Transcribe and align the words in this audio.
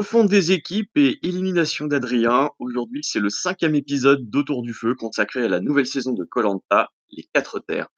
Refonte 0.00 0.30
des 0.30 0.52
équipes 0.52 0.96
et 0.96 1.18
élimination 1.28 1.86
d'Adrien. 1.86 2.48
Aujourd'hui, 2.58 3.04
c'est 3.04 3.20
le 3.20 3.28
cinquième 3.28 3.74
épisode 3.74 4.30
d'Autour 4.30 4.62
du 4.62 4.72
Feu 4.72 4.94
consacré 4.94 5.44
à 5.44 5.48
la 5.48 5.60
nouvelle 5.60 5.84
saison 5.84 6.14
de 6.14 6.24
Colanta, 6.24 6.88
les 7.10 7.28
quatre 7.34 7.60
terres. 7.60 7.88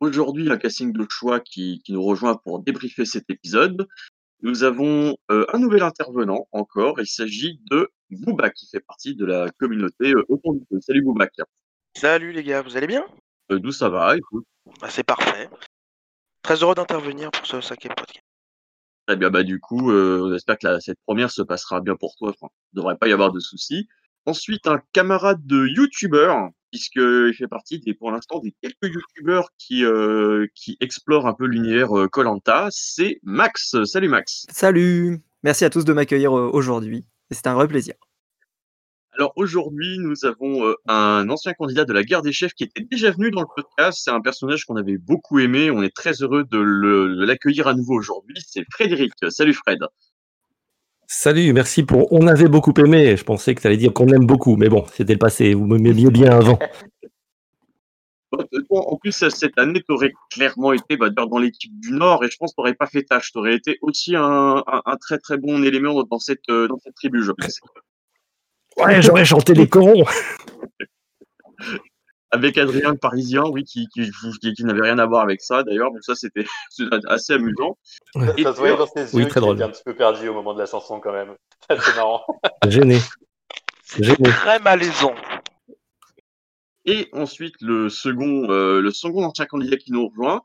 Aujourd'hui, 0.00 0.50
un 0.52 0.58
casting 0.58 0.92
de 0.92 1.06
choix 1.08 1.40
qui, 1.40 1.80
qui 1.86 1.94
nous 1.94 2.02
rejoint 2.02 2.36
pour 2.36 2.62
débriefer 2.62 3.06
cet 3.06 3.30
épisode. 3.30 3.88
Nous 4.42 4.62
avons 4.62 5.16
euh, 5.30 5.46
un 5.54 5.58
nouvel 5.58 5.82
intervenant 5.82 6.48
encore. 6.52 7.00
Il 7.00 7.06
s'agit 7.06 7.58
de 7.70 7.88
Bouba 8.10 8.50
qui 8.50 8.68
fait 8.68 8.80
partie 8.80 9.14
de 9.14 9.24
la 9.24 9.48
communauté 9.58 10.12
euh, 10.12 10.26
Autour 10.28 10.52
du 10.52 10.66
Feu. 10.68 10.80
Salut 10.82 11.00
Bouba. 11.00 11.28
Salut 11.96 12.32
les 12.32 12.42
gars, 12.44 12.60
vous 12.60 12.76
allez 12.76 12.86
bien? 12.86 13.06
Euh, 13.50 13.58
D'où 13.58 13.72
ça 13.72 13.88
va 13.88 14.18
Écoute, 14.18 14.44
Bah, 14.82 14.88
C'est 14.90 15.02
parfait. 15.02 15.48
Très 16.42 16.62
heureux 16.62 16.74
d'intervenir 16.74 17.30
pour 17.30 17.46
ce 17.46 17.62
cinquième 17.62 17.94
podcast. 17.94 18.22
Très 19.06 19.16
bien. 19.16 19.30
Bah 19.30 19.42
du 19.42 19.60
coup, 19.60 19.90
euh, 19.90 20.22
on 20.24 20.34
espère 20.34 20.58
que 20.58 20.80
cette 20.80 20.98
première 21.06 21.30
se 21.30 21.42
passera 21.42 21.80
bien 21.80 21.96
pour 21.96 22.14
toi. 22.16 22.30
Enfin, 22.30 22.52
il 22.72 22.76
ne 22.76 22.82
devrait 22.82 22.96
pas 22.96 23.08
y 23.08 23.12
avoir 23.12 23.32
de 23.32 23.40
soucis. 23.40 23.88
Ensuite, 24.26 24.66
un 24.66 24.80
camarade 24.92 25.44
de 25.46 25.66
youtubeur, 25.66 26.50
puisqu'il 26.70 27.34
fait 27.36 27.48
partie 27.48 27.80
des, 27.80 27.92
pour 27.92 28.12
l'instant, 28.12 28.38
des 28.38 28.54
quelques 28.62 28.94
youtubeurs 28.94 29.48
qui, 29.58 29.84
euh, 29.84 30.46
qui 30.54 30.76
explorent 30.80 31.26
un 31.26 31.34
peu 31.34 31.46
l'univers 31.46 31.90
Colanta. 32.12 32.68
c'est 32.70 33.18
Max. 33.24 33.76
Salut 33.84 34.08
Max. 34.08 34.46
Salut 34.50 35.20
Merci 35.44 35.64
à 35.64 35.70
tous 35.70 35.84
de 35.84 35.92
m'accueillir 35.92 36.36
euh, 36.38 36.48
aujourd'hui. 36.52 37.04
C'est 37.32 37.48
un 37.48 37.54
vrai 37.54 37.66
plaisir. 37.66 37.94
Alors 39.14 39.32
aujourd'hui, 39.36 39.98
nous 39.98 40.24
avons 40.24 40.66
euh, 40.66 40.74
un 40.88 41.28
ancien 41.28 41.52
candidat 41.52 41.84
de 41.84 41.92
la 41.92 42.02
guerre 42.02 42.22
des 42.22 42.32
chefs 42.32 42.54
qui 42.54 42.64
était 42.64 42.82
déjà 42.90 43.10
venu 43.10 43.30
dans 43.30 43.42
le 43.42 43.46
podcast. 43.54 44.00
C'est 44.02 44.10
un 44.10 44.20
personnage 44.22 44.64
qu'on 44.64 44.76
avait 44.76 44.96
beaucoup 44.96 45.38
aimé. 45.38 45.70
On 45.70 45.82
est 45.82 45.94
très 45.94 46.12
heureux 46.22 46.44
de 46.44 46.58
le- 46.58 47.16
de 47.16 47.24
l'accueillir 47.26 47.68
à 47.68 47.74
nouveau 47.74 47.94
aujourd'hui. 47.94 48.36
C'est 48.46 48.64
Frédéric. 48.72 49.12
Salut 49.28 49.52
Fred. 49.52 49.80
Salut, 51.06 51.52
merci 51.52 51.82
pour. 51.82 52.10
On 52.10 52.26
avait 52.26 52.48
beaucoup 52.48 52.72
aimé. 52.78 53.14
Je 53.18 53.24
pensais 53.24 53.54
que 53.54 53.60
tu 53.60 53.66
allais 53.66 53.76
dire 53.76 53.92
qu'on 53.92 54.08
aime 54.08 54.24
beaucoup, 54.26 54.56
mais 54.56 54.70
bon, 54.70 54.86
c'était 54.94 55.12
le 55.12 55.18
passé. 55.18 55.52
Vous 55.52 55.66
m'aimiez 55.66 56.10
bien 56.10 56.32
avant. 56.32 56.58
Euh, 58.34 58.62
En 58.70 58.96
plus, 58.96 59.12
cette 59.12 59.58
année, 59.58 59.82
tu 59.86 59.92
aurais 59.92 60.14
clairement 60.30 60.72
été 60.72 60.96
bah, 60.96 61.10
dans 61.10 61.36
l'équipe 61.36 61.78
du 61.80 61.92
Nord 61.92 62.24
et 62.24 62.30
je 62.30 62.36
pense 62.38 62.52
que 62.52 62.54
tu 62.54 62.60
n'aurais 62.62 62.72
pas 62.74 62.86
fait 62.86 63.02
tâche. 63.02 63.30
Tu 63.30 63.36
aurais 63.38 63.54
été 63.56 63.76
aussi 63.82 64.16
un, 64.16 64.22
un- 64.66 64.82
un 64.86 64.96
très 64.96 65.18
très 65.18 65.36
bon 65.36 65.62
élément 65.62 66.02
dans 66.04 66.18
cette, 66.18 66.48
euh, 66.48 66.66
dans 66.66 66.78
cette 66.78 66.94
tribu, 66.94 67.22
je 67.22 67.32
pense. 67.32 67.60
Ouais, 68.76 69.02
j'aurais 69.02 69.24
chanté 69.24 69.54
les 69.54 69.68
corons. 69.68 70.04
Avec 72.30 72.56
Adrien 72.56 72.92
le 72.92 72.96
Parisien, 72.96 73.44
oui, 73.44 73.62
qui, 73.62 73.88
qui, 73.88 74.10
qui, 74.40 74.54
qui 74.54 74.64
n'avait 74.64 74.80
rien 74.80 74.98
à 74.98 75.04
voir 75.04 75.20
avec 75.22 75.42
ça 75.42 75.62
d'ailleurs, 75.64 75.90
donc 75.90 76.02
ça 76.02 76.14
c'était 76.14 76.46
assez 77.06 77.34
amusant. 77.34 77.76
Ça 78.14 78.22
se 78.36 78.56
voyait 78.58 78.76
dans 78.76 78.86
ses 78.86 79.14
Oui, 79.14 79.22
yeux 79.24 79.28
très 79.28 79.40
drôle. 79.40 79.56
était 79.56 79.64
un 79.64 79.68
petit 79.68 79.82
peu 79.84 79.94
perdu 79.94 80.28
au 80.28 80.34
moment 80.34 80.54
de 80.54 80.58
la 80.58 80.66
chanson 80.66 80.98
quand 80.98 81.12
même. 81.12 81.34
C'est 81.68 81.94
marrant. 81.96 82.24
Gêné. 82.66 82.98
Gêné. 83.98 84.30
Très 84.30 84.58
malaisant. 84.60 85.14
Et 86.86 87.10
ensuite, 87.12 87.54
le 87.60 87.90
second, 87.90 88.50
euh, 88.50 88.80
le 88.80 88.90
second 88.90 89.24
ancien 89.24 89.44
candidat 89.44 89.76
qui 89.76 89.92
nous 89.92 90.08
rejoint. 90.08 90.40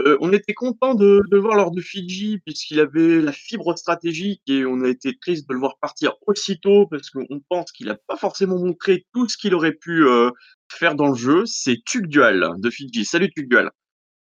Euh, 0.00 0.18
on 0.20 0.32
était 0.32 0.52
content 0.52 0.94
de, 0.94 1.22
de 1.30 1.36
voir 1.38 1.56
lors 1.56 1.70
de 1.70 1.80
Fidji, 1.80 2.38
puisqu'il 2.44 2.80
avait 2.80 3.20
la 3.20 3.32
fibre 3.32 3.76
stratégique 3.78 4.42
et 4.46 4.66
on 4.66 4.82
a 4.82 4.88
été 4.88 5.16
triste 5.18 5.48
de 5.48 5.54
le 5.54 5.60
voir 5.60 5.78
partir 5.78 6.14
aussitôt 6.26 6.86
parce 6.86 7.08
qu'on 7.08 7.40
pense 7.48 7.72
qu'il 7.72 7.86
n'a 7.86 7.96
pas 8.06 8.16
forcément 8.16 8.58
montré 8.58 9.06
tout 9.14 9.26
ce 9.28 9.38
qu'il 9.38 9.54
aurait 9.54 9.72
pu 9.72 10.06
euh, 10.06 10.30
faire 10.70 10.96
dans 10.96 11.08
le 11.08 11.14
jeu. 11.14 11.46
C'est 11.46 11.82
Tugdual 11.84 12.56
de 12.58 12.70
Fidji. 12.70 13.06
Salut 13.06 13.30
Tugdual. 13.30 13.70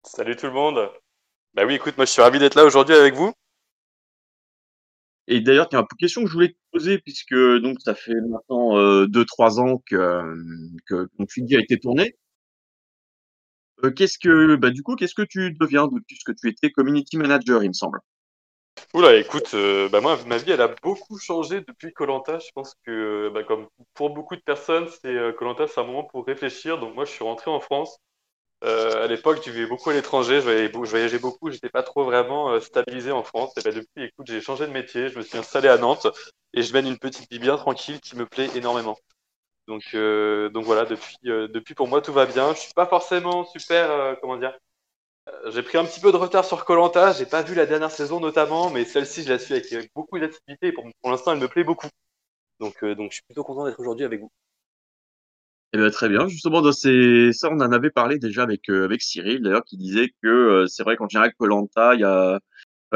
Salut 0.03 0.35
tout 0.35 0.47
le 0.47 0.53
monde. 0.53 0.89
Bah 1.53 1.63
oui, 1.67 1.75
écoute, 1.75 1.95
moi 1.95 2.05
je 2.05 2.11
suis 2.11 2.21
ravi 2.23 2.39
d'être 2.39 2.55
là 2.55 2.65
aujourd'hui 2.65 2.95
avec 2.95 3.13
vous. 3.13 3.31
Et 5.27 5.41
d'ailleurs, 5.41 5.67
il 5.71 5.75
y 5.75 5.77
a 5.77 5.81
une 5.81 5.97
question 5.99 6.23
que 6.23 6.27
je 6.27 6.33
voulais 6.33 6.49
te 6.49 6.57
poser, 6.71 6.97
puisque 6.97 7.35
donc 7.35 7.79
ça 7.81 7.93
fait 7.93 8.15
maintenant 8.15 9.05
2-3 9.05 9.59
ans 9.59 9.81
que, 9.85 9.95
euh, 9.95 10.35
que 10.87 11.07
ton 11.17 11.27
Fidji 11.27 11.55
a 11.55 11.59
été 11.59 11.77
tourné. 11.77 12.15
Euh, 13.83 13.91
qu'est-ce 13.91 14.17
que, 14.19 14.55
bah, 14.55 14.69
du 14.69 14.83
coup, 14.83 14.95
qu'est-ce 14.95 15.15
que 15.15 15.21
tu 15.21 15.53
deviens 15.53 15.87
depuis 15.87 16.17
ce 16.17 16.23
que 16.23 16.37
tu 16.37 16.49
étais 16.49 16.71
community 16.71 17.17
manager, 17.17 17.63
il 17.63 17.69
me 17.69 17.73
semble? 17.73 17.99
Oula, 18.93 19.15
écoute, 19.15 19.53
euh, 19.53 19.89
bah 19.89 20.01
moi 20.01 20.17
ma 20.27 20.37
vie 20.37 20.51
elle 20.51 20.61
a 20.61 20.73
beaucoup 20.81 21.17
changé 21.19 21.61
depuis 21.61 21.93
Colanta. 21.93 22.39
Je 22.39 22.49
pense 22.53 22.73
que 22.85 23.29
bah, 23.33 23.43
comme 23.43 23.67
pour 23.93 24.09
beaucoup 24.11 24.35
de 24.35 24.41
personnes, 24.41 24.87
c'est 25.01 25.35
Colanta 25.37 25.67
c'est 25.67 25.79
un 25.79 25.85
moment 25.85 26.03
pour 26.03 26.25
réfléchir. 26.25 26.79
Donc 26.79 26.95
moi 26.95 27.05
je 27.05 27.11
suis 27.11 27.23
rentré 27.23 27.51
en 27.51 27.59
France. 27.59 27.97
Euh, 28.63 29.03
à 29.05 29.07
l'époque, 29.07 29.41
je 29.43 29.49
vivais 29.51 29.65
beaucoup 29.65 29.89
à 29.89 29.93
l'étranger, 29.93 30.39
je 30.41 30.69
voyageais, 30.71 31.19
beaucoup, 31.19 31.49
j'étais 31.49 31.69
pas 31.69 31.81
trop 31.81 32.03
vraiment 32.03 32.51
euh, 32.51 32.59
stabilisé 32.59 33.11
en 33.11 33.23
France. 33.23 33.53
Et 33.57 33.61
bah, 33.61 33.71
depuis, 33.71 34.03
écoute, 34.03 34.27
j'ai 34.27 34.41
changé 34.41 34.67
de 34.67 34.71
métier, 34.71 35.09
je 35.09 35.17
me 35.17 35.23
suis 35.23 35.37
installé 35.37 35.67
à 35.67 35.77
Nantes 35.77 36.07
et 36.53 36.61
je 36.61 36.71
mène 36.73 36.87
une 36.87 36.99
petite 36.99 37.31
vie 37.31 37.39
bien 37.39 37.57
tranquille 37.57 37.99
qui 38.01 38.15
me 38.15 38.25
plaît 38.25 38.49
énormément. 38.55 38.97
Donc, 39.71 39.83
euh, 39.93 40.49
donc 40.49 40.65
voilà, 40.65 40.83
depuis, 40.83 41.15
euh, 41.27 41.47
depuis 41.47 41.75
pour 41.75 41.87
moi 41.87 42.01
tout 42.01 42.11
va 42.11 42.25
bien. 42.25 42.53
Je 42.53 42.59
suis 42.59 42.73
pas 42.73 42.85
forcément 42.85 43.45
super, 43.45 43.89
euh, 43.89 44.15
comment 44.19 44.35
dire. 44.35 44.53
J'ai 45.53 45.63
pris 45.63 45.77
un 45.77 45.85
petit 45.85 46.01
peu 46.01 46.11
de 46.11 46.17
retard 46.17 46.43
sur 46.43 46.65
Colanta, 46.65 47.13
j'ai 47.13 47.25
pas 47.25 47.41
vu 47.41 47.55
la 47.55 47.65
dernière 47.65 47.89
saison 47.91 48.19
notamment, 48.19 48.69
mais 48.69 48.83
celle-ci 48.83 49.23
je 49.23 49.29
la 49.29 49.39
suis 49.39 49.53
avec, 49.53 49.89
beaucoup 49.95 50.19
d'activité 50.19 50.73
pour, 50.73 50.83
pour 51.01 51.09
l'instant 51.09 51.31
elle 51.31 51.39
me 51.39 51.47
plaît 51.47 51.63
beaucoup. 51.63 51.87
Donc, 52.59 52.83
donc 52.83 53.11
je 53.11 53.15
suis 53.15 53.23
plutôt 53.23 53.45
content 53.45 53.65
d'être 53.65 53.79
aujourd'hui 53.79 54.03
avec 54.03 54.19
vous. 54.19 54.29
Eh 55.71 55.77
ben, 55.77 55.89
très 55.89 56.09
bien. 56.09 56.27
Justement, 56.27 56.69
ça, 56.73 56.89
on 57.49 57.61
en 57.61 57.71
avait 57.71 57.91
parlé 57.91 58.19
déjà 58.19 58.43
avec, 58.43 58.67
avec 58.67 59.01
Cyril, 59.01 59.41
d'ailleurs, 59.41 59.63
qui 59.63 59.77
disait 59.77 60.09
que 60.21 60.65
c'est 60.67 60.83
vrai 60.83 60.97
qu'en 60.97 61.07
général, 61.07 61.33
Colanta, 61.35 61.93
il 61.95 62.01
y 62.01 62.03
a, 62.03 62.41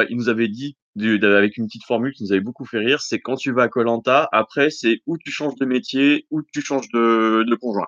il 0.10 0.18
nous 0.18 0.30
avait 0.30 0.48
dit, 0.48 0.78
du- 0.96 1.24
avec 1.26 1.58
une 1.58 1.68
petite 1.68 1.86
formule 1.86 2.14
qui 2.14 2.24
nous 2.24 2.32
avait 2.32 2.42
beaucoup 2.42 2.66
fait 2.66 2.80
rire, 2.80 3.02
c'est 3.02 3.20
quand 3.20 3.36
tu 3.36 3.52
vas 3.52 3.64
à 3.64 3.68
Colanta, 3.70 4.28
après, 4.32 4.70
c'est 4.70 5.02
où 5.08 5.18
tu 5.18 5.32
changes 5.32 5.56
de 5.56 5.66
métier, 5.66 6.28
ou 6.32 6.42
tu 6.44 6.62
changes 6.62 6.90
de, 6.90 7.44
de 7.48 7.56
conjoint. 7.56 7.88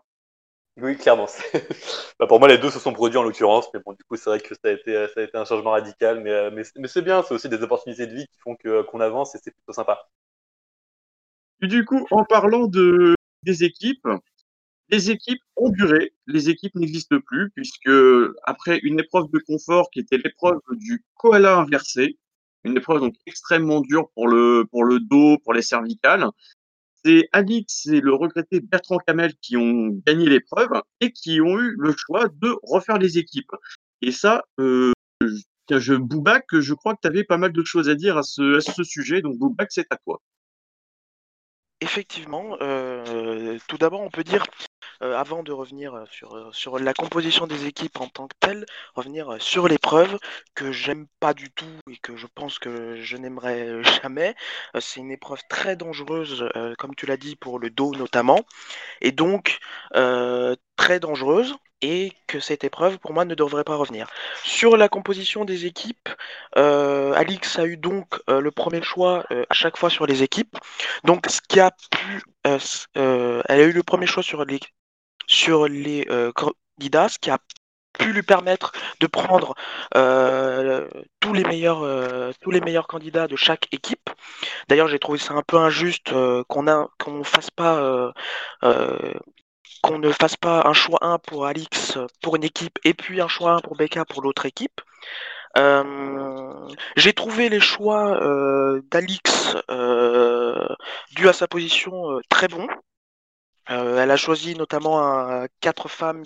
Oui, 0.78 0.95
clairement. 0.97 1.28
Bah, 2.19 2.28
pour 2.28 2.40
moi, 2.40 2.47
les 2.47 2.57
deux 2.57 2.69
se 2.72 2.79
sont 2.79 2.94
produits 2.94 3.18
en 3.18 3.23
l'occurrence, 3.23 3.68
mais 3.73 3.79
bon, 3.85 3.94
du 3.94 4.03
coup, 4.03 4.16
c'est 4.16 4.29
vrai 4.29 4.40
que 4.40 4.53
ça 4.56 4.62
a 4.66 4.72
été, 4.72 4.94
ça 5.13 5.19
a 5.22 5.23
été 5.23 5.38
un 5.38 5.45
changement 5.45 5.72
radical, 5.72 6.22
mais, 6.22 6.31
euh, 6.31 6.51
mais, 6.51 6.63
c'est- 6.63 6.78
mais 6.79 6.88
c'est 6.88 7.01
bien, 7.01 7.23
c'est 7.23 7.34
aussi 7.34 7.50
des 7.50 7.62
opportunités 7.63 8.06
de 8.07 8.13
vie 8.13 8.25
qui 8.28 8.39
font 8.44 8.56
que, 8.56 8.84
qu'on 8.84 9.00
avance 9.00 9.34
et 9.35 9.39
c'est 9.44 9.51
plutôt 9.51 9.74
sympa. 9.74 10.07
Et 11.62 11.68
du 11.68 11.85
coup, 11.85 12.06
en 12.12 12.24
parlant 12.24 12.68
de, 12.68 13.16
des 13.44 13.63
équipes, 13.63 14.07
les 14.90 15.12
équipes 15.12 15.42
ont 15.56 15.70
duré, 15.70 16.14
les 16.28 16.50
équipes 16.50 16.75
n'existent 16.75 17.20
plus, 17.25 17.50
puisque 17.52 17.90
après 18.44 18.80
une 18.84 19.00
épreuve 19.00 19.30
de 19.31 19.40
confort 19.40 19.90
qui 19.92 20.00
était 20.00 20.18
l'épreuve 20.18 20.59
du 20.72 21.03
koala 21.16 21.58
inversé, 21.58 22.18
une 22.64 22.78
épreuve 22.78 23.02
donc 23.02 23.16
extrêmement 23.25 23.81
dure 23.81 24.09
pour 24.14 24.28
le, 24.28 24.66
pour 24.72 24.84
le 24.84 25.00
dos, 25.00 25.38
pour 25.44 25.53
les 25.53 25.62
cervicales, 25.62 26.25
c'est 27.03 27.30
Alix 27.31 27.86
et 27.88 28.02
le 28.02 28.14
regretté 28.14 28.59
Bertrand 28.59 28.98
Camel 28.98 29.34
qui 29.42 29.56
ont 29.56 30.02
gagné 30.06 30.28
l'épreuve 30.28 30.81
et 31.00 31.12
qui 31.12 31.42
ont 31.42 31.59
eu 31.59 31.75
le 31.78 31.94
choix 31.96 32.28
de 32.28 32.56
refaire 32.64 32.98
les 32.98 33.18
équipes. 33.18 33.52
Et 34.02 34.12
ça, 34.12 34.44
euh, 34.59 34.92
je, 35.69 35.94
Boubac, 35.94 36.46
je 36.52 36.74
crois 36.74 36.96
que 36.96 37.02
tu 37.02 37.08
avais 37.08 37.24
pas 37.24 37.38
mal 37.38 37.52
de 37.52 37.64
choses 37.64 37.90
à 37.90 37.96
dire 37.96 38.18
à 38.18 38.24
ce, 38.24 38.58
à 38.58 38.62
ce 38.62 38.84
sujet, 38.84 39.22
donc 39.22 39.38
Boubac, 39.38 39.68
c'est 39.69 39.88
à 39.90 39.98
toi. 39.98 40.22
Effectivement, 41.80 42.58
euh, 42.62 43.58
tout 43.68 43.78
d'abord, 43.78 44.02
on 44.02 44.09
peut 44.09 44.24
dire, 44.24 44.44
euh, 45.03 45.16
avant 45.16 45.44
de 45.44 45.52
revenir 45.52 45.94
euh, 45.94 46.06
sur, 46.12 46.35
euh, 46.35 46.50
sur 46.52 46.80
la 46.80 46.94
composition 46.94 47.46
des 47.46 47.66
équipes 47.66 48.00
en 48.02 48.08
tant 48.08 48.28
que 48.28 48.35
telle, 48.40 48.66
revenir 48.96 49.35
sur 49.40 49.68
l'épreuve 49.68 50.18
que 50.56 50.72
j'aime 50.72 51.08
pas 51.19 51.34
du 51.34 51.52
tout 51.52 51.66
et 51.90 51.97
que 51.97 52.16
je 52.18 52.25
pense 52.28 52.58
que 52.58 52.96
je 53.02 53.18
n'aimerais 53.18 53.84
jamais. 54.02 54.36
C'est 54.80 55.00
une 55.00 55.12
épreuve 55.12 55.41
très 55.50 55.75
dangereuse, 55.75 56.50
comme 56.78 56.96
tu 56.96 57.06
l'as 57.06 57.18
dit, 57.18 57.36
pour 57.36 57.59
le 57.59 57.69
dos 57.69 57.94
notamment, 57.94 58.41
et 59.02 59.12
donc 59.12 59.59
très 59.91 61.00
dangereuse. 61.00 61.56
Et 61.84 62.12
que 62.25 62.40
cette 62.40 62.63
épreuve, 62.63 62.97
pour 62.97 63.13
moi, 63.13 63.24
ne 63.24 63.36
devrait 63.36 63.63
pas 63.63 63.75
revenir. 63.75 64.09
Sur 64.44 64.78
la 64.78 64.90
composition 64.90 65.46
des 65.46 65.68
équipes, 65.68 66.09
Alix 66.56 67.59
a 67.59 67.68
eu 67.68 67.78
donc 67.78 68.19
le 68.28 68.50
premier 68.50 68.81
choix 68.81 69.25
à 69.30 69.53
chaque 69.53 69.78
fois 69.78 69.91
sur 69.91 70.07
les 70.07 70.24
équipes. 70.24 70.57
Donc, 71.03 71.27
ce 71.30 71.39
qui 71.39 71.60
a 71.60 71.69
pu, 71.92 72.24
elle 72.44 73.44
a 73.45 73.63
eu 73.63 73.74
le 73.74 73.83
premier 73.83 74.07
choix 74.07 74.24
sur 74.24 74.44
les 74.44 74.60
sur 75.27 75.68
les 75.68 76.07
euh, 76.09 76.31
candidats, 76.31 77.09
ce 77.09 77.19
qui 77.19 77.29
a 77.29 77.38
pu 78.00 78.13
lui 78.13 78.24
permettre 78.24 78.71
de 79.00 79.07
prendre 79.07 79.56
euh, 79.95 80.88
tous 81.19 81.33
les 81.33 81.44
meilleurs 81.44 81.83
euh, 81.83 82.31
tous 82.41 82.51
les 82.51 82.62
meilleurs 82.62 82.88
candidats 82.88 83.27
de 83.27 83.35
chaque 83.35 83.68
équipe. 83.74 84.09
D'ailleurs, 84.69 84.88
j'ai 84.88 85.00
trouvé 85.00 85.19
ça 85.19 85.33
un 85.33 85.41
peu 85.41 85.57
injuste 85.57 86.12
qu'on 86.47 86.65
qu'on 87.01 87.13
ne 87.13 87.24
fasse 87.24 87.50
pas 87.50 88.12
un 90.65 90.74
choix 90.74 91.00
1 91.01 91.19
pour 91.19 91.45
Alix 91.45 91.97
pour 92.21 92.35
une 92.35 92.44
équipe 92.44 92.80
et 92.83 92.94
puis 92.94 93.21
un 93.21 93.27
choix 93.27 93.53
1 93.53 93.59
pour 93.62 93.75
Becca 93.75 94.06
pour 94.06 94.21
l'autre 94.21 94.45
équipe. 94.45 94.81
J'ai 96.95 97.13
trouvé 97.13 97.50
les 97.50 97.59
choix 97.59 98.19
d'Alix 98.91 99.56
dû 101.15 101.27
à 101.30 101.33
sa 101.33 101.47
position 101.47 102.19
très 102.30 102.47
bons. 102.47 102.68
Euh, 103.69 103.98
elle 104.02 104.12
a 104.12 104.18
choisi 104.18 104.56
notamment 104.56 105.00
un- 105.02 105.48
quatre 105.62 105.88
femmes 105.90 106.24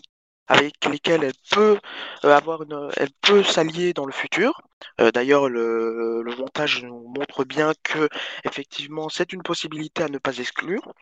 avec 0.47 0.85
lesquels 0.85 1.23
elle 1.23 1.33
peut 1.51 1.79
euh, 2.25 2.35
avoir 2.35 2.63
une, 2.63 2.89
elle 2.97 3.11
peut 3.21 3.43
s'allier 3.43 3.93
dans 3.93 4.05
le 4.05 4.11
futur. 4.11 4.61
Euh, 4.99 5.11
D'ailleurs, 5.11 5.49
le, 5.49 6.21
le 6.23 6.35
montage 6.35 6.83
nous 6.83 7.07
montre 7.17 7.45
bien 7.45 7.73
que 7.83 8.09
effectivement, 8.43 9.09
c'est 9.09 9.33
une 9.33 9.43
possibilité 9.43 10.03
à 10.03 10.09
ne 10.09 10.17
pas 10.17 10.37
exclure. 10.37 10.93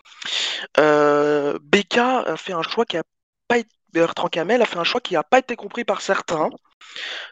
Euh, 0.79 1.57
Becca 1.61 2.19
a 2.21 2.37
fait 2.37 2.53
un 2.53 2.61
choix 2.63 2.85
qui 2.85 2.97
a 2.97 3.03
pas 3.47 3.57
été 3.59 3.69
Bertrand 3.93 4.27
Camel 4.27 4.61
a 4.61 4.65
fait 4.67 4.77
un 4.77 4.83
choix 4.83 5.01
qui 5.01 5.15
n'a 5.15 5.23
pas 5.23 5.39
été 5.39 5.55
compris 5.55 5.83
par 5.83 6.01
certains, 6.01 6.49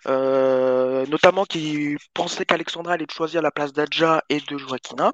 euh, 0.08 1.06
notamment 1.08 1.46
qui 1.46 1.98
pensaient 2.14 2.46
qu'Alexandra 2.46 2.94
allait 2.94 3.06
choisir 3.12 3.42
la 3.42 3.52
place 3.52 3.74
d'Adja 3.74 4.24
et 4.30 4.40
de 4.42 4.58
Joaquina. 4.58 5.12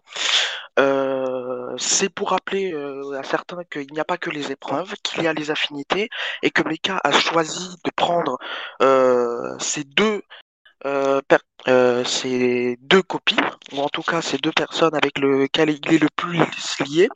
Euh, 0.80 1.76
c'est 1.78 2.10
pour 2.10 2.32
rappeler 2.32 2.74
euh, 2.74 3.20
à 3.20 3.24
certains 3.24 3.64
qu'il 3.66 3.92
n'y 3.92 4.00
a 4.00 4.06
pas 4.06 4.18
que 4.18 4.30
les 4.32 4.52
épreuves, 4.52 4.94
qu'il 5.04 5.24
y 5.24 5.28
a 5.28 5.34
les 5.34 5.52
affinités, 5.52 6.10
et 6.42 6.50
que 6.50 6.64
Becca 6.64 7.00
a 7.04 7.12
choisi 7.12 7.76
de 7.86 7.92
prendre 7.96 8.38
euh, 8.82 9.58
ces 9.60 9.84
deux 9.84 10.22
per- 10.82 11.38
euh, 11.68 12.04
ces 12.04 12.78
deux 12.82 13.04
copies, 13.04 13.38
ou 13.72 13.80
en 13.80 13.90
tout 13.90 14.02
cas 14.04 14.22
ces 14.22 14.38
deux 14.38 14.52
personnes 14.52 14.96
avec 14.96 15.18
lesquelles 15.18 15.70
il 15.70 15.94
est 15.94 16.00
le 16.00 16.10
plus 16.16 16.40
lié, 16.86 17.10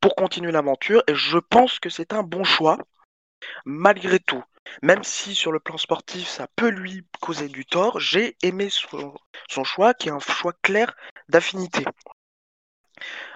pour 0.00 0.14
continuer 0.16 0.52
l'aventure. 0.52 1.02
Et 1.06 1.14
je 1.14 1.38
pense 1.38 1.78
que 1.78 1.88
c'est 1.90 2.12
un 2.12 2.22
bon 2.22 2.44
choix, 2.44 2.78
malgré 3.64 4.18
tout. 4.18 4.42
Même 4.82 5.04
si 5.04 5.34
sur 5.34 5.52
le 5.52 5.60
plan 5.60 5.78
sportif, 5.78 6.28
ça 6.28 6.46
peut 6.56 6.68
lui 6.68 7.06
causer 7.20 7.48
du 7.48 7.64
tort, 7.64 8.00
j'ai 8.00 8.36
aimé 8.42 8.68
son, 8.70 9.64
choix, 9.64 9.94
qui 9.94 10.08
est 10.08 10.12
un 10.12 10.18
choix 10.18 10.52
clair 10.62 10.94
d'affinité. 11.28 11.84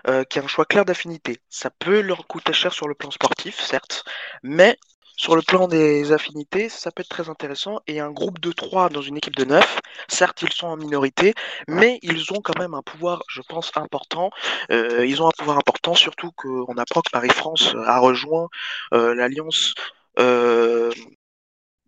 Euh, 0.06 0.24
qui 0.24 0.38
est 0.38 0.42
un 0.42 0.48
choix 0.48 0.64
clair 0.64 0.84
d'affinité. 0.84 1.40
Ça 1.48 1.70
peut 1.70 2.00
leur 2.00 2.26
coûter 2.26 2.52
cher 2.52 2.72
sur 2.72 2.88
le 2.88 2.94
plan 2.94 3.10
sportif, 3.10 3.60
certes, 3.60 4.04
mais 4.42 4.78
sur 5.18 5.34
le 5.34 5.42
plan 5.42 5.66
des 5.66 6.12
affinités, 6.12 6.68
ça 6.68 6.92
peut 6.92 7.00
être 7.00 7.08
très 7.08 7.28
intéressant. 7.28 7.80
Et 7.88 7.98
un 7.98 8.12
groupe 8.12 8.38
de 8.38 8.52
3 8.52 8.88
dans 8.88 9.02
une 9.02 9.16
équipe 9.16 9.34
de 9.34 9.44
9, 9.44 9.80
certes, 10.06 10.42
ils 10.42 10.52
sont 10.52 10.68
en 10.68 10.76
minorité, 10.76 11.34
mais 11.66 11.98
ils 12.02 12.32
ont 12.32 12.40
quand 12.40 12.56
même 12.58 12.74
un 12.74 12.82
pouvoir, 12.82 13.24
je 13.28 13.42
pense, 13.42 13.72
important. 13.74 14.30
Euh, 14.70 15.04
ils 15.04 15.20
ont 15.20 15.26
un 15.26 15.32
pouvoir 15.36 15.58
important, 15.58 15.94
surtout 15.94 16.30
qu'on 16.32 16.76
apprend 16.78 17.00
que 17.02 17.10
Paris-France 17.10 17.74
a 17.84 17.98
rejoint 17.98 18.48
euh, 18.94 19.12
l'alliance 19.16 19.74
euh, 20.20 20.92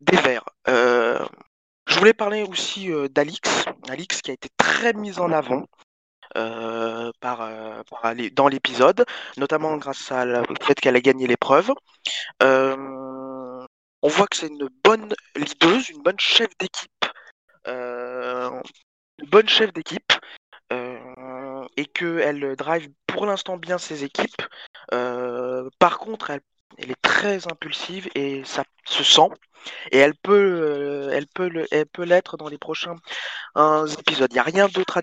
des 0.01 0.17
Verts. 0.17 0.45
Euh, 0.69 1.25
je 1.87 1.99
voulais 1.99 2.15
parler 2.15 2.43
aussi 2.43 2.91
euh, 2.91 3.09
d'Alix, 3.09 3.65
Alix 3.89 4.21
qui 4.23 4.31
a 4.31 4.35
été 4.35 4.49
très 4.57 4.93
mise 4.93 5.19
en 5.19 5.33
avant. 5.33 5.67
euh, 6.37 7.11
par, 7.21 7.51
dans 8.33 8.49
l'épisode, 8.49 9.05
notamment 9.37 9.77
grâce 9.77 10.13
à 10.13 10.43
au 10.43 10.55
fait 10.63 10.79
qu'elle 10.81 10.97
a 10.97 11.01
gagné 11.01 11.27
l'épreuve. 11.27 11.73
On 12.41 14.09
voit 14.09 14.27
que 14.29 14.37
c'est 14.37 14.47
une 14.47 14.69
bonne 14.83 15.15
leaduse, 15.37 15.91
une 15.91 16.03
bonne 16.03 16.19
chef 16.19 16.49
d'équipe, 16.59 17.05
une 17.67 18.63
bonne 19.29 19.49
chef 19.49 19.73
d'équipe, 19.73 20.13
et 20.71 21.87
qu'elle 21.87 22.57
drive 22.57 22.89
pour 23.07 23.27
l'instant 23.27 23.57
bien 23.57 23.79
ses 23.79 24.05
équipes. 24.05 24.43
Par 24.91 25.99
contre, 25.99 26.31
elle, 26.31 26.41
elle 26.79 26.91
est 26.91 27.03
très 27.03 27.47
impulsive 27.49 28.09
et 28.15 28.43
ça 28.45 28.65
se 28.87 29.05
sent. 29.05 29.29
Et 29.93 29.99
elle 29.99 30.15
peut, 30.17 30.33
euh, 30.35 31.11
elle 31.13 31.27
peut, 31.29 31.49
le- 31.49 31.67
elle 31.71 31.87
peut 31.87 32.05
l'être 32.05 32.37
dans 32.37 32.49
les 32.49 32.59
prochains 32.59 32.97
euh, 33.59 33.87
épisodes. 33.87 34.29
Il 34.33 34.35
n'y 34.35 34.41
a 34.41 34.45
rien 34.45 34.69
d'autre 34.69 34.99
à 34.99 35.03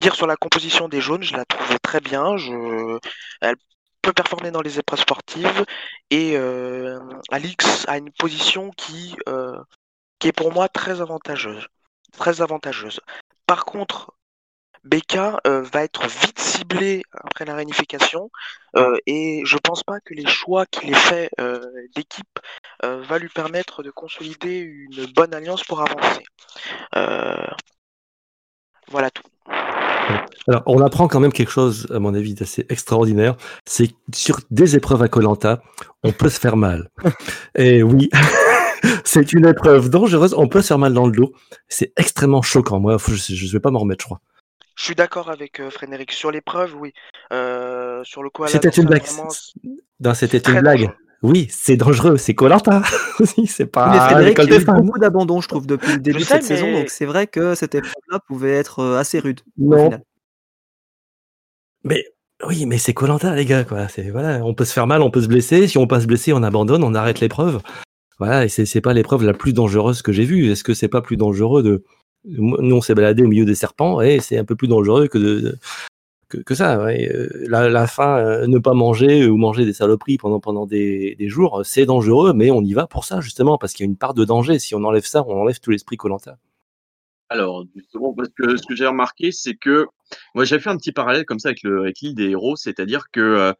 dire 0.00 0.14
sur 0.16 0.26
la 0.26 0.36
composition 0.36 0.88
des 0.88 1.00
jaunes. 1.00 1.22
Je 1.22 1.36
la 1.36 1.44
trouve 1.44 1.78
très 1.80 2.00
bien. 2.00 2.36
Je, 2.36 2.98
elle 3.40 3.56
peut 4.02 4.12
performer 4.12 4.50
dans 4.50 4.62
les 4.62 4.78
épreuves 4.78 5.00
sportives 5.00 5.64
et 6.10 6.36
euh, 6.36 6.98
Alix 7.30 7.86
a 7.88 7.98
une 7.98 8.12
position 8.12 8.70
qui, 8.72 9.16
qui 10.18 10.28
est 10.28 10.32
pour 10.32 10.52
moi 10.52 10.68
très 10.68 11.00
avantageuse. 11.00 11.66
Très 12.16 12.40
avantageuse. 12.42 13.00
Par 13.46 13.64
contre, 13.64 14.12
Becca 14.84 15.40
euh, 15.46 15.62
va 15.62 15.84
être 15.84 16.06
vite 16.06 16.38
ciblée 16.38 17.02
après 17.12 17.44
la 17.44 17.54
réunification 17.54 18.30
euh, 18.76 18.96
et 19.06 19.42
je 19.44 19.56
pense 19.58 19.82
pas 19.84 20.00
que 20.00 20.14
les 20.14 20.26
choix 20.26 20.66
qu'il 20.66 20.90
ait 20.90 20.94
fait 20.94 21.30
euh, 21.40 21.60
d'équipe 21.94 22.38
euh, 22.84 23.02
va 23.02 23.18
lui 23.18 23.28
permettre 23.28 23.82
de 23.82 23.90
consolider 23.90 24.58
une 24.58 25.06
bonne 25.14 25.34
alliance 25.34 25.62
pour 25.64 25.80
avancer. 25.80 26.24
Euh, 26.96 27.46
voilà 28.88 29.10
tout. 29.10 29.22
Alors, 30.48 30.62
on 30.66 30.80
apprend 30.80 31.06
quand 31.06 31.20
même 31.20 31.32
quelque 31.32 31.50
chose, 31.50 31.86
à 31.94 32.00
mon 32.00 32.14
avis, 32.14 32.34
d'assez 32.34 32.66
extraordinaire. 32.68 33.36
C'est 33.64 33.88
que 33.88 33.94
sur 34.12 34.40
des 34.50 34.74
épreuves 34.76 35.02
à 35.02 35.08
Colanta, 35.08 35.62
on 36.02 36.12
peut 36.12 36.28
se 36.28 36.40
faire 36.40 36.56
mal. 36.56 36.90
Et 37.54 37.82
oui, 37.82 38.10
c'est 39.04 39.32
une 39.32 39.46
épreuve 39.46 39.88
dangereuse. 39.88 40.34
On 40.36 40.48
peut 40.48 40.60
se 40.60 40.68
faire 40.68 40.78
mal 40.78 40.92
dans 40.92 41.06
le 41.06 41.12
dos. 41.12 41.32
C'est 41.68 41.92
extrêmement 41.96 42.42
choquant. 42.42 42.80
Moi, 42.80 42.96
je 42.98 43.12
ne 43.12 43.52
vais 43.52 43.60
pas 43.60 43.70
m'en 43.70 43.80
remettre, 43.80 44.02
je 44.02 44.06
crois. 44.06 44.20
Je 44.76 44.84
suis 44.84 44.94
d'accord 44.94 45.30
avec 45.30 45.60
euh, 45.60 45.70
Frédéric 45.70 46.12
sur 46.12 46.30
l'épreuve, 46.30 46.74
oui. 46.76 46.92
Euh, 47.32 48.02
sur 48.04 48.22
le 48.22 48.30
coup, 48.30 48.44
à 48.44 48.48
C'était 48.48 48.68
une 48.70 48.86
blague. 48.86 49.04
vraiment, 49.04 49.28
Non, 50.00 50.14
c'était 50.14 50.38
une 50.38 50.60
blague. 50.60 50.80
dangereux. 50.80 50.94
Oui, 51.22 51.46
c'est 51.50 51.76
dangereux. 51.76 52.16
C'est 52.16 52.34
Colanta. 52.34 52.82
C'est 53.46 53.60
Mais 53.60 53.66
pas 53.66 54.06
Frédéric, 54.06 54.28
l'école 54.38 54.46
il 54.46 54.52
y 54.52 54.56
a 54.56 54.60
eu 54.60 54.64
fans. 54.64 54.80
beaucoup 54.80 54.98
d'abandon, 54.98 55.40
je 55.40 55.46
trouve, 55.48 55.66
depuis 55.68 55.92
le 55.92 55.98
début 56.00 56.18
de 56.20 56.24
cette 56.24 56.42
saison. 56.42 56.66
mais- 56.66 56.80
Donc 56.80 56.88
c'est 56.90 57.04
vrai 57.06 57.26
que 57.28 57.54
cette 57.54 57.74
épreuve-là 57.76 58.18
pouvait 58.26 58.52
être 58.54 58.80
euh, 58.80 58.98
assez 58.98 59.20
rude. 59.20 59.40
Non. 59.56 59.90
Mais 61.84 62.04
oui, 62.46 62.66
mais 62.66 62.78
c'est 62.78 62.92
Colanta, 62.94 63.34
les 63.34 63.44
gars. 63.44 63.64
Quoi. 63.64 63.86
Voilà, 64.10 64.44
on 64.44 64.54
peut 64.54 64.64
se 64.64 64.72
faire 64.72 64.86
mal, 64.86 65.02
on 65.02 65.10
peut 65.10 65.22
se 65.22 65.28
blesser. 65.28 65.68
Si 65.68 65.78
on 65.78 65.86
peut 65.86 66.00
se 66.00 66.06
blesser, 66.06 66.32
on 66.32 66.42
abandonne, 66.42 66.82
on 66.82 66.94
arrête 66.94 67.20
l'épreuve. 67.20 67.60
Voilà, 68.18 68.44
et 68.44 68.48
c'est 68.48 68.80
pas 68.80 68.92
l'épreuve 68.92 69.24
la 69.24 69.32
plus 69.34 69.52
dangereuse 69.52 70.02
que 70.02 70.12
j'ai 70.12 70.24
vue. 70.24 70.50
Est-ce 70.50 70.62
que 70.64 70.74
c'est 70.74 70.88
pas 70.88 71.02
plus 71.02 71.16
dangereux 71.16 71.62
de 71.62 71.84
nous 72.24 72.76
on 72.76 72.80
s'est 72.80 72.94
baladé 72.94 73.22
au 73.24 73.28
milieu 73.28 73.44
des 73.44 73.54
serpents 73.54 74.00
et 74.00 74.20
c'est 74.20 74.38
un 74.38 74.44
peu 74.44 74.56
plus 74.56 74.68
dangereux 74.68 75.08
que 75.08 75.18
de 75.18 75.58
que, 76.46 76.54
ça. 76.54 76.80
Euh, 76.86 77.28
La, 77.48 77.86
faim, 77.86 78.16
euh, 78.16 78.46
ne 78.46 78.58
pas 78.58 78.72
manger 78.72 79.26
ou 79.26 79.36
manger 79.36 79.64
des 79.64 79.72
saloperies 79.72 80.16
pendant 80.16 80.40
pendant 80.40 80.66
des, 80.66 81.14
des 81.18 81.28
jours, 81.28 81.60
c'est 81.64 81.84
dangereux, 81.84 82.32
mais 82.32 82.50
on 82.50 82.62
y 82.62 82.72
va 82.72 82.86
pour 82.86 83.04
ça 83.04 83.20
justement 83.20 83.58
parce 83.58 83.74
qu'il 83.74 83.84
y 83.84 83.88
a 83.88 83.90
une 83.90 83.98
part 83.98 84.14
de 84.14 84.24
danger. 84.24 84.58
Si 84.58 84.74
on 84.74 84.82
enlève 84.84 85.04
ça, 85.04 85.24
on 85.26 85.40
enlève 85.40 85.60
tout 85.60 85.70
l'esprit 85.70 85.96
Colanta. 85.96 86.38
Alors, 87.28 87.64
justement, 87.74 88.12
parce 88.12 88.28
que 88.28 88.56
ce 88.56 88.66
que 88.66 88.74
j'ai 88.74 88.86
remarqué, 88.86 89.32
c'est 89.32 89.54
que 89.54 89.86
moi, 90.34 90.44
j'ai 90.44 90.60
fait 90.60 90.68
un 90.68 90.76
petit 90.76 90.92
parallèle 90.92 91.24
comme 91.24 91.38
ça 91.38 91.48
avec 91.48 91.62
le 91.62 91.80
avec 91.82 92.00
l'île 92.00 92.14
des 92.14 92.30
héros, 92.30 92.56
c'est-à-dire 92.56 93.06
que 93.10 93.20
euh, 93.20 93.52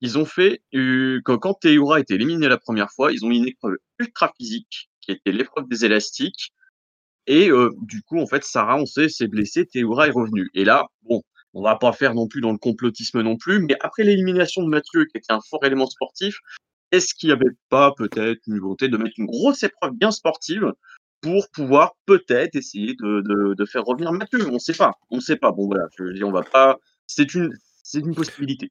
ils 0.00 0.18
ont 0.18 0.24
fait 0.24 0.62
euh, 0.74 1.20
quand, 1.24 1.38
quand 1.38 1.54
Théoura 1.54 1.96
a 1.96 2.00
été 2.00 2.14
éliminé 2.14 2.48
la 2.48 2.58
première 2.58 2.90
fois, 2.92 3.12
ils 3.12 3.24
ont 3.24 3.30
une 3.30 3.48
épreuve 3.48 3.76
ultra 3.98 4.32
physique 4.38 4.88
qui 5.00 5.10
était 5.10 5.32
l'épreuve 5.32 5.66
des 5.68 5.84
élastiques. 5.84 6.52
Et 7.28 7.50
du 7.82 8.02
coup, 8.02 8.18
en 8.18 8.26
fait, 8.26 8.42
Sarah, 8.42 8.78
on 8.78 8.86
sait, 8.86 9.10
s'est 9.10 9.28
blessée, 9.28 9.66
Théoura 9.66 10.08
est 10.08 10.12
revenue. 10.12 10.48
Et 10.54 10.64
là, 10.64 10.86
bon, 11.02 11.22
on 11.52 11.62
va 11.62 11.76
pas 11.76 11.92
faire 11.92 12.14
non 12.14 12.26
plus 12.26 12.40
dans 12.40 12.52
le 12.52 12.58
complotisme 12.58 13.20
non 13.20 13.36
plus, 13.36 13.60
mais 13.60 13.76
après 13.80 14.02
l'élimination 14.02 14.62
de 14.62 14.68
Mathieu, 14.68 15.04
qui 15.04 15.18
était 15.18 15.32
un 15.32 15.40
fort 15.50 15.64
élément 15.64 15.86
sportif, 15.86 16.38
est-ce 16.90 17.14
qu'il 17.14 17.28
n'y 17.28 17.34
avait 17.34 17.54
pas 17.68 17.92
peut-être 17.96 18.40
une 18.46 18.58
volonté 18.58 18.88
de 18.88 18.96
mettre 18.96 19.14
une 19.18 19.26
grosse 19.26 19.62
épreuve 19.62 19.92
bien 19.92 20.10
sportive 20.10 20.72
pour 21.20 21.50
pouvoir 21.50 21.92
peut-être 22.06 22.56
essayer 22.56 22.94
de, 22.98 23.64
faire 23.66 23.84
revenir 23.84 24.12
Mathieu? 24.12 24.48
On 24.48 24.54
ne 24.54 24.58
sait 24.58 24.72
pas, 24.72 24.94
on 25.10 25.16
ne 25.16 25.20
sait 25.20 25.36
pas. 25.36 25.52
Bon 25.52 25.66
voilà, 25.66 25.84
je 25.98 26.04
dire, 26.12 26.26
on 26.26 26.32
va 26.32 26.42
pas. 26.42 26.78
C'est 27.06 27.34
une 27.34 28.14
possibilité. 28.14 28.70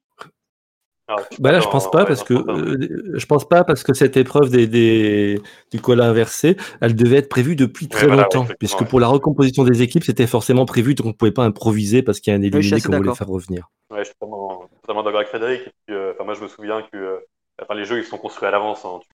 Alors, 1.08 1.24
suis 1.32 1.42
Bah 1.42 1.52
là, 1.52 1.60
je 1.60 1.68
pense 1.68 1.90
pas 1.90 2.04
parce 2.04 2.22
que 2.22 2.34
euh, 2.34 3.14
je 3.14 3.26
pense 3.26 3.48
pas 3.48 3.64
parce 3.64 3.82
que 3.82 3.94
cette 3.94 4.16
épreuve 4.18 4.50
des, 4.50 4.66
des 4.66 5.40
du 5.72 5.80
cola 5.80 6.04
inversé, 6.04 6.56
elle 6.82 6.94
devait 6.94 7.16
être 7.16 7.30
prévue 7.30 7.56
depuis 7.56 7.88
très 7.88 8.06
voilà, 8.06 8.24
longtemps, 8.24 8.46
puisque 8.58 8.82
ouais. 8.82 8.86
pour 8.86 9.00
la 9.00 9.06
recomposition 9.06 9.64
des 9.64 9.80
équipes, 9.80 10.04
c'était 10.04 10.26
forcément 10.26 10.66
prévu, 10.66 10.94
donc 10.94 11.06
on 11.06 11.12
pouvait 11.14 11.32
pas 11.32 11.44
improviser 11.44 12.02
parce 12.02 12.20
qu'il 12.20 12.32
y 12.32 12.36
a 12.36 12.38
un 12.38 12.42
éliminé 12.42 12.74
assez 12.74 12.86
qu'on 12.86 12.96
voulait 12.96 13.14
faire 13.14 13.28
revenir. 13.28 13.70
Ouais, 13.90 14.00
je 14.00 14.04
suis 14.04 14.14
totalement, 14.20 14.68
totalement 14.82 15.02
d'accord 15.02 15.20
avec 15.20 15.28
Frédéric. 15.28 15.62
Et 15.62 15.72
puis, 15.86 15.96
euh, 15.96 16.12
enfin, 16.12 16.24
moi, 16.24 16.34
je 16.34 16.42
me 16.42 16.48
souviens 16.48 16.82
que 16.82 16.98
euh, 16.98 17.26
enfin, 17.62 17.74
les 17.74 17.84
jeux, 17.84 17.98
ils 17.98 18.04
sont 18.04 18.18
construits 18.18 18.46
à 18.46 18.50
l'avance. 18.50 18.84
Hein. 18.84 19.00
Tu 19.02 19.08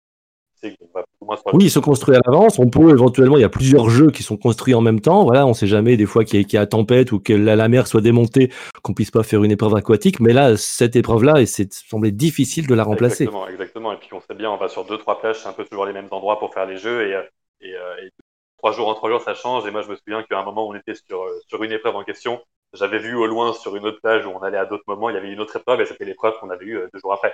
Oui, 1.53 1.65
ils 1.65 1.70
sont 1.72 1.82
construits 1.82 2.15
à 2.15 2.22
l'avance. 2.25 2.60
On 2.60 2.70
peut 2.70 2.89
éventuellement, 2.89 3.38
il 3.38 3.41
y 3.41 3.46
a 3.46 3.50
plusieurs 3.50 3.89
jeux 3.89 4.12
qui 4.12 4.24
sont 4.24 4.38
construits 4.38 4.74
en 4.74 4.82
même 4.82 5.00
temps. 5.00 5.24
Voilà, 5.24 5.46
on 5.46 5.53
sait 5.53 5.68
jamais 5.68 5.98
des 5.98 6.06
fois 6.06 6.24
qu'il 6.25 6.39
y, 6.39 6.44
a- 6.44 6.46
qu'il 6.46 6.56
y 6.56 6.62
a 6.62 6.65
tempête 6.65 7.12
ou 7.12 7.20
que 7.20 7.34
la, 7.34 7.56
la 7.56 7.68
mer 7.68 7.88
soit 7.88 8.01
démontée, 8.01 8.51
qu'on 8.84 8.94
puisse 8.94 9.12
pas 9.12 9.24
faire 9.24 9.44
une 9.44 9.51
épreuve 9.51 9.75
aquatique. 9.75 10.20
Mais 10.20 10.34
là, 10.34 10.58
cette 10.58 10.96
épreuve-là, 10.96 11.41
et 11.41 11.46
c'est 11.46 11.72
semblait 11.74 12.12
difficile 12.12 12.68
de 12.68 12.75
la 12.75 12.84
remplacer. 12.84 13.24
Exactement, 13.24 13.48
exactement. 13.48 13.94
Et 13.94 13.98
puis, 13.98 14.10
on 14.13 14.22
sait 14.22 14.36
bien, 14.36 14.51
on 14.51 14.58
va 14.58 14.68
sur 14.68 14.86
deux, 14.86 14.98
trois 14.98 15.20
plages, 15.20 15.39
c'est 15.41 15.48
un 15.50 15.53
peu 15.53 15.65
toujours 15.65 15.86
les 15.86 15.94
mêmes 15.94 16.08
endroits 16.12 16.39
pour 16.39 16.53
faire 16.53 16.65
les 16.65 16.77
jeux. 16.77 17.08
Et, 17.08 17.15
euh, 17.15 17.22
et, 17.62 17.74
euh, 17.75 18.06
et 18.06 18.10
trois 18.58 18.72
jours 18.72 18.88
en 18.89 18.94
trois 18.94 19.10
jours, 19.10 19.22
ça 19.22 19.34
change. 19.34 19.65
Et 19.68 19.72
moi, 19.72 19.82
je 19.82 19.89
me 19.89 19.96
souviens 19.96 20.24
qu'à 20.24 20.39
un 20.39 20.44
moment, 20.44 20.68
on 20.68 20.75
était 20.75 20.96
sur, 20.96 21.22
euh, 21.22 21.39
sur 21.48 21.63
une 21.63 21.72
épreuve 21.72 21.96
en 21.96 22.03
question. 22.03 22.39
J'avais 22.74 23.00
vu 23.00 23.15
au 23.15 23.25
loin 23.27 23.53
sur 23.53 23.75
une 23.75 23.86
autre 23.86 24.00
plage 24.01 24.25
où 24.25 24.30
on 24.30 24.39
allait 24.39 24.58
à 24.58 24.65
d'autres 24.65 24.86
moments, 24.88 25.10
il 25.10 25.15
y 25.15 25.18
avait 25.18 25.32
une 25.32 25.41
autre 25.41 25.58
épreuve 25.58 25.82
et 25.82 25.86
c'était 25.86 26.06
l'épreuve 26.06 26.34
qu'on 26.39 26.50
avait 26.50 26.65
eue 26.65 26.80
deux 26.94 27.00
jours 27.00 27.12
après. 27.12 27.34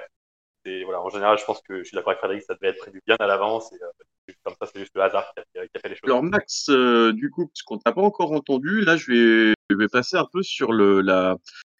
Voilà, 0.83 1.01
en 1.01 1.09
général, 1.09 1.37
je 1.37 1.45
pense 1.45 1.61
que 1.61 1.79
je 1.79 1.83
suis 1.83 1.95
d'accord 1.95 2.11
avec 2.11 2.19
Frédéric, 2.19 2.43
ça 2.43 2.55
devait 2.55 2.69
être 2.69 2.79
prévu 2.79 3.01
bien 3.05 3.15
à 3.19 3.27
l'avance. 3.27 3.71
Et 3.73 3.83
euh, 3.83 3.87
c'est 4.27 4.35
comme 4.43 4.55
ça, 4.61 4.67
c'est 4.71 4.79
juste 4.79 4.91
le 4.95 5.01
hasard 5.01 5.31
qui 5.33 5.59
a, 5.59 5.67
qui 5.67 5.71
a 5.75 5.79
fait 5.79 5.89
les 5.89 5.95
choses. 5.95 6.03
Alors 6.05 6.23
Max, 6.23 6.69
euh, 6.69 7.13
du 7.13 7.29
coup, 7.29 7.47
puisqu'on 7.47 7.77
t'a 7.77 7.91
pas 7.91 8.01
encore 8.01 8.31
entendu, 8.31 8.81
là, 8.81 8.97
je 8.97 9.11
vais, 9.11 9.53
je 9.69 9.75
vais 9.75 9.87
passer 9.87 10.17
un 10.17 10.27
peu 10.31 10.43
sur 10.43 10.73
le, 10.73 11.01
la, 11.01 11.37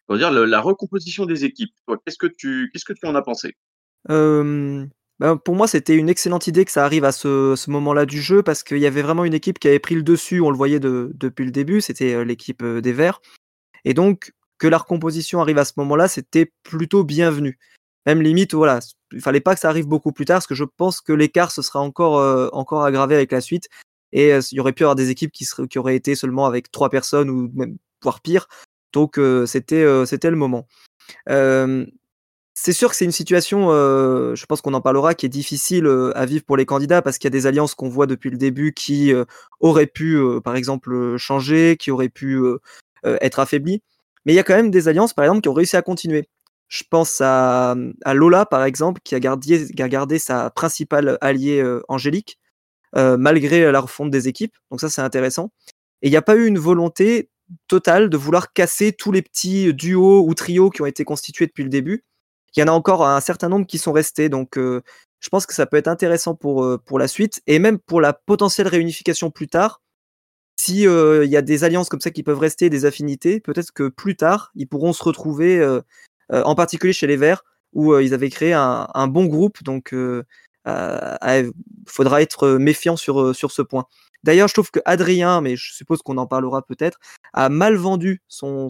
on 0.08 0.14
va 0.14 0.18
dire, 0.18 0.32
le- 0.32 0.44
la 0.44 0.60
recomposition 0.60 1.26
des 1.26 1.44
équipes. 1.44 1.74
Qu'est-ce 2.04 2.18
que 2.18 2.26
tu, 2.26 2.70
qu'est-ce 2.72 2.84
que 2.84 2.92
tu 2.92 3.06
en 3.06 3.14
as 3.14 3.22
pensé? 3.22 3.54
Euh, 4.10 4.86
Ben, 5.20 5.36
pour 5.36 5.56
moi, 5.56 5.66
c'était 5.66 5.96
une 5.96 6.08
excellente 6.08 6.46
idée 6.46 6.64
que 6.64 6.70
ça 6.70 6.84
arrive 6.84 7.04
à 7.04 7.10
ce, 7.10 7.56
ce 7.56 7.70
moment-là 7.70 8.06
du 8.06 8.22
jeu 8.22 8.42
parce 8.44 8.62
qu'il 8.62 8.78
y 8.78 8.86
avait 8.86 9.02
vraiment 9.02 9.24
une 9.24 9.34
équipe 9.34 9.58
qui 9.58 9.66
avait 9.66 9.80
pris 9.80 9.96
le 9.96 10.02
dessus, 10.04 10.40
on 10.40 10.50
le 10.50 10.56
voyait 10.56 10.78
de- 10.78 11.10
depuis 11.14 11.44
le 11.44 11.50
début, 11.50 11.80
c'était 11.80 12.24
l'équipe 12.24 12.64
des 12.64 12.92
Verts. 12.92 13.20
Et 13.84 13.94
donc, 13.94 14.32
que 14.58 14.68
la 14.68 14.78
recomposition 14.78 15.40
arrive 15.40 15.58
à 15.58 15.64
ce 15.64 15.72
moment-là, 15.78 16.08
c'était 16.08 16.52
plutôt 16.62 17.02
bienvenu. 17.04 17.58
Même 18.08 18.22
limite, 18.22 18.54
voilà, 18.54 18.80
il 19.12 19.20
fallait 19.20 19.42
pas 19.42 19.52
que 19.54 19.60
ça 19.60 19.68
arrive 19.68 19.86
beaucoup 19.86 20.12
plus 20.12 20.24
tard 20.24 20.36
parce 20.36 20.46
que 20.46 20.54
je 20.54 20.64
pense 20.64 21.02
que 21.02 21.12
l'écart 21.12 21.50
se 21.50 21.60
sera 21.60 21.80
encore, 21.80 22.16
euh, 22.16 22.48
encore 22.52 22.82
aggravé 22.82 23.14
avec 23.14 23.30
la 23.32 23.42
suite. 23.42 23.68
Et 24.12 24.32
euh, 24.32 24.40
il 24.50 24.56
y 24.56 24.60
aurait 24.60 24.72
pu 24.72 24.80
y 24.80 24.84
avoir 24.84 24.94
des 24.94 25.10
équipes 25.10 25.30
qui, 25.30 25.44
seraient, 25.44 25.68
qui 25.68 25.78
auraient 25.78 25.94
été 25.94 26.14
seulement 26.14 26.46
avec 26.46 26.70
trois 26.70 26.88
personnes 26.88 27.28
ou 27.28 27.50
même 27.52 27.76
voire 28.00 28.22
pire. 28.22 28.48
Donc, 28.94 29.18
euh, 29.18 29.44
c'était 29.44 29.84
c'était 30.06 30.30
le 30.30 30.36
moment. 30.36 30.66
C'est 31.26 32.72
sûr 32.72 32.88
que 32.88 32.96
c'est 32.96 33.04
une 33.04 33.12
situation, 33.12 33.68
je 33.68 34.46
pense 34.46 34.62
qu'on 34.62 34.72
en 34.72 34.80
parlera, 34.80 35.14
qui 35.14 35.26
est 35.26 35.28
difficile 35.28 35.86
à 36.14 36.24
vivre 36.24 36.44
pour 36.46 36.56
les 36.56 36.64
candidats 36.64 37.02
parce 37.02 37.18
qu'il 37.18 37.26
y 37.26 37.32
a 37.34 37.38
des 37.38 37.46
alliances 37.46 37.74
qu'on 37.74 37.90
voit 37.90 38.06
depuis 38.06 38.30
le 38.30 38.38
début 38.38 38.72
qui 38.72 39.12
auraient 39.60 39.86
pu, 39.86 40.18
par 40.42 40.56
exemple, 40.56 41.18
changer, 41.18 41.76
qui 41.78 41.90
auraient 41.90 42.08
pu 42.08 42.40
être 43.04 43.38
affaiblies. 43.38 43.82
Mais 44.24 44.32
il 44.32 44.36
y 44.36 44.40
a 44.40 44.44
quand 44.44 44.56
même 44.56 44.70
des 44.70 44.88
alliances, 44.88 45.12
par 45.12 45.26
exemple, 45.26 45.42
qui 45.42 45.48
ont 45.50 45.54
réussi 45.54 45.76
à 45.76 45.82
continuer. 45.82 46.26
Je 46.68 46.84
pense 46.88 47.20
à, 47.22 47.74
à 48.04 48.14
Lola, 48.14 48.44
par 48.44 48.62
exemple, 48.64 49.00
qui 49.02 49.14
a 49.14 49.20
gardé, 49.20 49.66
a 49.80 49.88
gardé 49.88 50.18
sa 50.18 50.50
principale 50.50 51.16
alliée 51.22 51.60
euh, 51.60 51.82
Angélique, 51.88 52.38
euh, 52.94 53.16
malgré 53.16 53.72
la 53.72 53.80
refonte 53.80 54.10
des 54.10 54.28
équipes. 54.28 54.54
Donc 54.70 54.80
ça, 54.80 54.90
c'est 54.90 55.00
intéressant. 55.00 55.50
Et 56.02 56.08
il 56.08 56.10
n'y 56.10 56.16
a 56.16 56.22
pas 56.22 56.36
eu 56.36 56.46
une 56.46 56.58
volonté 56.58 57.30
totale 57.66 58.10
de 58.10 58.16
vouloir 58.18 58.52
casser 58.52 58.92
tous 58.92 59.12
les 59.12 59.22
petits 59.22 59.72
duos 59.72 60.26
ou 60.26 60.34
trios 60.34 60.68
qui 60.68 60.82
ont 60.82 60.86
été 60.86 61.04
constitués 61.04 61.46
depuis 61.46 61.64
le 61.64 61.70
début. 61.70 62.04
Il 62.54 62.60
y 62.60 62.62
en 62.62 62.68
a 62.68 62.72
encore 62.72 63.06
un 63.06 63.20
certain 63.20 63.48
nombre 63.48 63.66
qui 63.66 63.78
sont 63.78 63.92
restés, 63.92 64.28
donc 64.28 64.58
euh, 64.58 64.82
je 65.20 65.28
pense 65.30 65.46
que 65.46 65.54
ça 65.54 65.64
peut 65.66 65.76
être 65.76 65.88
intéressant 65.88 66.34
pour, 66.34 66.66
pour 66.84 66.98
la 66.98 67.08
suite 67.08 67.40
et 67.46 67.58
même 67.58 67.78
pour 67.78 68.00
la 68.00 68.12
potentielle 68.12 68.68
réunification 68.68 69.30
plus 69.30 69.48
tard. 69.48 69.80
Si 70.56 70.82
il 70.82 71.30
y 71.30 71.36
a 71.36 71.42
des 71.42 71.64
alliances 71.64 71.88
comme 71.88 72.00
ça 72.00 72.10
qui 72.10 72.22
peuvent 72.22 72.38
rester, 72.38 72.68
des 72.68 72.84
affinités, 72.84 73.40
peut-être 73.40 73.72
que 73.72 73.88
plus 73.88 74.16
tard 74.16 74.50
ils 74.54 74.66
pourront 74.66 74.92
se 74.92 75.04
retrouver, 75.04 75.64
en 76.30 76.54
particulier 76.54 76.92
chez 76.92 77.06
les 77.06 77.16
Verts, 77.16 77.44
où 77.72 77.92
euh, 77.92 78.02
ils 78.02 78.14
avaient 78.14 78.30
créé 78.30 78.52
un, 78.52 79.08
bon 79.08 79.26
groupe, 79.26 79.62
donc 79.62 79.92
il 79.92 81.52
faudra 81.86 82.22
être 82.22 82.48
méfiant 82.58 82.96
sur, 82.96 83.20
euh, 83.20 83.32
ce 83.32 83.62
point. 83.62 83.86
D'ailleurs, 84.24 84.48
je 84.48 84.54
trouve 84.54 84.70
que 84.70 84.80
Adrien, 84.84 85.40
mais 85.40 85.56
je 85.56 85.72
suppose 85.72 86.02
qu'on 86.02 86.18
en 86.18 86.26
parlera 86.26 86.62
peut-être, 86.62 86.98
a 87.32 87.48
mal 87.48 87.76
vendu 87.76 88.22
son, 88.28 88.68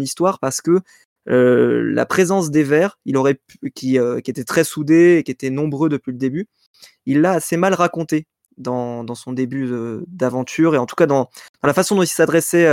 histoire 0.00 0.38
parce 0.38 0.60
que 0.60 0.80
euh, 1.28 1.82
la 1.92 2.06
présence 2.06 2.50
des 2.50 2.62
Verts, 2.62 2.98
il 3.04 3.16
aurait 3.16 3.38
qui, 3.74 3.98
euh, 3.98 4.20
qui 4.20 4.30
étaient 4.30 4.44
très 4.44 4.64
soudés 4.64 5.18
et 5.18 5.22
qui 5.24 5.30
étaient 5.30 5.50
nombreux 5.50 5.90
depuis 5.90 6.12
le 6.12 6.18
début, 6.18 6.48
il 7.04 7.20
l'a 7.20 7.32
assez 7.32 7.56
mal 7.56 7.74
raconté 7.74 8.26
dans, 8.56 9.14
son 9.14 9.32
début 9.32 9.70
d'aventure 10.08 10.74
et 10.74 10.78
en 10.78 10.86
tout 10.86 10.96
cas 10.96 11.06
dans, 11.06 11.30
la 11.62 11.74
façon 11.74 11.94
dont 11.94 12.02
il 12.02 12.08
s'adressait 12.08 12.68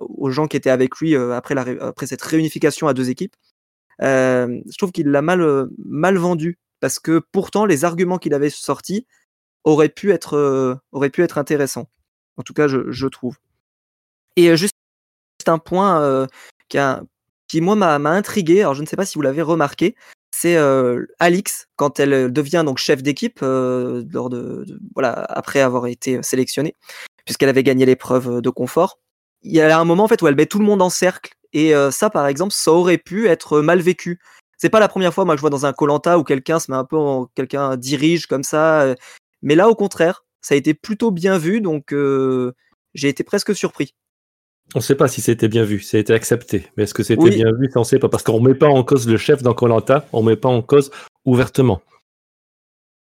aux 0.00 0.30
gens 0.30 0.46
qui 0.46 0.56
étaient 0.56 0.70
avec 0.70 0.96
lui 0.98 1.16
euh, 1.16 1.34
après, 1.34 1.56
après 1.80 2.06
cette 2.06 2.22
réunification 2.22 2.88
à 2.88 2.94
deux 2.94 3.10
équipes. 3.10 3.34
Je 4.00 4.76
trouve 4.76 4.92
qu'il 4.92 5.08
l'a 5.08 5.22
mal, 5.22 5.68
mal 5.84 6.16
vendu 6.16 6.58
parce 6.80 6.98
que 6.98 7.22
pourtant 7.32 7.64
les 7.66 7.84
arguments 7.84 8.18
qu'il 8.18 8.34
avait 8.34 8.50
sortis 8.50 9.06
auraient 9.64 9.88
pu 9.88 10.12
être, 10.12 10.80
auraient 10.92 11.10
pu 11.10 11.22
être 11.22 11.38
intéressants. 11.38 11.88
En 12.36 12.42
tout 12.42 12.54
cas, 12.54 12.68
je, 12.68 12.90
je 12.90 13.06
trouve. 13.06 13.36
Et 14.36 14.56
juste 14.56 14.74
un 15.46 15.58
point 15.58 16.26
qui, 16.68 17.60
moi, 17.60 17.76
m'a 17.76 18.10
intrigué. 18.10 18.60
Alors, 18.60 18.74
je 18.74 18.82
ne 18.82 18.86
sais 18.86 18.96
pas 18.96 19.06
si 19.06 19.14
vous 19.14 19.22
l'avez 19.22 19.42
remarqué. 19.42 19.94
C'est 20.36 20.56
Alix, 21.20 21.68
quand 21.76 22.00
elle 22.00 22.32
devient 22.32 22.64
donc 22.66 22.78
chef 22.78 23.02
d'équipe, 23.02 23.40
lors 23.40 24.28
de, 24.28 24.64
de- 24.64 24.80
voilà, 24.94 25.12
après 25.28 25.60
avoir 25.60 25.86
été 25.86 26.22
sélectionnée, 26.22 26.74
puisqu'elle 27.24 27.48
avait 27.48 27.62
gagné 27.62 27.86
l'épreuve 27.86 28.40
de 28.40 28.50
confort. 28.50 28.98
Il 29.42 29.52
y 29.52 29.60
a 29.60 29.78
un 29.78 29.84
moment 29.84 30.04
en 30.04 30.08
fait 30.08 30.20
où 30.22 30.26
elle 30.26 30.34
met 30.34 30.46
tout 30.46 30.58
le 30.58 30.64
monde 30.64 30.82
en 30.82 30.90
cercle. 30.90 31.34
Et 31.54 31.74
euh, 31.74 31.90
ça, 31.90 32.10
par 32.10 32.26
exemple, 32.26 32.52
ça 32.52 32.72
aurait 32.72 32.98
pu 32.98 33.28
être 33.28 33.60
mal 33.60 33.80
vécu. 33.80 34.20
C'est 34.58 34.68
pas 34.68 34.80
la 34.80 34.88
première 34.88 35.14
fois, 35.14 35.24
moi, 35.24 35.34
que 35.34 35.38
je 35.38 35.40
vois 35.40 35.50
dans 35.50 35.66
un 35.66 35.72
Colanta 35.72 36.18
où 36.18 36.24
quelqu'un 36.24 36.58
se 36.58 36.70
met 36.70 36.76
un 36.76 36.84
peu 36.84 36.96
en, 36.96 37.26
quelqu'un 37.34 37.76
dirige 37.76 38.26
comme 38.26 38.42
ça. 38.42 38.82
euh, 38.82 38.94
mais 39.42 39.54
là, 39.54 39.68
au 39.68 39.74
contraire, 39.74 40.24
ça 40.40 40.54
a 40.54 40.58
été 40.58 40.74
plutôt 40.74 41.10
bien 41.10 41.38
vu, 41.38 41.60
donc 41.60 41.92
euh, 41.92 42.52
j'ai 42.94 43.08
été 43.08 43.24
presque 43.24 43.54
surpris. 43.54 43.94
On 44.74 44.78
ne 44.78 44.82
sait 44.82 44.94
pas 44.94 45.08
si 45.08 45.20
c'était 45.20 45.48
bien 45.48 45.64
vu, 45.64 45.80
ça 45.80 45.96
a 45.96 46.00
été 46.00 46.12
accepté. 46.12 46.66
Mais 46.76 46.84
est-ce 46.84 46.94
que 46.94 47.02
c'était 47.02 47.22
Oui. 47.22 47.36
bien 47.36 47.52
vu, 47.58 47.66
ça 47.66 47.78
on 47.78 47.80
ne 47.80 47.86
sait 47.86 47.98
pas. 47.98 48.08
Parce 48.08 48.22
qu'on 48.22 48.40
ne 48.40 48.48
met 48.48 48.54
pas 48.54 48.68
en 48.68 48.82
cause 48.82 49.06
le 49.08 49.16
chef 49.16 49.42
dans 49.42 49.54
Colanta, 49.54 50.06
on 50.12 50.22
ne 50.22 50.30
met 50.30 50.36
pas 50.36 50.48
en 50.48 50.62
cause 50.62 50.90
ouvertement. 51.24 51.82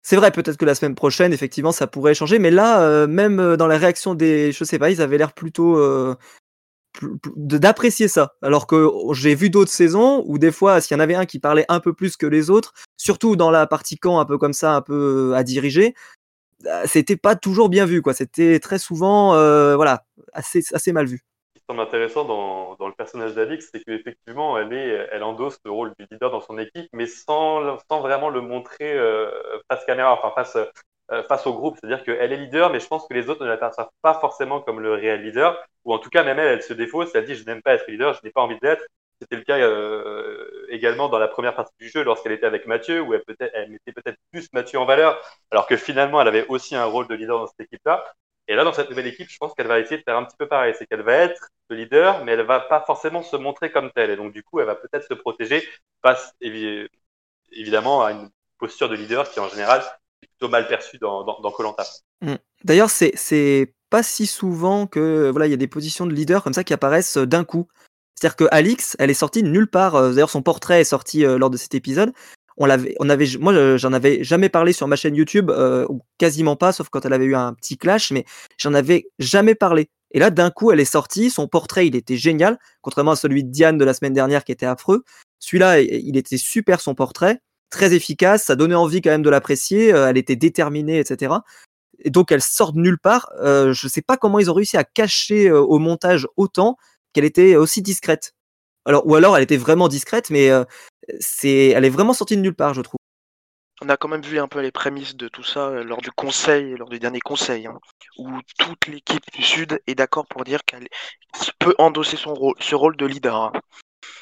C'est 0.02 0.16
vrai, 0.16 0.32
peut-être 0.32 0.58
que 0.58 0.66
la 0.66 0.76
semaine 0.76 0.96
prochaine, 0.96 1.34
effectivement, 1.34 1.72
ça 1.72 1.86
pourrait 1.86 2.16
changer, 2.16 2.40
mais 2.40 2.52
là, 2.52 2.82
euh, 2.82 3.06
même 3.06 3.40
euh, 3.40 3.58
dans 3.58 3.68
la 3.68 3.78
réaction 3.78 4.16
des, 4.16 4.52
je 4.52 4.64
sais 4.64 4.80
pas, 4.80 4.90
ils 4.90 5.02
avaient 5.02 5.18
l'air 5.18 5.34
plutôt 5.34 5.78
euh, 5.78 6.16
d'apprécier 7.36 8.08
ça. 8.08 8.34
Alors 8.42 8.68
que 8.68 8.90
j'ai 9.14 9.36
vu 9.36 9.50
d'autres 9.50 9.72
saisons 9.72 10.24
où 10.28 10.38
des 10.38 10.52
fois, 10.52 10.82
s'il 10.82 10.96
y 10.96 11.00
en 11.00 11.04
avait 11.04 11.16
un 11.16 11.26
qui 11.26 11.40
parlait 11.40 11.66
un 11.70 11.80
peu 11.80 11.94
plus 11.94 12.18
que 12.18 12.26
les 12.26 12.50
autres, 12.50 12.74
surtout 12.98 13.36
dans 13.36 13.52
la 13.52 13.68
partie 13.68 13.98
camp, 13.98 14.20
un 14.20 14.26
peu 14.26 14.38
comme 14.38 14.54
ça, 14.54 14.74
un 14.74 14.82
peu 14.82 15.32
euh, 15.32 15.36
à 15.36 15.44
diriger, 15.44 15.94
euh, 16.66 16.84
c'était 16.86 17.18
pas 17.18 17.36
toujours 17.36 17.70
bien 17.70 17.86
vu, 17.86 18.02
quoi. 18.02 18.14
C'était 18.14 18.60
très 18.60 18.80
souvent, 18.80 19.34
euh, 19.36 19.76
voilà, 19.76 20.04
assez, 20.34 20.62
assez 20.74 20.92
mal 20.92 21.06
vu. 21.06 21.22
Ce 21.56 21.60
qui 21.60 21.66
semble 21.70 21.82
intéressant 21.82 22.26
dans, 22.26 22.76
dans 22.76 22.88
le 22.88 22.94
personnage 22.94 23.34
d'Alix, 23.34 23.70
c'est 23.72 23.84
qu'effectivement, 23.84 24.58
elle, 24.58 24.74
elle 24.74 25.24
endosse 25.24 25.60
le 25.64 25.72
rôle 25.72 25.94
du 25.98 26.06
leader 26.12 26.32
dans 26.32 26.42
son 26.42 26.58
équipe, 26.58 26.90
mais 26.94 27.06
sans, 27.06 27.78
sans 27.90 28.02
vraiment 28.02 28.30
le 28.30 28.42
montrer 28.42 28.94
euh, 28.94 29.30
face 29.70 29.86
caméra, 29.86 30.14
enfin 30.14 30.32
face, 30.36 30.58
face 31.28 31.48
au 31.48 31.54
groupe. 31.54 31.78
C'est-à-dire 31.80 32.04
qu'elle 32.04 32.32
est 32.32 32.38
leader, 32.38 32.72
mais 32.72 32.80
je 32.80 32.88
pense 32.88 33.08
que 33.08 33.14
les 33.14 33.30
autres 33.30 33.44
ne 33.44 33.50
la 33.50 33.58
perçoivent 33.58 33.90
pas 34.02 34.16
forcément 34.20 34.62
comme 34.62 34.80
le 34.80 34.94
réel 34.94 35.24
leader, 35.24 35.58
ou 35.86 35.94
en 35.94 36.00
tout 36.00 36.10
cas, 36.10 36.24
même 36.24 36.40
elle, 36.40 36.48
elle 36.54 36.64
se 36.64 36.74
défausse, 36.74 37.12
elle 37.16 37.26
dit 37.26 37.36
Je 37.36 37.46
n'aime 37.46 37.62
pas 37.62 37.74
être 37.74 37.88
leader, 37.88 38.14
je 38.14 38.20
n'ai 38.24 38.32
pas 38.32 38.42
envie 38.42 38.60
d'être. 38.60 38.84
C'était 39.22 39.36
le 39.36 39.44
cas 39.44 39.58
euh, 39.58 40.66
également 40.70 41.10
dans 41.10 41.20
la 41.20 41.28
première 41.28 41.54
partie 41.56 41.74
du 41.80 41.90
jeu 41.90 42.04
lorsqu'elle 42.04 42.32
était 42.32 42.46
avec 42.46 42.66
Mathieu, 42.68 43.02
où 43.02 43.14
elle, 43.14 43.24
mettait 43.70 43.92
peut-être 43.92 44.18
plus 44.32 44.48
Mathieu 44.54 44.80
en 44.80 44.86
valeur, 44.86 45.22
alors 45.52 45.68
que 45.68 45.76
finalement, 45.78 46.22
elle 46.22 46.28
avait 46.30 46.48
aussi 46.48 46.76
un 46.76 46.86
rôle 46.86 47.08
de 47.08 47.16
leader 47.16 47.40
dans 47.40 47.48
cette 47.48 47.60
équipe-là. 47.62 48.06
Et 48.48 48.56
là, 48.56 48.64
dans 48.64 48.74
cette 48.74 48.90
nouvelle 48.90 49.08
équipe, 49.08 49.30
je 49.30 49.38
pense 49.38 49.54
qu'elle 49.54 49.68
va 49.68 49.80
essayer 49.80 49.98
de 49.98 50.04
faire 50.04 50.18
un 50.18 50.24
petit 50.26 50.38
peu 50.38 50.48
pareil. 50.48 50.74
C'est 50.78 50.88
qu'elle 50.88 51.04
va 51.04 51.14
être 51.14 51.50
le 51.70 51.76
leader, 51.76 52.24
mais 52.24 52.32
elle 52.32 52.42
va 52.42 52.60
pas 52.62 52.82
forcément 52.82 53.22
se 53.22 53.36
montrer 53.36 53.72
comme 53.72 53.92
telle. 53.92 54.10
Et 54.10 54.16
donc, 54.16 54.34
du 54.34 54.42
coup, 54.44 54.60
elle 54.60 54.66
va 54.66 54.76
peut-être 54.76 55.08
se 55.08 55.14
protéger 55.14 55.68
face, 56.02 56.34
évi- 56.42 56.88
évidemment, 57.52 58.04
à 58.04 58.12
une 58.14 58.30
posture 58.58 58.90
de 58.90 58.96
leader 58.96 59.30
qui, 59.30 59.40
en 59.40 59.50
général, 59.50 59.82
plutôt 60.28 60.50
mal 60.50 60.68
perçue 60.68 60.98
dans 60.98 61.24
Koh-Lanta. 61.26 61.86
Mm. 62.22 62.36
D'ailleurs, 62.64 62.90
c'est 62.90 63.12
c'est 63.16 63.74
pas 63.90 64.04
si 64.04 64.28
souvent 64.28 64.88
que 64.88 65.30
voilà, 65.30 65.48
il 65.48 65.52
y 65.52 65.54
a 65.54 65.58
des 65.58 65.68
positions 65.68 66.06
de 66.06 66.14
leader 66.14 66.44
comme 66.44 66.54
ça 66.54 66.64
qui 66.64 66.74
apparaissent 66.74 67.18
euh, 67.18 67.26
d'un 67.26 67.44
coup. 67.44 67.68
C'est-à-dire 68.20 68.36
que 68.36 68.46
Alix, 68.52 68.98
elle 69.00 69.10
est 69.10 69.14
sortie 69.14 69.44
nulle 69.44 69.68
part. 69.68 69.96
euh, 69.96 70.12
D'ailleurs, 70.12 70.30
son 70.30 70.42
portrait 70.42 70.82
est 70.82 70.86
sorti 70.86 71.26
euh, 71.26 71.38
lors 71.38 71.50
de 71.50 71.58
cet 71.58 71.74
épisode. 71.74 72.12
On 72.58 72.66
l'avait, 72.66 72.94
on 73.00 73.10
avait, 73.10 73.26
moi, 73.40 73.78
j'en 73.78 73.94
avais 73.94 74.22
jamais 74.22 74.50
parlé 74.50 74.74
sur 74.74 74.86
ma 74.90 74.98
chaîne 74.98 75.16
YouTube, 75.16 75.50
euh, 75.50 75.88
quasiment 76.18 76.58
pas, 76.58 76.74
sauf 76.74 76.90
quand 76.90 77.06
elle 77.06 77.14
avait 77.14 77.24
eu 77.24 77.36
un 77.36 77.54
petit 77.54 77.78
clash, 77.78 78.12
mais 78.12 78.26
j'en 78.58 78.74
avais 78.74 79.06
jamais 79.18 79.56
parlé. 79.56 79.90
Et 80.12 80.20
là, 80.20 80.30
d'un 80.30 80.52
coup, 80.52 80.70
elle 80.72 80.82
est 80.82 80.86
sortie. 80.86 81.30
Son 81.30 81.48
portrait, 81.48 81.88
il 81.88 81.96
était 81.96 82.18
génial, 82.18 82.60
contrairement 82.82 83.12
à 83.12 83.16
celui 83.16 83.46
de 83.46 83.50
Diane 83.50 83.78
de 83.78 83.86
la 83.86 83.94
semaine 83.94 84.12
dernière 84.12 84.44
qui 84.44 84.52
était 84.52 84.66
affreux. 84.66 85.06
Celui-là, 85.40 85.80
il 85.80 86.18
était 86.18 86.38
super 86.38 86.82
son 86.82 86.96
portrait, 86.96 87.40
très 87.70 87.94
efficace. 87.94 88.44
Ça 88.46 88.56
donnait 88.56 88.76
envie 88.76 89.02
quand 89.02 89.10
même 89.10 89.22
de 89.22 89.30
l'apprécier. 89.30 89.94
euh, 89.94 90.08
Elle 90.10 90.18
était 90.18 90.36
déterminée, 90.36 91.00
etc. 91.00 91.36
Et 92.00 92.10
donc 92.10 92.32
elle 92.32 92.42
sort 92.42 92.74
de 92.74 92.80
nulle 92.80 93.00
part. 93.00 93.30
Euh, 93.42 93.74
je 93.74 93.88
sais 93.88 94.02
pas 94.02 94.18
comment 94.18 94.40
ils 94.40 94.50
ont 94.50 94.54
réussi 94.54 94.78
à 94.78 94.84
cacher 94.84 95.50
euh, 95.50 95.60
au 95.62 95.80
montage 95.80 96.28
autant 96.38 96.78
qu'elle 97.14 97.26
était 97.26 97.56
aussi 97.56 97.82
discrète. 97.82 98.34
Alors 98.86 99.06
ou 99.06 99.16
alors 99.16 99.36
elle 99.36 99.44
était 99.44 99.58
vraiment 99.58 99.88
discrète, 99.88 100.30
mais 100.30 100.50
c'est, 101.20 101.68
elle 101.70 101.86
est 101.86 101.90
vraiment 101.90 102.14
sortie 102.14 102.38
de 102.38 102.42
nulle 102.42 102.56
part, 102.56 102.74
je 102.74 102.82
trouve. 102.82 102.98
On 103.82 103.90
a 103.90 103.98
quand 103.98 104.10
même 104.10 104.22
vu 104.22 104.40
un 104.40 104.48
peu 104.48 104.60
les 104.60 104.72
prémices 104.72 105.16
de 105.16 105.28
tout 105.28 105.44
ça 105.44 105.70
lors 105.84 106.02
du 106.02 106.12
conseil, 106.12 106.76
lors 106.76 106.90
du 106.90 107.00
dernier 107.00 107.20
conseil, 107.22 107.68
hein, 107.68 107.80
où 108.18 108.30
toute 108.58 108.88
l'équipe 108.88 109.24
du 109.34 109.42
Sud 109.42 109.80
est 109.88 109.96
d'accord 109.96 110.28
pour 110.28 110.44
dire 110.44 110.66
qu'elle 110.66 110.88
peut 111.60 111.76
endosser 111.78 112.18
son 112.18 112.34
rôle, 112.34 112.56
ce 112.60 112.76
rôle 112.76 112.98
de 112.98 113.06
leader. 113.06 113.36
hein. 113.36 113.52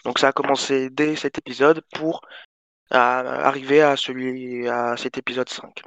Donc 0.06 0.20
ça 0.20 0.28
a 0.30 0.32
commencé 0.32 0.90
dès 0.90 1.16
cet 1.16 1.38
épisode 1.38 1.82
pour 1.96 2.22
euh, 2.94 2.98
arriver 2.98 3.82
à 3.82 3.92
à 3.92 4.98
cet 4.98 5.18
épisode 5.18 5.50
5. 5.50 5.84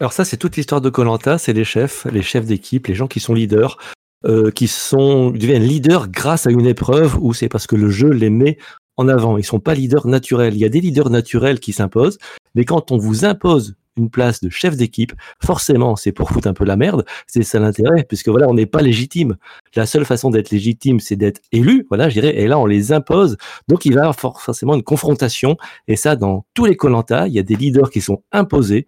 Alors 0.00 0.12
ça, 0.12 0.24
c'est 0.24 0.36
toute 0.36 0.56
l'histoire 0.56 0.80
de 0.80 0.90
Colanta, 0.90 1.38
c'est 1.38 1.52
les 1.52 1.64
chefs, 1.64 2.04
les 2.06 2.22
chefs 2.22 2.46
d'équipe, 2.46 2.88
les 2.88 2.94
gens 2.94 3.06
qui 3.06 3.20
sont 3.20 3.34
leaders, 3.34 3.78
euh, 4.24 4.50
qui 4.50 4.68
sont 4.68 5.30
deviennent 5.30 5.62
leaders 5.62 6.08
grâce 6.08 6.46
à 6.46 6.50
une 6.50 6.66
épreuve 6.66 7.16
où 7.20 7.32
c'est 7.34 7.48
parce 7.48 7.66
que 7.66 7.76
le 7.76 7.90
jeu 7.90 8.10
les 8.10 8.30
met 8.30 8.58
en 8.96 9.08
avant. 9.08 9.38
Ils 9.38 9.44
sont 9.44 9.60
pas 9.60 9.74
leaders 9.74 10.06
naturels. 10.06 10.54
Il 10.54 10.60
y 10.60 10.64
a 10.64 10.68
des 10.68 10.80
leaders 10.80 11.10
naturels 11.10 11.60
qui 11.60 11.72
s'imposent, 11.72 12.18
mais 12.54 12.64
quand 12.64 12.90
on 12.90 12.98
vous 12.98 13.24
impose 13.24 13.74
une 13.96 14.10
place 14.10 14.40
de 14.40 14.48
chef 14.48 14.76
d'équipe, 14.76 15.12
forcément, 15.44 15.96
c'est 15.96 16.12
pour 16.12 16.30
foutre 16.30 16.48
un 16.48 16.54
peu 16.54 16.64
la 16.64 16.76
merde. 16.76 17.04
C'est 17.26 17.42
ça 17.42 17.58
l'intérêt, 17.58 18.04
puisque 18.04 18.28
voilà, 18.28 18.48
on 18.48 18.54
n'est 18.54 18.66
pas 18.66 18.80
légitime. 18.82 19.36
La 19.76 19.86
seule 19.86 20.04
façon 20.04 20.30
d'être 20.30 20.50
légitime, 20.50 21.00
c'est 21.00 21.16
d'être 21.16 21.40
élu, 21.52 21.86
voilà, 21.88 22.08
je 22.08 22.14
dirais. 22.14 22.36
Et 22.38 22.46
là, 22.46 22.58
on 22.58 22.66
les 22.66 22.92
impose. 22.92 23.36
Donc, 23.68 23.84
il 23.84 23.94
va 23.94 24.00
y 24.00 24.04
avoir 24.04 24.18
forcément 24.40 24.74
une 24.74 24.82
confrontation. 24.82 25.56
Et 25.88 25.96
ça, 25.96 26.16
dans 26.16 26.46
tous 26.54 26.64
les 26.64 26.76
Colanta, 26.76 27.28
il 27.28 27.34
y 27.34 27.38
a 27.38 27.42
des 27.42 27.56
leaders 27.56 27.90
qui 27.90 28.00
sont 28.00 28.22
imposés. 28.32 28.86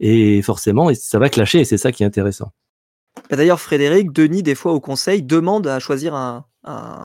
Et 0.00 0.40
forcément, 0.42 0.92
ça 0.94 1.18
va 1.18 1.28
clasher. 1.28 1.60
Et 1.60 1.64
c'est 1.64 1.78
ça 1.78 1.92
qui 1.92 2.02
est 2.02 2.06
intéressant. 2.06 2.52
Bah, 3.28 3.36
d'ailleurs, 3.36 3.60
Frédéric, 3.60 4.12
Denis, 4.12 4.42
des 4.42 4.54
fois 4.54 4.72
au 4.72 4.80
conseil, 4.80 5.22
demande 5.22 5.66
à 5.66 5.78
choisir 5.78 6.14
un, 6.14 6.44
un, 6.64 7.02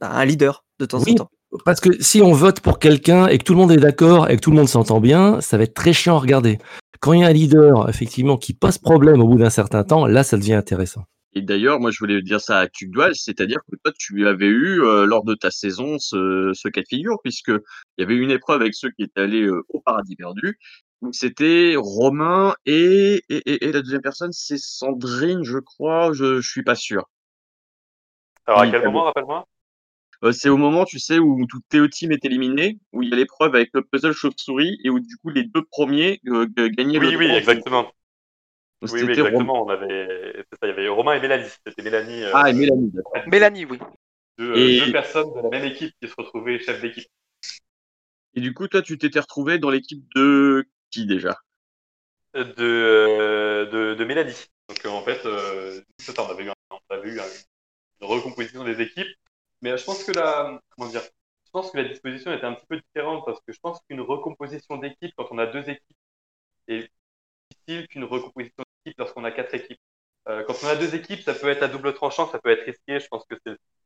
un 0.00 0.24
leader 0.24 0.64
de 0.78 0.86
temps 0.86 1.00
Oui. 1.04 1.12
en 1.12 1.24
temps. 1.24 1.30
Parce 1.64 1.80
que 1.80 1.90
si 2.02 2.20
on 2.20 2.32
vote 2.32 2.60
pour 2.60 2.78
quelqu'un 2.78 3.26
et 3.28 3.38
que 3.38 3.44
tout 3.44 3.52
le 3.52 3.58
monde 3.58 3.72
est 3.72 3.76
d'accord 3.76 4.30
et 4.30 4.36
que 4.36 4.40
tout 4.40 4.50
le 4.50 4.56
monde 4.56 4.68
s'entend 4.68 5.00
bien, 5.00 5.40
ça 5.40 5.56
va 5.56 5.64
être 5.64 5.74
très 5.74 5.92
chiant 5.92 6.16
à 6.16 6.20
regarder. 6.20 6.58
Quand 7.00 7.12
il 7.12 7.20
y 7.20 7.24
a 7.24 7.28
un 7.28 7.32
leader, 7.32 7.88
effectivement, 7.88 8.36
qui 8.36 8.54
pose 8.54 8.78
problème 8.78 9.20
au 9.20 9.28
bout 9.28 9.38
d'un 9.38 9.50
certain 9.50 9.84
temps, 9.84 10.06
là, 10.06 10.24
ça 10.24 10.36
devient 10.36 10.54
intéressant. 10.54 11.04
Et 11.36 11.42
d'ailleurs, 11.42 11.80
moi, 11.80 11.90
je 11.90 11.98
voulais 11.98 12.22
dire 12.22 12.40
ça 12.40 12.60
à 12.60 12.68
Tugdual, 12.68 13.14
c'est-à-dire 13.14 13.58
que 13.70 13.76
toi, 13.82 13.92
tu 13.98 14.26
avais 14.26 14.46
eu, 14.46 14.80
euh, 14.82 15.04
lors 15.04 15.24
de 15.24 15.34
ta 15.34 15.50
saison, 15.50 15.98
ce, 15.98 16.52
ce 16.54 16.68
cas 16.68 16.80
de 16.80 16.86
figure, 16.88 17.18
puisque 17.22 17.48
il 17.48 18.00
y 18.00 18.02
avait 18.02 18.16
une 18.16 18.30
épreuve 18.30 18.60
avec 18.60 18.74
ceux 18.74 18.90
qui 18.90 19.02
étaient 19.02 19.20
allés 19.20 19.42
euh, 19.42 19.64
au 19.68 19.80
paradis 19.80 20.16
perdu. 20.16 20.58
Donc, 21.02 21.14
c'était 21.14 21.74
Romain 21.76 22.54
et, 22.66 23.22
et, 23.28 23.42
et, 23.50 23.64
et 23.66 23.72
la 23.72 23.82
deuxième 23.82 24.00
personne, 24.00 24.32
c'est 24.32 24.58
Sandrine, 24.58 25.42
je 25.42 25.58
crois, 25.58 26.12
je, 26.12 26.40
je 26.40 26.48
suis 26.48 26.62
pas 26.62 26.76
sûr. 26.76 27.04
Alors, 28.46 28.60
à 28.60 28.68
quel 28.68 28.84
moment, 28.84 29.04
rappelle-moi? 29.04 29.46
Euh, 30.24 30.32
c'est 30.32 30.48
au 30.48 30.56
moment, 30.56 30.84
tu 30.84 30.98
sais, 30.98 31.18
où 31.18 31.46
tout 31.46 31.60
Théo 31.68 31.86
Team 31.86 32.12
est 32.12 32.24
éliminé, 32.24 32.78
où 32.92 33.02
il 33.02 33.10
y 33.10 33.12
a 33.12 33.16
l'épreuve 33.16 33.54
avec 33.54 33.70
le 33.74 33.82
puzzle 33.82 34.12
chauve-souris 34.12 34.78
et 34.82 34.88
où 34.90 34.98
du 34.98 35.16
coup 35.18 35.28
les 35.28 35.44
deux 35.44 35.62
premiers 35.62 36.20
euh, 36.28 36.46
gagnaient 36.70 36.98
Oui, 36.98 37.12
le 37.12 37.18
oui, 37.18 37.26
exactement. 37.26 37.82
Donc, 38.80 38.92
Oui, 38.92 39.02
oui, 39.02 39.20
Romain. 39.20 39.28
exactement. 39.28 39.64
On 39.64 39.68
avait, 39.68 40.34
c'est 40.50 40.58
ça, 40.58 40.66
il 40.66 40.68
y 40.68 40.72
avait 40.72 40.88
Romain 40.88 41.14
et 41.14 41.20
Mélanie. 41.20 41.48
C'était 41.66 41.82
Mélanie, 41.82 42.22
euh, 42.22 42.32
Ah, 42.34 42.50
et 42.50 42.54
Mélanie, 42.54 42.90
d'accord. 42.92 43.22
Mélanie, 43.26 43.64
oui. 43.66 43.78
deux, 44.38 44.56
Et- 44.56 44.80
deux 44.80 44.92
personnes 44.92 45.32
de 45.34 45.40
la 45.40 45.50
même 45.50 45.64
équipe 45.64 45.94
qui 46.00 46.08
se 46.08 46.14
retrouvaient 46.16 46.58
chef 46.58 46.80
d'équipe. 46.80 47.08
Et 48.34 48.40
du 48.40 48.54
coup, 48.54 48.66
toi, 48.66 48.82
tu 48.82 48.98
t'étais 48.98 49.20
retrouvé 49.20 49.58
dans 49.58 49.70
l'équipe 49.70 50.04
de 50.16 50.66
qui 50.90 51.06
déjà? 51.06 51.36
De, 52.34 52.44
euh, 52.58 53.66
de, 53.66 53.94
de 53.94 54.04
Mélanie. 54.04 54.34
Donc 54.68 54.84
euh, 54.84 54.88
en 54.88 55.02
fait, 55.02 55.24
euh, 55.24 55.80
on 56.18 56.22
avait 56.30 56.44
eu, 56.44 56.50
un- 56.50 56.54
on 56.70 56.94
avait 56.94 57.10
eu 57.10 57.20
un- 57.20 57.24
une 58.00 58.06
recomposition 58.08 58.64
des 58.64 58.80
équipes, 58.80 59.06
mais 59.64 59.72
euh, 59.72 59.76
je 59.78 59.84
pense 59.84 60.04
que 60.04 60.12
la, 60.12 60.60
comment 60.70 60.90
dire, 60.90 61.02
je 61.02 61.50
pense 61.50 61.70
que 61.70 61.78
la 61.78 61.84
disposition 61.88 62.32
était 62.32 62.44
un 62.44 62.54
petit 62.54 62.66
peu 62.66 62.76
différente 62.80 63.24
parce 63.24 63.40
que 63.40 63.52
je 63.52 63.58
pense 63.60 63.80
qu'une 63.88 64.00
recomposition 64.02 64.76
d'équipe 64.76 65.12
quand 65.16 65.28
on 65.30 65.38
a 65.38 65.46
deux 65.46 65.68
équipes 65.70 65.96
est 66.68 66.90
difficile 67.50 67.88
qu'une 67.88 68.04
recomposition 68.04 68.64
d'équipe 68.84 68.98
lorsqu'on 68.98 69.24
a 69.24 69.32
quatre 69.32 69.54
équipes. 69.54 69.80
Euh, 70.28 70.44
quand 70.44 70.54
on 70.64 70.68
a 70.68 70.76
deux 70.76 70.94
équipes, 70.94 71.20
ça 71.22 71.34
peut 71.34 71.48
être 71.48 71.62
à 71.62 71.68
double 71.68 71.94
tranchant, 71.94 72.26
ça 72.28 72.38
peut 72.40 72.50
être 72.50 72.64
risqué. 72.64 73.00
Je 73.00 73.08
pense 73.08 73.24
que 73.26 73.36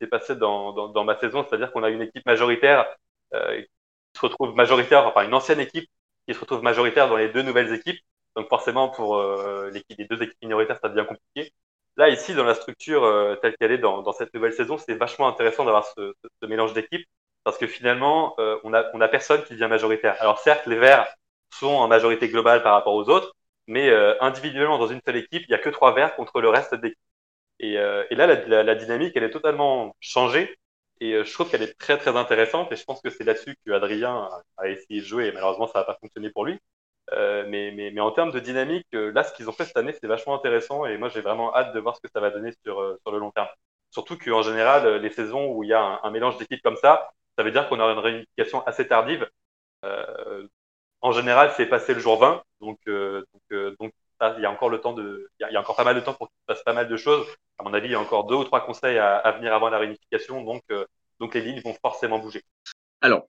c'est 0.01 0.07
passé 0.09 0.37
dans, 0.37 0.73
dans, 0.89 1.05
ma 1.05 1.19
saison, 1.19 1.45
c'est-à-dire 1.49 1.73
qu'on 1.73 1.83
a 1.85 1.91
une 1.91 2.03
équipe 2.03 2.27
majoritaire 2.27 2.87
euh, 3.35 3.61
qui 3.63 3.69
se 4.15 4.21
retrouve 4.27 4.55
majoritaire, 4.55 5.07
enfin 5.07 5.25
une 5.27 5.35
ancienne 5.35 5.61
équipe 5.61 5.89
qui 6.27 6.35
se 6.35 6.41
retrouve 6.41 6.63
majoritaire 6.63 7.09
dans 7.09 7.17
les 7.17 7.29
deux 7.31 7.43
nouvelles 7.43 7.73
équipes. 7.75 8.01
Donc 8.37 8.49
forcément, 8.49 8.89
pour 8.91 9.17
euh, 9.17 9.71
l'équipe, 9.71 9.99
les 9.99 10.07
deux 10.07 10.23
équipes 10.23 10.39
minoritaires, 10.43 10.79
ça 10.83 10.89
devient 10.89 11.07
compliqué. 11.09 11.53
Là, 11.99 12.09
ici, 12.11 12.33
dans 12.35 12.45
la 12.45 12.55
structure 12.55 13.03
euh, 13.05 13.35
telle 13.37 13.57
qu'elle 13.57 13.73
est 13.73 13.79
dans, 13.79 14.13
cette 14.13 14.33
nouvelle 14.33 14.53
saison, 14.53 14.79
c'est 14.79 14.95
vachement 14.95 15.29
intéressant 15.29 15.65
d'avoir 15.65 15.85
ce, 15.85 16.15
mélange 16.47 16.73
d'équipes 16.73 17.07
parce 17.45 17.59
que 17.59 17.67
finalement, 17.67 18.35
euh, 18.39 18.59
on 18.65 18.73
a, 18.73 18.85
on 18.95 19.01
a 19.01 19.09
personne 19.09 19.43
qui 19.45 19.55
devient 19.55 19.69
majoritaire. 19.69 20.17
Alors 20.21 20.39
certes, 20.39 20.67
les 20.67 20.77
Verts 20.77 21.09
sont 21.53 21.67
en 21.67 21.89
majorité 21.89 22.29
globale 22.29 22.63
par 22.63 22.75
rapport 22.75 22.95
aux 22.95 23.09
autres, 23.09 23.35
mais 23.67 23.89
euh, 23.91 24.15
individuellement, 24.23 24.79
dans 24.79 24.87
une 24.87 25.01
seule 25.05 25.17
équipe, 25.17 25.43
il 25.43 25.49
n'y 25.49 25.55
a 25.55 25.59
que 25.59 25.71
trois 25.71 25.93
Verts 25.95 26.15
contre 26.17 26.41
le 26.41 26.49
reste 26.51 26.75
d'équipe. 26.77 26.99
Et, 27.61 27.75
là, 27.75 28.27
la, 28.27 28.75
dynamique, 28.77 29.13
elle 29.17 29.25
est 29.25 29.31
totalement 29.31 29.97
changée. 30.01 30.57
Et 31.01 31.25
je 31.25 31.33
trouve 31.33 31.51
qu'elle 31.51 31.63
est 31.63 31.79
très, 31.79 31.99
très 31.99 32.17
intéressante. 32.17 32.71
Et 32.73 32.77
je 32.77 32.85
pense 32.85 33.01
que 33.03 33.11
c'est 33.11 33.25
là-dessus 33.25 33.57
que 33.67 33.73
Adrien 33.73 34.29
a 34.59 34.69
essayé 34.69 35.01
de 35.01 35.07
jouer. 35.07 35.27
Et 35.27 35.33
malheureusement, 35.33 35.67
ça 35.67 35.81
n'a 35.81 35.85
pas 35.85 35.99
fonctionné 36.01 36.31
pour 36.31 36.45
lui. 36.45 36.59
Euh, 37.13 37.45
mais, 37.49 38.01
en 38.01 38.11
termes 38.11 38.33
de 38.33 38.41
dynamique, 38.41 38.87
euh, 38.95 39.13
là, 39.13 39.25
ce 39.25 39.33
qu'ils 39.33 39.49
ont 39.49 39.53
fait 39.53 39.65
cette 39.65 39.77
année, 39.77 39.93
c'est 39.93 40.07
vachement 40.07 40.35
intéressant. 40.35 40.85
Et 40.87 40.99
moi, 40.99 41.09
j'ai 41.09 41.21
vraiment 41.21 41.55
hâte 41.55 41.75
de 41.75 41.81
voir 41.81 41.97
ce 41.97 42.01
que 42.01 42.09
ça 42.13 42.21
va 42.21 42.31
donner 42.31 42.53
sur, 42.65 42.81
euh, 42.81 43.01
le 43.11 43.19
long 43.19 43.31
terme. 43.31 43.49
Surtout 43.91 44.19
qu'en 44.19 44.43
général, 44.43 44.97
les 44.97 45.11
saisons 45.11 45.53
où 45.53 45.65
il 45.65 45.71
y 45.71 45.73
a 45.73 46.01
un, 46.03 46.11
mélange 46.11 46.37
d'équipes 46.39 46.63
comme 46.63 46.77
ça, 46.77 47.11
ça 47.37 47.43
veut 47.45 47.51
dire 47.51 47.69
qu'on 47.69 47.81
aura 47.81 47.93
une 47.93 47.99
réunification 47.99 48.63
assez 48.67 48.87
tardive. 48.87 49.29
En 51.01 51.13
général, 51.13 51.53
c'est 51.57 51.67
passé 51.67 51.95
le 51.95 52.01
jour 52.01 52.19
20. 52.19 52.43
Donc, 52.61 52.79
il 52.87 53.77
y 54.41 54.47
a 54.47 54.51
encore 54.51 54.69
le 54.69 54.81
temps 54.81 54.93
de, 54.93 55.31
il 55.41 55.49
y, 55.51 55.57
a, 55.57 55.61
encore 55.61 55.77
pas 55.77 55.85
mal 55.85 55.95
de 55.95 56.01
temps 56.01 56.15
pour 56.15 56.29
qu'il 56.29 56.37
se 56.41 56.47
passe 56.47 56.63
pas 56.65 56.73
mal 56.75 56.89
de 56.89 56.97
choses. 56.97 57.27
À 57.59 57.63
mon 57.63 57.73
avis, 57.73 57.89
il 57.89 57.93
y 57.93 57.95
a 57.95 58.01
encore 58.01 58.25
deux 58.25 58.35
ou 58.35 58.45
trois 58.45 58.61
conseils 58.61 58.99
à, 58.99 59.17
à 59.17 59.33
venir 59.33 59.55
avant 59.55 59.71
la 59.71 59.79
réunification. 59.79 60.43
Donc, 60.43 60.63
donc 61.19 61.35
les 61.35 61.41
lignes 61.41 61.63
vont 61.63 61.75
forcément 61.81 62.19
bouger. 62.19 62.43
Alors, 63.01 63.27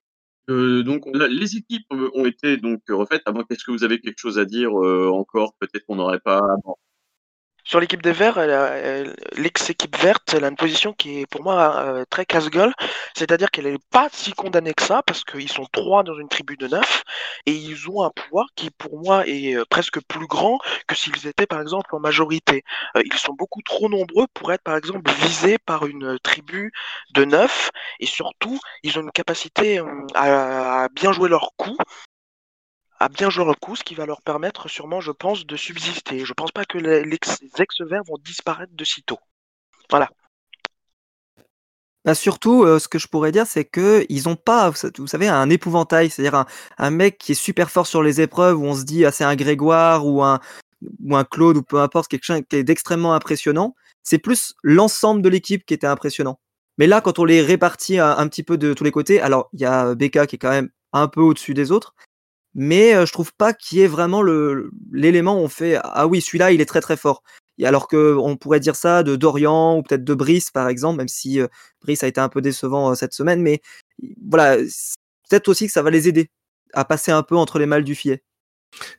euh, 0.49 0.83
donc 0.83 1.03
les 1.13 1.57
équipes 1.57 1.91
ont 1.91 2.25
été 2.25 2.57
donc 2.57 2.81
refaites. 2.89 3.23
Avant, 3.25 3.43
est-ce 3.49 3.63
que 3.63 3.71
vous 3.71 3.83
avez 3.83 3.99
quelque 3.99 4.19
chose 4.19 4.39
à 4.39 4.45
dire 4.45 4.71
euh, 4.83 5.09
encore? 5.09 5.53
Peut-être 5.59 5.85
qu'on 5.85 5.95
n'aurait 5.95 6.19
pas. 6.19 6.41
Sur 7.69 7.79
l'équipe 7.79 8.01
des 8.01 8.13
Verts, 8.13 8.39
l'ex-équipe 9.33 9.95
verte, 9.95 10.33
elle 10.33 10.43
a 10.43 10.47
une 10.47 10.55
position 10.55 10.91
qui 10.91 11.19
est 11.19 11.27
pour 11.27 11.43
moi 11.43 11.75
euh, 11.77 12.03
très 12.09 12.25
casse-gueule, 12.25 12.73
c'est-à-dire 13.15 13.51
qu'elle 13.51 13.71
n'est 13.71 13.77
pas 13.91 14.07
si 14.11 14.33
condamnée 14.33 14.73
que 14.73 14.81
ça, 14.81 15.03
parce 15.03 15.23
qu'ils 15.23 15.51
sont 15.51 15.67
trois 15.71 16.01
dans 16.01 16.17
une 16.17 16.29
tribu 16.29 16.57
de 16.57 16.67
neuf, 16.67 17.03
et 17.45 17.51
ils 17.51 17.87
ont 17.87 18.01
un 18.01 18.09
pouvoir 18.09 18.47
qui 18.55 18.71
pour 18.71 18.97
moi 18.97 19.27
est 19.27 19.53
euh, 19.53 19.65
presque 19.69 20.01
plus 20.07 20.25
grand 20.25 20.57
que 20.87 20.95
s'ils 20.95 21.27
étaient 21.27 21.45
par 21.45 21.61
exemple 21.61 21.95
en 21.95 21.99
majorité. 21.99 22.63
Euh, 22.97 23.03
ils 23.05 23.13
sont 23.19 23.33
beaucoup 23.33 23.61
trop 23.61 23.87
nombreux 23.87 24.25
pour 24.33 24.51
être 24.51 24.63
par 24.63 24.75
exemple 24.75 25.07
visés 25.21 25.59
par 25.59 25.85
une 25.85 26.17
tribu 26.23 26.71
de 27.13 27.23
neuf, 27.23 27.69
et 27.99 28.07
surtout, 28.07 28.59
ils 28.81 28.97
ont 28.97 29.03
une 29.03 29.11
capacité 29.11 29.79
à 30.15 30.87
bien 30.95 31.11
jouer 31.11 31.29
leur 31.29 31.51
coup, 31.55 31.77
à 32.99 33.07
bien 33.07 33.29
jouer 33.29 33.45
leur 33.45 33.59
coup, 33.59 33.75
ce 33.75 33.83
qui 33.83 33.95
va 33.95 34.05
leur 34.05 34.21
permettre 34.21 34.67
sûrement, 34.67 34.99
je 34.99 35.11
pense, 35.11 35.45
de 35.45 35.55
subsister. 35.55 36.25
Je 36.25 36.33
pense 36.33 36.51
pas 36.51 36.65
que 36.65 36.77
les, 36.77 37.19
ex-verts 37.57 38.03
vont 38.05 38.17
disparaître 38.23 38.73
de 38.75 38.83
sitôt. 38.83 39.19
Voilà. 39.89 40.09
Bah 42.05 42.15
surtout, 42.15 42.63
euh, 42.63 42.79
ce 42.79 42.87
que 42.87 42.99
je 42.99 43.07
pourrais 43.07 43.31
dire, 43.31 43.45
c'est 43.45 43.65
que 43.65 44.05
ils 44.09 44.29
ont 44.29 44.35
pas, 44.35 44.71
vous 44.97 45.07
savez, 45.07 45.27
un 45.27 45.49
épouvantail, 45.49 46.09
c'est-à-dire 46.09 46.35
un, 46.35 46.45
un, 46.77 46.89
mec 46.91 47.17
qui 47.17 47.33
est 47.33 47.35
super 47.35 47.69
fort 47.69 47.87
sur 47.87 48.01
les 48.01 48.21
épreuves 48.21 48.57
où 48.57 48.65
on 48.65 48.73
se 48.73 48.83
dit 48.83 49.05
ah 49.05 49.11
c'est 49.11 49.25
un 49.25 49.35
Grégoire 49.35 50.05
ou 50.05 50.23
un 50.23 50.39
un 51.11 51.23
Claude 51.25 51.57
ou 51.57 51.63
peu 51.63 51.81
importe 51.81 52.07
quelque 52.07 52.23
chose 52.23 52.41
qui 52.49 52.55
est 52.55 52.63
d'extrêmement 52.63 53.13
impressionnant. 53.13 53.75
C'est 54.03 54.17
plus 54.17 54.55
l'ensemble 54.63 55.21
de 55.21 55.27
l'équipe 55.27 55.65
qui 55.65 55.73
était 55.73 55.87
impressionnant. 55.87 56.39
Mais 56.77 56.87
là, 56.87 57.01
quand 57.01 57.19
on 57.19 57.25
les 57.25 57.41
répartit 57.41 57.99
un, 57.99 58.17
un 58.17 58.27
petit 58.29 58.43
peu 58.43 58.57
de 58.57 58.73
tous 58.73 58.85
les 58.85 58.91
côtés, 58.91 59.19
alors 59.19 59.49
il 59.51 59.59
y 59.59 59.65
a 59.65 59.93
Becca 59.93 60.25
qui 60.25 60.37
est 60.37 60.39
quand 60.39 60.49
même 60.49 60.69
un 60.93 61.09
peu 61.09 61.21
au-dessus 61.21 61.53
des 61.53 61.71
autres, 61.71 61.93
mais 62.55 62.95
euh, 62.95 63.05
je 63.05 63.13
trouve 63.13 63.33
pas 63.33 63.53
qu'il 63.53 63.79
y 63.79 63.81
ait 63.81 63.87
vraiment 63.87 64.21
l'élément 64.91 65.35
où 65.35 65.43
on 65.43 65.47
fait 65.49 65.79
ah 65.83 66.07
oui 66.07 66.21
celui-là 66.21 66.51
il 66.51 66.61
est 66.61 66.65
très 66.65 66.81
très 66.81 66.97
fort 66.97 67.23
et 67.57 67.65
alors 67.65 67.87
que 67.87 68.15
on 68.17 68.37
pourrait 68.37 68.59
dire 68.59 68.75
ça 68.75 69.03
de 69.03 69.15
Dorian 69.15 69.77
ou 69.77 69.83
peut-être 69.83 70.03
de 70.03 70.13
Brice 70.13 70.51
par 70.51 70.67
exemple 70.67 70.97
même 70.97 71.07
si 71.07 71.39
Brice 71.81 72.03
a 72.03 72.07
été 72.07 72.21
un 72.21 72.29
peu 72.29 72.41
décevant 72.41 72.95
cette 72.95 73.13
semaine 73.13 73.41
mais 73.41 73.61
voilà 74.27 74.57
peut-être 75.29 75.47
aussi 75.47 75.67
que 75.67 75.73
ça 75.73 75.81
va 75.81 75.89
les 75.89 76.07
aider 76.07 76.29
à 76.73 76.85
passer 76.85 77.11
un 77.11 77.23
peu 77.23 77.35
entre 77.35 77.59
les 77.59 77.65
mâles 77.65 77.83
du 77.83 77.95
filet 77.95 78.23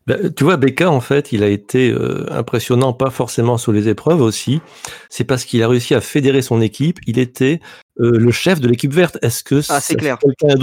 bah, 0.04 0.16
tu 0.36 0.42
vois, 0.42 0.56
Becca, 0.56 0.90
en 0.90 1.00
fait, 1.00 1.30
il 1.30 1.44
a 1.44 1.48
été 1.48 1.94
impressionnant, 2.28 2.92
pas 2.92 3.10
forcément 3.10 3.56
sur 3.56 3.70
les 3.70 3.88
épreuves 3.88 4.20
aussi. 4.20 4.60
C'est 5.08 5.22
parce 5.22 5.44
qu'il 5.44 5.62
a 5.62 5.68
réussi 5.68 5.94
à 5.94 6.00
fédérer 6.00 6.42
son 6.42 6.60
équipe. 6.60 6.98
Il 7.06 7.20
était 7.20 7.60
euh, 8.00 8.18
le 8.18 8.30
chef 8.30 8.60
de 8.60 8.68
l'équipe 8.68 8.92
verte. 8.92 9.18
Est-ce 9.22 9.44
que 9.44 9.60
ah, 9.68 9.80
c'est 9.80 9.96
clair 9.96 10.18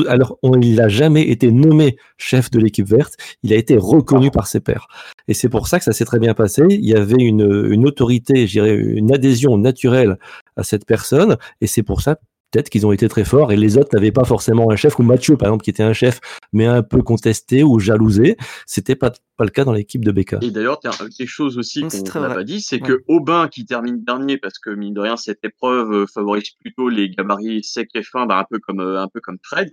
Alors, 0.08 0.38
on, 0.43 0.60
il 0.60 0.76
n'a 0.76 0.89
jamais 0.89 1.30
été 1.30 1.52
nommé 1.52 1.97
chef 2.17 2.50
de 2.52 2.60
l'équipe 2.60 2.88
verte. 2.88 3.15
Il 3.43 3.54
a 3.54 3.56
été 3.56 3.78
reconnu 3.78 4.32
par 4.32 4.47
ses 4.47 4.60
pairs. 4.60 4.88
Et 5.28 5.34
c'est 5.34 5.50
pour 5.50 5.67
ça 5.67 5.80
que 5.80 5.86
ça 5.86 5.93
s'est 5.93 6.06
très 6.06 6.19
bien 6.19 6.34
passé. 6.34 6.63
Il 6.69 6.86
y 6.86 6.95
avait 6.95 7.21
une, 7.21 7.67
une 7.71 7.86
autorité, 7.86 8.47
je 8.47 8.54
dirais, 8.54 8.76
une 8.76 9.13
adhésion 9.13 9.58
naturelle 9.58 10.17
à 10.56 10.63
cette 10.63 10.86
personne. 10.86 11.38
Et 11.62 11.67
c'est 11.67 11.84
pour 11.84 12.02
ça 12.02 12.17
peut-être 12.52 12.70
qu'ils 12.70 12.86
ont 12.86 12.92
été 12.92 13.08
très 13.08 13.26
forts 13.26 13.52
et 13.52 13.58
les 13.58 13.78
autres 13.78 13.90
n'avaient 13.94 14.12
pas 14.12 14.24
forcément 14.24 14.72
un 14.72 14.76
chef 14.76 15.00
ou 15.00 15.04
Mathieu 15.04 15.38
par 15.38 15.50
exemple 15.50 15.64
qui 15.64 15.70
était 15.70 15.84
un 15.84 15.94
chef 15.94 16.20
mais 16.54 16.66
un 16.66 16.84
peu 16.84 17.02
contesté 17.02 17.64
ou 17.64 17.80
jalousé. 17.80 18.38
C'était 18.66 18.96
pas 18.96 19.12
pas 19.38 19.44
le 19.44 19.52
cas 19.52 19.66
dans 19.66 19.74
l'équipe 19.74 20.04
de 20.04 20.12
Becca 20.12 20.40
et 20.42 20.52
d'ailleurs 20.52 20.80
quelque 20.80 21.26
chose 21.28 21.58
aussi 21.58 21.82
qu'on 21.82 22.20
n'a 22.22 22.34
pas 22.34 22.44
dit 22.44 22.62
c'est 22.62 22.82
ouais. 22.82 22.88
que 22.88 23.04
Aubin 23.08 23.48
qui 23.48 23.66
termine 23.66 24.04
dernier 24.04 24.38
parce 24.38 24.60
que 24.60 24.70
mine 24.70 24.94
de 24.94 25.02
rien 25.02 25.18
cette 25.18 25.44
épreuve 25.44 25.92
euh, 25.92 26.06
favorise 26.08 26.52
plutôt 26.62 26.90
les 26.90 27.10
gabarits 27.10 27.64
secs 27.64 27.90
et 27.94 28.04
fins 28.04 28.26
bah, 28.26 28.40
un 28.40 28.46
peu 28.50 28.60
comme 28.60 28.80
euh, 28.80 29.02
un 29.02 29.08
peu 29.08 29.20
comme 29.20 29.38
Fred 29.44 29.70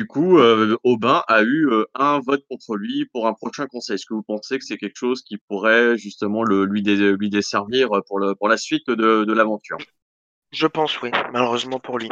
du 0.00 0.06
coup, 0.06 0.38
euh, 0.38 0.78
Aubin 0.82 1.22
a 1.28 1.42
eu 1.42 1.68
euh, 1.70 1.84
un 1.94 2.20
vote 2.20 2.42
contre 2.48 2.74
lui 2.74 3.04
pour 3.12 3.26
un 3.26 3.34
prochain 3.34 3.66
conseil. 3.66 3.96
Est-ce 3.96 4.06
que 4.06 4.14
vous 4.14 4.22
pensez 4.22 4.58
que 4.58 4.64
c'est 4.64 4.78
quelque 4.78 4.96
chose 4.96 5.20
qui 5.20 5.36
pourrait 5.36 5.98
justement 5.98 6.42
le, 6.42 6.64
lui, 6.64 6.80
dé, 6.80 6.96
lui 6.96 7.28
desservir 7.28 7.90
pour, 8.06 8.18
le, 8.18 8.34
pour 8.34 8.48
la 8.48 8.56
suite 8.56 8.88
de, 8.88 9.24
de 9.24 9.32
l'aventure? 9.34 9.76
Je 10.52 10.66
pense, 10.66 11.00
oui, 11.02 11.10
malheureusement 11.32 11.80
pour 11.80 11.98
lui. 11.98 12.08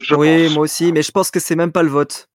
Je 0.00 0.14
oui, 0.14 0.48
pense. 0.48 0.50
moi 0.50 0.64
aussi, 0.64 0.92
mais 0.92 1.02
je 1.02 1.10
pense 1.12 1.30
que 1.30 1.40
c'est 1.40 1.56
même 1.56 1.72
pas 1.72 1.82
le 1.82 1.90
vote. 1.90 2.28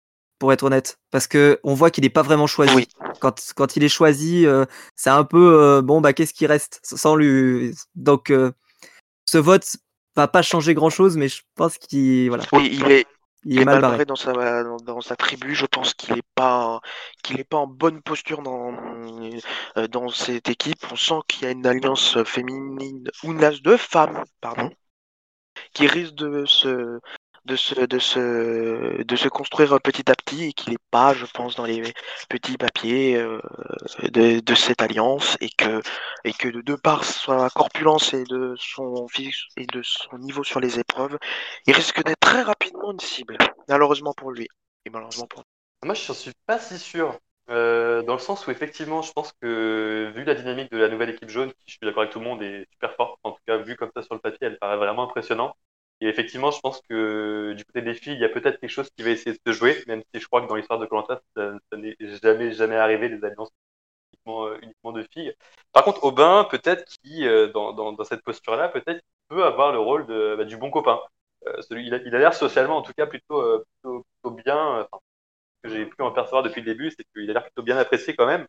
pour 0.40 0.52
être 0.52 0.64
honnête, 0.64 0.98
parce 1.12 1.28
que 1.28 1.60
on 1.64 1.74
voit 1.74 1.90
qu'il 1.92 2.04
n'est 2.04 2.10
pas 2.10 2.22
vraiment 2.22 2.46
choisi. 2.48 2.74
Oui. 2.74 2.88
Quand, 3.20 3.34
quand 3.56 3.76
il 3.76 3.84
est 3.84 3.88
choisi, 3.90 4.46
euh, 4.46 4.66
c'est 4.96 5.10
un 5.10 5.24
peu 5.24 5.38
euh, 5.62 5.82
bon 5.82 6.00
bah 6.02 6.12
qu'est-ce 6.14 6.34
qui 6.34 6.46
reste 6.46 6.80
sans 6.84 7.16
lui. 7.16 7.74
Donc 7.96 8.30
euh, 8.30 8.52
ce 9.26 9.38
vote 9.38 9.76
va 10.16 10.28
pas 10.28 10.42
changer 10.42 10.74
grand 10.74 10.90
chose, 10.90 11.16
mais 11.18 11.28
je 11.30 11.42
pense 11.56 11.78
qu'il 11.78 12.28
voilà, 12.30 12.48
Oui, 12.52 12.70
il 12.72 12.90
est, 12.90 13.06
il 13.44 13.60
est 13.60 13.64
mal 13.64 13.80
barré. 13.80 13.82
barré 13.82 14.04
dans 14.06 14.16
sa, 14.16 14.62
dans, 14.64 14.76
dans 14.78 15.00
sa 15.00 15.16
tribu. 15.16 15.54
Je 15.54 15.66
pense 15.66 15.94
qu'il 15.94 16.16
est 16.18 16.22
pas, 16.34 16.80
qu'il 17.22 17.40
est 17.40 17.44
pas 17.44 17.58
en 17.58 17.66
bonne 17.66 18.00
posture 18.02 18.42
dans, 18.42 18.72
dans 19.90 20.08
cette 20.08 20.48
équipe. 20.48 20.84
On 20.90 20.96
sent 20.96 21.20
qu'il 21.28 21.44
y 21.44 21.46
a 21.46 21.50
une 21.50 21.66
alliance 21.66 22.22
féminine, 22.24 23.08
ou 23.22 23.32
une 23.32 23.42
alliance 23.44 23.62
de 23.62 23.76
femmes, 23.76 24.24
pardon, 24.40 24.70
qui 25.74 25.86
risque 25.86 26.14
de 26.14 26.46
se, 26.46 27.00
de 27.44 27.56
se, 27.56 27.74
de 27.74 27.98
se, 27.98 29.02
de 29.02 29.16
se 29.16 29.28
construire 29.28 29.78
petit 29.80 30.10
à 30.10 30.14
petit 30.14 30.44
et 30.44 30.52
qu'il 30.52 30.72
n'est 30.72 30.78
pas, 30.90 31.12
je 31.14 31.26
pense, 31.26 31.56
dans 31.56 31.64
les 31.64 31.92
petits 32.28 32.56
papiers 32.56 33.16
euh, 33.16 33.40
de, 34.10 34.54
cette 34.54 34.80
alliance 34.80 35.36
et 35.40 35.50
que, 35.50 35.82
et 36.24 36.32
que 36.32 36.48
de, 36.48 36.74
par 36.74 37.04
sa 37.04 37.50
corpulence 37.50 38.14
et 38.14 38.24
de 38.24 38.54
son 38.58 39.06
et 39.56 39.66
de 39.66 39.82
son 39.82 40.18
niveau 40.18 40.44
sur 40.44 40.60
les 40.60 40.78
épreuves, 40.78 41.18
il 41.66 41.74
risque 41.74 42.02
d'être 42.02 42.20
très 42.20 42.42
rapidement 42.42 42.92
une 42.92 43.00
cible, 43.00 43.36
malheureusement 43.68 44.14
pour 44.16 44.30
lui. 44.30 44.48
Malheureusement 44.90 45.26
pour 45.26 45.42
Moi, 45.82 45.94
je 45.94 46.12
suis 46.12 46.32
pas 46.46 46.58
si 46.58 46.78
sûr. 46.78 47.18
Euh, 47.50 48.02
dans 48.02 48.14
le 48.14 48.18
sens 48.18 48.46
où, 48.46 48.50
effectivement, 48.50 49.02
je 49.02 49.12
pense 49.12 49.32
que, 49.40 50.10
vu 50.14 50.24
la 50.24 50.34
dynamique 50.34 50.70
de 50.70 50.78
la 50.78 50.88
nouvelle 50.88 51.10
équipe 51.10 51.28
jaune, 51.28 51.52
qui, 51.52 51.58
je 51.66 51.72
suis 51.72 51.80
d'accord 51.82 52.02
avec 52.02 52.12
tout 52.12 52.18
le 52.20 52.24
monde, 52.24 52.42
est 52.42 52.66
super 52.72 52.94
forte, 52.96 53.18
en 53.22 53.32
tout 53.32 53.40
cas, 53.46 53.58
vu 53.58 53.76
comme 53.76 53.90
ça 53.94 54.02
sur 54.02 54.14
le 54.14 54.20
papier, 54.20 54.46
elle 54.46 54.58
paraît 54.58 54.78
vraiment 54.78 55.04
impressionnante. 55.04 55.54
Et 56.00 56.08
effectivement, 56.08 56.50
je 56.50 56.60
pense 56.60 56.80
que 56.88 57.52
du 57.54 57.64
côté 57.64 57.82
des 57.82 57.94
filles, 57.94 58.14
il 58.14 58.20
y 58.20 58.24
a 58.24 58.28
peut-être 58.28 58.60
quelque 58.60 58.70
chose 58.70 58.90
qui 58.96 59.02
va 59.02 59.10
essayer 59.10 59.32
de 59.32 59.40
se 59.46 59.56
jouer, 59.56 59.84
même 59.86 60.02
si 60.12 60.20
je 60.20 60.26
crois 60.26 60.42
que 60.42 60.48
dans 60.48 60.56
l'histoire 60.56 60.78
de 60.78 60.86
Colanta, 60.86 61.20
ça, 61.36 61.52
n'est 61.76 61.96
jamais, 62.22 62.52
jamais 62.52 62.76
arrivé, 62.76 63.08
les 63.08 63.22
alliances 63.24 63.50
uniquement, 64.14 64.46
euh, 64.48 64.58
uniquement 64.62 64.92
de 64.92 65.02
filles. 65.12 65.34
Par 65.72 65.84
contre, 65.84 66.04
Aubin, 66.04 66.44
peut-être 66.50 66.84
qui, 67.02 67.26
euh, 67.26 67.48
dans, 67.52 68.04
cette 68.04 68.22
posture-là, 68.22 68.68
peut-être 68.68 69.02
peut 69.28 69.44
avoir 69.44 69.72
le 69.72 69.78
rôle 69.80 70.06
bah, 70.06 70.44
du 70.44 70.56
bon 70.56 70.70
copain. 70.70 71.00
Il 71.70 71.94
a 71.94 72.18
l'air 72.18 72.34
socialement, 72.34 72.78
en 72.78 72.82
tout 72.82 72.92
cas, 72.94 73.06
plutôt, 73.06 73.42
plutôt, 73.82 74.04
plutôt 74.22 74.36
bien. 74.36 74.88
Que 75.64 75.70
j'ai 75.70 75.86
pu 75.86 76.02
en 76.02 76.12
percevoir 76.12 76.42
depuis 76.42 76.60
le 76.60 76.66
début, 76.66 76.90
c'est 76.90 77.04
qu'il 77.12 77.28
a 77.30 77.32
l'air 77.32 77.42
plutôt 77.42 77.62
bien 77.62 77.76
apprécié 77.76 78.14
quand 78.14 78.26
même. 78.26 78.46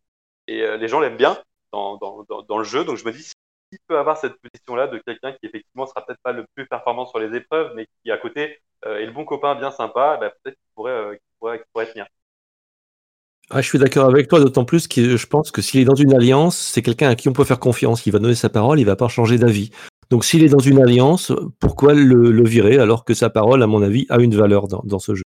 Et 0.48 0.62
euh, 0.62 0.78
les 0.78 0.88
gens 0.88 1.00
l'aiment 1.00 1.18
bien 1.18 1.38
dans, 1.72 2.58
le 2.58 2.64
jeu. 2.64 2.84
Donc 2.84 2.98
je 2.98 3.06
me 3.06 3.12
dis, 3.12 3.24
s'il 3.24 3.80
peut 3.88 3.98
avoir 3.98 4.18
cette 4.18 4.36
position-là 4.42 4.88
de 4.88 5.00
quelqu'un 5.00 5.32
qui 5.34 5.46
effectivement 5.46 5.88
sera 5.88 6.06
peut-être 6.06 6.22
pas 6.22 6.32
le 6.32 6.46
plus 6.56 6.68
performant 6.68 7.06
sur 7.06 7.20
les 7.20 7.36
épreuves, 7.36 7.74
mais 7.76 7.88
qui 8.04 8.12
à 8.12 8.18
côté 8.18 8.60
euh, 8.86 8.98
est 8.98 9.06
le 9.06 9.12
bon 9.12 9.26
copain 9.26 9.56
bien 9.56 9.72
sympa, 9.72 10.18
bah, 10.20 10.30
peut-être 10.30 10.56
qu'il 10.56 10.74
pourrait, 10.76 10.92
euh, 10.92 11.16
pourrait 11.40 11.92
tenir. 11.92 12.06
Ah, 13.52 13.62
je 13.62 13.68
suis 13.68 13.78
d'accord 13.78 14.06
avec 14.06 14.28
toi, 14.28 14.40
d'autant 14.40 14.66
plus 14.66 14.88
que 14.88 15.18
je 15.18 15.28
pense 15.28 15.52
que 15.52 15.62
s'il 15.62 15.80
est 15.80 15.86
dans 15.86 15.96
une 15.96 16.16
alliance, 16.16 16.58
c'est 16.58 16.82
quelqu'un 16.82 17.10
à 17.10 17.16
qui 17.16 17.30
on 17.30 17.34
peut 17.34 17.44
faire 17.44 17.60
confiance. 17.60 18.06
Il 18.08 18.12
va 18.12 18.20
donner 18.20 18.34
sa 18.34 18.50
parole, 18.50 18.80
il 18.80 18.86
va 18.86 18.96
pas 18.96 19.08
changer 19.08 19.38
d'avis. 19.38 19.70
Donc 20.10 20.26
s'il 20.26 20.44
est 20.44 20.50
dans 20.50 20.60
une 20.60 20.82
alliance, 20.82 21.32
pourquoi 21.60 21.94
le, 21.94 22.44
virer 22.44 22.80
alors 22.80 23.06
que 23.06 23.14
sa 23.14 23.30
parole, 23.30 23.62
à 23.62 23.68
mon 23.68 23.84
avis, 23.84 24.08
a 24.10 24.20
une 24.20 24.36
valeur 24.36 24.68
dans 24.68 25.00
ce 25.00 25.14
jeu? 25.14 25.25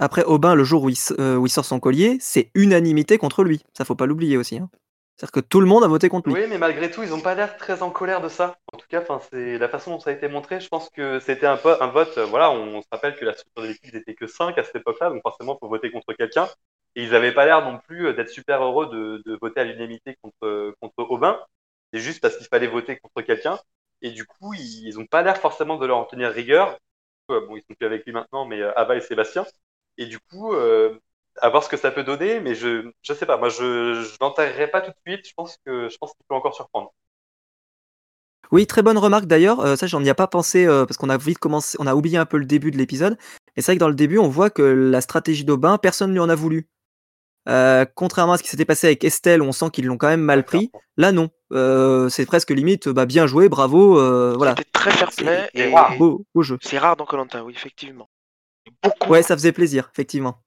Après 0.00 0.24
Aubin, 0.24 0.54
le 0.54 0.64
jour 0.64 0.82
où 0.84 0.88
il, 0.88 0.94
s- 0.94 1.14
euh, 1.20 1.36
où 1.36 1.46
il 1.46 1.50
sort 1.50 1.64
son 1.64 1.78
collier, 1.78 2.16
c'est 2.20 2.50
unanimité 2.54 3.18
contre 3.18 3.44
lui. 3.44 3.62
Ça 3.76 3.84
faut 3.84 3.94
pas 3.94 4.06
l'oublier 4.06 4.36
aussi. 4.36 4.58
hein. 4.58 4.68
C'est-à-dire 5.16 5.32
que 5.32 5.40
tout 5.40 5.60
le 5.60 5.66
monde 5.66 5.84
a 5.84 5.88
voté 5.88 6.08
contre 6.08 6.30
lui. 6.30 6.34
Oui, 6.34 6.46
mais 6.48 6.58
malgré 6.58 6.90
tout, 6.90 7.02
ils 7.02 7.10
n'ont 7.10 7.20
pas 7.20 7.34
l'air 7.34 7.56
très 7.58 7.82
en 7.82 7.90
colère 7.90 8.22
de 8.22 8.28
ça. 8.28 8.56
En 8.72 8.78
tout 8.78 8.86
cas, 8.88 9.04
c'est 9.30 9.58
la 9.58 9.68
façon 9.68 9.90
dont 9.90 10.00
ça 10.00 10.10
a 10.10 10.12
été 10.14 10.28
montré. 10.28 10.60
Je 10.60 10.68
pense 10.68 10.88
que 10.90 11.20
c'était 11.20 11.46
un, 11.46 11.58
un 11.80 11.86
vote. 11.88 12.16
euh, 12.18 12.24
voilà, 12.26 12.50
on 12.50 12.80
se 12.80 12.86
rappelle 12.90 13.16
que 13.16 13.24
la 13.26 13.34
structure 13.34 13.62
de 13.62 13.68
l'équipe 13.68 13.92
n'était 13.92 14.14
que 14.14 14.26
5 14.26 14.56
à 14.58 14.64
cette 14.64 14.76
époque-là, 14.76 15.10
donc 15.10 15.20
forcément, 15.22 15.54
il 15.56 15.58
faut 15.60 15.68
voter 15.68 15.90
contre 15.90 16.12
quelqu'un. 16.14 16.48
Et 16.96 17.04
ils 17.04 17.10
n'avaient 17.10 17.32
pas 17.34 17.44
l'air 17.44 17.62
non 17.62 17.78
plus 17.78 18.06
euh, 18.08 18.12
d'être 18.14 18.30
super 18.30 18.62
heureux 18.62 18.88
de, 18.88 19.38
voter 19.40 19.60
à 19.60 19.64
l'unanimité 19.64 20.16
contre, 20.22 20.74
Aubin. 20.96 21.38
C'est 21.92 22.00
juste 22.00 22.20
parce 22.22 22.36
qu'il 22.36 22.46
fallait 22.46 22.66
voter 22.68 22.96
contre 22.98 23.20
quelqu'un. 23.26 23.58
Et 24.02 24.10
du 24.10 24.24
coup, 24.24 24.54
ils 24.54 24.94
n'ont 24.96 25.06
pas 25.06 25.22
l'air 25.22 25.36
forcément 25.36 25.76
de 25.76 25.86
leur 25.86 25.98
en 25.98 26.04
tenir 26.04 26.30
rigueur. 26.30 26.78
Bon, 27.28 27.56
ils 27.56 27.62
sont 27.68 27.74
plus 27.78 27.86
avec 27.86 28.04
lui 28.06 28.12
maintenant, 28.12 28.44
mais 28.46 28.62
Ava 28.62 28.96
et 28.96 29.00
Sébastien. 29.00 29.46
Et 30.00 30.06
du 30.06 30.18
coup, 30.18 30.54
euh, 30.54 30.98
à 31.40 31.50
voir 31.50 31.62
ce 31.62 31.68
que 31.68 31.76
ça 31.76 31.90
peut 31.90 32.02
donner, 32.02 32.40
mais 32.40 32.54
je 32.54 32.90
je 33.02 33.12
sais 33.12 33.26
pas. 33.26 33.36
Moi, 33.36 33.50
je 33.50 34.02
je 34.02 34.16
l'enterrerai 34.20 34.68
pas 34.68 34.80
tout 34.80 34.90
de 34.90 34.96
suite. 35.06 35.28
Je 35.28 35.34
pense 35.34 35.58
que 35.64 35.88
je 35.88 35.98
pense 35.98 36.12
qu'il 36.14 36.24
peut 36.26 36.34
encore 36.34 36.54
surprendre. 36.54 36.92
Oui, 38.50 38.66
très 38.66 38.82
bonne 38.82 38.98
remarque 38.98 39.26
d'ailleurs. 39.26 39.60
Euh, 39.60 39.76
ça, 39.76 39.86
j'en 39.86 40.02
ai 40.02 40.14
pas 40.14 40.26
pensé 40.26 40.66
euh, 40.66 40.86
parce 40.86 40.96
qu'on 40.96 41.10
a 41.10 41.18
vite 41.18 41.38
commencé, 41.38 41.76
on 41.80 41.86
a 41.86 41.94
oublié 41.94 42.16
un 42.16 42.24
peu 42.24 42.38
le 42.38 42.46
début 42.46 42.70
de 42.70 42.78
l'épisode. 42.78 43.16
Et 43.56 43.60
c'est 43.60 43.72
vrai 43.72 43.76
que 43.76 43.80
dans 43.80 43.88
le 43.88 43.94
début, 43.94 44.18
on 44.18 44.28
voit 44.28 44.48
que 44.48 44.62
la 44.62 45.02
stratégie 45.02 45.44
d'Aubin, 45.44 45.76
personne 45.76 46.08
ne 46.08 46.14
lui 46.14 46.20
en 46.20 46.30
a 46.30 46.34
voulu. 46.34 46.66
Euh, 47.48 47.84
contrairement 47.94 48.34
à 48.34 48.38
ce 48.38 48.42
qui 48.42 48.48
s'était 48.48 48.64
passé 48.64 48.86
avec 48.86 49.02
Estelle, 49.04 49.42
où 49.42 49.44
on 49.44 49.52
sent 49.52 49.70
qu'ils 49.72 49.86
l'ont 49.86 49.96
quand 49.96 50.08
même 50.08 50.20
mal 50.20 50.44
pris. 50.44 50.70
Là, 50.96 51.12
non. 51.12 51.30
Euh, 51.52 52.08
c'est 52.08 52.26
presque 52.26 52.50
limite, 52.50 52.88
bah, 52.88 53.06
bien 53.06 53.26
joué, 53.26 53.48
bravo. 53.48 53.98
euh, 53.98 54.34
voilà. 54.36 54.54
C'était 54.56 54.70
très 54.72 54.90
fair 54.92 55.10
play 55.10 55.48
et 55.54 55.72
beau 55.98 56.24
jeu. 56.40 56.58
c'est 56.62 56.78
rare 56.78 56.96
dans 56.96 57.06
Colanta, 57.06 57.44
oui, 57.44 57.52
effectivement. 57.54 58.08
Beaucoup. 58.82 59.12
Ouais, 59.12 59.22
ça 59.22 59.36
faisait 59.36 59.52
plaisir, 59.52 59.90
effectivement. 59.92 60.38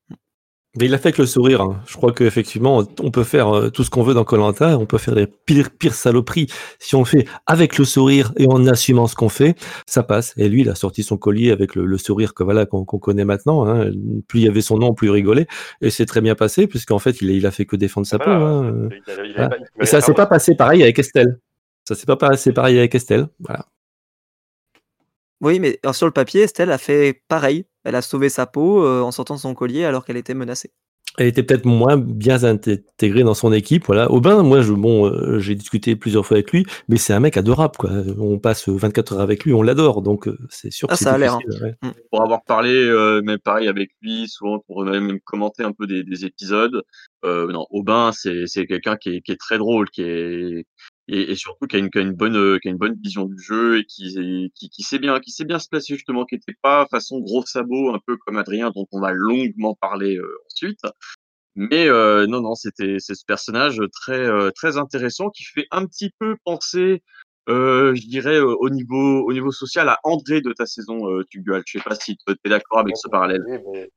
Mais 0.75 0.85
il 0.85 0.93
a 0.95 0.97
fait 0.97 1.09
avec 1.09 1.19
le 1.19 1.27
sourire. 1.27 1.61
hein. 1.61 1.83
Je 1.85 1.95
crois 1.97 2.11
qu'effectivement, 2.13 2.81
on 2.99 3.11
peut 3.11 3.23
faire 3.23 3.47
euh, 3.55 3.69
tout 3.69 3.83
ce 3.83 3.91
qu'on 3.91 4.01
veut 4.01 4.15
dans 4.15 4.23
Colanta, 4.23 4.75
on 4.79 4.87
peut 4.87 4.97
faire 4.97 5.13
les 5.13 5.27
pires, 5.27 5.69
pires 5.69 5.93
saloperies. 5.93 6.47
Si 6.79 6.95
on 6.95 6.99
le 7.01 7.05
fait 7.05 7.27
avec 7.45 7.77
le 7.77 7.85
sourire 7.85 8.33
et 8.37 8.47
en 8.47 8.65
assumant 8.65 9.05
ce 9.05 9.13
qu'on 9.13 9.29
fait, 9.29 9.53
ça 9.85 10.01
passe. 10.01 10.33
Et 10.35 10.49
lui, 10.49 10.61
il 10.61 10.69
a 10.69 10.73
sorti 10.75 11.03
son 11.03 11.15
collier 11.15 11.51
avec 11.51 11.75
le, 11.75 11.85
le 11.85 11.97
sourire 11.99 12.33
que 12.33 12.43
voilà 12.43 12.65
qu'on 12.65 12.85
connaît 12.85 13.23
maintenant. 13.23 13.67
hein. 13.67 13.91
Plus 14.27 14.39
il 14.39 14.45
y 14.45 14.47
avait 14.47 14.61
son 14.61 14.79
nom, 14.79 14.95
plus 14.95 15.09
il 15.09 15.11
rigolait. 15.11 15.45
Et 15.81 15.91
c'est 15.91 16.07
très 16.07 16.21
bien 16.21 16.33
passé, 16.33 16.65
puisqu'en 16.65 16.97
fait, 16.97 17.21
il, 17.21 17.29
a- 17.29 17.33
il 17.33 17.45
a 17.45 17.51
fait 17.51 17.67
que 17.67 17.75
défendre 17.75 18.07
sa 18.07 18.17
Voilà. 18.17 18.39
peau. 18.39 18.43
hein. 18.43 18.63
Il 18.65 18.71
avait- 18.71 18.93
il 19.05 19.11
avait 19.13 19.33
Voilà. 19.33 19.49
pas- 19.49 19.55
il 19.59 19.65
pouvait 19.73 19.83
Et 19.83 19.85
ça 19.85 20.01
s'est 20.01 20.13
pas 20.15 20.25
passé 20.25 20.55
pareil 20.55 20.81
avec 20.81 20.97
Estelle. 20.97 21.39
Ça 21.87 21.93
s'est 21.93 22.07
pas 22.07 22.17
passé 22.17 22.51
pareil 22.51 22.79
avec 22.79 22.95
Estelle. 22.95 23.27
Voilà. 23.39 23.67
Oui, 25.41 25.59
mais 25.59 25.79
alors, 25.83 25.93
sur 25.93 26.07
le 26.07 26.11
papier, 26.13 26.41
Estelle 26.41 26.71
a 26.71 26.79
fait 26.79 27.21
pareil. 27.27 27.65
Elle 27.83 27.95
a 27.95 28.01
sauvé 28.01 28.29
sa 28.29 28.45
peau 28.45 28.83
euh, 28.83 29.01
en 29.01 29.11
sortant 29.11 29.37
son 29.37 29.53
collier 29.53 29.85
alors 29.85 30.05
qu'elle 30.05 30.17
était 30.17 30.33
menacée. 30.33 30.71
Elle 31.19 31.27
était 31.27 31.43
peut-être 31.43 31.65
moins 31.65 31.97
bien 31.97 32.43
intégrée 32.43 33.21
dans 33.21 33.35
son 33.35 33.53
équipe. 33.53 33.85
Voilà. 33.85 34.09
Aubin, 34.09 34.41
moi, 34.41 34.61
je, 34.63 34.73
bon, 34.73 35.05
euh, 35.05 35.37
j'ai 35.37 35.53
discuté 35.53 35.95
plusieurs 35.95 36.25
fois 36.25 36.37
avec 36.37 36.51
lui, 36.51 36.65
mais 36.87 36.97
c'est 36.97 37.13
un 37.13 37.19
mec 37.19 37.37
adorable. 37.37 37.75
Quoi. 37.77 37.91
On 38.17 38.39
passe 38.39 38.67
24 38.67 39.13
heures 39.13 39.21
avec 39.21 39.43
lui, 39.43 39.53
on 39.53 39.61
l'adore. 39.61 40.01
Donc, 40.01 40.27
euh, 40.27 40.37
c'est 40.49 40.71
sûr 40.71 40.87
Ah, 40.89 40.95
ça 40.95 41.13
a 41.13 41.17
l'air, 41.19 41.37
ouais. 41.61 41.75
pour 42.09 42.23
avoir 42.23 42.43
parlé, 42.43 42.73
euh, 42.73 43.21
même 43.21 43.37
pareil 43.37 43.67
avec 43.67 43.91
lui, 44.01 44.27
souvent 44.27 44.59
pour 44.65 44.83
même 44.85 45.19
commenter 45.19 45.63
un 45.63 45.71
peu 45.71 45.85
des, 45.85 46.03
des 46.03 46.25
épisodes. 46.25 46.81
Euh, 47.25 47.51
non, 47.51 47.67
Aubin, 47.69 48.11
c'est 48.11 48.47
c'est 48.47 48.65
quelqu'un 48.65 48.97
qui 48.97 49.17
est, 49.17 49.21
qui 49.21 49.31
est 49.31 49.39
très 49.39 49.59
drôle, 49.59 49.89
qui 49.91 50.01
est 50.01 50.65
et, 51.07 51.31
et 51.31 51.35
surtout 51.35 51.67
qui 51.67 51.75
a 51.75 51.79
une, 51.79 51.89
qui 51.89 51.97
a 51.99 52.01
une 52.01 52.13
bonne 52.13 52.35
euh, 52.37 52.59
qui 52.59 52.67
a 52.69 52.71
une 52.71 52.77
bonne 52.77 52.95
vision 53.01 53.25
du 53.25 53.39
jeu 53.41 53.79
et 53.79 53.85
qui 53.85 54.51
qui, 54.55 54.69
qui 54.69 54.83
sait 54.83 54.99
bien 54.99 55.19
qui 55.19 55.31
sait 55.31 55.45
bien 55.45 55.59
se 55.59 55.67
placer 55.69 55.95
justement, 55.95 56.25
qui 56.25 56.35
était 56.35 56.55
pas 56.61 56.87
façon 56.89 57.19
gros 57.19 57.45
sabot 57.45 57.93
un 57.93 57.99
peu 58.05 58.17
comme 58.17 58.37
Adrien 58.37 58.71
dont 58.75 58.87
on 58.91 59.01
va 59.01 59.11
longuement 59.11 59.75
parler 59.75 60.17
euh, 60.17 60.37
ensuite. 60.47 60.81
Mais 61.55 61.87
euh, 61.87 62.25
non 62.25 62.41
non, 62.41 62.55
c'était 62.55 62.97
c'est 62.99 63.15
ce 63.15 63.25
personnage 63.25 63.79
très 63.91 64.19
euh, 64.19 64.49
très 64.51 64.77
intéressant 64.77 65.29
qui 65.29 65.43
fait 65.43 65.67
un 65.71 65.85
petit 65.85 66.11
peu 66.19 66.35
penser 66.45 67.03
euh, 67.49 67.93
je 67.93 68.07
dirais 68.07 68.37
euh, 68.37 68.55
au 68.59 68.69
niveau 68.69 69.23
au 69.27 69.33
niveau 69.33 69.51
social 69.51 69.89
à 69.89 69.99
André 70.03 70.41
de 70.41 70.53
ta 70.53 70.65
saison 70.65 71.09
euh, 71.11 71.23
Tugual. 71.29 71.63
Je 71.67 71.77
sais 71.77 71.83
pas 71.83 71.95
si 71.95 72.15
tu 72.15 72.33
es 72.45 72.49
d'accord 72.49 72.79
avec 72.79 72.95
ce 72.97 73.09
parallèle. 73.09 73.43
Oui, 73.47 73.57
mais- 73.73 73.89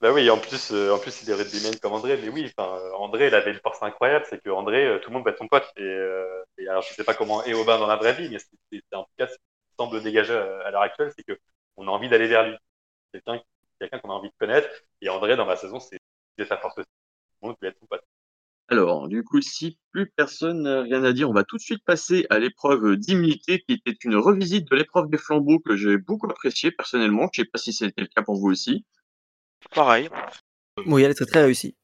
Bah 0.00 0.12
oui, 0.12 0.30
en 0.30 0.38
plus, 0.38 0.70
euh, 0.70 0.92
en 0.94 0.98
plus, 1.00 1.22
il 1.22 1.30
est 1.30 1.34
rugbyman 1.34 1.76
comme 1.80 1.92
André, 1.92 2.16
mais 2.22 2.28
oui, 2.28 2.52
euh, 2.60 2.92
André, 2.94 3.26
il 3.28 3.34
avait 3.34 3.50
une 3.50 3.58
force 3.58 3.82
incroyable, 3.82 4.24
c'est 4.30 4.40
que 4.40 4.48
André, 4.50 4.86
euh, 4.86 4.98
tout 5.00 5.10
le 5.10 5.14
monde 5.14 5.24
va 5.24 5.32
être 5.32 5.38
son 5.38 5.48
pote. 5.48 5.66
Et, 5.76 5.82
euh, 5.82 6.44
et 6.56 6.68
alors, 6.68 6.82
je 6.82 6.94
sais 6.94 7.02
pas 7.02 7.14
comment 7.14 7.42
est 7.44 7.52
Aubin 7.54 7.78
dans 7.78 7.88
la 7.88 7.96
vraie 7.96 8.14
vie, 8.14 8.28
mais 8.30 8.38
c'est 8.38 8.82
en 8.94 9.02
tout 9.02 9.10
cas 9.18 9.26
ce 9.26 9.34
qui 9.34 9.40
semble 9.76 10.00
dégager 10.02 10.34
à, 10.34 10.60
à 10.66 10.70
l'heure 10.70 10.82
actuelle, 10.82 11.12
c'est 11.16 11.24
que 11.24 11.36
on 11.76 11.88
a 11.88 11.90
envie 11.90 12.08
d'aller 12.08 12.28
vers 12.28 12.46
lui. 12.48 12.56
Quelqu'un 13.12 13.40
quelqu'un 13.80 13.98
qu'on 14.00 14.10
a 14.10 14.14
envie 14.14 14.30
de 14.30 14.34
connaître. 14.38 14.68
Et 15.02 15.08
André, 15.08 15.36
dans 15.36 15.46
ma 15.46 15.56
saison, 15.56 15.80
c'est 15.80 15.98
sa 16.46 16.58
force 16.58 16.78
aussi. 16.78 16.88
Tout 16.88 17.36
le 17.42 17.48
monde 17.48 17.56
voulait 17.60 17.70
être 17.70 17.80
son 17.80 17.86
pote. 17.86 18.04
Alors, 18.68 19.08
du 19.08 19.24
coup, 19.24 19.40
si 19.40 19.78
plus 19.92 20.10
personne 20.10 20.62
n'a 20.62 20.82
rien 20.82 21.04
à 21.04 21.12
dire, 21.12 21.28
on 21.30 21.34
va 21.34 21.44
tout 21.44 21.56
de 21.56 21.62
suite 21.62 21.84
passer 21.84 22.26
à 22.30 22.38
l'épreuve 22.38 22.96
d'immunité, 22.96 23.60
qui 23.60 23.74
était 23.74 23.96
une 24.04 24.16
revisite 24.16 24.70
de 24.70 24.76
l'épreuve 24.76 25.08
des 25.10 25.18
flambeaux 25.18 25.58
que 25.58 25.76
j'ai 25.76 25.98
beaucoup 25.98 26.30
appréciée 26.30 26.70
personnellement. 26.70 27.28
Je 27.32 27.42
sais 27.42 27.48
pas 27.48 27.58
si 27.58 27.72
c'était 27.72 28.02
le 28.02 28.08
cas 28.08 28.22
pour 28.22 28.36
vous 28.36 28.48
aussi. 28.50 28.84
Pareil. 29.74 30.08
Oui, 30.86 31.02
elle 31.02 31.10
était 31.10 31.26
très 31.26 31.42
réussie. 31.42 31.76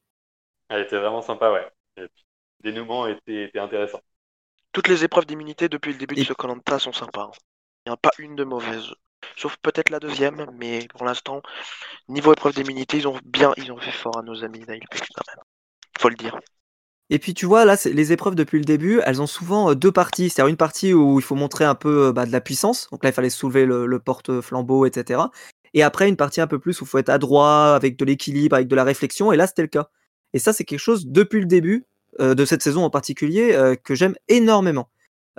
Elle 0.69 0.81
était 0.83 0.97
vraiment 0.97 1.21
sympa, 1.21 1.51
ouais. 1.51 1.67
Et 1.97 2.07
puis, 2.07 2.25
le 2.63 2.71
dénouement 2.71 3.07
était, 3.07 3.45
était 3.45 3.59
intéressant. 3.59 4.01
Toutes 4.71 4.87
les 4.87 5.03
épreuves 5.03 5.25
d'immunité 5.25 5.69
depuis 5.69 5.93
le 5.93 5.97
début 5.97 6.15
de 6.15 6.21
Et- 6.21 6.25
ce 6.25 6.33
Colanta 6.33 6.79
sont 6.79 6.93
sympas. 6.93 7.23
hein. 7.23 7.31
Il 7.85 7.89
n'y 7.89 7.91
en 7.91 7.95
a 7.95 7.97
pas 7.97 8.11
une 8.19 8.35
de 8.35 8.43
mauvaise. 8.43 8.85
Sauf 9.37 9.57
peut-être 9.57 9.89
la 9.89 9.99
deuxième, 9.99 10.45
mais 10.59 10.87
pour 10.89 11.05
l'instant, 11.05 11.41
niveau 12.09 12.33
épreuve 12.33 12.53
d'immunité, 12.55 12.97
ils 12.97 13.07
ont 13.07 13.19
bien, 13.25 13.53
ils 13.57 13.71
ont 13.71 13.77
fait 13.77 13.91
fort 13.91 14.17
à 14.17 14.21
nos 14.23 14.43
amis 14.43 14.59
d'Ailpex 14.59 15.01
quand 15.15 15.23
même. 15.35 15.43
Faut 15.99 16.09
le 16.09 16.15
dire. 16.15 16.39
Et 17.11 17.19
puis 17.19 17.33
tu 17.35 17.45
vois, 17.45 17.65
là, 17.65 17.77
les 17.85 18.11
épreuves 18.13 18.35
depuis 18.35 18.57
le 18.57 18.65
début, 18.65 18.99
elles 19.05 19.21
ont 19.21 19.27
souvent 19.27 19.69
euh, 19.71 19.75
deux 19.75 19.91
parties. 19.91 20.29
C'est-à-dire 20.29 20.49
une 20.49 20.57
partie 20.57 20.93
où 20.93 21.19
il 21.19 21.23
faut 21.23 21.35
montrer 21.35 21.63
un 21.65 21.75
peu 21.75 22.07
euh, 22.07 22.11
bah, 22.13 22.25
de 22.25 22.31
la 22.31 22.41
puissance. 22.41 22.87
Donc 22.91 23.03
là, 23.03 23.11
il 23.11 23.13
fallait 23.13 23.29
soulever 23.29 23.65
le, 23.65 23.85
le 23.85 23.99
porte-flambeau, 23.99 24.85
etc. 24.85 25.31
et 25.75 25.83
après 25.83 26.09
une 26.09 26.15
partie 26.15 26.41
un 26.41 26.47
peu 26.47 26.57
plus 26.57 26.81
où 26.81 26.85
il 26.85 26.87
faut 26.87 26.97
être 26.97 27.09
adroit, 27.09 27.75
avec 27.75 27.97
de 27.97 28.05
l'équilibre, 28.05 28.55
avec 28.55 28.67
de 28.67 28.75
la 28.75 28.83
réflexion, 28.83 29.31
et 29.31 29.37
là 29.37 29.45
c'était 29.45 29.61
le 29.61 29.67
cas. 29.67 29.89
Et 30.33 30.39
ça, 30.39 30.51
c'est 30.51 30.63
quelque 30.65 30.79
chose 30.79 31.05
depuis 31.07 31.39
le 31.39 31.45
début 31.45 31.85
euh, 32.19 32.33
de 32.33 32.43
cette 32.43 32.61
saison 32.63 32.83
en 32.83 32.89
particulier 32.89 33.53
euh, 33.53 33.75
que 33.75 33.93
j'aime 33.95 34.15
énormément. 34.27 34.89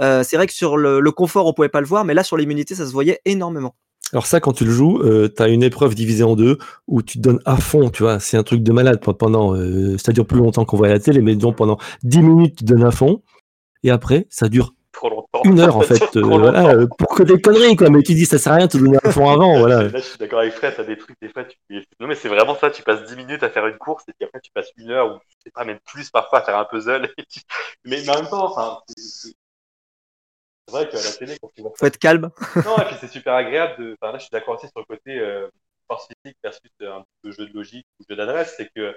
Euh, 0.00 0.22
c'est 0.22 0.36
vrai 0.36 0.46
que 0.46 0.52
sur 0.54 0.76
le, 0.76 1.00
le 1.00 1.10
confort, 1.10 1.46
on 1.46 1.52
pouvait 1.52 1.68
pas 1.68 1.80
le 1.80 1.86
voir, 1.86 2.04
mais 2.04 2.14
là 2.14 2.22
sur 2.22 2.36
l'immunité, 2.36 2.74
ça 2.74 2.86
se 2.86 2.92
voyait 2.92 3.20
énormément. 3.24 3.74
Alors 4.12 4.26
ça, 4.26 4.38
quand 4.40 4.52
tu 4.52 4.64
le 4.64 4.70
joues, 4.70 5.00
euh, 5.02 5.28
tu 5.34 5.42
as 5.42 5.48
une 5.48 5.62
épreuve 5.64 5.94
divisée 5.96 6.22
en 6.22 6.36
deux 6.36 6.58
où 6.86 7.02
tu 7.02 7.18
te 7.18 7.22
donnes 7.22 7.40
à 7.44 7.56
fond, 7.56 7.90
tu 7.90 8.04
vois. 8.04 8.20
C'est 8.20 8.36
un 8.36 8.42
truc 8.44 8.62
de 8.62 8.72
malade 8.72 9.00
pe- 9.04 9.12
pendant, 9.12 9.54
euh, 9.56 9.98
ça 9.98 10.12
dure 10.12 10.26
plus 10.26 10.38
longtemps 10.38 10.64
qu'on 10.64 10.76
voit 10.76 10.86
à 10.86 10.90
la 10.90 11.00
télé, 11.00 11.20
mais 11.22 11.34
disons 11.34 11.52
pendant 11.52 11.76
10 12.04 12.22
minutes, 12.22 12.56
tu 12.58 12.64
te 12.64 12.72
donnes 12.72 12.84
à 12.84 12.90
fond. 12.92 13.22
Et 13.82 13.90
après, 13.90 14.26
ça 14.30 14.48
dure 14.48 14.74
Trop 14.92 15.10
longtemps. 15.10 15.25
Une 15.46 15.60
heure 15.60 15.76
en 15.76 15.80
fait, 15.80 16.02
euh, 16.16 16.20
voilà, 16.22 16.68
euh, 16.74 16.86
pour 16.98 17.14
que 17.14 17.22
des 17.22 17.40
conneries, 17.40 17.76
quoi. 17.76 17.88
Mais 17.90 18.02
tu 18.02 18.14
dis, 18.14 18.26
ça 18.26 18.38
sert 18.38 18.52
à 18.52 18.56
rien 18.56 18.66
de 18.66 18.72
te 18.72 18.76
donner 18.78 18.98
à 19.02 19.10
fond 19.10 19.30
avant, 19.30 19.58
voilà. 19.58 19.84
Là, 19.84 19.88
je 19.94 19.98
suis 20.00 20.18
d'accord 20.18 20.40
avec 20.40 20.52
Fred, 20.54 20.74
t'as 20.76 20.84
des 20.84 20.98
trucs, 20.98 21.16
des 21.20 21.28
fois, 21.28 21.44
tu... 21.44 21.56
Non, 22.00 22.06
mais 22.08 22.14
c'est 22.14 22.28
vraiment 22.28 22.54
ça, 22.56 22.70
tu 22.70 22.82
passes 22.82 23.04
10 23.04 23.16
minutes 23.16 23.42
à 23.42 23.48
faire 23.50 23.66
une 23.66 23.78
course, 23.78 24.04
et 24.08 24.12
puis 24.12 24.26
après, 24.26 24.40
tu 24.40 24.50
passes 24.52 24.70
une 24.76 24.90
heure, 24.90 25.14
ou 25.16 25.18
je 25.28 25.34
sais 25.44 25.50
pas, 25.50 25.64
même 25.64 25.78
plus 25.86 26.10
parfois, 26.10 26.40
à 26.40 26.42
faire 26.42 26.58
un 26.58 26.64
puzzle. 26.64 27.08
et 27.18 27.24
tu- 27.26 27.40
mais, 27.84 28.02
mais 28.04 28.10
en 28.10 28.16
même 28.22 28.28
temps, 28.30 28.44
enfin, 28.50 28.80
c'est- 28.96 29.34
vrai 30.68 30.88
qu'à 30.88 30.96
la 31.02 31.12
télé, 31.12 31.36
quand 31.40 31.50
tu 31.54 31.62
vois 31.62 31.72
Faut 31.76 31.86
être 31.86 31.98
calme. 31.98 32.30
Non, 32.64 32.76
et 32.78 32.84
puis 32.86 32.96
c'est 33.00 33.08
super 33.08 33.34
agréable 33.34 33.74
de. 33.82 33.96
Enfin, 34.00 34.12
là, 34.12 34.18
je 34.18 34.24
suis 34.24 34.30
d'accord 34.32 34.56
aussi 34.56 34.66
sur 34.68 34.80
le 34.80 34.84
côté 34.84 35.18
euh, 35.18 35.48
force 35.88 36.08
physique 36.24 36.36
versus 36.42 36.70
euh, 36.82 36.96
un 36.98 37.04
peu 37.22 37.30
jeu 37.30 37.46
de 37.46 37.54
logique 37.54 37.86
ou 38.00 38.04
jeu 38.10 38.16
d'adresse, 38.16 38.54
c'est 38.56 38.68
que 38.74 38.94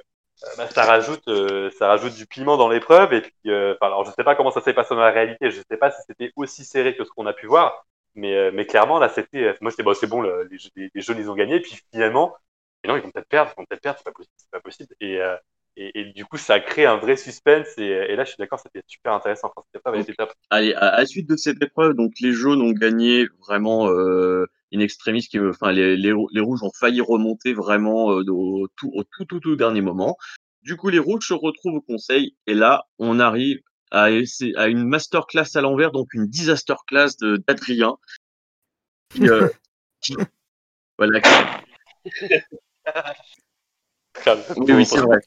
bah, 0.57 0.67
ça 0.69 0.85
rajoute, 0.85 1.27
euh, 1.27 1.69
ça 1.71 1.87
rajoute 1.87 2.13
du 2.15 2.25
piment 2.25 2.57
dans 2.57 2.69
l'épreuve. 2.69 3.13
Et 3.13 3.21
puis, 3.21 3.33
euh, 3.47 3.75
alors, 3.81 4.05
je 4.05 4.11
sais 4.11 4.23
pas 4.23 4.35
comment 4.35 4.51
ça 4.51 4.61
s'est 4.61 4.73
passé 4.73 4.95
dans 4.95 5.01
la 5.01 5.11
réalité. 5.11 5.51
Je 5.51 5.61
sais 5.69 5.77
pas 5.77 5.91
si 5.91 6.01
c'était 6.07 6.31
aussi 6.35 6.63
serré 6.65 6.95
que 6.95 7.03
ce 7.03 7.09
qu'on 7.11 7.25
a 7.25 7.33
pu 7.33 7.47
voir, 7.47 7.85
mais, 8.15 8.35
euh, 8.35 8.51
mais 8.53 8.65
clairement 8.65 8.99
là, 8.99 9.09
c'était. 9.09 9.43
euh, 9.43 9.53
Moi, 9.61 9.71
j'étais 9.71 9.83
bon, 9.83 9.93
c'est 9.93 10.07
bon, 10.07 10.21
le- 10.21 10.43
les, 10.51 10.57
les, 10.75 10.91
les 10.93 11.01
jeunes 11.01 11.17
ils 11.19 11.29
ont 11.29 11.35
gagné. 11.35 11.55
Et 11.55 11.61
puis 11.61 11.77
finalement, 11.91 12.35
mais 12.83 12.89
non, 12.89 12.95
ils 12.97 13.01
vont 13.03 13.11
peut-être 13.11 13.27
perdre, 13.27 13.51
ils 13.55 13.59
vont 13.61 13.65
peut-être 13.65 13.81
perdre, 13.81 13.97
c'est 13.99 14.05
pas 14.05 14.11
possible, 14.11 14.33
c'est 14.37 14.51
pas 14.51 14.61
possible. 14.61 14.95
Et, 15.01 15.19
euh, 15.21 15.35
et, 15.75 15.99
et 16.01 16.05
du 16.13 16.25
coup, 16.25 16.37
ça 16.37 16.59
crée 16.59 16.85
un 16.85 16.97
vrai 16.97 17.15
suspense. 17.17 17.77
Et, 17.77 18.15
là, 18.15 18.23
je 18.23 18.29
suis 18.29 18.37
d'accord, 18.37 18.59
c'était 18.59 18.83
super 18.87 19.13
intéressant. 19.13 19.51
Enfin, 19.55 19.93
était 19.99 20.13
top. 20.13 20.33
Allez, 20.49 20.73
à 20.73 20.97
la 20.99 21.05
suite 21.05 21.29
de 21.29 21.35
cette 21.35 21.61
épreuve, 21.61 21.93
donc 21.93 22.13
les 22.21 22.33
jaunes 22.33 22.61
ont 22.61 22.71
gagné 22.71 23.27
vraiment 23.47 23.87
euh, 23.89 24.45
in 24.73 24.79
extremis, 24.79 25.21
qui, 25.21 25.39
enfin 25.39 25.71
les, 25.71 25.95
les, 25.97 26.13
les 26.31 26.41
rouges 26.41 26.63
ont 26.63 26.71
failli 26.77 27.01
remonter 27.01 27.53
vraiment 27.53 28.11
euh, 28.11 28.23
au, 28.29 28.67
tout, 28.75 28.91
au 28.93 29.03
tout 29.03 29.25
tout 29.25 29.39
tout 29.39 29.55
dernier 29.55 29.81
moment. 29.81 30.15
Du 30.63 30.75
coup, 30.75 30.89
les 30.89 30.99
rouges 30.99 31.27
se 31.27 31.33
retrouvent 31.33 31.75
au 31.75 31.81
conseil 31.81 32.35
et 32.47 32.53
là, 32.53 32.85
on 32.99 33.19
arrive 33.19 33.59
à, 33.91 34.09
à 34.55 34.67
une 34.67 34.83
masterclass 34.83 35.55
à 35.55 35.61
l'envers, 35.61 35.91
donc 35.91 36.13
une 36.13 36.27
disaster 36.27 36.75
class 36.87 37.17
de- 37.17 37.41
d'Adrien. 37.47 37.95
Qui, 39.11 39.27
euh, 39.29 39.47
qui- 40.01 40.15
voilà. 40.97 41.19
Oui, 44.57 44.73
oui, 44.73 44.85
c'est 44.85 44.99
vrai. 44.99 45.17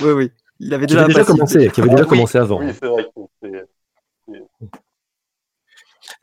Oui, 0.00 0.10
oui. 0.12 0.30
Il 0.58 0.74
avait 0.74 0.86
déjà, 0.86 1.06
passé- 1.06 1.24
commencé, 1.24 1.70
qui 1.70 1.80
avait 1.80 1.90
déjà 1.90 2.02
Oui. 2.02 2.08
commencé 2.08 2.38
avant. 2.38 2.58
Oui, 2.60 2.72
c'est 2.72 2.86
vrai 2.86 3.04
que 3.04 3.20
c'est. 3.40 3.68
Alors, 4.28 4.48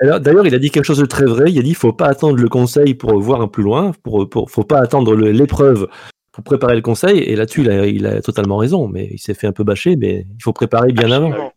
D'ailleurs, 0.01 0.45
il 0.45 0.55
a 0.55 0.59
dit 0.59 0.69
quelque 0.69 0.85
chose 0.85 0.99
de 0.99 1.05
très 1.05 1.25
vrai. 1.25 1.51
Il 1.51 1.59
a 1.59 1.61
dit, 1.61 1.73
faut 1.73 1.93
pas 1.93 2.07
attendre 2.07 2.37
le 2.37 2.49
conseil 2.49 2.93
pour 2.95 3.19
voir 3.19 3.41
un 3.41 3.47
plus 3.47 3.63
loin. 3.63 3.91
Pour, 4.03 4.29
pour, 4.29 4.49
faut 4.49 4.63
pas 4.63 4.79
attendre 4.79 5.15
l'épreuve 5.15 5.87
pour 6.31 6.43
préparer 6.43 6.75
le 6.75 6.81
conseil. 6.81 7.19
Et 7.19 7.35
là-dessus, 7.35 7.61
il 7.61 7.69
a, 7.69 7.85
il 7.85 8.05
a 8.05 8.21
totalement 8.21 8.57
raison. 8.57 8.87
Mais 8.87 9.09
il 9.11 9.19
s'est 9.19 9.33
fait 9.33 9.47
un 9.47 9.51
peu 9.51 9.63
bâcher. 9.63 9.95
Mais 9.95 10.25
il 10.29 10.43
faut 10.43 10.53
préparer 10.53 10.91
bien 10.91 11.11
avant. 11.11 11.51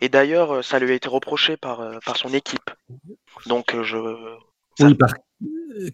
Et 0.00 0.08
d'ailleurs, 0.08 0.56
euh, 0.56 0.62
ça 0.62 0.78
lui 0.78 0.90
a 0.90 0.94
été 0.94 1.08
reproché 1.08 1.56
par, 1.56 1.80
euh, 1.80 1.98
par 2.04 2.16
son 2.16 2.28
équipe. 2.34 2.70
Donc, 3.46 3.74
euh, 3.74 3.82
je. 3.84 3.96
Oui, 4.80 4.94
par 4.94 5.14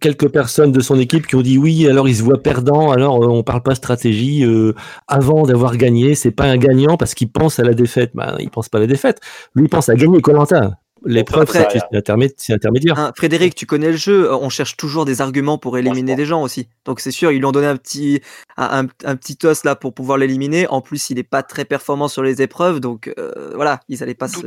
quelques 0.00 0.28
personnes 0.28 0.72
de 0.72 0.80
son 0.80 0.98
équipe 0.98 1.26
qui 1.26 1.36
ont 1.36 1.42
dit 1.42 1.58
oui, 1.58 1.88
alors 1.88 2.08
il 2.08 2.16
se 2.16 2.22
voit 2.22 2.42
perdant, 2.42 2.90
alors 2.90 3.20
on 3.20 3.42
parle 3.42 3.62
pas 3.62 3.74
stratégie 3.74 4.44
euh, 4.44 4.74
avant 5.08 5.44
d'avoir 5.44 5.76
gagné, 5.76 6.14
c'est 6.14 6.30
pas 6.30 6.44
un 6.44 6.56
gagnant 6.56 6.96
parce 6.96 7.14
qu'il 7.14 7.30
pense 7.30 7.58
à 7.58 7.64
la 7.64 7.74
défaite. 7.74 8.10
Bah, 8.14 8.36
il 8.40 8.50
pense 8.50 8.68
pas 8.68 8.78
à 8.78 8.82
la 8.82 8.86
défaite. 8.86 9.20
Lui, 9.54 9.64
il 9.64 9.68
pense 9.68 9.88
à 9.88 9.94
gagner 9.94 10.20
Colanta. 10.20 10.78
L'épreuve, 11.06 11.48
c'est 11.50 11.78
c'est 11.90 11.96
intermé- 11.98 12.32
c'est 12.36 12.52
intermédiaire. 12.52 12.98
Hein, 12.98 13.12
Frédéric, 13.16 13.54
tu 13.54 13.64
connais 13.66 13.90
le 13.90 13.96
jeu, 13.96 14.30
euh, 14.30 14.36
on 14.36 14.48
cherche 14.50 14.76
toujours 14.76 15.04
des 15.06 15.20
arguments 15.20 15.56
pour 15.58 15.78
éliminer 15.78 16.14
des 16.16 16.26
gens 16.26 16.42
aussi. 16.42 16.68
Donc 16.84 17.00
c'est 17.00 17.10
sûr, 17.10 17.32
ils 17.32 17.38
lui 17.38 17.44
ont 17.46 17.52
donné 17.52 17.66
un 17.68 17.76
petit, 17.76 18.20
un, 18.56 18.84
un- 18.84 18.88
un 19.10 19.16
petit 19.16 19.38
os 19.46 19.64
là 19.64 19.76
pour 19.76 19.94
pouvoir 19.94 20.18
l'éliminer. 20.18 20.66
En 20.68 20.80
plus, 20.82 21.08
il 21.10 21.18
est 21.18 21.22
pas 21.22 21.42
très 21.42 21.64
performant 21.64 22.08
sur 22.08 22.22
les 22.22 22.42
épreuves, 22.42 22.80
donc 22.80 23.12
euh, 23.18 23.52
voilà, 23.54 23.80
ils 23.88 24.02
allaient 24.02 24.14
pas 24.14 24.28
se... 24.28 24.40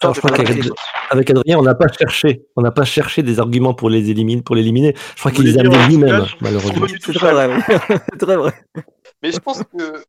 Alors, 0.00 0.14
je 0.14 0.20
crois 0.20 0.30
qu'avec 1.10 1.30
Adrien, 1.30 1.58
on 1.58 1.62
n'a 1.62 1.74
pas 1.74 1.86
cherché, 1.88 2.44
on 2.56 2.62
n'a 2.62 2.70
pas 2.70 2.84
cherché 2.84 3.22
des 3.22 3.40
arguments 3.40 3.74
pour 3.74 3.90
les 3.90 4.08
éliminer, 4.10 4.42
pour 4.42 4.54
l'éliminer. 4.54 4.94
Je 5.14 5.20
crois 5.20 5.32
qu'il 5.32 5.44
les 5.44 5.58
a 5.58 5.60
amenés 5.62 5.76
en 5.76 5.88
lui-même, 5.88 6.24
malheureusement. 6.40 6.86
Très 7.14 7.32
vrai. 7.32 7.50
C'est 8.12 8.18
très 8.18 8.36
vrai. 8.36 8.52
Mais 9.22 9.32
je 9.32 9.38
pense 9.38 9.62
que. 9.76 10.02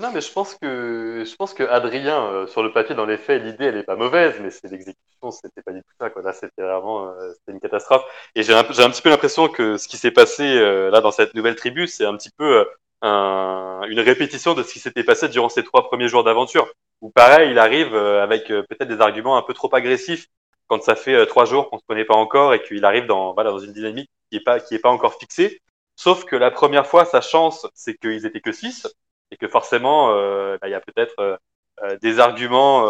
Non, 0.00 0.10
mais 0.10 0.22
je 0.22 0.32
pense 0.32 0.54
que 0.54 1.22
je 1.26 1.36
pense 1.36 1.52
que 1.52 1.64
Adrien, 1.64 2.24
euh, 2.32 2.46
sur 2.46 2.62
le 2.62 2.72
papier, 2.72 2.94
dans 2.94 3.04
les 3.04 3.18
faits, 3.18 3.42
l'idée 3.42 3.66
elle 3.66 3.76
est 3.76 3.82
pas 3.82 3.94
mauvaise, 3.96 4.40
mais 4.40 4.50
c'est 4.50 4.68
l'exécution, 4.70 5.30
c'était 5.30 5.60
pas 5.62 5.72
du 5.72 5.80
tout 5.82 5.92
ça. 6.00 6.08
Quoi. 6.08 6.22
Là, 6.22 6.32
c'était 6.32 6.62
vraiment 6.62 7.08
euh, 7.10 7.32
c'était 7.34 7.52
une 7.52 7.60
catastrophe. 7.60 8.02
Et 8.34 8.42
j'ai 8.42 8.54
un, 8.54 8.60
un 8.60 8.62
petit 8.90 9.02
peu 9.02 9.10
l'impression 9.10 9.48
que 9.48 9.76
ce 9.76 9.86
qui 9.88 9.98
s'est 9.98 10.10
passé 10.10 10.44
euh, 10.58 10.90
là 10.90 11.02
dans 11.02 11.10
cette 11.10 11.34
nouvelle 11.34 11.56
tribu, 11.56 11.86
c'est 11.88 12.06
un 12.06 12.16
petit 12.16 12.30
peu 12.38 12.60
euh, 12.60 12.64
un- 13.02 13.82
une 13.88 14.00
répétition 14.00 14.54
de 14.54 14.62
ce 14.62 14.72
qui 14.72 14.78
s'était 14.80 15.04
passé 15.04 15.28
durant 15.28 15.50
ces 15.50 15.62
trois 15.62 15.84
premiers 15.88 16.08
jours 16.08 16.24
d'aventure. 16.24 16.68
Où 17.02 17.10
pareil, 17.10 17.50
il 17.50 17.58
arrive 17.58 17.94
euh, 17.94 18.22
avec 18.22 18.50
euh, 18.50 18.62
peut-être 18.62 18.88
des 18.88 19.00
arguments 19.02 19.36
un 19.36 19.42
peu 19.42 19.52
trop 19.52 19.74
agressifs 19.74 20.28
quand 20.68 20.82
ça 20.82 20.96
fait 20.96 21.26
trois 21.26 21.44
jours 21.44 21.68
qu'on 21.68 21.78
se 21.78 21.84
connaît 21.86 22.06
pas 22.06 22.14
encore 22.14 22.54
et 22.54 22.62
qu'il 22.62 22.82
arrive 22.86 23.04
dans 23.06 23.34
voilà 23.34 23.50
dans 23.50 23.58
une 23.58 23.72
dynamique 23.74 24.08
qui 24.30 24.38
est 24.38 24.40
pas 24.42 24.58
qui 24.58 24.74
est 24.74 24.78
pas 24.78 24.88
encore 24.90 25.16
fixée. 25.18 25.60
Sauf 25.96 26.24
que 26.24 26.34
la 26.36 26.50
première 26.50 26.86
fois, 26.86 27.04
sa 27.04 27.20
chance, 27.20 27.66
c'est 27.74 27.94
qu'ils 27.94 28.24
étaient 28.24 28.40
que 28.40 28.52
six 28.52 28.86
et 29.32 29.36
que 29.38 29.48
forcément, 29.48 30.12
euh, 30.12 30.58
bah, 30.60 30.68
il 30.68 30.72
y 30.72 30.74
a 30.74 30.80
peut-être 30.80 31.14
euh, 31.18 31.36
euh, 31.82 31.96
des 32.02 32.20
arguments 32.20 32.84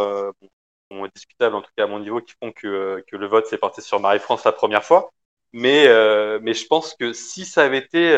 bon, 0.90 1.06
discutables, 1.14 1.54
en 1.54 1.62
tout 1.62 1.70
cas 1.76 1.84
à 1.84 1.86
mon 1.86 2.00
niveau, 2.00 2.20
qui 2.20 2.34
font 2.42 2.52
que, 2.52 3.02
le 3.10 3.26
vote 3.26 3.46
s'est 3.46 3.58
porté 3.58 3.80
sur 3.80 4.00
Marie-France 4.00 4.44
la 4.44 4.52
première 4.52 4.84
fois. 4.84 5.12
Mais, 5.52 5.84
je 5.84 6.66
pense 6.66 6.94
que 6.94 7.12
si 7.12 7.44
ça 7.46 7.62
avait 7.64 7.78
été 7.78 8.10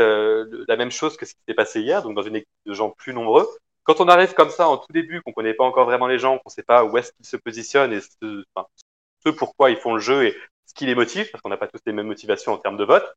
la 0.66 0.76
même 0.76 0.90
chose 0.90 1.16
que 1.16 1.26
ce 1.26 1.34
qui 1.34 1.40
s'est 1.46 1.54
passé 1.54 1.80
hier, 1.82 2.02
donc 2.02 2.14
dans 2.14 2.22
une 2.22 2.36
équipe 2.36 2.48
de 2.66 2.74
gens 2.74 2.90
plus 2.90 3.12
nombreux, 3.12 3.46
quand 3.84 4.00
on 4.00 4.08
arrive 4.08 4.32
comme 4.32 4.50
ça 4.50 4.68
en 4.68 4.78
tout 4.78 4.92
début, 4.92 5.20
qu'on 5.22 5.32
connaît 5.32 5.52
pas 5.52 5.64
encore 5.64 5.84
vraiment 5.84 6.06
les 6.06 6.18
gens, 6.18 6.38
qu'on 6.38 6.48
sait 6.48 6.62
pas 6.62 6.84
où 6.84 6.96
est-ce 6.96 7.12
qu'ils 7.12 7.26
se 7.26 7.36
positionnent 7.36 7.92
et 7.92 8.00
ce 8.00 9.30
pourquoi 9.30 9.70
ils 9.70 9.76
font 9.76 9.94
le 9.94 10.00
jeu 10.00 10.24
et 10.24 10.36
ce 10.66 10.74
qui 10.74 10.86
les 10.86 10.94
motive, 10.94 11.30
parce 11.30 11.42
qu'on 11.42 11.50
n'a 11.50 11.56
pas 11.58 11.68
tous 11.68 11.80
les 11.86 11.92
mêmes 11.92 12.06
motivations 12.06 12.52
en 12.52 12.58
termes 12.58 12.78
de 12.78 12.84
vote, 12.84 13.14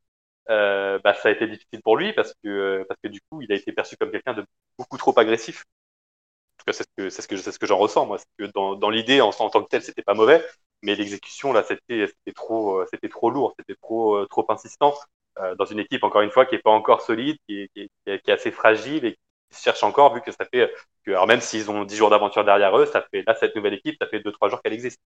euh, 0.49 0.99
bah, 1.03 1.13
ça 1.13 1.29
a 1.29 1.31
été 1.31 1.47
difficile 1.47 1.81
pour 1.83 1.97
lui 1.97 2.13
parce 2.13 2.33
que, 2.43 2.85
parce 2.87 2.99
que 3.03 3.07
du 3.09 3.19
coup, 3.29 3.41
il 3.41 3.51
a 3.51 3.55
été 3.55 3.71
perçu 3.71 3.97
comme 3.97 4.11
quelqu'un 4.11 4.33
de 4.33 4.45
beaucoup 4.77 4.97
trop 4.97 5.17
agressif. 5.19 5.63
En 6.57 6.59
tout 6.59 6.65
cas, 6.67 6.73
c'est 6.73 6.83
ce 6.83 6.89
que, 6.97 7.09
c'est 7.09 7.21
ce 7.21 7.27
que, 7.27 7.37
c'est 7.37 7.51
ce 7.51 7.59
que 7.59 7.65
j'en 7.67 7.77
ressens, 7.77 8.05
moi. 8.05 8.17
Que 8.37 8.45
dans, 8.53 8.75
dans 8.75 8.89
l'idée, 8.89 9.21
en, 9.21 9.31
tant 9.31 9.49
que 9.63 9.69
tel, 9.69 9.81
c'était 9.83 10.01
pas 10.03 10.13
mauvais, 10.13 10.43
mais 10.83 10.95
l'exécution, 10.95 11.53
là, 11.53 11.63
c'était, 11.63 12.07
c'était 12.07 12.33
trop, 12.33 12.79
euh, 12.81 12.85
c'était 12.91 13.09
trop 13.09 13.29
lourd, 13.29 13.53
c'était 13.59 13.75
trop, 13.81 14.15
euh, 14.17 14.27
trop 14.27 14.45
insistant, 14.51 14.93
euh, 15.39 15.55
dans 15.55 15.65
une 15.65 15.79
équipe, 15.79 16.03
encore 16.03 16.21
une 16.21 16.31
fois, 16.31 16.45
qui 16.45 16.55
est 16.55 16.59
pas 16.59 16.71
encore 16.71 17.01
solide, 17.01 17.37
qui 17.47 17.61
est, 17.63 17.69
qui 17.73 17.81
est, 17.81 18.19
qui 18.21 18.31
est- 18.31 18.33
assez 18.33 18.51
fragile 18.51 19.05
et 19.05 19.13
qui 19.51 19.57
se 19.57 19.63
cherche 19.63 19.83
encore, 19.83 20.13
vu 20.15 20.21
que 20.21 20.31
ça 20.31 20.45
fait, 20.51 20.71
alors 21.07 21.27
même 21.27 21.41
s'ils 21.41 21.69
ont 21.71 21.85
10 21.85 21.95
jours 21.95 22.09
d'aventure 22.09 22.43
derrière 22.43 22.77
eux, 22.77 22.85
ça 22.85 23.05
fait, 23.11 23.23
là, 23.25 23.35
cette 23.39 23.55
nouvelle 23.55 23.73
équipe, 23.75 23.95
ça 24.01 24.07
fait 24.07 24.19
2-3 24.19 24.49
jours 24.49 24.61
qu'elle 24.61 24.73
existe. 24.73 24.99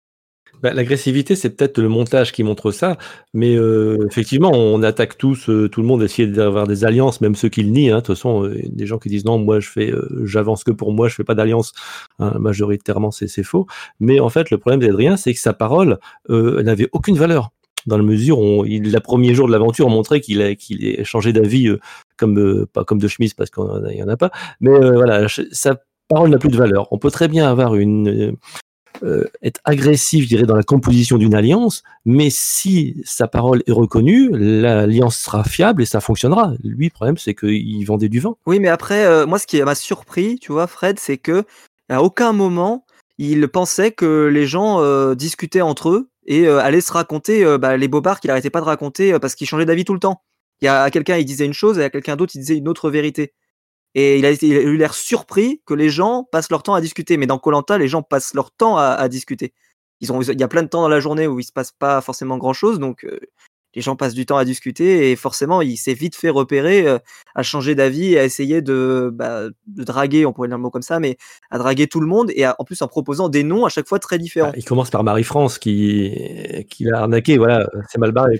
Bah, 0.61 0.73
L'agressivité, 0.73 1.35
c'est 1.35 1.49
peut-être 1.49 1.79
le 1.79 1.89
montage 1.89 2.31
qui 2.31 2.43
montre 2.43 2.71
ça, 2.71 2.97
mais 3.33 3.55
euh, 3.55 4.05
effectivement, 4.09 4.51
on 4.51 4.83
attaque 4.83 5.17
tous, 5.17 5.49
euh, 5.49 5.67
tout 5.69 5.81
le 5.81 5.87
monde, 5.87 6.03
essayer 6.03 6.27
d'avoir 6.27 6.67
des 6.67 6.85
alliances, 6.85 7.21
même 7.21 7.35
ceux 7.35 7.49
qui 7.49 7.63
le 7.63 7.69
nient. 7.69 7.91
Hein. 7.91 7.97
De 7.97 8.01
toute 8.01 8.15
façon, 8.15 8.45
euh, 8.45 8.61
des 8.69 8.85
gens 8.85 8.99
qui 8.99 9.09
disent 9.09 9.25
non, 9.25 9.39
moi 9.39 9.59
je 9.59 9.69
fais, 9.69 9.91
euh, 9.91 10.23
j'avance 10.25 10.63
que 10.63 10.71
pour 10.71 10.91
moi, 10.93 11.07
je 11.07 11.15
fais 11.15 11.23
pas 11.23 11.35
d'alliance. 11.35 11.73
Hein, 12.19 12.37
majoritairement, 12.39 13.11
c'est 13.11 13.43
faux. 13.43 13.65
Mais 13.99 14.19
en 14.19 14.29
fait, 14.29 14.51
le 14.51 14.57
problème 14.57 14.81
d'Adrien, 14.81 15.17
c'est 15.17 15.33
que 15.33 15.39
sa 15.39 15.53
parole 15.53 15.99
euh, 16.29 16.61
n'avait 16.63 16.89
aucune 16.91 17.17
valeur. 17.17 17.51
Dans 17.87 17.97
la 17.97 18.03
mesure 18.03 18.39
où 18.39 18.65
il, 18.65 18.91
la 18.91 19.01
premier 19.01 19.33
jour 19.33 19.47
de 19.47 19.51
l'aventure, 19.51 19.87
on 19.87 19.89
montrait 19.89 20.21
qu'il 20.21 20.41
a, 20.41 20.55
qu'il 20.55 21.03
changé 21.03 21.33
d'avis, 21.33 21.67
euh, 21.67 21.79
comme 22.17 22.37
euh, 22.37 22.67
pas 22.71 22.83
comme 22.83 22.99
de 22.99 23.07
chemise 23.07 23.33
parce 23.33 23.49
qu'il 23.49 23.63
y 23.95 24.03
en 24.03 24.07
a 24.07 24.17
pas. 24.17 24.31
Mais 24.59 24.71
euh, 24.71 24.93
voilà, 24.93 25.27
sa 25.51 25.81
parole 26.07 26.29
n'a 26.29 26.37
plus 26.37 26.49
de 26.49 26.57
valeur. 26.57 26.87
On 26.91 26.99
peut 26.99 27.11
très 27.11 27.27
bien 27.27 27.49
avoir 27.49 27.75
une 27.75 28.35
euh, 29.03 29.25
être 29.41 29.59
agressif, 29.63 30.23
je 30.23 30.29
dirais, 30.29 30.43
dans 30.43 30.55
la 30.55 30.63
composition 30.63 31.17
d'une 31.17 31.33
alliance, 31.33 31.83
mais 32.05 32.29
si 32.29 33.01
sa 33.03 33.27
parole 33.27 33.63
est 33.67 33.71
reconnue, 33.71 34.29
l'alliance 34.31 35.17
sera 35.17 35.43
fiable 35.43 35.81
et 35.81 35.85
ça 35.85 36.01
fonctionnera. 36.01 36.53
Lui, 36.63 36.85
le 36.85 36.91
problème, 36.91 37.17
c'est 37.17 37.33
qu'il 37.33 37.83
vendait 37.85 38.09
du 38.09 38.19
vent. 38.19 38.37
Oui, 38.45 38.59
mais 38.59 38.67
après, 38.67 39.05
euh, 39.05 39.25
moi, 39.25 39.39
ce 39.39 39.47
qui 39.47 39.61
m'a 39.61 39.75
surpris, 39.75 40.39
tu 40.39 40.51
vois, 40.51 40.67
Fred, 40.67 40.99
c'est 40.99 41.17
que 41.17 41.43
à 41.89 42.01
aucun 42.03 42.31
moment 42.31 42.85
il 43.17 43.47
pensait 43.49 43.91
que 43.91 44.25
les 44.25 44.47
gens 44.47 44.81
euh, 44.81 45.13
discutaient 45.13 45.61
entre 45.61 45.89
eux 45.89 46.09
et 46.25 46.47
allaient 46.47 46.81
se 46.81 46.93
raconter 46.93 47.43
bah, 47.57 47.77
les 47.77 47.87
bobards 47.87 48.19
qu'il 48.19 48.31
arrêtait 48.31 48.49
pas 48.49 48.61
de 48.61 48.65
raconter 48.65 49.17
parce 49.19 49.35
qu'il 49.35 49.47
changeait 49.47 49.65
d'avis 49.65 49.85
tout 49.85 49.93
le 49.93 49.99
temps. 49.99 50.21
Il 50.61 50.65
y 50.65 50.67
a 50.67 50.83
à 50.83 50.91
quelqu'un 50.91 51.17
il 51.17 51.25
disait 51.25 51.45
une 51.45 51.53
chose 51.53 51.79
et 51.79 51.83
à 51.83 51.89
quelqu'un 51.89 52.15
d'autre 52.15 52.33
il 52.35 52.39
disait 52.39 52.57
une 52.57 52.67
autre 52.67 52.89
vérité. 52.89 53.33
Et 53.93 54.19
il 54.19 54.25
a, 54.25 54.31
eu 54.31 54.77
l'air 54.77 54.93
surpris 54.93 55.61
que 55.65 55.73
les 55.73 55.89
gens 55.89 56.27
passent 56.31 56.49
leur 56.49 56.63
temps 56.63 56.73
à 56.73 56.81
discuter. 56.81 57.17
Mais 57.17 57.27
dans 57.27 57.39
Colanta, 57.39 57.77
les 57.77 57.87
gens 57.87 58.03
passent 58.03 58.33
leur 58.33 58.51
temps 58.51 58.77
à, 58.77 59.07
discuter. 59.09 59.53
Il 59.99 60.39
y 60.39 60.43
a 60.43 60.47
plein 60.47 60.63
de 60.63 60.67
temps 60.67 60.81
dans 60.81 60.89
la 60.89 60.99
journée 60.99 61.27
où 61.27 61.39
il 61.39 61.43
se 61.43 61.51
passe 61.51 61.71
pas 61.71 62.01
forcément 62.01 62.37
grand 62.37 62.53
chose, 62.53 62.79
donc 62.79 63.05
euh, 63.05 63.19
les 63.75 63.81
gens 63.81 63.95
passent 63.95 64.13
du 64.13 64.25
temps 64.25 64.37
à 64.37 64.45
discuter 64.45 65.11
et 65.11 65.15
forcément, 65.15 65.61
il 65.61 65.77
s'est 65.77 65.93
vite 65.93 66.15
fait 66.15 66.29
repérer, 66.29 66.87
euh, 66.87 66.97
à 67.35 67.43
changer 67.43 67.75
d'avis 67.75 68.17
à 68.17 68.23
essayer 68.23 68.61
de, 68.61 69.11
bah, 69.13 69.43
de 69.67 69.83
draguer, 69.83 70.25
on 70.25 70.33
pourrait 70.33 70.47
dire 70.47 70.57
le 70.57 70.63
mot 70.63 70.71
comme 70.71 70.81
ça, 70.81 70.99
mais 70.99 71.17
à 71.51 71.57
draguer 71.57 71.87
tout 71.87 71.99
le 71.99 72.07
monde 72.07 72.31
et 72.35 72.45
en 72.47 72.63
plus 72.65 72.81
en 72.81 72.87
proposant 72.87 73.29
des 73.29 73.43
noms 73.43 73.65
à 73.65 73.69
chaque 73.69 73.87
fois 73.87 73.99
très 73.99 74.17
différents. 74.17 74.51
Ah, 74.51 74.57
il 74.57 74.65
commence 74.65 74.89
par 74.89 75.03
Marie-France 75.03 75.59
qui, 75.59 76.11
l'a 76.79 77.01
arnaqué, 77.01 77.37
voilà, 77.37 77.67
c'est 77.89 77.99
mal 77.99 78.11
barré. 78.11 78.39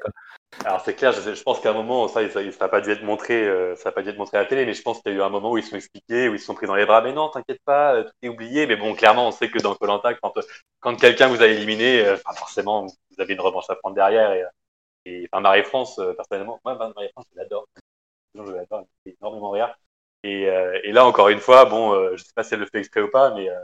Alors 0.66 0.82
c'est 0.82 0.96
clair, 0.96 1.12
je, 1.14 1.34
je 1.34 1.44
pense 1.44 1.60
qu'à 1.62 1.72
un 1.72 1.74
moment, 1.74 2.08
ça, 2.08 2.30
ça, 2.30 2.52
ça 2.52 2.66
n'a 2.66 2.70
pas 2.70 2.82
dû 2.82 2.92
être 2.92 3.04
montré, 3.04 3.48
euh, 3.48 3.76
ça 3.78 3.90
a 3.90 3.92
pas 3.94 4.04
dû 4.04 4.10
être 4.10 4.18
montré 4.18 4.38
à 4.38 4.42
la 4.42 4.46
télé, 4.48 4.66
mais 4.66 4.74
je 4.74 4.82
pense 4.82 5.02
qu'il 5.02 5.12
y 5.14 5.16
a 5.16 5.18
eu 5.18 5.22
un 5.22 5.30
moment 5.30 5.52
où 5.52 5.58
ils 5.58 5.64
se 5.64 5.70
sont 5.72 5.78
expliqués, 5.78 6.28
où 6.30 6.34
ils 6.36 6.40
se 6.40 6.46
sont 6.46 6.54
pris 6.54 6.68
dans 6.68 6.76
les 6.76 6.86
bras. 6.86 7.02
Mais 7.02 7.14
non, 7.14 7.30
t'inquiète 7.30 7.62
pas, 7.66 7.96
euh, 7.96 8.04
tout 8.04 8.12
est 8.22 8.28
oublié. 8.30 8.68
Mais 8.68 8.76
bon, 8.76 8.94
clairement, 8.94 9.28
on 9.28 9.32
sait 9.32 9.50
que 9.50 9.60
dans 9.60 9.76
Colanta, 9.76 10.14
quand 10.16 10.34
quand 10.82 10.96
quelqu'un 11.00 11.30
vous 11.30 11.42
a 11.42 11.48
éliminé, 11.48 12.06
euh, 12.06 12.16
enfin, 12.16 12.34
forcément, 12.38 12.86
vous 12.86 13.22
avez 13.22 13.34
une 13.34 13.40
revanche 13.42 13.70
à 13.70 13.76
prendre 13.76 13.96
derrière. 13.96 14.34
Et, 14.34 14.44
et 15.06 15.30
enfin, 15.32 15.42
Marie-France, 15.42 16.00
euh, 16.00 16.14
personnellement, 16.14 16.60
moi, 16.66 16.76
Marie-France, 16.76 17.26
je 17.34 17.40
l'adore. 17.40 17.68
Je 18.36 18.42
l'adore, 18.44 18.86
elle 19.06 19.14
énormément 19.22 19.52
rire. 19.52 19.76
Et, 20.24 20.50
euh, 20.50 20.80
et 20.84 20.92
là, 20.92 21.06
encore 21.06 21.30
une 21.30 21.40
fois, 21.40 21.66
bon, 21.66 21.94
euh, 21.94 22.18
je 22.18 22.24
sais 22.24 22.34
pas 22.36 22.44
si 22.44 22.54
elle 22.54 22.62
le 22.62 22.68
fait 22.68 22.80
exprès 22.80 23.02
ou 23.02 23.10
pas, 23.12 23.34
mais 23.36 23.50
euh, 23.50 23.60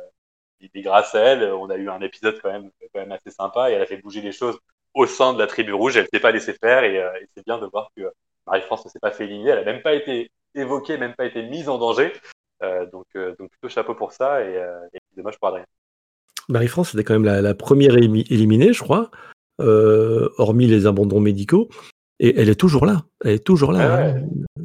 et 0.62 0.82
grâce 0.82 1.16
à 1.16 1.20
elle, 1.20 1.44
on 1.54 1.70
a 1.70 1.76
eu 1.78 1.90
un 1.90 2.02
épisode 2.02 2.40
quand 2.42 2.52
même, 2.52 2.72
quand 2.94 3.00
même 3.00 3.12
assez 3.12 3.32
sympa 3.32 3.70
et 3.70 3.74
elle 3.74 3.82
a 3.82 3.86
fait 3.86 3.98
bouger 3.98 4.22
les 4.22 4.32
choses 4.32 4.58
au 4.94 5.06
sein 5.06 5.34
de 5.34 5.40
la 5.40 5.48
tribu 5.48 5.74
rouge. 5.74 5.98
Elle 5.98 6.08
s'est 6.12 6.20
pas 6.20 6.32
laissée 6.32 6.54
faire 6.54 6.84
et, 6.84 7.02
euh, 7.02 7.10
et 7.22 7.28
c'est 7.36 7.46
bien 7.46 7.58
de 7.58 7.66
voir 7.66 7.90
que 7.96 8.04
Marie-France 8.46 8.86
ne 8.86 8.90
s'est 8.90 9.00
pas 9.00 9.12
fait 9.12 9.26
éliminer. 9.26 9.52
Elle 9.52 9.60
a 9.60 9.74
même 9.74 9.82
pas 9.82 9.94
été 9.94 10.32
évoquée, 10.56 10.98
même 10.98 11.14
pas 11.16 11.26
été 11.26 11.44
mise 11.44 11.70
en 11.70 11.78
danger. 11.78 12.14
Euh, 12.64 12.86
donc, 12.92 13.06
euh, 13.16 13.36
donc 13.38 13.50
plutôt 13.52 13.70
chapeau 13.70 13.94
pour 13.94 14.14
ça 14.14 14.42
et, 14.42 14.58
euh, 14.58 14.80
et 14.94 15.00
dommage 15.16 15.38
pour 15.38 15.50
Adrien. 15.50 15.66
Marie-France, 16.50 16.92
c'était 16.92 17.04
quand 17.04 17.14
même 17.14 17.26
la, 17.26 17.42
la 17.42 17.54
première 17.54 17.98
éliminée, 17.98 18.72
je 18.74 18.82
crois, 18.82 19.12
euh, 19.60 20.30
hormis 20.38 20.66
les 20.66 20.86
abandons 20.86 21.20
médicaux. 21.20 21.68
Et 22.20 22.40
elle 22.40 22.50
est 22.50 22.60
toujours 22.60 22.86
là. 22.86 23.04
Elle 23.24 23.34
est 23.34 23.46
toujours 23.46 23.72
là. 23.72 23.80
Ouais, 23.80 24.10
hein. 24.10 24.64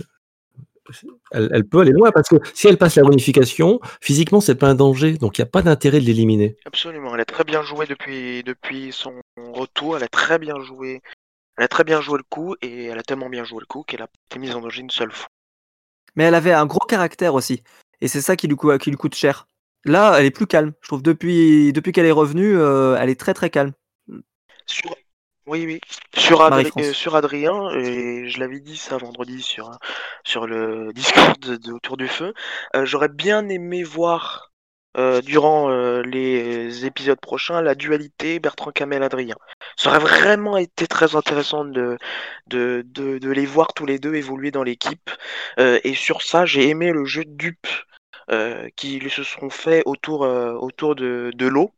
Elle, 1.33 1.51
elle 1.53 1.65
peut 1.65 1.81
aller 1.81 1.93
loin 1.93 2.13
parce 2.13 2.29
que 2.29 2.37
si 2.55 2.69
elle 2.69 2.77
passe 2.77 2.97
la 2.97 3.03
bonification, 3.03 3.81
physiquement, 4.01 4.41
c'est 4.41 4.55
pas 4.55 4.69
un 4.69 4.75
danger. 4.75 5.15
Donc, 5.19 5.39
il 5.39 5.41
n'y 5.41 5.47
a 5.47 5.51
pas 5.51 5.63
d'intérêt 5.63 6.01
de 6.01 6.05
l'éliminer. 6.05 6.57
Absolument, 6.67 7.15
elle 7.15 7.21
a 7.21 7.25
très 7.25 7.45
bien 7.45 7.63
joué 7.63 7.87
depuis, 7.87 8.43
depuis 8.43 8.93
son 8.93 9.15
retour, 9.37 9.97
elle 9.97 10.05
a 10.05 10.09
très 10.09 10.39
bien 10.39 10.61
joué. 10.61 11.01
Elle 11.59 11.65
a 11.65 11.69
très 11.69 11.85
bien 11.85 12.01
joué 12.01 12.17
le 12.19 12.25
coup 12.25 12.57
et 12.63 12.87
elle 12.87 12.99
a 12.99 13.03
tellement 13.03 13.29
bien 13.29 13.45
joué 13.45 13.61
le 13.61 13.67
coup 13.67 13.83
qu'elle 13.83 14.03
a 14.03 14.09
été 14.31 14.39
mise 14.39 14.55
en 14.55 14.61
danger 14.61 14.81
une 14.81 14.91
seule 14.91 15.13
fois. 15.13 15.29
Mais 16.17 16.25
elle 16.25 16.35
avait 16.35 16.53
un 16.53 16.67
gros 16.67 16.87
caractère 16.87 17.35
aussi. 17.35 17.63
Et 18.01 18.09
c'est 18.09 18.21
ça 18.21 18.37
qui 18.37 18.49
lui, 18.49 18.57
coûte, 18.57 18.79
qui 18.79 18.91
lui 18.91 18.97
coûte 18.97 19.15
cher. 19.15 19.47
Là, 19.85 20.17
elle 20.19 20.27
est 20.27 20.31
plus 20.31 20.47
calme. 20.47 20.73
Je 20.81 20.89
trouve 20.89 21.03
depuis, 21.03 21.73
depuis 21.73 21.93
qu'elle 21.93 22.07
est 22.07 22.11
revenue, 22.11 22.57
euh, 22.57 22.97
elle 22.99 23.11
est 23.11 23.21
très 23.21 23.35
très 23.35 23.51
calme. 23.51 23.73
Sur... 24.67 24.95
Oui, 25.45 25.67
oui. 25.67 25.81
Sur, 26.17 26.41
Adri- 26.41 26.51
Marie-France. 26.51 26.87
euh, 26.87 26.93
sur 26.93 27.17
Adrien, 27.17 27.71
et 27.71 28.29
je 28.29 28.39
l'avais 28.39 28.61
dit 28.61 28.77
ça 28.77 28.97
vendredi 28.97 29.43
sur, 29.43 29.73
sur 30.25 30.47
le 30.47 30.93
Discord 30.93 31.37
de, 31.41 31.57
de 31.57 31.73
Autour 31.73 31.97
du 31.97 32.07
Feu, 32.07 32.33
euh, 32.77 32.85
j'aurais 32.85 33.09
bien 33.09 33.49
aimé 33.49 33.83
voir 33.83 34.52
euh, 34.99 35.23
durant 35.23 35.71
euh, 35.71 36.03
les 36.03 36.85
épisodes 36.85 37.19
prochains 37.19 37.63
la 37.63 37.75
dualité 37.75 38.39
Bertrand 38.41 38.73
Camel-Adrien. 38.73 39.37
Ça 39.77 39.89
aurait 39.89 40.01
vraiment 40.01 40.59
été 40.59 40.87
très 40.87 41.17
intéressant 41.17 41.65
de, 41.65 41.97
de, 42.49 42.85
de, 42.85 43.31
les 43.31 43.47
voir 43.47 43.73
tous 43.73 43.87
les 43.87 43.99
deux 43.99 44.15
évoluer 44.15 44.51
dans 44.51 44.63
l'équipe. 44.63 45.11
Euh, 45.59 45.81
et 45.83 45.95
sur 45.95 46.21
ça, 46.21 46.45
j'ai 46.45 46.69
aimé 46.69 46.93
le 46.93 47.07
jeu 47.07 47.25
de 47.25 47.35
dupes 47.35 47.69
qui 48.77 49.11
se 49.11 49.25
seront 49.25 49.51
faits 49.51 49.83
autour, 49.85 50.23
autour 50.23 50.95
de, 50.95 51.33
de 51.35 51.47
l'eau. 51.47 51.75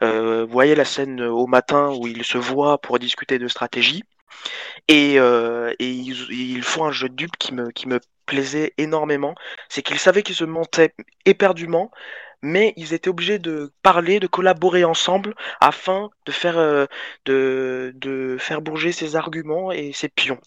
Vous 0.00 0.46
voyez 0.46 0.74
la 0.74 0.86
scène 0.86 1.20
au 1.20 1.46
matin 1.46 1.92
où 1.94 2.06
ils 2.06 2.24
se 2.24 2.38
voient 2.38 2.78
pour 2.78 2.98
discuter 2.98 3.38
de 3.38 3.48
stratégie. 3.48 4.02
Et, 4.88 5.16
et 5.16 5.90
ils, 5.90 6.26
ils 6.30 6.62
font 6.62 6.84
un 6.84 6.90
jeu 6.90 7.10
de 7.10 7.14
dupes 7.14 7.36
qui 7.38 7.52
me, 7.52 7.70
qui 7.70 7.86
me 7.86 8.00
plaisait 8.24 8.72
énormément. 8.78 9.34
C'est 9.68 9.82
qu'ils 9.82 9.98
savaient 9.98 10.22
qu'ils 10.22 10.36
se 10.36 10.44
mentaient 10.44 10.94
éperdument, 11.26 11.90
mais 12.42 12.72
ils 12.76 12.94
étaient 12.94 13.10
obligés 13.10 13.38
de 13.38 13.72
parler, 13.82 14.20
de 14.20 14.26
collaborer 14.26 14.84
ensemble 14.84 15.34
afin 15.60 16.10
de 16.26 16.32
faire, 16.32 16.58
euh, 16.58 16.86
de, 17.24 17.92
de 17.96 18.36
faire 18.38 18.62
bouger 18.62 18.92
ses 18.92 19.16
arguments 19.16 19.72
et 19.72 19.92
ses 19.92 20.08
pions. 20.08 20.40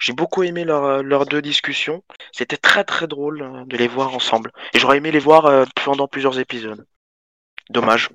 J'ai 0.00 0.14
beaucoup 0.14 0.42
aimé 0.42 0.64
leur- 0.64 1.02
leurs 1.02 1.26
deux 1.26 1.42
discussions. 1.42 2.02
C'était 2.32 2.56
très 2.56 2.84
très 2.84 3.06
drôle 3.06 3.42
euh, 3.42 3.64
de 3.66 3.76
les 3.76 3.88
voir 3.88 4.14
ensemble. 4.14 4.50
Et 4.72 4.78
j'aurais 4.78 4.96
aimé 4.96 5.12
les 5.12 5.18
voir 5.18 5.46
euh, 5.46 5.64
pendant 5.84 6.08
plusieurs 6.08 6.38
épisodes. 6.38 6.86
Dommage. 7.68 8.08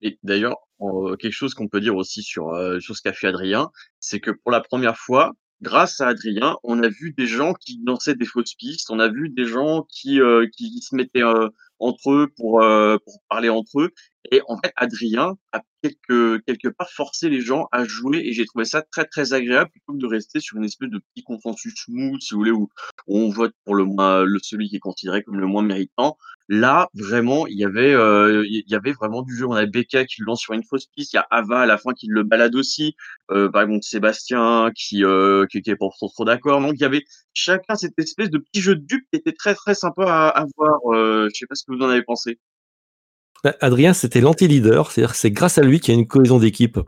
Et 0.00 0.18
d'ailleurs, 0.22 0.56
euh, 0.80 1.16
quelque 1.16 1.32
chose 1.32 1.54
qu'on 1.54 1.68
peut 1.68 1.80
dire 1.80 1.96
aussi 1.96 2.22
sur, 2.22 2.48
euh, 2.50 2.80
sur 2.80 2.96
ce 2.96 3.02
qu'a 3.02 3.12
fait 3.12 3.28
Adrien, 3.28 3.70
c'est 4.00 4.20
que 4.20 4.30
pour 4.30 4.50
la 4.52 4.60
première 4.60 4.96
fois, 4.96 5.32
grâce 5.60 6.00
à 6.00 6.08
Adrien, 6.08 6.56
on 6.62 6.82
a 6.82 6.88
vu 6.88 7.12
des 7.16 7.26
gens 7.26 7.52
qui 7.52 7.80
lançaient 7.84 8.14
des 8.14 8.24
fausses 8.24 8.54
pistes, 8.54 8.90
on 8.90 8.98
a 9.00 9.08
vu 9.08 9.28
des 9.28 9.44
gens 9.44 9.86
qui, 9.90 10.20
euh, 10.20 10.46
qui 10.56 10.80
se 10.80 10.94
mettaient 10.94 11.24
euh, 11.24 11.48
entre 11.78 12.12
eux 12.12 12.32
pour, 12.36 12.62
euh, 12.62 12.96
pour 13.04 13.14
parler 13.28 13.48
entre 13.48 13.80
eux. 13.80 13.90
Et 14.30 14.42
en 14.48 14.58
fait, 14.58 14.72
Adrien 14.76 15.36
a 15.52 15.62
quelque, 15.82 16.38
quelque 16.46 16.68
part 16.68 16.90
forcé 16.90 17.28
les 17.30 17.40
gens 17.40 17.66
à 17.72 17.84
jouer 17.84 18.18
et 18.18 18.32
j'ai 18.32 18.44
trouvé 18.44 18.64
ça 18.64 18.82
très 18.82 19.04
très 19.04 19.32
agréable 19.32 19.70
plutôt 19.70 19.94
que 19.94 19.98
de 19.98 20.06
rester 20.06 20.40
sur 20.40 20.58
une 20.58 20.64
espèce 20.64 20.90
de 20.90 21.00
petit 21.14 21.22
consensus 21.22 21.74
smooth, 21.84 22.20
si 22.20 22.34
vous 22.34 22.40
voulez, 22.40 22.50
où 22.50 22.68
on 23.06 23.30
vote 23.30 23.54
pour 23.64 23.74
le 23.74 23.84
moins, 23.84 24.24
le, 24.24 24.38
celui 24.42 24.68
qui 24.68 24.76
est 24.76 24.80
considéré 24.80 25.22
comme 25.22 25.38
le 25.38 25.46
moins 25.46 25.62
méritant. 25.62 26.18
Là, 26.50 26.88
vraiment, 26.94 27.46
il 27.46 27.58
y 27.58 27.64
avait, 27.64 27.92
euh, 27.92 28.42
il 28.48 28.64
y 28.66 28.74
avait 28.74 28.92
vraiment 28.92 29.20
du 29.20 29.36
jeu. 29.36 29.46
On 29.46 29.52
a 29.52 29.66
Becca 29.66 30.06
qui 30.06 30.22
le 30.22 30.26
lance 30.26 30.40
sur 30.40 30.54
une 30.54 30.64
fausse 30.64 30.86
piste. 30.86 31.12
Il 31.12 31.16
y 31.16 31.18
a 31.18 31.26
Ava 31.30 31.60
à 31.60 31.66
la 31.66 31.76
fin 31.76 31.92
qui 31.92 32.06
le 32.06 32.22
balade 32.22 32.54
aussi. 32.54 32.96
Euh, 33.30 33.50
par 33.50 33.62
exemple, 33.62 33.82
Sébastien 33.82 34.70
qui, 34.74 35.04
euh, 35.04 35.44
qui, 35.50 35.58
est 35.58 35.76
pas 35.76 35.88
trop, 35.90 36.08
trop 36.08 36.24
d'accord. 36.24 36.62
Donc, 36.62 36.72
il 36.76 36.80
y 36.80 36.86
avait 36.86 37.04
chacun 37.34 37.74
cette 37.74 37.98
espèce 37.98 38.30
de 38.30 38.38
petit 38.38 38.62
jeu 38.62 38.76
de 38.76 38.84
dupe 38.84 39.04
qui 39.12 39.18
était 39.18 39.32
très, 39.32 39.54
très 39.54 39.74
sympa 39.74 40.04
à, 40.04 40.28
à 40.28 40.46
voir. 40.56 40.78
Euh, 40.86 41.28
je 41.34 41.38
sais 41.38 41.46
pas 41.46 41.54
ce 41.54 41.64
que 41.64 41.76
vous 41.76 41.84
en 41.84 41.90
avez 41.90 42.02
pensé. 42.02 42.38
Bah, 43.44 43.54
Adrien, 43.60 43.92
c'était 43.92 44.22
l'anti-leader, 44.22 44.90
c'est-à-dire 44.90 45.14
c'est 45.14 45.30
grâce 45.30 45.58
à 45.58 45.62
lui 45.62 45.80
qu'il 45.80 45.94
y 45.94 45.96
a 45.96 46.00
une 46.00 46.08
cohésion 46.08 46.38
d'équipe. 46.38 46.78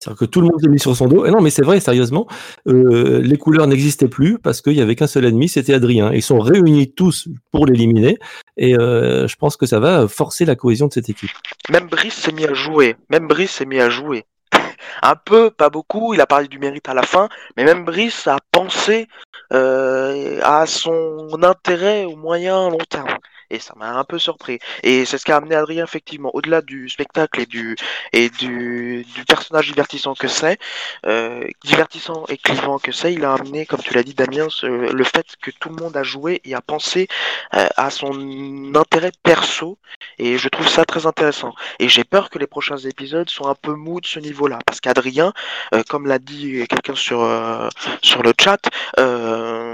C'est-à-dire 0.00 0.18
que 0.18 0.24
tout 0.24 0.40
le 0.40 0.46
monde 0.46 0.60
s'est 0.62 0.68
mis 0.68 0.78
sur 0.78 0.96
son 0.96 1.08
dos. 1.08 1.26
Non, 1.26 1.42
mais 1.42 1.50
c'est 1.50 1.62
vrai, 1.62 1.78
sérieusement, 1.78 2.26
euh, 2.66 3.20
les 3.20 3.36
couleurs 3.36 3.66
n'existaient 3.66 4.08
plus 4.08 4.38
parce 4.38 4.62
qu'il 4.62 4.72
y 4.72 4.80
avait 4.80 4.96
qu'un 4.96 5.06
seul 5.06 5.26
ennemi, 5.26 5.46
c'était 5.46 5.74
Adrien. 5.74 6.10
Ils 6.14 6.22
sont 6.22 6.40
réunis 6.40 6.90
tous 6.90 7.28
pour 7.52 7.66
l'éliminer. 7.66 8.18
Et 8.56 8.74
euh, 8.78 9.28
je 9.28 9.36
pense 9.36 9.58
que 9.58 9.66
ça 9.66 9.78
va 9.78 10.08
forcer 10.08 10.46
la 10.46 10.56
cohésion 10.56 10.86
de 10.86 10.94
cette 10.94 11.10
équipe. 11.10 11.28
Même 11.68 11.86
Brice 11.86 12.14
s'est 12.14 12.32
mis 12.32 12.46
à 12.46 12.54
jouer. 12.54 12.96
Même 13.10 13.28
Brice 13.28 13.50
s'est 13.50 13.66
mis 13.66 13.78
à 13.78 13.90
jouer. 13.90 14.24
Un 15.02 15.16
peu, 15.16 15.50
pas 15.50 15.68
beaucoup. 15.68 16.14
Il 16.14 16.22
a 16.22 16.26
parlé 16.26 16.48
du 16.48 16.58
mérite 16.58 16.88
à 16.88 16.94
la 16.94 17.02
fin, 17.02 17.28
mais 17.58 17.64
même 17.64 17.84
Brice 17.84 18.26
a 18.26 18.38
pensé 18.52 19.06
euh, 19.52 20.40
à 20.42 20.64
son 20.64 21.28
intérêt 21.42 22.06
au 22.06 22.16
moyen 22.16 22.70
long 22.70 22.78
terme. 22.88 23.18
Et 23.50 23.58
ça 23.58 23.74
m'a 23.76 23.98
un 23.98 24.04
peu 24.04 24.18
surpris. 24.18 24.58
Et 24.82 25.04
c'est 25.04 25.18
ce 25.18 25.24
qui 25.24 25.32
a 25.32 25.36
amené 25.36 25.54
Adrien, 25.54 25.84
effectivement, 25.84 26.30
au-delà 26.34 26.62
du 26.62 26.88
spectacle 26.88 27.40
et 27.40 27.46
du, 27.46 27.76
et 28.12 28.30
du, 28.30 29.04
du 29.14 29.24
personnage 29.24 29.66
divertissant 29.66 30.14
que 30.14 30.28
c'est, 30.28 30.58
euh, 31.06 31.44
divertissant 31.64 32.24
et 32.28 32.36
clivant 32.36 32.78
que 32.78 32.92
c'est, 32.92 33.12
il 33.12 33.24
a 33.24 33.34
amené, 33.34 33.66
comme 33.66 33.80
tu 33.80 33.94
l'as 33.94 34.02
dit, 34.02 34.14
Damien, 34.14 34.46
le 34.62 35.04
fait 35.04 35.26
que 35.42 35.50
tout 35.50 35.68
le 35.68 35.76
monde 35.76 35.96
a 35.96 36.02
joué 36.02 36.40
et 36.44 36.54
a 36.54 36.60
pensé 36.60 37.08
euh, 37.54 37.66
à 37.76 37.90
son 37.90 38.72
intérêt 38.74 39.12
perso. 39.22 39.78
Et 40.18 40.38
je 40.38 40.48
trouve 40.48 40.68
ça 40.68 40.84
très 40.84 41.06
intéressant. 41.06 41.54
Et 41.78 41.88
j'ai 41.88 42.04
peur 42.04 42.30
que 42.30 42.38
les 42.38 42.46
prochains 42.46 42.76
épisodes 42.78 43.28
soient 43.28 43.50
un 43.50 43.54
peu 43.54 43.74
mous 43.74 44.00
de 44.00 44.06
ce 44.06 44.20
niveau-là. 44.20 44.58
Parce 44.66 44.80
qu'Adrien, 44.80 45.32
euh, 45.74 45.82
comme 45.88 46.06
l'a 46.06 46.18
dit 46.18 46.66
quelqu'un 46.68 46.94
sur, 46.94 47.22
euh, 47.22 47.68
sur 48.02 48.22
le 48.22 48.32
chat, 48.40 48.60
euh, 48.98 49.69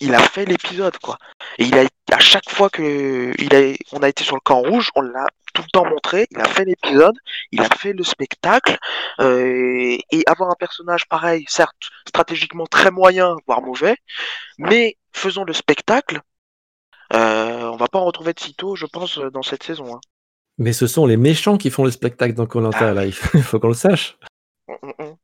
il 0.00 0.14
a 0.14 0.20
fait 0.20 0.44
l'épisode, 0.44 0.96
quoi. 0.98 1.16
Et 1.58 1.64
il 1.64 1.78
a, 1.78 1.84
à 2.12 2.18
chaque 2.18 2.48
fois 2.50 2.70
que 2.70 3.32
il 3.38 3.54
a, 3.54 3.74
on 3.92 4.02
a 4.02 4.08
été 4.08 4.24
sur 4.24 4.36
le 4.36 4.40
camp 4.40 4.60
rouge, 4.60 4.90
on 4.94 5.00
l'a 5.02 5.26
tout 5.54 5.62
le 5.62 5.70
temps 5.72 5.84
montré. 5.88 6.26
Il 6.30 6.40
a 6.40 6.44
fait 6.48 6.64
l'épisode, 6.64 7.16
il 7.52 7.60
a 7.60 7.68
fait 7.76 7.92
le 7.92 8.04
spectacle. 8.04 8.76
euh, 9.20 9.96
et 10.12 10.22
avoir 10.26 10.50
un 10.50 10.54
personnage 10.58 11.06
pareil, 11.08 11.44
certes, 11.48 11.90
stratégiquement 12.06 12.66
très 12.66 12.90
moyen, 12.90 13.36
voire 13.46 13.62
mauvais, 13.62 13.96
mais 14.58 14.96
faisons 15.12 15.44
le 15.44 15.52
spectacle. 15.52 16.20
Euh, 17.14 17.62
on 17.72 17.76
va 17.76 17.88
pas 17.88 17.98
en 17.98 18.04
retrouver 18.04 18.34
de 18.34 18.40
sitôt, 18.40 18.76
je 18.76 18.86
pense, 18.86 19.18
dans 19.18 19.42
cette 19.42 19.62
saison. 19.62 19.96
hein. 19.96 20.00
Mais 20.58 20.72
ce 20.72 20.86
sont 20.86 21.06
les 21.06 21.16
méchants 21.16 21.56
qui 21.56 21.70
font 21.70 21.84
le 21.84 21.90
spectacle 21.90 22.34
dans 22.34 22.46
Colanta, 22.46 22.88
Ah 22.90 22.92
là. 22.94 23.06
Il 23.06 23.12
faut 23.12 23.58
qu'on 23.58 23.68
le 23.68 23.74
sache. 23.74 24.18
Mm, 24.68 24.74
mm, 24.82 24.92
mm. 25.04 25.16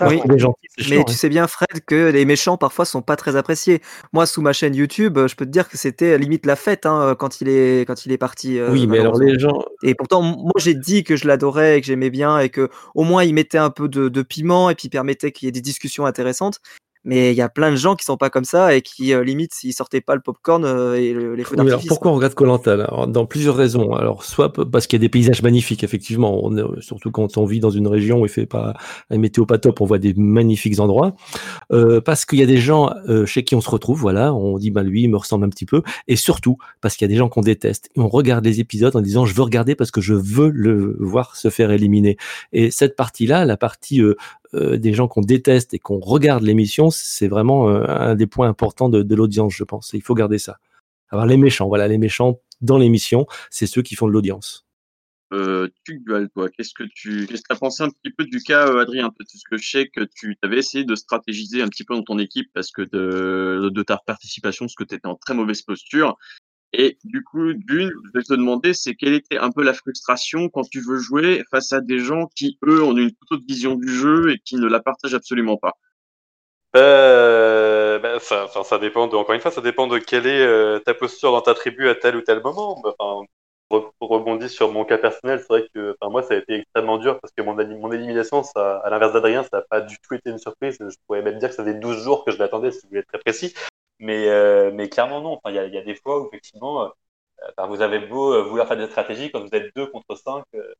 Oui, 0.00 0.20
Les 0.28 0.38
gentils, 0.38 0.68
c'est 0.76 0.90
Mais 0.90 1.04
tu 1.04 1.12
sais 1.14 1.28
bien, 1.28 1.46
Fred, 1.46 1.84
que 1.86 2.10
les 2.10 2.24
méchants 2.24 2.56
parfois 2.56 2.84
sont 2.84 3.02
pas 3.02 3.16
très 3.16 3.36
appréciés. 3.36 3.80
Moi, 4.12 4.26
sous 4.26 4.42
ma 4.42 4.52
chaîne 4.52 4.74
YouTube, 4.74 5.18
je 5.26 5.34
peux 5.34 5.44
te 5.44 5.50
dire 5.50 5.68
que 5.68 5.76
c'était 5.76 6.18
limite 6.18 6.46
la 6.46 6.56
fête 6.56 6.86
hein, 6.86 7.16
quand 7.18 7.40
il 7.40 7.48
est 7.48 7.86
quand 7.86 8.06
il 8.06 8.12
est 8.12 8.18
parti. 8.18 8.58
euh, 8.58 8.70
Oui, 8.70 8.86
mais 8.86 8.98
alors 8.98 9.18
les 9.18 9.38
gens, 9.38 9.64
Et 9.82 9.94
pourtant, 9.94 10.22
moi, 10.22 10.52
j'ai 10.58 10.74
dit 10.74 11.04
que 11.04 11.16
je 11.16 11.26
l'adorais 11.26 11.78
et 11.78 11.80
que 11.80 11.86
j'aimais 11.86 12.10
bien 12.10 12.38
et 12.38 12.48
que 12.48 12.68
au 12.94 13.04
moins 13.04 13.24
il 13.24 13.34
mettait 13.34 13.58
un 13.58 13.70
peu 13.70 13.88
de, 13.88 14.08
de 14.08 14.22
piment 14.22 14.70
et 14.70 14.74
puis 14.74 14.86
il 14.86 14.90
permettait 14.90 15.32
qu'il 15.32 15.46
y 15.46 15.48
ait 15.48 15.52
des 15.52 15.60
discussions 15.60 16.06
intéressantes. 16.06 16.60
Mais 17.04 17.32
il 17.32 17.36
y 17.36 17.40
a 17.42 17.48
plein 17.48 17.70
de 17.70 17.76
gens 17.76 17.94
qui 17.94 18.04
sont 18.04 18.16
pas 18.16 18.30
comme 18.30 18.44
ça 18.44 18.74
et 18.74 18.82
qui, 18.82 19.12
euh, 19.14 19.22
limite, 19.24 19.54
s'ils 19.54 19.72
sortaient 19.72 20.00
pas 20.00 20.14
le 20.14 20.20
popcorn 20.20 20.64
euh, 20.64 20.94
et 20.94 21.12
le- 21.12 21.34
les 21.34 21.44
feux 21.44 21.56
Oui, 21.58 21.66
d'artifice. 21.66 21.88
pourquoi 21.88 22.10
on 22.10 22.14
regarde 22.16 22.34
Colanta 22.34 22.76
Dans 23.06 23.26
plusieurs 23.26 23.56
raisons. 23.56 23.92
Alors 23.94 24.24
soit 24.24 24.52
parce 24.52 24.86
qu'il 24.86 24.98
y 24.98 25.00
a 25.00 25.04
des 25.04 25.08
paysages 25.08 25.42
magnifiques, 25.42 25.84
effectivement, 25.84 26.44
on 26.44 26.56
est- 26.56 26.80
surtout 26.80 27.10
quand 27.10 27.36
on 27.38 27.44
vit 27.46 27.60
dans 27.60 27.70
une 27.70 27.86
région 27.86 28.20
où 28.20 28.26
il 28.26 28.28
fait 28.30 28.46
pas 28.46 28.74
un 29.10 29.18
météo 29.18 29.46
pas 29.46 29.58
top, 29.58 29.80
on 29.80 29.84
voit 29.84 29.98
des 29.98 30.14
magnifiques 30.14 30.80
endroits. 30.80 31.14
Euh, 31.72 32.00
parce 32.00 32.24
qu'il 32.24 32.38
y 32.38 32.42
a 32.42 32.46
des 32.46 32.58
gens 32.58 32.90
euh, 33.08 33.26
chez 33.26 33.44
qui 33.44 33.54
on 33.54 33.60
se 33.60 33.70
retrouve, 33.70 33.98
voilà, 34.00 34.34
on 34.34 34.58
dit 34.58 34.70
bah 34.70 34.82
lui 34.82 35.02
il 35.02 35.08
me 35.08 35.16
ressemble 35.16 35.44
un 35.44 35.48
petit 35.50 35.66
peu, 35.66 35.82
et 36.08 36.16
surtout 36.16 36.56
parce 36.80 36.96
qu'il 36.96 37.04
y 37.06 37.10
a 37.10 37.12
des 37.12 37.16
gens 37.18 37.28
qu'on 37.28 37.40
déteste. 37.42 37.88
Et 37.96 38.00
on 38.00 38.08
regarde 38.08 38.44
les 38.44 38.60
épisodes 38.60 38.94
en 38.96 39.00
disant 39.00 39.24
je 39.24 39.34
veux 39.34 39.42
regarder 39.42 39.74
parce 39.74 39.90
que 39.90 40.00
je 40.00 40.14
veux 40.14 40.48
le 40.50 40.96
voir 40.98 41.36
se 41.36 41.48
faire 41.50 41.70
éliminer. 41.70 42.16
Et 42.52 42.70
cette 42.70 42.96
partie-là, 42.96 43.44
la 43.44 43.56
partie 43.56 44.00
euh, 44.02 44.14
euh, 44.47 44.47
des 44.54 44.94
gens 44.94 45.08
qu'on 45.08 45.20
déteste 45.20 45.74
et 45.74 45.78
qu'on 45.78 46.00
regarde 46.00 46.42
l'émission, 46.42 46.90
c'est 46.90 47.28
vraiment 47.28 47.68
euh, 47.68 47.84
un 47.88 48.14
des 48.14 48.26
points 48.26 48.48
importants 48.48 48.88
de, 48.88 49.14
l'audience, 49.14 49.54
je 49.54 49.64
pense. 49.64 49.90
Il 49.92 50.02
faut 50.02 50.14
garder 50.14 50.38
ça. 50.38 50.58
Alors 51.10 51.26
les 51.26 51.36
méchants, 51.36 51.68
voilà, 51.68 51.88
les 51.88 51.98
méchants 51.98 52.40
dans 52.60 52.78
l'émission, 52.78 53.26
c'est 53.50 53.66
ceux 53.66 53.82
qui 53.82 53.94
font 53.94 54.06
de 54.06 54.12
l'audience. 54.12 54.66
Euh, 55.34 55.68
tu 55.84 55.98
dual, 55.98 56.30
qu'est-ce 56.56 56.72
que 56.72 56.84
tu 56.94 57.26
qu'est-ce 57.26 57.42
que 57.42 57.52
as 57.52 57.56
pensé 57.56 57.82
un 57.82 57.90
petit 57.90 58.10
peu 58.10 58.24
du 58.24 58.42
cas, 58.42 58.66
euh, 58.66 58.80
Adrien? 58.80 59.10
Parce 59.10 59.42
que 59.50 59.58
je 59.58 59.68
sais 59.68 59.88
que 59.88 60.00
tu 60.14 60.38
avais 60.42 60.58
essayé 60.58 60.84
de 60.84 60.94
stratégiser 60.94 61.60
un 61.60 61.68
petit 61.68 61.84
peu 61.84 61.94
dans 61.94 62.02
ton 62.02 62.18
équipe 62.18 62.50
parce 62.54 62.70
que 62.70 62.82
de, 62.82 63.68
de 63.68 63.82
ta 63.82 63.98
participation, 63.98 64.64
parce 64.64 64.74
que 64.74 64.84
tu 64.84 64.94
étais 64.94 65.06
en 65.06 65.16
très 65.16 65.34
mauvaise 65.34 65.60
posture. 65.60 66.16
Et 66.72 66.98
du 67.04 67.22
coup, 67.24 67.52
d'une, 67.52 67.90
je 68.06 68.10
vais 68.14 68.22
te 68.24 68.32
demander, 68.34 68.72
c'est 68.74 68.94
quelle 68.94 69.12
était 69.14 69.38
un 69.38 69.50
peu 69.50 69.62
la 69.62 69.74
frustration 69.74 70.48
quand 70.48 70.68
tu 70.70 70.80
veux 70.80 70.98
jouer 70.98 71.42
face 71.50 71.72
à 71.74 71.80
des 71.82 71.98
gens 71.98 72.26
qui, 72.34 72.58
eux, 72.66 72.82
ont 72.82 72.96
une 72.96 73.10
toute 73.12 73.32
autre 73.32 73.44
vision 73.46 73.74
du 73.74 73.88
jeu 73.88 74.32
et 74.32 74.38
qui 74.38 74.56
ne 74.56 74.66
la 74.66 74.80
partagent 74.80 75.14
absolument 75.14 75.58
pas? 75.58 75.74
Euh, 76.76 77.98
bah, 77.98 78.18
ça, 78.20 78.44
enfin, 78.44 78.62
ça 78.62 78.78
dépend 78.78 79.06
de, 79.08 79.16
encore 79.16 79.34
une 79.34 79.40
fois, 79.40 79.50
ça 79.50 79.60
dépend 79.62 79.86
de 79.86 79.98
quelle 79.98 80.26
est 80.26 80.42
euh, 80.42 80.78
ta 80.80 80.94
posture 80.94 81.32
dans 81.32 81.40
ta 81.40 81.54
tribu 81.54 81.88
à 81.88 81.94
tel 81.94 82.16
ou 82.16 82.20
tel 82.20 82.42
moment. 82.42 82.80
Enfin, 82.98 83.26
re- 83.70 83.90
rebondis 84.00 84.48
sur 84.50 84.70
mon 84.70 84.84
cas 84.84 84.98
personnel, 84.98 85.38
c'est 85.40 85.48
vrai 85.48 85.66
que 85.74 85.96
enfin, 86.00 86.10
moi, 86.10 86.22
ça 86.22 86.34
a 86.34 86.36
été 86.36 86.56
extrêmement 86.56 86.98
dur 86.98 87.18
parce 87.20 87.32
que 87.34 87.42
mon, 87.42 87.54
mon 87.54 87.92
élimination, 87.92 88.42
ça, 88.42 88.78
à 88.78 88.90
l'inverse 88.90 89.14
d'Adrien, 89.14 89.42
ça 89.44 89.58
n'a 89.58 89.62
pas 89.62 89.80
du 89.80 89.96
tout 90.00 90.14
été 90.14 90.30
une 90.30 90.38
surprise. 90.38 90.76
Je 90.80 90.96
pourrais 91.06 91.22
même 91.22 91.38
dire 91.38 91.48
que 91.48 91.54
ça 91.54 91.64
faisait 91.64 91.78
12 91.78 92.02
jours 92.04 92.24
que 92.24 92.32
je 92.32 92.38
l'attendais, 92.38 92.70
si 92.70 92.80
vous 92.82 92.88
voulez 92.90 93.00
être 93.00 93.08
très 93.08 93.18
précis. 93.18 93.54
Mais, 94.00 94.28
euh, 94.28 94.70
mais 94.72 94.88
clairement, 94.88 95.20
non. 95.20 95.32
Enfin, 95.34 95.50
il 95.50 95.56
y 95.56 95.58
a, 95.58 95.66
il 95.66 95.74
y 95.74 95.78
a 95.78 95.82
des 95.82 95.94
fois 95.96 96.20
où, 96.20 96.28
effectivement, 96.28 96.84
euh, 96.84 96.88
enfin, 97.58 97.68
vous 97.68 97.82
avez 97.82 98.00
beau 98.00 98.32
euh, 98.34 98.42
vouloir 98.44 98.68
faire 98.68 98.76
des 98.76 98.86
stratégies 98.88 99.30
quand 99.32 99.40
vous 99.40 99.48
êtes 99.52 99.74
deux 99.76 99.86
contre 99.88 100.16
cinq, 100.16 100.44
euh, 100.54 100.74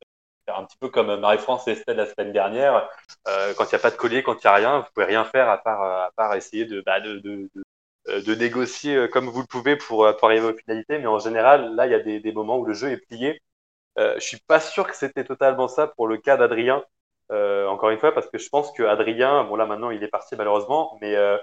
un 0.49 0.65
petit 0.65 0.79
peu 0.79 0.89
comme 0.89 1.15
Marie-France 1.21 1.69
et 1.69 1.73
Estelle 1.73 1.97
la 1.99 2.07
semaine 2.07 2.33
dernière. 2.33 2.89
Euh, 3.29 3.55
quand 3.55 3.65
il 3.65 3.71
n'y 3.71 3.77
a 3.77 3.81
pas 3.81 3.91
de 3.91 3.97
collier, 3.97 4.23
quand 4.23 4.35
il 4.43 4.47
n'y 4.47 4.51
a 4.51 4.55
rien, 4.55 4.81
vous 4.81 4.87
pouvez 4.95 5.07
rien 5.07 5.25
faire 5.25 5.49
à 5.51 5.59
part, 5.59 5.83
euh, 5.83 6.07
à 6.07 6.11
part 6.17 6.35
essayer 6.37 6.65
de, 6.67 6.81
bah, 6.83 7.01
de, 7.01 7.19
de, 7.19 7.51
de, 7.55 7.63
euh, 8.09 8.23
de 8.23 8.35
négocier 8.35 8.97
euh, 8.97 9.09
comme 9.09 9.29
vous 9.29 9.41
le 9.43 9.47
pouvez 9.47 9.77
pour, 9.77 10.05
euh, 10.07 10.13
pour 10.15 10.29
arriver 10.29 10.47
aux 10.47 10.57
finalités. 10.57 10.99
Mais 10.99 11.07
en 11.07 11.19
général, 11.19 11.75
là, 11.75 11.87
il 11.87 11.93
y 11.93 11.95
a 11.95 12.01
des, 12.01 12.21
des 12.21 12.33
moments 12.33 12.59
où 12.59 12.65
le 12.67 12.75
jeu 12.75 12.91
est 12.93 12.99
plié. 12.99 13.41
Euh, 13.99 14.15
je 14.17 14.21
suis 14.21 14.39
pas 14.47 14.61
sûr 14.61 14.87
que 14.87 14.97
c'était 14.97 15.25
totalement 15.25 15.69
ça 15.69 15.89
pour 15.89 16.07
le 16.09 16.19
cas 16.19 16.37
d'Adrien. 16.37 16.85
Euh, 17.33 17.67
encore 17.69 17.91
une 17.91 17.99
fois, 17.99 18.13
parce 18.13 18.29
que 18.31 18.39
je 18.39 18.49
pense 18.49 18.73
que 18.73 18.83
Adrien, 18.85 19.45
bon 19.45 19.57
là 19.57 19.67
maintenant 19.67 19.91
il 19.91 20.03
est 20.03 20.09
parti 20.09 20.35
malheureusement, 20.37 20.97
mais 21.03 21.15
euh, 21.17 21.37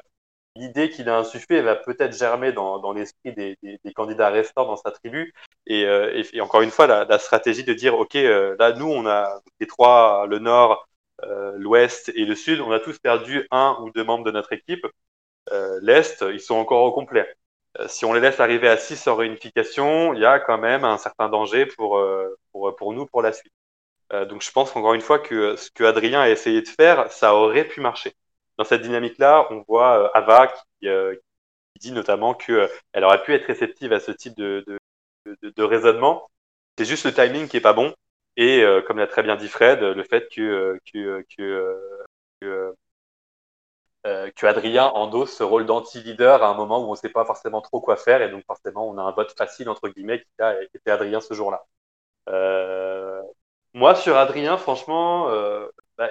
l'idée 0.56 0.90
qu'il 0.90 1.10
a 1.10 1.18
insufflée 1.18 1.62
va 1.62 1.76
peut-être 1.76 2.18
germer 2.18 2.52
dans, 2.52 2.80
dans 2.80 2.94
l'esprit 2.94 3.34
des, 3.34 3.58
des, 3.62 3.94
candidats 3.94 4.30
restants 4.30 4.66
dans 4.66 4.78
sa 4.78 4.92
tribu. 4.92 5.34
Et, 5.68 5.86
euh, 5.86 6.24
encore 6.40 6.62
une 6.62 6.72
fois, 6.72 6.88
la, 6.88 7.20
stratégie 7.20 7.64
de 7.64 7.74
dire, 7.74 7.96
OK, 7.96 8.16
euh, 8.16 8.56
là, 8.60 8.74
nous, 8.74 8.88
on 8.88 9.06
a 9.06 9.42
les 9.60 9.68
trois, 9.68 10.26
le 10.28 10.40
nord, 10.40 10.88
euh, 11.24 11.54
l'ouest 11.58 12.10
et 12.16 12.26
le 12.26 12.36
sud, 12.36 12.62
on 12.62 12.72
a 12.72 12.80
tous 12.80 13.00
perdu 13.00 13.48
un 13.52 13.78
ou 13.82 13.92
deux 13.92 14.04
membres 14.04 14.24
de 14.24 14.32
notre 14.32 14.54
équipe. 14.54 14.86
L'est, 15.82 16.24
ils 16.34 16.40
sont 16.40 16.56
encore 16.56 16.84
au 16.84 16.92
complet. 16.92 17.36
Si 17.88 18.06
on 18.06 18.14
les 18.14 18.20
laisse 18.22 18.40
arriver 18.40 18.68
à 18.68 18.78
6 18.78 19.08
en 19.08 19.16
réunification, 19.16 20.14
il 20.14 20.22
y 20.22 20.26
a 20.26 20.40
quand 20.40 20.58
même 20.58 20.84
un 20.84 20.98
certain 20.98 21.30
danger 21.30 21.66
pour, 21.68 22.02
pour, 22.52 22.76
pour 22.76 22.94
nous 22.94 23.06
pour 23.06 23.22
la 23.22 23.32
suite. 23.32 23.54
Donc 24.12 24.42
je 24.42 24.52
pense 24.52 24.76
encore 24.76 24.96
une 24.96 25.02
fois 25.02 25.20
que 25.20 25.56
ce 25.56 25.70
que 25.70 25.84
Adrien 25.84 26.22
a 26.22 26.30
essayé 26.30 26.62
de 26.64 26.68
faire, 26.68 27.12
ça 27.12 27.36
aurait 27.36 27.66
pu 27.66 27.80
marcher 27.80 28.16
dans 28.58 28.64
cette 28.64 28.82
dynamique-là, 28.82 29.48
on 29.52 29.64
voit 29.68 30.04
euh, 30.06 30.10
Ava 30.14 30.48
qui, 30.48 30.88
euh, 30.88 31.16
qui, 31.74 31.90
dit 31.90 31.92
notamment 31.92 32.34
qu'elle 32.34 32.70
euh, 32.96 33.02
aurait 33.02 33.24
pu 33.24 33.34
être 33.34 33.46
réceptive 33.46 33.94
à 33.94 34.00
ce 34.00 34.12
type 34.12 34.36
de, 34.38 34.64
raisonnement. 35.58 36.30
C'est 36.78 36.86
juste 36.86 37.06
le 37.06 37.14
timing 37.14 37.48
qui 37.48 37.58
est 37.58 37.62
pas 37.62 37.74
bon. 37.74 37.94
Et 38.38 38.66
comme 38.86 38.98
l'a 38.98 39.08
très 39.08 39.24
bien 39.24 39.38
dit 39.38 39.48
Fred, 39.48 39.80
le 39.82 40.04
fait 40.04 40.28
que, 40.30 40.78
que, 40.92 41.24
que, 41.38 41.80
que, 42.42 42.76
que 44.04 44.46
Adrien 44.46 44.88
endosse 44.88 45.38
ce 45.38 45.44
rôle 45.44 45.66
d'anti-leader 45.66 46.44
à 46.44 46.50
un 46.50 46.54
moment 46.54 46.80
où 46.84 46.88
on 46.88 46.92
ne 46.92 46.98
sait 46.98 47.10
pas 47.10 47.24
forcément 47.26 47.62
trop 47.62 47.80
quoi 47.80 47.96
faire. 47.96 48.22
Et 48.22 48.30
donc 48.30 48.44
forcément, 48.46 48.88
on 48.90 48.98
a 48.98 49.04
un 49.04 49.12
vote 49.12 49.34
facile, 49.38 49.70
entre 49.70 49.88
guillemets, 49.88 50.20
qui 50.20 50.42
a 50.42 50.62
été 50.62 50.92
Adrien 50.92 51.22
ce 51.22 51.34
jour-là. 51.34 51.66
Moi, 53.74 53.96
sur 53.96 54.18
Adrien, 54.18 54.58
franchement, 54.58 55.30
bah, 55.98 56.10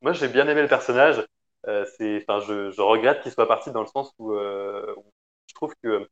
moi 0.00 0.12
j'ai 0.12 0.28
bien 0.28 0.48
aimé 0.48 0.62
le 0.62 0.68
personnage. 0.68 1.22
Euh, 1.68 1.84
c'est, 1.96 2.24
enfin, 2.28 2.40
je, 2.46 2.70
je 2.70 2.80
regrette 2.82 3.22
qu'il 3.22 3.32
soit 3.32 3.46
parti 3.48 3.70
dans 3.72 3.80
le 3.82 3.86
sens 3.86 4.12
où, 4.18 4.32
euh, 4.32 4.94
où 4.96 5.04
je 5.46 5.54
trouve 5.54 5.74
que 5.82 6.08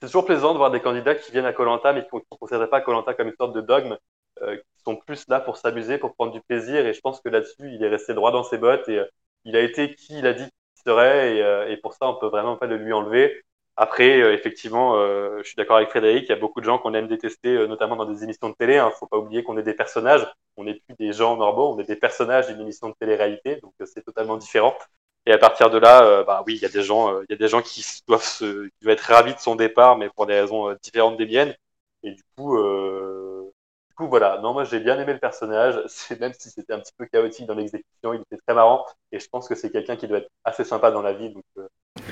c'est 0.00 0.08
toujours 0.08 0.24
plaisant 0.26 0.52
de 0.52 0.58
voir 0.58 0.70
des 0.70 0.80
candidats 0.80 1.14
qui 1.14 1.32
viennent 1.32 1.46
à 1.46 1.52
Colanta 1.52 1.92
mais 1.92 2.02
qui 2.06 2.16
ne 2.16 2.20
considèrent 2.38 2.70
pas 2.70 2.80
Colanta 2.80 3.14
comme 3.14 3.28
une 3.28 3.36
sorte 3.36 3.54
de 3.54 3.60
dogme, 3.60 3.96
euh, 4.42 4.56
qui 4.56 4.82
sont 4.84 4.96
plus 4.96 5.26
là 5.28 5.40
pour 5.40 5.56
s'amuser, 5.56 5.98
pour 5.98 6.14
prendre 6.14 6.32
du 6.32 6.40
plaisir. 6.42 6.86
Et 6.86 6.94
je 6.94 7.00
pense 7.00 7.20
que 7.20 7.28
là-dessus, 7.28 7.72
il 7.74 7.82
est 7.84 7.88
resté 7.88 8.14
droit 8.14 8.32
dans 8.32 8.44
ses 8.44 8.58
bottes 8.58 8.88
et 8.88 9.02
il 9.44 9.56
a 9.56 9.60
été 9.60 9.94
qui 9.94 10.18
il 10.18 10.26
a 10.26 10.34
dit 10.34 10.44
qu'il 10.44 10.82
serait. 10.84 11.36
Et, 11.36 11.72
et, 11.72 11.76
pour 11.78 11.94
ça, 11.94 12.08
on 12.08 12.16
peut 12.18 12.28
vraiment 12.28 12.56
pas 12.56 12.66
le 12.66 12.76
lui 12.76 12.92
enlever. 12.92 13.42
Après, 13.80 14.18
effectivement, 14.34 14.96
je 14.96 15.42
suis 15.44 15.54
d'accord 15.54 15.76
avec 15.76 15.90
Frédéric. 15.90 16.24
Il 16.24 16.30
y 16.30 16.32
a 16.32 16.36
beaucoup 16.36 16.60
de 16.60 16.64
gens 16.64 16.78
qu'on 16.78 16.94
aime 16.94 17.06
détester, 17.06 17.66
notamment 17.68 17.94
dans 17.94 18.06
des 18.06 18.24
émissions 18.24 18.48
de 18.48 18.54
télé. 18.54 18.74
Il 18.74 18.78
hein. 18.78 18.86
ne 18.86 18.90
faut 18.90 19.06
pas 19.06 19.18
oublier 19.18 19.44
qu'on 19.44 19.56
est 19.56 19.62
des 19.62 19.72
personnages. 19.72 20.26
On 20.56 20.64
n'est 20.64 20.74
plus 20.74 20.96
des 20.98 21.12
gens 21.12 21.36
normaux, 21.36 21.74
on 21.74 21.78
est 21.78 21.86
des 21.86 21.94
personnages 21.94 22.48
d'une 22.48 22.60
émission 22.60 22.88
de 22.88 22.94
télé-réalité, 22.98 23.60
donc 23.62 23.74
c'est 23.84 24.02
totalement 24.02 24.36
différent. 24.36 24.74
Et 25.28 25.32
à 25.32 25.38
partir 25.38 25.70
de 25.70 25.78
là, 25.78 26.04
euh, 26.04 26.24
bah 26.24 26.42
oui, 26.46 26.56
il 26.56 26.62
y 26.62 26.64
a 26.64 26.70
des 26.70 26.82
gens, 26.82 27.12
euh, 27.12 27.24
y 27.28 27.34
a 27.34 27.36
des 27.36 27.48
gens 27.48 27.62
qui 27.62 27.84
doivent 28.08 28.24
se, 28.24 28.66
qui 28.66 28.74
doivent 28.82 28.94
être 28.94 29.00
ravis 29.02 29.34
de 29.34 29.38
son 29.38 29.56
départ, 29.56 29.98
mais 29.98 30.08
pour 30.08 30.26
des 30.26 30.40
raisons 30.40 30.70
euh, 30.70 30.74
différentes 30.82 31.18
des 31.18 31.26
miennes. 31.26 31.54
Et 32.02 32.12
du 32.12 32.22
coup, 32.36 32.56
du 32.56 33.94
coup, 33.94 34.08
voilà. 34.08 34.38
Non, 34.40 34.52
moi 34.54 34.64
j'ai 34.64 34.80
bien 34.80 34.98
aimé 34.98 35.12
le 35.12 35.18
personnage. 35.18 35.76
Même 36.20 36.32
si 36.32 36.50
c'était 36.50 36.72
un 36.72 36.80
petit 36.80 36.92
peu 36.96 37.06
chaotique 37.06 37.46
dans 37.46 37.54
l'exécution, 37.54 38.14
il 38.14 38.22
était 38.22 38.38
très 38.46 38.54
marrant. 38.54 38.86
Et 39.12 39.20
je 39.20 39.28
pense 39.28 39.48
que 39.48 39.54
c'est 39.54 39.70
quelqu'un 39.70 39.96
qui 39.96 40.08
doit 40.08 40.18
être 40.18 40.30
assez 40.44 40.64
sympa 40.64 40.90
dans 40.90 41.02
la 41.02 41.12
vie, 41.12 41.34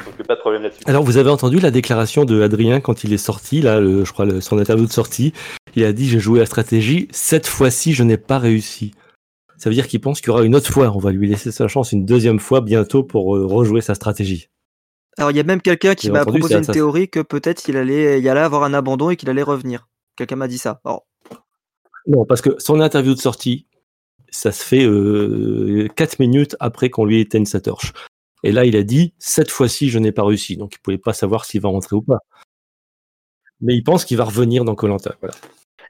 donc 0.05 0.27
pas 0.27 0.35
de 0.35 0.41
problème 0.41 0.63
là-dessus. 0.63 0.81
Alors, 0.87 1.03
vous 1.03 1.17
avez 1.17 1.31
entendu 1.31 1.59
la 1.59 1.71
déclaration 1.71 2.25
de 2.25 2.43
Adrien 2.43 2.81
quand 2.81 3.05
il 3.05 3.13
est 3.13 3.19
sorti, 3.19 3.61
là, 3.61 3.81
le, 3.81 4.05
je 4.05 4.13
crois, 4.13 4.25
le, 4.25 4.41
son 4.41 4.59
interview 4.59 4.87
de 4.87 4.93
sortie. 4.93 5.33
Il 5.75 5.85
a 5.85 5.93
dit 5.93 6.09
J'ai 6.09 6.21
joué 6.21 6.41
la 6.41 6.47
stratégie, 6.47 7.09
cette 7.11 7.47
fois-ci, 7.47 7.93
je 7.93 8.03
n'ai 8.03 8.17
pas 8.17 8.39
réussi. 8.39 8.93
Ça 9.57 9.71
veut 9.71 9.75
dire 9.75 9.87
qu'il 9.89 10.01
pense 10.01 10.21
qu'il 10.21 10.29
y 10.29 10.31
aura 10.31 10.45
une 10.45 10.55
autre 10.55 10.71
fois. 10.71 10.93
On 10.95 10.99
va 10.99 11.13
lui 11.13 11.29
laisser 11.29 11.51
sa 11.51 11.67
chance 11.69 11.93
une 11.93 12.05
deuxième 12.05 12.39
fois 12.39 12.61
bientôt 12.61 13.03
pour 13.03 13.37
euh, 13.37 13.47
rejouer 13.47 13.81
sa 13.81 13.95
stratégie. 13.95 14.49
Alors, 15.19 15.31
il 15.31 15.37
y 15.37 15.41
a 15.41 15.45
même 15.45 15.63
quelqu'un 15.63 15.95
qui 15.95 16.11
m'a 16.11 16.23
proposé 16.23 16.55
ça, 16.55 16.59
une 16.59 16.65
ça, 16.65 16.73
théorie 16.75 17.09
que 17.09 17.21
peut-être 17.21 17.69
il 17.69 17.77
allait 17.77 18.21
y 18.21 18.29
allait 18.29 18.41
avoir 18.41 18.65
un 18.65 18.75
abandon 18.75 19.09
et 19.09 19.17
qu'il 19.17 19.31
allait 19.31 19.43
revenir. 19.43 19.89
Quelqu'un 20.17 20.37
m'a 20.37 20.49
dit 20.49 20.59
ça. 20.59 20.81
Alors... 20.85 21.07
Non, 22.07 22.25
parce 22.25 22.43
que 22.43 22.51
son 22.59 22.81
interview 22.81 23.15
de 23.15 23.19
sortie, 23.19 23.67
ça 24.31 24.53
se 24.53 24.63
fait 24.63 24.85
euh, 24.85 25.89
4 25.97 26.19
minutes 26.21 26.57
après 26.61 26.91
qu'on 26.91 27.05
lui 27.05 27.21
éteigne 27.21 27.47
sa 27.47 27.61
torche. 27.61 27.93
Et 28.43 28.53
là, 28.53 28.65
il 28.65 28.77
a 28.77 28.83
dit 28.83 29.15
cette 29.19 29.51
fois-ci, 29.51 29.91
je 29.91 29.99
n'ai 29.99 30.13
pas 30.13 30.25
réussi. 30.25 30.57
Donc, 30.57 30.75
il 30.75 30.79
ne 30.79 30.83
pouvait 30.83 30.99
pas 30.99 31.13
savoir 31.13 31.45
s'il 31.45 31.61
va 31.61 31.69
rentrer 31.69 31.97
ou 31.97 32.03
pas. 32.03 32.19
Mais 33.61 33.75
il 33.75 33.83
pense 33.83 34.05
qu'il 34.05 34.17
va 34.17 34.25
revenir 34.25 34.65
dans 34.65 34.75
Colanta. 34.75 35.15
Voilà. 35.21 35.35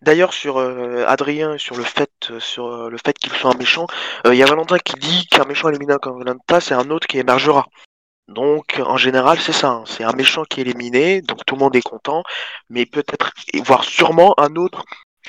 D'ailleurs, 0.03 0.33
sur 0.33 0.59
euh, 0.59 1.05
Adrien, 1.07 1.59
sur 1.59 1.77
le 1.77 1.83
fait, 1.83 2.11
euh, 2.31 2.41
sur 2.41 2.67
euh, 2.67 2.91
le 2.91 2.99
fait 2.99 3.19
qu'il 3.19 3.33
soit 3.33 3.53
un 3.55 3.57
méchant, 3.57 3.87
il 4.27 4.35
y 4.35 4.43
a 4.43 4.47
Valentin 4.47 4.79
qui 4.79 4.95
dit 4.97 5.27
qu'un 5.27 5.45
méchant 5.45 5.69
éliminé 5.69 5.97
comme 6.01 6.19
Colanta, 6.19 6.61
c'est 6.61 6.75
un 6.75 6.91
autre 6.91 7.07
qui 7.07 7.19
émergera. 7.19 7.67
Donc, 8.29 8.81
en 8.85 8.97
général, 8.97 9.39
c'est 9.41 9.53
ça. 9.53 9.71
Hein. 9.71 9.85
C'est 9.87 10.05
un 10.05 10.13
méchant 10.13 10.45
qui 10.45 10.61
est 10.61 10.65
éliminé, 10.65 11.23
donc 11.23 11.45
tout 11.47 11.55
le 11.55 11.61
monde 11.61 11.77
est 11.77 11.83
content, 11.83 12.23
mais 12.69 12.85
peut-être, 12.85 13.33
voire 13.65 13.85
sûrement, 13.85 14.35
un 14.39 14.57
autre 14.57 14.85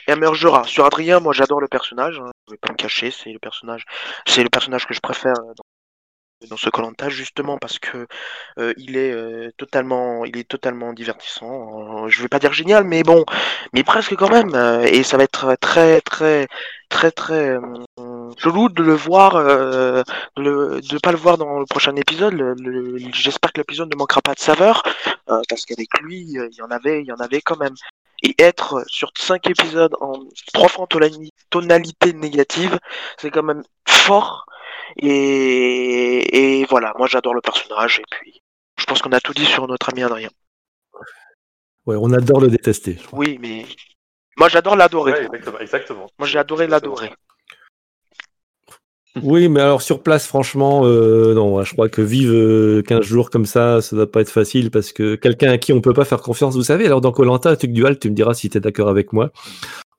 émergera. 0.08 0.64
Sur 0.66 0.86
Adrien, 0.86 1.20
moi, 1.20 1.34
j'adore 1.34 1.62
le 1.62 1.68
personnage. 1.68 2.20
Hein. 2.20 2.32
Je 2.48 2.54
vais 2.54 2.58
pas 2.58 2.72
me 2.72 2.78
cacher, 2.78 3.12
c'est 3.12 3.32
le 3.32 3.40
personnage, 3.40 3.86
c'est 4.26 4.44
le 4.44 4.50
personnage 4.50 4.86
que 4.88 4.94
je 4.94 5.00
préfère 5.00 5.36
dans 6.46 6.58
ce 6.58 6.70
Colanta 6.70 7.10
justement 7.10 7.58
parce 7.58 7.80
que 7.80 8.08
euh, 8.60 8.74
il 8.78 8.96
est 8.96 9.12
euh, 9.12 9.52
totalement 9.58 10.24
il 10.26 10.38
est 10.38 10.48
totalement 10.48 10.94
divertissant. 10.94 12.06
Euh, 12.06 12.10
je 12.10 12.22
vais 12.22 12.28
pas 12.28 12.40
dire 12.40 12.54
génial 12.54 12.84
mais 12.84 13.04
bon 13.04 13.26
mais 13.74 13.84
presque 13.84 14.16
quand 14.16 14.30
même 14.30 14.54
et 14.86 15.04
ça 15.04 15.18
va 15.18 15.24
être 15.24 15.56
très 15.60 16.00
très 16.02 16.48
très 16.90 17.12
très 17.12 17.58
chelou 18.38 18.70
de 18.70 18.84
le 18.84 18.94
voir 18.94 19.34
de 19.34 20.04
le, 20.38 20.80
de 20.82 20.98
pas 21.00 21.12
le 21.12 21.18
voir 21.18 21.38
dans 21.38 21.60
le 21.60 21.66
prochain 21.66 21.96
épisode. 21.96 22.56
J'espère 23.14 23.52
que 23.52 23.60
l'épisode 23.62 23.92
ne 23.92 23.98
manquera 23.98 24.22
pas 24.22 24.36
de 24.36 24.40
saveur 24.40 24.84
parce 25.26 25.66
qu'avec 25.66 25.90
lui 26.02 26.20
il 26.20 26.50
y 26.56 26.62
en 26.62 26.70
avait 26.70 27.02
il 27.02 27.08
y 27.08 27.12
en 27.12 27.20
avait 27.20 27.42
quand 27.42 27.58
même. 27.58 27.74
Et 28.24 28.36
être 28.40 28.84
sur 28.88 29.12
cinq 29.16 29.48
épisodes 29.48 29.96
en 30.02 30.14
trois 30.52 30.68
fois 30.68 30.88
tonalité 31.50 32.14
négative 32.14 32.80
c'est 33.18 33.30
quand 33.30 33.44
même 33.44 33.64
fort 33.88 34.48
Et, 34.96 36.62
et 36.62 36.66
voilà, 36.66 36.94
moi 36.98 37.08
j'adore 37.08 37.34
le 37.34 37.42
personnage 37.42 38.00
et 38.00 38.06
puis 38.10 38.42
je 38.80 38.86
pense 38.86 39.02
qu'on 39.02 39.12
a 39.12 39.20
tout 39.20 39.34
dit 39.34 39.46
sur 39.46 39.68
notre 39.68 39.90
ami 39.90 40.04
Adrien. 40.04 40.30
Ouais, 41.86 41.96
on 42.00 42.12
adore 42.12 42.42
le 42.42 42.50
détester. 42.50 42.98
Oui, 43.12 43.38
mais 43.42 43.66
moi 44.38 44.50
j'adore 44.50 44.76
l'adorer. 44.76 45.14
Ouais, 45.14 45.26
exactement, 45.26 45.60
exactement. 45.60 46.08
Moi 46.18 46.28
j'ai 46.28 46.40
adoré 46.40 46.68
l'adorer. 46.68 47.12
Oui, 49.24 49.50
mais 49.50 49.62
alors 49.62 49.82
sur 49.82 50.04
place, 50.04 50.28
franchement, 50.28 50.82
euh, 50.86 51.34
non, 51.34 51.64
je 51.64 51.74
crois 51.74 51.90
que 51.90 52.02
vivre 52.02 52.34
euh, 52.34 52.84
15 52.84 53.02
jours 53.04 53.30
comme 53.30 53.46
ça, 53.46 53.82
ça 53.82 53.96
doit 53.96 54.12
pas 54.12 54.22
être 54.22 54.30
facile 54.30 54.70
parce 54.70 54.92
que 54.92 55.16
quelqu'un 55.16 55.52
à 55.52 55.58
qui 55.58 55.74
on 55.74 55.82
peut 55.82 55.94
pas 55.94 56.06
faire 56.06 56.22
confiance, 56.22 56.56
vous 56.56 56.64
savez, 56.64 56.86
alors 56.86 57.02
dans 57.02 57.12
Colanta, 57.12 57.56
truc 57.56 57.72
dual, 57.72 57.98
tu 57.98 58.10
me 58.10 58.16
diras 58.16 58.34
si 58.34 58.50
tu 58.50 58.58
es 58.58 58.62
d'accord 58.62 58.90
avec 58.90 59.14
moi. 59.14 59.32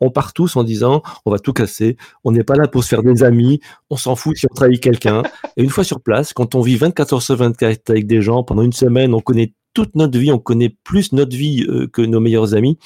On 0.01 0.11
part 0.11 0.33
tous 0.33 0.57
en 0.57 0.65
disant 0.65 1.03
on 1.25 1.31
va 1.31 1.39
tout 1.39 1.53
casser, 1.53 1.97
on 2.25 2.33
n'est 2.33 2.45
pas 2.45 2.55
là 2.55 2.69
pour 2.69 2.85
se 2.85 2.89
faire 2.89 3.03
des 3.03 3.23
amis, 3.23 3.61
on 3.91 3.97
s'en 3.97 4.17
fout 4.17 4.37
si 4.37 4.47
on 4.51 4.55
trahit 4.55 4.81
quelqu'un. 4.81 5.23
Et 5.57 5.63
une 5.63 5.71
fois 5.71 5.85
sur 5.85 6.01
place, 6.01 6.33
quand 6.33 6.55
on 6.55 6.61
vit 6.61 6.77
24 6.77 7.15
heures 7.15 7.23
sur 7.23 7.37
24 7.37 7.91
avec 7.91 8.07
des 8.07 8.23
gens 8.23 8.43
pendant 8.43 8.63
une 8.63 8.73
semaine, 8.73 9.15
on 9.15 9.21
connaît 9.21 9.55
toute 9.75 9.95
notre 9.95 10.19
vie, 10.19 10.33
on 10.33 10.39
connaît 10.39 10.75
plus 10.83 11.13
notre 11.13 11.37
vie 11.37 11.65
euh, 11.69 11.87
que 11.87 12.03
nos 12.03 12.21
meilleurs 12.21 12.55
amis. 12.55 12.79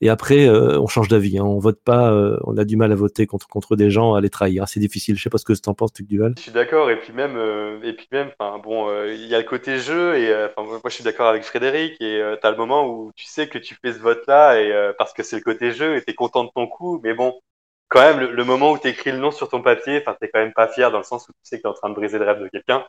Et 0.00 0.08
après, 0.10 0.48
euh, 0.48 0.78
on 0.80 0.86
change 0.86 1.08
d'avis. 1.08 1.38
Hein. 1.38 1.44
On 1.44 1.58
vote 1.58 1.80
pas, 1.82 2.12
euh, 2.12 2.38
on 2.44 2.56
a 2.56 2.64
du 2.64 2.76
mal 2.76 2.92
à 2.92 2.94
voter 2.94 3.26
contre 3.26 3.48
contre 3.48 3.76
des 3.76 3.90
gens, 3.90 4.14
à 4.14 4.20
les 4.20 4.30
trahir. 4.30 4.68
C'est 4.68 4.80
difficile. 4.80 5.16
Je 5.16 5.22
sais 5.22 5.30
pas 5.30 5.38
ce 5.38 5.44
que 5.44 5.52
tu 5.52 5.68
en 5.68 5.74
penses, 5.74 5.92
truc 5.92 6.06
dual. 6.06 6.34
Je 6.36 6.42
suis 6.42 6.52
d'accord, 6.52 6.88
et 6.90 7.00
puis 7.00 7.12
même, 7.12 7.36
euh, 7.36 7.80
et 7.82 7.92
puis 7.94 8.06
même, 8.12 8.30
bon, 8.62 8.88
euh, 8.88 9.12
il 9.12 9.26
y 9.26 9.34
a 9.34 9.38
le 9.38 9.44
côté 9.44 9.78
jeu, 9.78 10.16
et 10.16 10.30
euh, 10.30 10.48
moi 10.56 10.80
je 10.84 10.90
suis 10.90 11.04
d'accord 11.04 11.26
avec 11.26 11.42
Frédéric, 11.42 12.00
et 12.00 12.22
euh, 12.22 12.36
t'as 12.40 12.50
le 12.52 12.56
moment 12.56 12.86
où 12.88 13.10
tu 13.16 13.24
sais 13.24 13.48
que 13.48 13.58
tu 13.58 13.74
fais 13.82 13.92
ce 13.92 13.98
vote-là, 13.98 14.60
et 14.60 14.92
parce 14.98 15.12
que 15.12 15.22
c'est 15.24 15.36
le 15.36 15.42
côté 15.42 15.72
jeu, 15.72 15.96
et 15.96 16.02
t'es 16.02 16.14
content 16.14 16.44
de 16.44 16.50
ton 16.54 16.68
coup, 16.68 17.00
mais 17.02 17.12
bon, 17.12 17.40
quand 17.88 18.00
même 18.00 18.20
le, 18.20 18.32
le 18.32 18.44
moment 18.44 18.70
où 18.72 18.78
t'écris 18.78 19.10
le 19.12 19.18
nom 19.18 19.32
sur 19.32 19.48
ton 19.48 19.62
papier, 19.62 19.98
enfin 20.00 20.16
t'es 20.20 20.28
quand 20.28 20.38
même 20.40 20.52
pas 20.52 20.68
fier 20.68 20.90
dans 20.92 20.98
le 20.98 21.04
sens 21.04 21.28
où 21.28 21.32
tu 21.32 21.38
sais 21.42 21.56
que 21.58 21.62
t'es 21.62 21.68
en 21.68 21.74
train 21.74 21.90
de 21.90 21.94
briser 21.94 22.18
le 22.18 22.24
rêve 22.24 22.40
de 22.40 22.48
quelqu'un, 22.48 22.86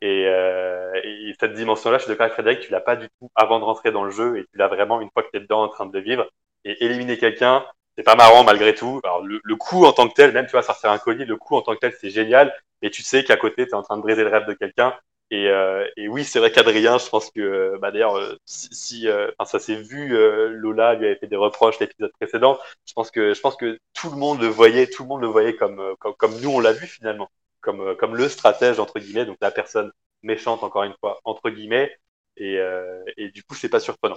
et, 0.00 0.26
euh, 0.26 0.92
et 1.04 1.34
cette 1.40 1.54
dimension-là, 1.54 1.98
je 1.98 2.04
suis 2.04 2.10
d'accord 2.10 2.24
avec 2.24 2.34
Frédéric, 2.34 2.60
tu 2.60 2.72
l'as 2.72 2.80
pas 2.80 2.96
du 2.96 3.08
tout 3.20 3.30
avant 3.36 3.58
de 3.60 3.64
rentrer 3.64 3.92
dans 3.92 4.04
le 4.04 4.10
jeu, 4.10 4.38
et 4.38 4.42
tu 4.50 4.58
l'as 4.58 4.68
vraiment 4.68 5.00
une 5.00 5.10
fois 5.12 5.22
que 5.22 5.30
t'es 5.32 5.40
dedans 5.40 5.62
en 5.62 5.68
train 5.68 5.86
de 5.86 5.96
le 5.96 6.02
vivre, 6.04 6.28
et 6.68 6.84
éliminer 6.84 7.18
quelqu'un. 7.18 7.64
C'est 7.96 8.04
pas 8.04 8.14
marrant 8.14 8.44
malgré 8.44 8.74
tout. 8.74 9.00
Alors 9.04 9.22
le, 9.24 9.56
coup 9.56 9.84
en 9.84 9.92
tant 9.92 10.08
que 10.08 10.14
tel, 10.14 10.32
même 10.32 10.46
tu 10.46 10.52
vois 10.52 10.62
sortir 10.62 10.90
un 10.90 10.98
colis, 10.98 11.24
le 11.24 11.36
coup 11.36 11.56
en 11.56 11.62
tant 11.62 11.74
que 11.74 11.80
tel 11.80 11.94
c'est 12.00 12.10
génial, 12.10 12.54
mais 12.82 12.90
tu 12.90 13.02
sais 13.02 13.24
qu'à 13.24 13.36
côté 13.36 13.66
tu 13.66 13.72
es 13.72 13.74
en 13.74 13.82
train 13.82 13.96
de 13.96 14.02
briser 14.02 14.22
le 14.22 14.30
rêve 14.30 14.46
de 14.46 14.54
quelqu'un. 14.54 14.94
Et, 15.30 15.48
euh, 15.48 15.86
et 15.96 16.08
oui, 16.08 16.24
c'est 16.24 16.38
vrai 16.38 16.50
qu'Adrien, 16.50 16.96
je 16.96 17.08
pense 17.08 17.30
que 17.30 17.40
euh, 17.40 17.78
bah, 17.80 17.90
d'ailleurs, 17.90 18.16
euh, 18.16 18.38
si, 18.46 19.06
ça 19.44 19.58
s'est 19.58 19.76
vu, 19.76 20.08
Lola 20.08 20.94
lui 20.94 21.06
avait 21.06 21.16
fait 21.16 21.26
des 21.26 21.36
reproches 21.36 21.78
l'épisode 21.80 22.12
précédent. 22.18 22.58
Je 22.86 22.92
pense 22.94 23.10
que 23.10 23.34
je 23.34 23.40
pense 23.40 23.56
que 23.56 23.78
tout 23.94 24.10
le 24.10 24.16
monde 24.16 24.40
le 24.40 24.48
voyait, 24.48 24.86
tout 24.86 25.02
le 25.02 25.08
monde 25.08 25.20
le 25.20 25.26
voyait 25.28 25.56
comme 25.56 25.94
comme, 25.98 26.40
nous 26.40 26.50
on 26.50 26.60
l'a 26.60 26.72
vu 26.72 26.86
finalement, 26.86 27.30
comme 27.60 27.96
comme 27.96 28.16
le 28.16 28.28
stratège 28.28 28.78
entre 28.80 28.98
guillemets, 29.00 29.26
donc 29.26 29.38
la 29.40 29.50
personne 29.50 29.92
méchante 30.22 30.62
encore 30.62 30.84
une 30.84 30.94
fois 31.00 31.20
entre 31.24 31.50
guillemets. 31.50 31.96
Et, 32.36 32.58
et 33.16 33.30
du 33.30 33.42
coup, 33.42 33.54
c'est 33.54 33.68
pas 33.68 33.80
surprenant. 33.80 34.16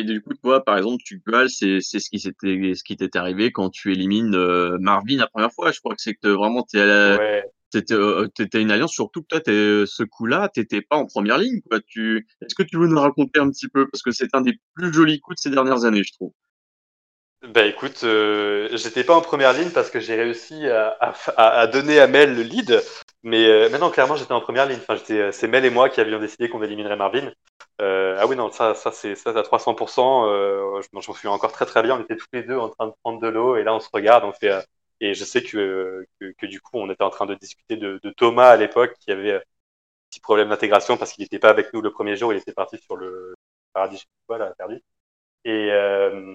Et 0.00 0.04
du 0.04 0.22
coup, 0.22 0.32
toi, 0.32 0.64
par 0.64 0.78
exemple, 0.78 1.02
tu 1.04 1.22
c'est 1.48 1.80
c'est 1.80 2.00
ce 2.00 2.08
qui 2.08 2.18
s'était 2.18 2.72
ce 2.74 2.82
qui 2.82 2.96
t'est 2.96 3.14
arrivé 3.16 3.52
quand 3.52 3.68
tu 3.68 3.92
élimines 3.92 4.34
euh, 4.34 4.78
Marvin 4.80 5.18
la 5.18 5.26
première 5.26 5.52
fois. 5.52 5.72
Je 5.72 5.80
crois 5.80 5.94
que 5.94 6.00
c'est 6.00 6.14
que 6.14 6.28
vraiment 6.28 6.62
t'es 6.62 6.86
la- 6.86 7.18
Ouais. 7.18 7.44
t'étais 7.70 7.92
euh, 7.94 8.26
t'étais 8.28 8.62
une 8.62 8.70
alliance. 8.70 8.92
Surtout 8.92 9.20
que 9.20 9.26
toi, 9.28 9.40
t'es 9.40 9.84
ce 9.86 10.02
coup-là, 10.02 10.48
t'étais 10.48 10.80
pas 10.80 10.96
en 10.96 11.04
première 11.04 11.36
ligne. 11.36 11.60
Quoi. 11.68 11.80
Tu 11.86 12.26
est-ce 12.40 12.54
que 12.54 12.62
tu 12.62 12.78
veux 12.78 12.86
nous 12.86 12.98
raconter 12.98 13.40
un 13.40 13.50
petit 13.50 13.68
peu? 13.68 13.88
Parce 13.90 14.02
que 14.02 14.10
c'est 14.10 14.34
un 14.34 14.40
des 14.40 14.58
plus 14.74 14.90
jolis 14.90 15.20
coups 15.20 15.36
de 15.36 15.40
ces 15.40 15.50
dernières 15.50 15.84
années, 15.84 16.02
je 16.02 16.12
trouve. 16.14 16.32
Bah 17.54 17.66
écoute, 17.66 18.00
euh, 18.04 18.68
j'étais 18.72 19.04
pas 19.04 19.14
en 19.14 19.22
première 19.22 19.52
ligne 19.54 19.70
parce 19.70 19.90
que 19.90 19.98
j'ai 19.98 20.14
réussi 20.14 20.66
à, 20.66 20.96
à, 21.36 21.66
donner 21.66 21.98
à 21.98 22.06
Mel 22.06 22.36
le 22.36 22.42
lead, 22.42 22.82
mais 23.22 23.46
euh, 23.46 23.70
maintenant 23.70 23.90
clairement 23.90 24.16
j'étais 24.16 24.32
en 24.32 24.42
première 24.42 24.66
ligne. 24.66 24.78
Enfin, 24.80 24.96
j'étais, 24.96 25.32
c'est 25.32 25.48
Mel 25.48 25.64
et 25.64 25.70
moi 25.70 25.88
qui 25.88 26.00
avions 26.02 26.20
décidé 26.20 26.48
qu'on 26.50 26.62
éliminerait 26.62 26.96
Marvin. 26.96 27.32
Euh, 27.80 28.16
ah 28.20 28.26
oui 28.26 28.36
non, 28.36 28.50
ça, 28.50 28.74
ça 28.74 28.92
c'est 28.92 29.14
ça 29.14 29.30
à 29.30 29.42
300%. 29.42 30.26
Euh, 30.26 30.82
je 30.82 30.88
m'en 30.92 31.00
souviens 31.00 31.30
encore 31.30 31.52
très 31.52 31.64
très 31.66 31.82
bien. 31.82 31.96
On 31.98 32.02
était 32.02 32.16
tous 32.16 32.26
les 32.32 32.42
deux 32.42 32.58
en 32.58 32.68
train 32.68 32.88
de 32.88 32.92
prendre 33.02 33.20
de 33.20 33.28
l'eau 33.28 33.56
et 33.56 33.62
là 33.64 33.74
on 33.74 33.80
se 33.80 33.88
regarde, 33.92 34.24
on 34.24 34.32
fait. 34.32 34.50
euh, 34.50 34.60
et 35.00 35.14
je 35.14 35.24
sais 35.24 35.42
que, 35.42 35.56
euh, 36.20 36.32
que 36.38 36.46
du 36.46 36.60
coup 36.60 36.72
on 36.74 36.90
était 36.90 37.02
en 37.04 37.08
train 37.10 37.24
de 37.26 37.34
discuter 37.34 37.76
de, 37.78 37.98
Thomas 38.16 38.50
à 38.50 38.56
l'époque 38.56 38.94
qui 39.00 39.10
avait 39.10 39.36
un 39.36 39.40
petit 40.10 40.20
problème 40.20 40.50
d'intégration 40.50 40.96
parce 40.98 41.12
qu'il 41.12 41.22
n'était 41.24 41.38
pas 41.40 41.50
avec 41.50 41.72
nous 41.74 41.82
le 41.82 41.92
premier 41.92 42.16
jour, 42.16 42.32
il 42.34 42.38
était 42.38 42.52
parti 42.54 42.78
sur 42.78 42.96
le 42.96 43.34
paradis, 43.74 43.96
je 43.98 44.02
sais 44.02 44.08
pas, 44.28 44.38
là, 44.38 44.54
perdu. 44.58 44.82
Et 45.44 45.70
euh, 45.72 46.34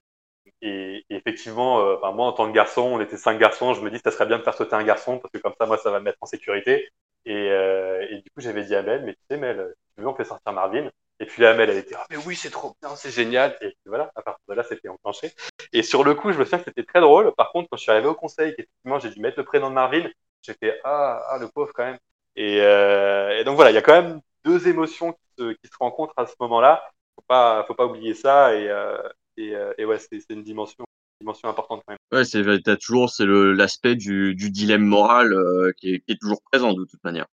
et, 0.61 1.05
et 1.09 1.15
effectivement, 1.15 1.79
euh, 1.81 1.97
enfin, 1.97 2.11
moi, 2.11 2.27
en 2.27 2.33
tant 2.33 2.47
que 2.49 2.53
garçon, 2.55 2.81
on 2.83 3.01
était 3.01 3.17
cinq 3.17 3.39
garçons. 3.39 3.73
Je 3.73 3.81
me 3.81 3.89
dis, 3.91 3.99
ça 4.03 4.11
serait 4.11 4.25
bien 4.27 4.37
de 4.39 4.43
faire 4.43 4.53
sauter 4.55 4.75
un 4.75 4.83
garçon 4.83 5.19
parce 5.19 5.31
que 5.31 5.37
comme 5.39 5.53
ça, 5.59 5.65
moi, 5.65 5.77
ça 5.77 5.91
va 5.91 5.99
me 5.99 6.05
mettre 6.05 6.17
en 6.21 6.25
sécurité. 6.27 6.89
Et, 7.25 7.33
euh, 7.51 8.05
et 8.09 8.17
du 8.21 8.29
coup, 8.31 8.41
j'avais 8.41 8.63
dit 8.65 8.75
à 8.75 8.83
Mel, 8.83 9.03
mais 9.05 9.13
tu 9.15 9.21
sais, 9.29 9.37
Mel, 9.37 9.75
tu 9.95 10.01
veux, 10.03 10.07
on 10.09 10.15
fait 10.15 10.25
sortir 10.25 10.53
Marvin? 10.53 10.89
Et 11.20 11.26
puis 11.26 11.41
là, 11.41 11.53
Mel, 11.53 11.70
elle 11.70 11.78
était, 11.78 11.95
ah, 11.95 12.05
mais 12.09 12.18
oui, 12.18 12.36
c'est 12.36 12.49
trop 12.49 12.76
bien, 12.82 12.95
c'est 12.95 13.11
génial. 13.11 13.57
Et 13.61 13.70
puis 13.70 13.78
voilà, 13.86 14.11
à 14.16 14.22
partir 14.22 14.43
de 14.49 14.53
là, 14.53 14.63
c'était 14.63 14.89
enclenché. 14.89 15.32
Et 15.72 15.82
sur 15.82 16.03
le 16.03 16.13
coup, 16.13 16.32
je 16.32 16.38
me 16.38 16.43
souviens 16.43 16.59
que 16.59 16.66
c'était 16.66 16.84
très 16.84 16.99
drôle. 16.99 17.34
Par 17.36 17.51
contre, 17.51 17.70
quand 17.70 17.78
je 17.78 17.84
suis 17.84 17.91
arrivé 17.91 18.07
au 18.07 18.16
conseil, 18.16 18.51
qu'effectivement, 18.51 18.99
j'ai 18.99 19.09
dû 19.09 19.22
mettre 19.22 19.39
le 19.39 19.45
prénom 19.45 19.70
de 19.70 19.76
Marvin, 19.76 20.05
j'ai 20.41 20.53
fait, 20.53 20.80
ah, 20.84 21.24
ah, 21.30 21.38
le 21.39 21.47
pauvre 21.47 21.72
quand 21.74 21.86
même. 21.86 21.97
Et, 22.36 22.59
euh, 22.61 23.39
et 23.39 23.45
donc 23.45 23.55
voilà, 23.55 23.72
il 23.72 23.76
y 23.76 23.78
a 23.78 23.82
quand 23.82 24.01
même 24.01 24.20
deux 24.43 24.68
émotions 24.68 25.13
qui 25.13 25.20
se, 25.39 25.51
qui 25.53 25.68
se 25.68 25.78
rencontrent 25.80 26.13
à 26.18 26.26
ce 26.26 26.36
moment-là. 26.41 26.84
Faut 27.16 27.24
pas, 27.28 27.63
faut 27.66 27.76
pas 27.76 27.86
oublier 27.86 28.13
ça. 28.13 28.53
Et, 28.53 28.68
euh, 28.68 28.97
et, 29.38 29.55
euh, 29.55 29.74
et 29.78 29.86
ouais, 29.86 29.97
c'est 29.99 30.20
une 30.30 30.43
dimension, 30.43 30.84
une 31.20 31.26
dimension 31.26 31.47
importante 31.47 31.82
quand 31.88 31.93
même. 31.93 31.99
Ouais, 32.11 32.26
c'est 32.26 32.43
t'as 32.61 32.76
toujours 32.76 33.09
c'est 33.09 33.26
le 33.26 33.53
l'aspect 33.53 33.95
du, 33.95 34.36
du 34.36 34.51
dilemme 34.51 34.84
moral 34.84 35.34
euh, 35.34 35.72
qui, 35.78 35.95
est, 35.95 35.99
qui 36.01 36.11
est 36.11 36.20
toujours 36.20 36.41
présent 36.51 36.74
de 36.74 36.84
toute 36.84 37.03
manière. 37.05 37.26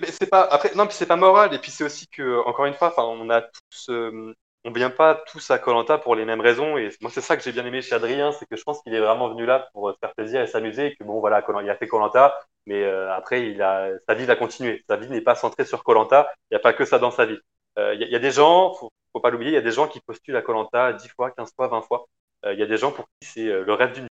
Mais 0.00 0.06
c'est 0.12 0.28
pas 0.30 0.42
après 0.42 0.72
non 0.76 0.86
puis 0.86 0.94
c'est 0.96 1.06
pas 1.06 1.16
moral 1.16 1.52
et 1.52 1.58
puis 1.58 1.70
c'est 1.70 1.82
aussi 1.84 2.06
que 2.08 2.38
encore 2.46 2.66
une 2.66 2.74
fois 2.74 2.88
enfin 2.88 3.02
on 3.02 3.28
a 3.28 3.42
tous 3.42 3.88
euh, 3.90 4.32
on 4.64 4.70
vient 4.72 4.90
pas 4.90 5.16
tous 5.32 5.50
à 5.50 5.58
Colanta 5.58 5.98
pour 5.98 6.14
les 6.14 6.24
mêmes 6.24 6.40
raisons 6.40 6.78
et 6.78 6.90
moi 7.00 7.10
c'est 7.10 7.20
ça 7.20 7.36
que 7.36 7.42
j'ai 7.42 7.50
bien 7.52 7.66
aimé 7.66 7.82
chez 7.82 7.94
Adrien 7.96 8.30
c'est 8.32 8.46
que 8.46 8.56
je 8.56 8.62
pense 8.62 8.80
qu'il 8.82 8.94
est 8.94 9.00
vraiment 9.00 9.28
venu 9.30 9.46
là 9.46 9.68
pour 9.72 9.90
se 9.90 9.96
faire 9.98 10.14
plaisir 10.14 10.42
et 10.42 10.46
s'amuser 10.46 10.86
et 10.86 10.96
que 10.96 11.02
bon 11.04 11.18
voilà 11.20 11.44
il 11.64 11.70
a 11.70 11.74
fait 11.76 11.88
Colanta 11.88 12.38
mais 12.66 12.84
euh, 12.84 13.12
après 13.12 13.50
il 13.50 13.60
a 13.62 13.90
sa 14.08 14.14
vie 14.14 14.26
va 14.26 14.36
continuer. 14.36 14.84
Sa 14.88 14.96
vie 14.96 15.08
n'est 15.10 15.20
pas 15.22 15.34
centrée 15.34 15.64
sur 15.64 15.82
Colanta 15.82 16.30
il 16.50 16.54
y 16.54 16.56
a 16.56 16.60
pas 16.60 16.72
que 16.72 16.84
ça 16.84 16.98
dans 17.00 17.10
sa 17.10 17.26
vie. 17.26 17.38
Euh, 17.78 17.94
il 17.94 18.00
y, 18.00 18.04
a- 18.04 18.06
il 18.06 18.12
y 18.12 18.16
a 18.16 18.18
des 18.20 18.30
gens 18.30 18.72
faut, 18.74 18.90
faut 19.12 19.20
pas 19.20 19.30
l'oublier 19.30 19.50
il 19.52 19.54
y 19.54 19.56
a 19.56 19.60
des 19.60 19.72
gens 19.72 19.88
qui 19.88 20.00
postulent 20.00 20.36
à 20.36 20.42
Colanta 20.42 20.92
10 20.92 21.08
fois 21.08 21.30
15 21.32 21.52
fois 21.56 21.66
20 21.68 21.82
fois. 21.82 22.06
Euh, 22.44 22.52
il 22.54 22.60
y 22.60 22.62
a 22.62 22.66
des 22.66 22.76
gens 22.78 22.92
pour 22.92 23.06
qui 23.20 23.28
c'est 23.28 23.48
euh, 23.48 23.64
le 23.64 23.74
rêve 23.74 23.92
d'une 23.92 24.04
vie. 24.04 24.08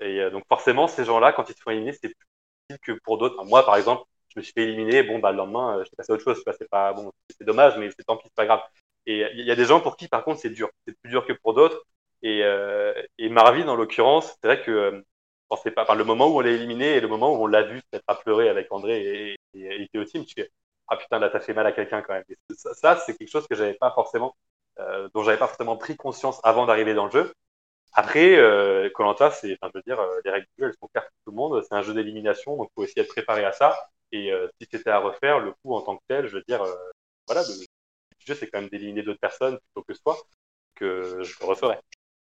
Et 0.00 0.20
euh, 0.20 0.30
donc 0.30 0.44
forcément 0.48 0.88
ces 0.88 1.04
gens 1.04 1.18
là 1.20 1.32
quand 1.32 1.48
ils 1.50 1.54
se 1.56 1.62
font 1.62 1.70
éliminer 1.70 1.92
c'est 1.92 2.08
plus 2.10 2.26
difficile 2.70 2.80
que 2.96 3.00
pour 3.04 3.18
d'autres. 3.18 3.44
Moi 3.44 3.64
par 3.64 3.76
exemple 3.76 4.04
je 4.36 4.40
me 4.40 4.44
suis 4.44 4.52
fait 4.52 4.64
éliminer. 4.64 5.02
Bon, 5.02 5.18
bah, 5.18 5.32
le 5.32 5.38
lendemain, 5.38 5.78
euh, 5.78 5.84
j'étais 5.84 5.96
passé 5.96 6.12
à 6.12 6.14
autre 6.14 6.24
chose. 6.24 6.42
C'est 6.58 6.68
pas 6.70 6.92
bon, 6.92 7.12
c'est 7.38 7.44
dommage, 7.44 7.76
mais 7.78 7.90
c'est 7.90 8.04
tant 8.04 8.16
pis, 8.16 8.26
c'est 8.28 8.34
pas 8.34 8.46
grave. 8.46 8.60
Et 9.06 9.24
il 9.34 9.44
y 9.46 9.50
a 9.50 9.56
des 9.56 9.64
gens 9.66 9.80
pour 9.80 9.96
qui, 9.96 10.08
par 10.08 10.24
contre, 10.24 10.40
c'est 10.40 10.50
dur. 10.50 10.70
C'est 10.86 10.98
plus 11.00 11.10
dur 11.10 11.26
que 11.26 11.32
pour 11.32 11.54
d'autres. 11.54 11.84
Et, 12.22 12.42
euh, 12.44 12.92
et 13.18 13.28
Marvin, 13.28 13.68
en 13.68 13.76
l'occurrence, 13.76 14.36
c'est 14.42 14.48
vrai 14.48 14.62
que 14.62 14.70
euh, 14.70 14.90
je 14.98 15.02
pensais 15.48 15.70
pas. 15.70 15.82
Enfin, 15.84 15.94
le 15.94 16.04
moment 16.04 16.28
où 16.28 16.36
on 16.38 16.40
l'a 16.40 16.50
éliminé 16.50 16.94
et 16.96 17.00
le 17.00 17.08
moment 17.08 17.32
où 17.32 17.42
on 17.44 17.46
l'a 17.46 17.62
vu 17.62 17.78
se 17.80 17.84
mettre 17.92 18.04
à 18.08 18.16
pleurer 18.16 18.48
avec 18.48 18.72
André 18.72 19.00
et, 19.02 19.36
et, 19.54 19.82
et 19.84 19.88
tu 19.92 20.24
fais 20.34 20.50
ah 20.88 20.96
putain, 20.96 21.18
là, 21.18 21.28
t'as 21.30 21.40
fait 21.40 21.54
mal 21.54 21.66
à 21.66 21.72
quelqu'un 21.72 22.02
quand 22.02 22.14
même. 22.14 22.24
Ça, 22.54 22.96
c'est 23.04 23.16
quelque 23.16 23.30
chose 23.30 23.46
que 23.48 23.56
j'avais 23.56 23.74
pas 23.74 23.90
forcément, 23.92 24.36
euh, 24.78 25.08
dont 25.14 25.24
j'avais 25.24 25.36
pas 25.38 25.48
forcément 25.48 25.76
pris 25.76 25.96
conscience 25.96 26.40
avant 26.44 26.66
d'arriver 26.66 26.94
dans 26.94 27.06
le 27.06 27.10
jeu. 27.10 27.32
Après, 27.92 28.36
euh, 28.36 28.90
Colanta, 28.94 29.30
c'est, 29.30 29.56
enfin, 29.60 29.70
je 29.74 29.78
veux 29.78 29.82
dire, 29.84 29.98
euh, 30.00 30.20
les 30.24 30.30
règles 30.30 30.46
du 30.58 30.64
jeu, 30.64 30.68
elles 30.70 30.76
sont 30.80 30.88
claires 30.88 31.04
pour 31.04 31.12
tout 31.24 31.30
le 31.30 31.36
monde. 31.36 31.62
C'est 31.64 31.74
un 31.74 31.82
jeu 31.82 31.94
d'élimination, 31.94 32.56
donc 32.56 32.70
faut 32.74 32.84
essayer 32.84 33.02
d'être 33.02 33.12
préparé 33.12 33.44
à 33.44 33.52
ça. 33.52 33.76
Et 34.12 34.32
euh, 34.32 34.48
si 34.60 34.68
c'était 34.70 34.90
à 34.90 34.98
refaire, 34.98 35.40
le 35.40 35.52
coup 35.52 35.74
en 35.74 35.82
tant 35.82 35.96
que 35.96 36.02
tel, 36.08 36.26
je 36.26 36.36
veux 36.36 36.44
dire, 36.48 36.62
euh, 36.62 36.74
voilà, 37.26 37.42
le, 37.42 37.54
jeu, 38.26 38.34
c'est 38.34 38.46
quand 38.48 38.60
même 38.60 38.70
d'éliminer 38.70 39.02
d'autres 39.02 39.20
personnes 39.20 39.58
plutôt 39.58 39.84
que 39.86 39.94
soi, 39.94 40.16
que 40.74 41.22
je 41.22 41.34
le 41.40 41.46
referais. 41.46 41.80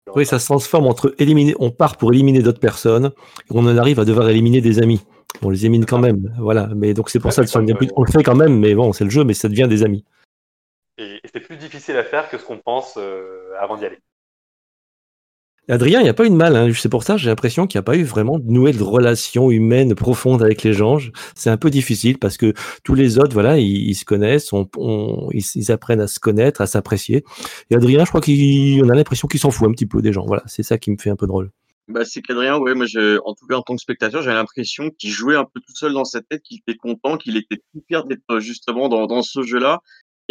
Je 0.05 0.11
le 0.11 0.11
Oui, 0.13 0.23
referais. 0.23 0.25
ça 0.25 0.39
se 0.39 0.45
transforme 0.45 0.87
entre 0.87 1.13
éliminer, 1.19 1.55
on 1.59 1.71
part 1.71 1.97
pour 1.97 2.13
éliminer 2.13 2.41
d'autres 2.41 2.59
personnes, 2.59 3.11
et 3.49 3.51
on 3.51 3.65
en 3.65 3.77
arrive 3.77 3.99
à 3.99 4.05
devoir 4.05 4.29
éliminer 4.29 4.61
des 4.61 4.79
amis. 4.79 5.01
On 5.41 5.49
les 5.49 5.65
élimine 5.65 5.85
quand 5.85 5.99
même, 5.99 6.33
voilà. 6.39 6.67
Mais 6.75 6.93
donc 6.93 7.09
c'est 7.09 7.19
pour 7.19 7.27
Ouais, 7.27 7.35
ça 7.35 7.43
que 7.43 7.49
ça 7.49 7.59
devient 7.61 7.73
plus- 7.73 7.91
on 7.95 8.03
le 8.03 8.11
fait 8.11 8.23
quand 8.23 8.35
même, 8.35 8.59
mais 8.59 8.75
bon, 8.75 8.93
c'est 8.93 9.05
le 9.05 9.09
jeu, 9.09 9.23
mais 9.23 9.33
ça 9.33 9.49
devient 9.49 9.67
des 9.67 9.83
amis. 9.83 10.03
Et, 10.97 11.15
et 11.23 11.29
c'est 11.33 11.39
plus 11.39 11.57
difficile 11.57 11.97
à 11.97 12.03
faire 12.03 12.29
que 12.29 12.37
ce 12.37 12.45
qu'on 12.45 12.59
pense 12.59 12.95
euh, 12.97 13.53
avant 13.59 13.77
d'y 13.77 13.85
aller. 13.85 13.99
Adrien, 15.69 15.99
il 15.99 16.03
n'y 16.03 16.09
a 16.09 16.13
pas 16.13 16.25
eu 16.25 16.29
de 16.29 16.35
mal. 16.35 16.55
Hein. 16.55 16.71
C'est 16.73 16.89
pour 16.89 17.03
ça 17.03 17.17
j'ai 17.17 17.29
l'impression 17.29 17.67
qu'il 17.67 17.77
n'y 17.77 17.81
a 17.81 17.83
pas 17.83 17.95
eu 17.95 18.03
vraiment 18.03 18.39
de 18.39 18.49
nouvelle 18.49 18.81
relation 18.81 19.51
humaine 19.51 19.93
profonde 19.93 20.41
avec 20.41 20.63
les 20.63 20.73
gens. 20.73 20.97
C'est 21.35 21.49
un 21.49 21.57
peu 21.57 21.69
difficile 21.69 22.17
parce 22.17 22.37
que 22.37 22.53
tous 22.83 22.95
les 22.95 23.19
autres, 23.19 23.33
voilà, 23.33 23.59
ils, 23.59 23.93
se 23.95 24.03
connaissent, 24.03 24.53
on, 24.53 24.67
on- 24.77 25.29
ils, 25.31 25.71
apprennent 25.71 26.01
à 26.01 26.07
se 26.07 26.19
connaître, 26.19 26.61
à 26.61 26.67
s'apprécier. 26.67 27.23
Et 27.69 27.75
Adrien, 27.75 28.03
je 28.05 28.09
crois 28.09 28.21
qu'on 28.21 28.89
a 28.89 28.95
l'impression 28.95 29.27
qu'il 29.27 29.39
s'en 29.39 29.51
fout 29.51 29.67
un 29.67 29.71
petit 29.71 29.85
peu 29.85 30.01
des 30.01 30.11
gens. 30.11 30.25
Voilà, 30.25 30.43
c'est 30.47 30.63
ça 30.63 30.77
qui 30.77 30.91
me 30.91 30.97
fait 30.97 31.11
un 31.11 31.15
peu 31.15 31.27
drôle. 31.27 31.51
Bah, 31.87 32.05
c'est 32.05 32.21
qu'Adrien, 32.21 32.57
ouais, 32.57 32.73
moi, 32.73 32.85
je, 32.85 33.19
en 33.23 33.33
tout 33.33 33.45
cas, 33.45 33.55
en 33.55 33.61
tant 33.61 33.75
que 33.75 33.81
spectateur, 33.81 34.21
j'avais 34.23 34.35
l'impression 34.35 34.89
qu'il 34.89 35.11
jouait 35.11 35.35
un 35.35 35.45
peu 35.45 35.59
tout 35.59 35.75
seul 35.75 35.93
dans 35.93 36.05
sa 36.05 36.21
tête, 36.21 36.41
qu'il 36.41 36.59
était 36.59 36.77
content, 36.77 37.17
qu'il 37.17 37.37
était 37.37 37.61
fier 37.87 38.03
d'être 38.05 38.39
justement 38.39 38.89
dans 38.89 39.21
ce 39.21 39.43
jeu-là 39.43 39.81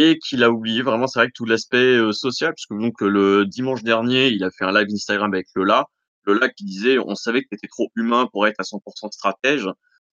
et 0.00 0.18
qu'il 0.18 0.42
a 0.44 0.50
oublié 0.50 0.80
vraiment, 0.82 1.06
c'est 1.06 1.18
vrai 1.18 1.28
que 1.28 1.34
tout 1.34 1.44
l'aspect 1.44 1.76
euh, 1.76 2.12
social, 2.12 2.52
parce 2.54 2.64
que 2.64 2.74
donc 2.74 3.02
euh, 3.02 3.08
le 3.08 3.44
dimanche 3.44 3.82
dernier, 3.82 4.28
il 4.28 4.42
a 4.44 4.50
fait 4.50 4.64
un 4.64 4.72
live 4.72 4.88
Instagram 4.90 5.32
avec 5.34 5.48
Lola. 5.54 5.84
Lola 6.24 6.48
qui 6.48 6.64
disait, 6.64 6.98
on 6.98 7.14
savait 7.14 7.42
que 7.42 7.48
t'étais 7.50 7.68
trop 7.68 7.90
humain 7.96 8.26
pour 8.32 8.46
être 8.46 8.58
à 8.60 8.62
100% 8.64 9.12
stratège. 9.12 9.68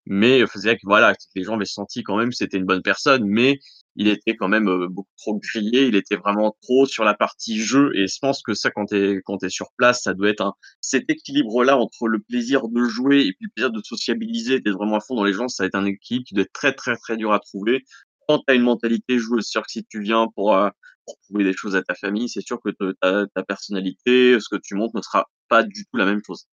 mais 0.06 0.46
faisait 0.48 0.76
que 0.76 0.82
voilà, 0.84 1.14
les 1.36 1.44
gens 1.44 1.56
avaient 1.56 1.66
senti 1.66 2.04
quand 2.04 2.18
même 2.18 2.30
que 2.30 2.36
c'était 2.36 2.58
une 2.58 2.66
bonne 2.66 2.82
personne, 2.82 3.24
mais 3.26 3.60
il 3.98 4.08
était 4.08 4.36
quand 4.36 4.48
même 4.48 4.70
euh, 4.70 4.88
beaucoup 4.90 5.10
trop 5.18 5.40
grillé, 5.40 5.88
il 5.88 5.96
était 5.96 6.18
vraiment 6.18 6.56
trop 6.62 6.86
sur 6.86 7.04
la 7.04 7.14
partie 7.16 7.60
jeu, 7.62 7.92
et 7.96 8.08
je 8.08 8.18
pense 8.22 8.42
que 8.44 8.54
ça, 8.54 8.72
quand 8.72 8.86
t'es 8.86 9.22
quand 9.26 9.44
es 9.44 9.50
sur 9.50 9.68
place, 9.78 10.04
ça 10.04 10.14
doit 10.14 10.30
être 10.30 10.42
un 10.42 10.54
cet 10.82 11.10
équilibre-là 11.10 11.78
entre 11.78 12.08
le 12.08 12.20
plaisir 12.20 12.68
de 12.70 12.84
jouer 12.84 13.22
et 13.22 13.34
puis 13.34 13.46
le 13.46 13.50
plaisir 13.56 13.72
de 13.72 13.82
sociabiliser, 13.84 14.60
d'être 14.60 14.76
vraiment 14.76 14.98
à 14.98 15.00
fond 15.02 15.16
dans 15.16 15.24
les 15.24 15.34
gens, 15.34 15.48
ça 15.48 15.64
va 15.64 15.68
être 15.68 15.76
un 15.76 15.86
équilibre 15.86 16.26
qui 16.28 16.36
doit 16.36 16.44
être 16.44 16.54
très 16.54 16.74
très 16.74 16.96
très 16.98 17.18
dur 17.18 17.34
à 17.34 17.40
trouver. 17.40 17.84
Quand 18.28 18.40
tu 18.40 18.46
as 18.50 18.54
une 18.56 18.64
mentalité 18.64 19.20
joueuse, 19.20 19.44
c'est 19.46 19.52
sûr 19.52 19.62
que 19.64 19.72
si 19.72 19.86
tu 19.86 20.02
viens 20.02 20.28
pour, 20.36 20.56
euh, 20.56 20.70
pour 21.06 21.16
prouver 21.28 21.44
des 21.44 21.54
choses 21.54 21.76
à 21.76 21.82
ta 21.82 21.96
famille, 21.96 22.30
c'est 22.30 22.42
sûr 22.46 22.60
que 22.64 22.70
ta, 23.02 23.26
ta 23.34 23.44
personnalité, 23.44 24.40
ce 24.40 24.50
que 24.50 24.60
tu 24.62 24.76
montres 24.76 24.96
ne 24.96 25.02
sera 25.02 25.26
pas 25.48 25.64
du 25.64 25.86
tout 25.86 25.98
la 25.98 26.06
même 26.06 26.22
chose. 26.26 26.46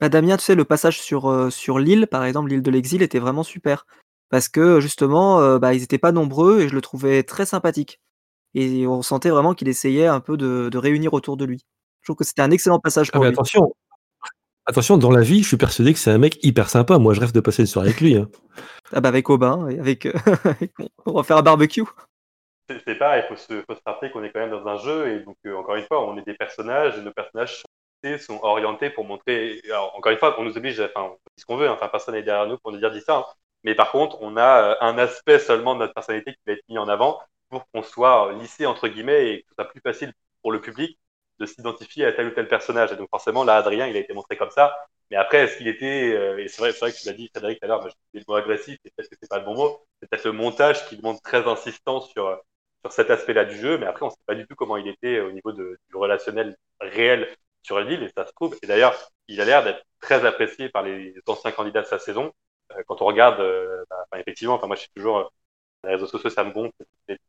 Bah, 0.00 0.08
Damien, 0.08 0.36
tu 0.36 0.44
sais, 0.44 0.54
le 0.54 0.64
passage 0.64 1.00
sur, 1.00 1.52
sur 1.52 1.78
l'île, 1.78 2.08
par 2.08 2.24
exemple, 2.24 2.50
l'île 2.50 2.62
de 2.62 2.70
l'exil 2.70 3.02
était 3.02 3.20
vraiment 3.20 3.44
super. 3.44 3.86
Parce 4.28 4.48
que, 4.48 4.80
justement, 4.80 5.40
heu, 5.40 5.58
bah, 5.58 5.74
ils 5.74 5.82
étaient 5.84 5.98
pas 5.98 6.10
nombreux 6.12 6.62
et 6.62 6.68
je 6.68 6.74
le 6.74 6.80
trouvais 6.80 7.22
très 7.22 7.46
sympathique. 7.46 8.00
Et 8.54 8.86
on 8.86 9.02
sentait 9.02 9.30
vraiment 9.30 9.54
qu'il 9.54 9.68
essayait 9.68 10.06
un 10.06 10.20
peu 10.20 10.36
de 10.36 10.68
de 10.70 10.78
réunir 10.78 11.12
autour 11.14 11.36
de 11.36 11.44
lui. 11.44 11.64
Je 12.02 12.06
trouve 12.06 12.16
que 12.16 12.24
c'était 12.24 12.42
un 12.42 12.50
excellent 12.50 12.80
passage 12.80 13.08
Ah 13.08 13.12
pour 13.12 13.22
mais 13.22 13.28
lui. 13.28 13.34
attention 13.34 13.74
attention, 14.66 14.98
dans 14.98 15.10
la 15.10 15.22
vie, 15.22 15.42
je 15.42 15.48
suis 15.48 15.56
persuadé 15.56 15.92
que 15.92 15.98
c'est 15.98 16.10
un 16.10 16.18
mec 16.18 16.38
hyper 16.42 16.68
sympa. 16.70 16.98
Moi, 16.98 17.14
je 17.14 17.20
rêve 17.20 17.32
de 17.32 17.40
passer 17.40 17.62
une 17.62 17.66
soirée 17.66 17.88
avec 17.90 18.00
lui, 18.00 18.16
hein. 18.16 18.28
Ah 18.92 19.00
bah, 19.00 19.08
avec 19.10 19.30
Aubin 19.30 19.68
et 19.70 19.80
avec, 19.80 20.06
heu, 20.06 20.14
on 21.06 21.12
va 21.14 21.22
faire 21.24 21.38
un 21.38 21.42
barbecue. 21.42 21.82
C'est 22.68 22.80
c'est 22.86 22.94
pareil, 22.96 23.22
il 23.24 23.28
faut 23.28 23.36
se, 23.36 23.62
faut 23.62 23.74
se 23.74 23.80
rappeler 23.84 24.10
qu'on 24.10 24.22
est 24.24 24.32
quand 24.32 24.40
même 24.40 24.50
dans 24.50 24.66
un 24.66 24.76
jeu 24.78 25.08
et 25.08 25.20
donc 25.20 25.36
euh, 25.46 25.54
encore 25.56 25.76
une 25.76 25.84
fois, 25.84 26.08
on 26.08 26.16
est 26.16 26.24
des 26.24 26.34
personnages 26.34 26.96
et 26.98 27.02
nos 27.02 27.12
personnages 27.12 27.58
sont, 27.60 28.18
sont 28.18 28.40
orientés 28.42 28.88
pour 28.90 29.04
montrer. 29.04 29.60
Alors 29.66 29.94
encore 29.96 30.12
une 30.12 30.18
fois, 30.18 30.34
on 30.40 30.44
nous 30.44 30.56
oblige, 30.56 30.80
à- 30.80 30.86
enfin, 30.94 31.02
on 31.12 31.14
dit 31.14 31.40
ce 31.40 31.44
qu'on 31.46 31.56
veut, 31.56 31.68
hein, 31.68 31.72
enfin 31.74 31.88
personne 31.88 32.14
n'est 32.14 32.22
derrière 32.22 32.46
nous 32.46 32.58
pour 32.58 32.72
nous 32.72 32.78
dire 32.78 32.90
dis 32.90 33.00
ça. 33.02 33.16
hein. 33.18 33.24
Mais 33.64 33.74
par 33.74 33.90
contre, 33.92 34.18
on 34.22 34.36
a 34.36 34.72
euh, 34.72 34.76
un 34.80 34.96
aspect 34.98 35.38
seulement 35.38 35.74
de 35.74 35.80
notre 35.80 35.94
personnalité 35.94 36.32
qui 36.32 36.40
va 36.46 36.52
être 36.54 36.64
mis 36.68 36.78
en 36.78 36.88
avant 36.88 37.20
pour 37.50 37.66
qu'on 37.70 37.82
soit 37.82 38.28
euh, 38.32 38.38
lissé 38.38 38.64
entre 38.66 38.88
guillemets 38.88 39.30
et 39.34 39.42
que 39.42 39.48
ce 39.50 39.54
soit 39.56 39.68
plus 39.70 39.80
facile 39.82 40.12
pour 40.42 40.52
le 40.52 40.60
public 40.60 40.98
de 41.38 41.46
s'identifier 41.46 42.06
à 42.06 42.12
tel 42.12 42.28
ou 42.28 42.30
tel 42.30 42.48
personnage. 42.48 42.92
Et 42.92 42.96
donc 42.96 43.08
forcément, 43.10 43.44
là, 43.44 43.56
Adrien, 43.56 43.86
il 43.86 43.96
a 43.96 44.00
été 44.00 44.12
montré 44.14 44.36
comme 44.36 44.50
ça. 44.50 44.76
Mais 45.10 45.16
après, 45.16 45.38
est-ce 45.44 45.58
qu'il 45.58 45.68
était, 45.68 46.12
euh, 46.14 46.38
et 46.38 46.48
c'est 46.48 46.60
vrai, 46.62 46.72
vrai 46.72 46.92
que 46.92 46.96
tu 46.98 47.06
l'as 47.06 47.12
dit, 47.12 47.28
Frédéric, 47.28 47.60
tout 47.60 47.66
à 47.66 47.68
l'heure, 47.68 47.88
j'ai 47.88 48.20
le 48.20 48.24
mot 48.26 48.34
agressif, 48.36 48.78
et 48.84 48.90
peut-être 48.90 49.10
que 49.10 49.16
c'est 49.20 49.28
pas 49.28 49.38
le 49.38 49.44
bon 49.44 49.54
mot, 49.54 49.86
c'est 50.00 50.08
peut-être 50.08 50.24
le 50.24 50.32
montage 50.32 50.86
qui 50.88 50.96
demande 50.96 51.20
très 51.22 51.46
insistant 51.46 52.00
sur, 52.00 52.26
euh, 52.26 52.36
sur 52.82 52.92
cet 52.92 53.10
aspect-là 53.10 53.44
du 53.44 53.56
jeu, 53.56 53.78
mais 53.78 53.86
après, 53.86 54.04
on 54.06 54.10
sait 54.10 54.16
pas 54.26 54.34
du 54.34 54.46
tout 54.46 54.54
comment 54.56 54.76
il 54.76 54.88
était 54.88 55.20
au 55.20 55.30
niveau 55.32 55.52
de, 55.52 55.78
du 55.88 55.96
relationnel 55.96 56.56
réel 56.80 57.28
sur 57.62 57.78
l'île, 57.80 58.02
et 58.02 58.08
ça 58.16 58.26
se 58.26 58.32
trouve. 58.32 58.56
Et 58.62 58.66
d'ailleurs, 58.66 58.94
il 59.28 59.40
a 59.40 59.44
l'air 59.44 59.62
d'être 59.64 59.84
très 60.00 60.24
apprécié 60.26 60.68
par 60.70 60.82
les 60.82 61.14
anciens 61.26 61.52
candidats 61.52 61.82
de 61.82 61.86
sa 61.86 61.98
saison. 61.98 62.32
Euh, 62.72 62.82
quand 62.86 63.02
on 63.02 63.06
regarde, 63.06 63.38
bah, 63.90 64.18
effectivement, 64.20 64.54
enfin, 64.54 64.66
moi, 64.66 64.76
je 64.76 64.82
suis 64.82 64.90
toujours, 64.96 65.32
les 65.84 65.90
réseaux 65.90 66.06
sociaux, 66.06 66.30
ça 66.30 66.44
me 66.44 66.52
gonfle, 66.52 66.72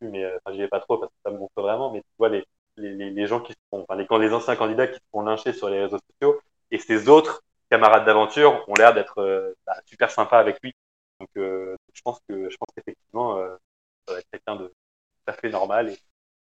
mais 0.02 0.26
enfin, 0.26 0.54
j'y 0.54 0.60
vais 0.60 0.68
pas 0.70 0.80
trop 0.80 0.98
parce 0.98 1.12
que 1.12 1.18
ça 1.26 1.32
me 1.32 1.38
gonfle 1.38 1.62
vraiment, 1.62 1.92
mais 1.92 2.02
tu 2.02 2.08
vois, 2.18 2.30
les, 2.30 2.46
les, 2.78 2.94
les, 2.94 3.12
les 3.12 3.28
gens 3.28 3.42
qui 3.42 3.54
se 3.54 3.58
font, 3.72 3.86
enfin, 3.88 3.96
les, 3.96 4.08
les 4.28 4.34
anciens 4.34 4.56
candidats 4.56 4.88
qui 4.88 4.96
se 4.96 5.06
font 5.12 5.22
lyncher 5.22 5.54
sur 5.54 5.70
les 5.70 5.82
réseaux 5.84 6.00
sociaux, 6.12 6.40
et 6.72 6.80
ces 6.80 7.10
autres 7.10 7.44
camarades 7.70 8.06
d'aventure 8.06 8.64
ont 8.68 8.74
l'air 8.76 8.94
d'être 8.94 9.20
euh, 9.20 9.54
bah, 9.66 9.76
super 9.86 10.12
sympas 10.12 10.40
avec 10.40 10.58
lui. 10.64 10.74
Donc, 11.20 11.30
euh, 11.38 11.76
je 11.94 12.02
pense 12.02 12.20
que, 12.28 12.50
je 12.50 12.58
pense 12.58 12.70
qu'effectivement, 12.76 13.38
euh, 13.40 13.56
ça 14.08 14.14
va 14.14 14.20
être 14.20 14.30
quelqu'un 14.32 14.56
de 14.58 14.68
tout 14.68 14.74
à 15.28 15.34
fait 15.34 15.50
normal 15.50 15.90
et 15.90 16.00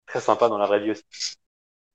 très 0.06 0.22
sympa 0.22 0.50
dans 0.50 0.58
la 0.58 0.68
vraie 0.68 0.80
vie 0.80 0.92
aussi. 0.92 1.04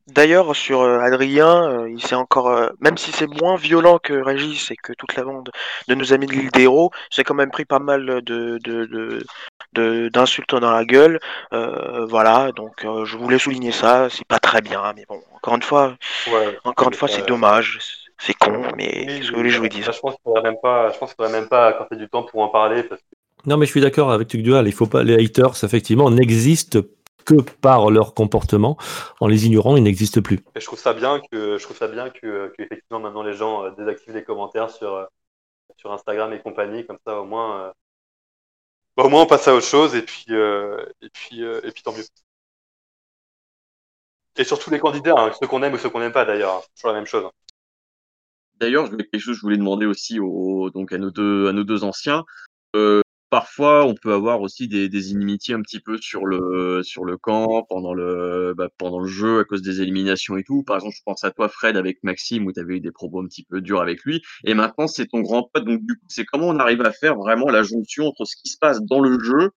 D'ailleurs, 0.07 0.55
sur 0.55 0.83
euh, 0.83 0.99
Adrien, 1.01 1.65
euh, 1.85 1.91
il 1.91 2.03
s'est 2.03 2.15
encore, 2.15 2.49
euh, 2.49 2.69
même 2.81 2.99
si 2.99 3.11
c'est 3.11 3.27
moins 3.27 3.57
violent 3.57 3.99
que 3.99 4.13
Régis 4.13 4.71
et 4.71 4.77
que 4.77 4.93
toute 4.93 5.15
la 5.17 5.25
bande 5.25 5.51
de 5.89 5.95
nos 5.95 6.13
amis 6.13 6.27
de 6.27 6.33
l'île 6.33 6.51
des 6.51 6.63
héros, 6.65 6.91
j'ai 7.11 7.25
quand 7.25 7.35
même 7.35 7.51
pris 7.51 7.65
pas 7.65 7.79
mal 7.79 8.05
de, 8.07 8.21
de, 8.21 8.59
de, 8.87 9.25
de- 9.73 10.09
d'insultes 10.11 10.55
dans 10.55 10.71
la 10.73 10.85
gueule. 10.85 11.19
Euh, 11.55 12.05
voilà, 12.07 12.53
donc 12.53 12.85
euh, 12.85 13.07
je 13.07 13.17
voulais 13.17 13.39
souligner 13.39 13.73
ça. 13.73 14.09
C'est 14.11 14.27
pas 14.27 14.39
très 14.39 14.61
bien, 14.61 14.93
mais 14.95 15.05
bon, 15.09 15.23
encore 15.35 15.55
une 15.57 15.63
fois, 15.63 15.97
Ouais, 16.27 16.61
encore 16.65 16.89
une 16.89 16.95
fois, 16.95 17.09
c'est 17.09 17.27
dommage, 17.27 17.79
c'est 18.19 18.35
con, 18.35 18.63
mais 18.77 19.07
qu'est-ce 19.07 19.31
que 19.31 19.37
vous 19.37 19.37
oui, 19.37 19.43
voulez 19.43 19.51
que 19.51 19.55
je 19.55 19.61
vous 19.61 19.83
ça, 19.85 19.93
je 19.93 20.01
pense 20.01 20.15
qu'il 20.15 20.23
faudrait 20.25 20.43
même 20.43 20.59
pas, 20.63 20.91
je 20.93 20.99
pense 20.99 21.15
même 21.19 21.49
pas 21.49 21.69
accorder 21.69 21.97
du 21.97 22.09
temps 22.09 22.23
pour 22.25 22.43
en 22.43 22.49
parler 22.49 22.83
parce 22.85 23.01
que 23.03 23.17
Non, 23.47 23.57
mais 23.59 23.67
je 23.67 23.71
suis 23.73 23.81
d'accord 23.81 24.11
avec 24.11 24.29
Tuc 24.29 24.43
Dual. 24.43 24.67
Il 24.67 24.73
faut 24.73 24.87
pas, 24.87 25.03
les 25.03 25.23
haters, 25.23 25.63
effectivement, 25.65 26.11
n'existent 26.11 26.81
que 27.25 27.41
par 27.61 27.91
leur 27.91 28.15
comportement. 28.15 28.77
En 29.21 29.27
les 29.27 29.47
ignorant, 29.47 29.77
ils 29.77 29.83
n'existent 29.83 30.23
plus. 30.23 30.41
et 30.55 30.61
je 30.61 30.67
trouve 30.67 30.79
ça 30.79 30.93
bien 30.93 31.21
que, 31.31 31.59
je 31.59 31.63
trouve 31.63 31.77
ça 31.77 31.89
bien 31.89 32.11
que, 32.11 32.53
que 32.57 32.63
effectivement 32.63 33.01
maintenant 33.01 33.23
les 33.23 33.35
gens 33.35 33.65
euh, 33.65 33.71
désactivent 33.71 34.15
les 34.15 34.25
commentaires 34.25 34.71
sur, 34.71 34.95
euh, 34.95 35.05
sur 35.77 35.93
Instagram 35.93 36.33
et 36.33 36.41
compagnie, 36.41 36.87
comme 36.87 36.99
ça 37.07 37.21
au 37.21 37.25
moins, 37.25 37.61
euh, 37.61 37.73
bah, 38.97 39.05
au 39.05 39.09
moins 39.09 39.23
on 39.23 39.27
passe 39.27 39.49
à 39.49 39.55
autre 39.55 39.67
chose 39.67 39.95
et 39.95 40.03
puis, 40.03 40.27
euh, 40.31 40.85
et 41.01 41.11
puis, 41.11 41.43
euh, 41.43 41.61
et 41.65 41.73
puis 41.73 41.83
tant 41.83 41.93
mieux. 41.93 42.05
Et 44.37 44.45
sur 44.45 44.59
tous 44.59 44.71
les 44.71 44.81
candidats, 44.81 45.15
hein, 45.17 45.33
ceux 45.39 45.47
qu'on 45.47 45.63
aime 45.63 45.75
ou 45.75 45.79
ceux 45.79 45.91
qu'on 45.91 46.01
n'aime 46.01 46.13
pas 46.13 46.25
d'ailleurs, 46.25 46.57
hein, 46.57 46.61
c'est 46.63 46.75
toujours 46.75 46.93
la 46.93 46.99
même 46.99 47.07
chose. 47.07 47.29
D'ailleurs, 48.57 48.87
je 48.87 48.93
voulais 48.93 49.07
quelque 49.07 49.21
chose, 49.21 49.37
je 49.37 49.43
voulais 49.43 49.57
demander 49.57 49.87
aussi 49.87 50.21
aux, 50.21 50.71
donc 50.71 50.93
à 50.93 50.99
nos 50.99 51.11
deux, 51.11 51.49
à 51.49 51.53
nos 51.53 51.65
deux 51.65 51.85
anciens. 51.85 52.25
Parfois, 53.35 53.85
on 53.85 53.97
peut 53.97 54.13
avoir 54.13 54.43
aussi 54.43 54.69
des, 54.69 54.89
des 54.89 55.11
inimitiés 55.11 55.55
un 55.55 55.61
petit 55.61 55.81
peu 55.81 55.99
sur 55.99 56.25
le, 56.25 56.85
sur 56.85 57.05
le 57.05 57.17
camp, 57.17 57.67
pendant 57.69 57.93
le, 57.93 58.55
bah, 58.57 58.69
pendant 58.79 59.01
le 59.01 59.09
jeu, 59.09 59.41
à 59.41 59.45
cause 59.45 59.61
des 59.61 59.81
éliminations 59.81 60.37
et 60.37 60.45
tout. 60.45 60.63
Par 60.63 60.77
exemple, 60.77 60.95
je 60.97 61.03
pense 61.05 61.25
à 61.25 61.33
toi, 61.33 61.49
Fred, 61.49 61.77
avec 61.77 61.99
Maxime, 62.05 62.47
où 62.47 62.53
tu 62.53 62.61
avais 62.61 62.77
eu 62.77 62.81
des 62.81 62.93
propos 62.93 63.21
un 63.21 63.27
petit 63.27 63.43
peu 63.43 63.61
durs 63.61 63.81
avec 63.81 64.05
lui. 64.05 64.23
Et 64.45 64.55
maintenant, 64.55 64.87
c'est 64.87 65.07
ton 65.07 65.19
grand 65.19 65.51
pote. 65.53 65.65
Donc, 65.65 65.81
du 65.85 65.95
coup, 65.97 66.07
c'est 66.07 66.25
comment 66.25 66.47
on 66.47 66.61
arrive 66.61 66.83
à 66.83 66.93
faire 66.93 67.17
vraiment 67.17 67.51
la 67.51 67.65
jonction 67.65 68.07
entre 68.07 68.25
ce 68.25 68.37
qui 68.37 68.51
se 68.51 68.57
passe 68.57 68.81
dans 68.83 69.01
le 69.01 69.19
jeu 69.19 69.51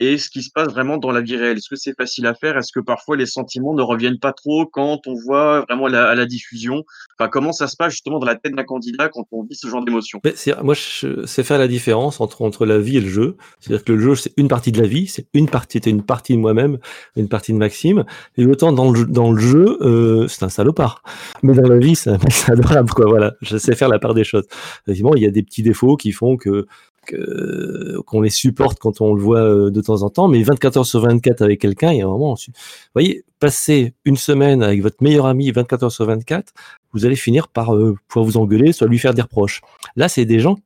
et 0.00 0.18
ce 0.18 0.28
qui 0.28 0.42
se 0.42 0.50
passe 0.52 0.68
vraiment 0.68 0.96
dans 0.98 1.12
la 1.12 1.20
vie 1.20 1.36
réelle. 1.36 1.58
Est-ce 1.58 1.68
que 1.68 1.76
c'est 1.76 1.94
facile 1.96 2.26
à 2.26 2.34
faire? 2.34 2.56
Est-ce 2.58 2.72
que 2.72 2.80
parfois 2.80 3.16
les 3.16 3.26
sentiments 3.26 3.74
ne 3.74 3.82
reviennent 3.82 4.18
pas 4.18 4.32
trop 4.32 4.66
quand 4.66 5.00
on 5.06 5.14
voit 5.14 5.60
vraiment 5.68 5.86
la, 5.86 6.08
à 6.08 6.14
la 6.14 6.26
diffusion? 6.26 6.84
Enfin, 7.18 7.28
comment 7.28 7.52
ça 7.52 7.68
se 7.68 7.76
passe 7.76 7.92
justement 7.92 8.18
dans 8.18 8.26
la 8.26 8.34
tête 8.34 8.54
d'un 8.54 8.64
candidat 8.64 9.08
quand 9.08 9.24
on 9.30 9.44
vit 9.44 9.54
ce 9.54 9.68
genre 9.68 9.84
d'émotion? 9.84 10.20
Moi, 10.62 10.74
je 10.74 11.24
sais 11.26 11.44
faire 11.44 11.58
la 11.58 11.68
différence 11.68 12.20
entre, 12.20 12.42
entre 12.42 12.66
la 12.66 12.78
vie 12.78 12.96
et 12.96 13.00
le 13.00 13.08
jeu. 13.08 13.36
C'est-à-dire 13.60 13.84
que 13.84 13.92
le 13.92 14.00
jeu, 14.00 14.14
c'est 14.16 14.32
une 14.36 14.48
partie 14.48 14.72
de 14.72 14.80
la 14.80 14.86
vie, 14.88 15.06
c'est 15.06 15.26
une 15.32 15.48
partie, 15.48 15.78
c'était 15.78 15.90
une 15.90 16.02
partie 16.02 16.34
de 16.34 16.40
moi-même, 16.40 16.78
une 17.16 17.28
partie 17.28 17.52
de 17.52 17.58
Maxime. 17.58 18.04
Et 18.36 18.46
autant 18.46 18.72
dans 18.72 18.90
le 18.90 19.04
dans 19.04 19.32
le 19.32 19.40
jeu 19.40 19.78
euh, 19.82 20.26
c'est 20.28 20.44
un 20.44 20.48
salopard. 20.48 21.02
Mais 21.42 21.54
dans 21.54 21.68
la 21.68 21.78
vie, 21.78 21.94
c'est 21.94 22.10
un 22.10 22.18
adorable, 22.48 22.90
quoi. 22.90 23.06
Voilà, 23.06 23.34
je 23.42 23.56
sais 23.56 23.74
faire 23.74 23.88
la 23.88 23.98
part 23.98 24.14
des 24.14 24.24
choses. 24.24 24.44
Effectivement, 24.82 25.14
il 25.14 25.22
y 25.22 25.26
a 25.26 25.30
des 25.30 25.42
petits 25.42 25.62
défauts 25.62 25.96
qui 25.96 26.12
font 26.12 26.36
que- 26.36 26.66
qu'on 27.04 28.20
les 28.20 28.30
supporte 28.30 28.78
quand 28.78 29.00
on 29.00 29.14
le 29.14 29.20
voit 29.20 29.40
euh, 29.40 29.70
de 29.70 29.80
temps 29.80 30.02
en 30.02 30.10
temps, 30.10 30.28
mais 30.28 30.42
24 30.42 30.78
heures 30.78 30.86
sur 30.86 31.00
24 31.00 31.42
avec 31.42 31.60
quelqu'un, 31.60 31.92
il 31.92 31.98
y 31.98 32.02
a 32.02 32.04
un 32.04 32.08
moment, 32.08 32.34
vous 32.34 32.52
voyez, 32.94 33.24
passer 33.38 33.94
une 34.04 34.16
semaine 34.16 34.62
avec 34.62 34.82
votre 34.82 35.02
meilleur 35.02 35.26
ami 35.26 35.50
24 35.50 35.84
heures 35.84 35.92
sur 35.92 36.06
24, 36.06 36.52
vous 36.92 37.06
allez 37.06 37.16
finir 37.16 37.48
par 37.48 37.74
euh, 37.74 37.96
pouvoir 38.08 38.26
vous 38.26 38.36
engueuler, 38.36 38.72
soit 38.72 38.88
lui 38.88 38.98
faire 38.98 39.14
des 39.14 39.22
reproches. 39.22 39.60
Là, 39.96 40.08
c'est 40.08 40.24
des 40.24 40.40
gens 40.40 40.58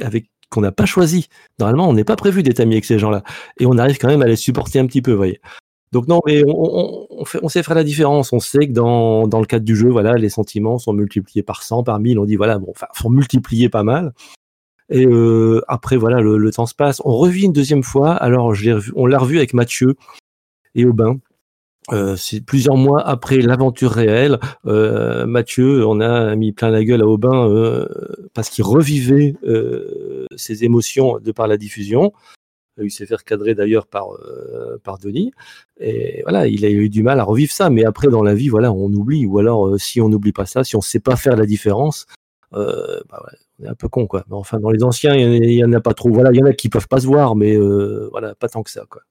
avec 0.00 0.30
qu'on 0.50 0.60
n'a 0.62 0.72
pas 0.72 0.86
choisi. 0.86 1.28
Normalement, 1.58 1.88
on 1.88 1.92
n'est 1.92 2.04
pas 2.04 2.16
prévu 2.16 2.42
d'être 2.42 2.60
amis 2.60 2.74
avec 2.74 2.86
ces 2.86 2.98
gens-là, 2.98 3.22
et 3.60 3.66
on 3.66 3.76
arrive 3.78 3.98
quand 3.98 4.08
même 4.08 4.22
à 4.22 4.26
les 4.26 4.36
supporter 4.36 4.78
un 4.78 4.86
petit 4.86 5.02
peu, 5.02 5.10
vous 5.12 5.18
voyez. 5.18 5.40
Donc 5.92 6.06
non, 6.06 6.20
mais 6.26 6.42
on, 6.46 7.48
sait 7.48 7.62
faire 7.62 7.74
la 7.74 7.84
différence. 7.84 8.32
On 8.32 8.40
sait 8.40 8.66
que 8.66 8.72
dans, 8.72 9.26
dans 9.26 9.40
le 9.40 9.46
cadre 9.46 9.64
du 9.64 9.74
jeu, 9.74 9.88
voilà, 9.88 10.14
les 10.14 10.28
sentiments 10.28 10.78
sont 10.78 10.92
multipliés 10.92 11.42
par 11.42 11.62
100, 11.62 11.82
par 11.82 11.98
1000. 11.98 12.18
On 12.18 12.24
dit 12.26 12.36
voilà, 12.36 12.58
bon, 12.58 12.70
enfin, 12.70 12.88
sont 12.94 13.10
multipliés 13.10 13.68
pas 13.68 13.84
mal. 13.84 14.12
Et 14.90 15.06
euh, 15.06 15.60
après, 15.68 15.96
voilà, 15.96 16.20
le, 16.20 16.38
le 16.38 16.50
temps 16.50 16.66
se 16.66 16.74
passe. 16.74 17.02
On 17.04 17.16
revit 17.16 17.44
une 17.44 17.52
deuxième 17.52 17.82
fois. 17.82 18.12
Alors, 18.12 18.54
je 18.54 18.70
revu- 18.70 18.92
on 18.96 19.06
l'a 19.06 19.18
revu 19.18 19.36
avec 19.36 19.54
Mathieu 19.54 19.96
et 20.74 20.84
Aubin. 20.84 21.18
Euh, 21.92 22.16
c'est 22.16 22.42
plusieurs 22.42 22.76
mois 22.76 23.00
après 23.06 23.38
l'aventure 23.38 23.90
réelle. 23.92 24.38
Euh, 24.66 25.26
Mathieu, 25.26 25.86
on 25.86 26.00
a 26.00 26.36
mis 26.36 26.52
plein 26.52 26.70
la 26.70 26.84
gueule 26.84 27.02
à 27.02 27.06
Aubin 27.06 27.48
euh, 27.48 27.86
parce 28.34 28.50
qu'il 28.50 28.64
revivait 28.64 29.34
euh, 29.44 30.26
ses 30.36 30.64
émotions 30.64 31.18
de 31.18 31.32
par 31.32 31.48
la 31.48 31.56
diffusion. 31.56 32.12
Il 32.80 32.90
s'est 32.90 33.06
fait 33.06 33.16
recadrer 33.16 33.54
d'ailleurs 33.54 33.86
par, 33.86 34.12
euh, 34.12 34.78
par 34.84 34.98
Denis. 34.98 35.32
Et 35.80 36.22
voilà, 36.22 36.46
il 36.46 36.64
a 36.64 36.70
eu 36.70 36.88
du 36.88 37.02
mal 37.02 37.18
à 37.20 37.24
revivre 37.24 37.52
ça. 37.52 37.70
Mais 37.70 37.84
après, 37.84 38.08
dans 38.08 38.22
la 38.22 38.34
vie, 38.34 38.48
voilà, 38.48 38.72
on 38.72 38.92
oublie. 38.92 39.26
Ou 39.26 39.38
alors, 39.38 39.66
euh, 39.66 39.78
si 39.78 40.00
on 40.00 40.08
n'oublie 40.08 40.32
pas 40.32 40.46
ça, 40.46 40.64
si 40.64 40.76
on 40.76 40.80
ne 40.80 40.84
sait 40.84 41.00
pas 41.00 41.16
faire 41.16 41.36
la 41.36 41.46
différence, 41.46 42.06
euh, 42.54 43.00
bah 43.08 43.20
ouais, 43.26 43.38
on 43.58 43.64
est 43.64 43.68
un 43.68 43.74
peu 43.74 43.88
con, 43.88 44.06
quoi. 44.06 44.24
Mais 44.28 44.36
enfin, 44.36 44.58
dans 44.58 44.70
les 44.70 44.82
anciens, 44.82 45.14
il 45.14 45.50
y, 45.50 45.64
en 45.64 45.72
a 45.72 45.80
pas 45.80 45.94
trop. 45.94 46.10
Voilà, 46.10 46.30
il 46.32 46.38
y 46.38 46.42
en 46.42 46.46
a 46.46 46.52
qui 46.52 46.68
peuvent 46.68 46.88
pas 46.88 47.00
se 47.00 47.06
voir, 47.06 47.36
mais 47.36 47.56
euh, 47.56 48.08
voilà, 48.10 48.34
pas 48.34 48.48
tant 48.48 48.62
que 48.62 48.70
ça, 48.70 48.84
quoi. 48.88 49.02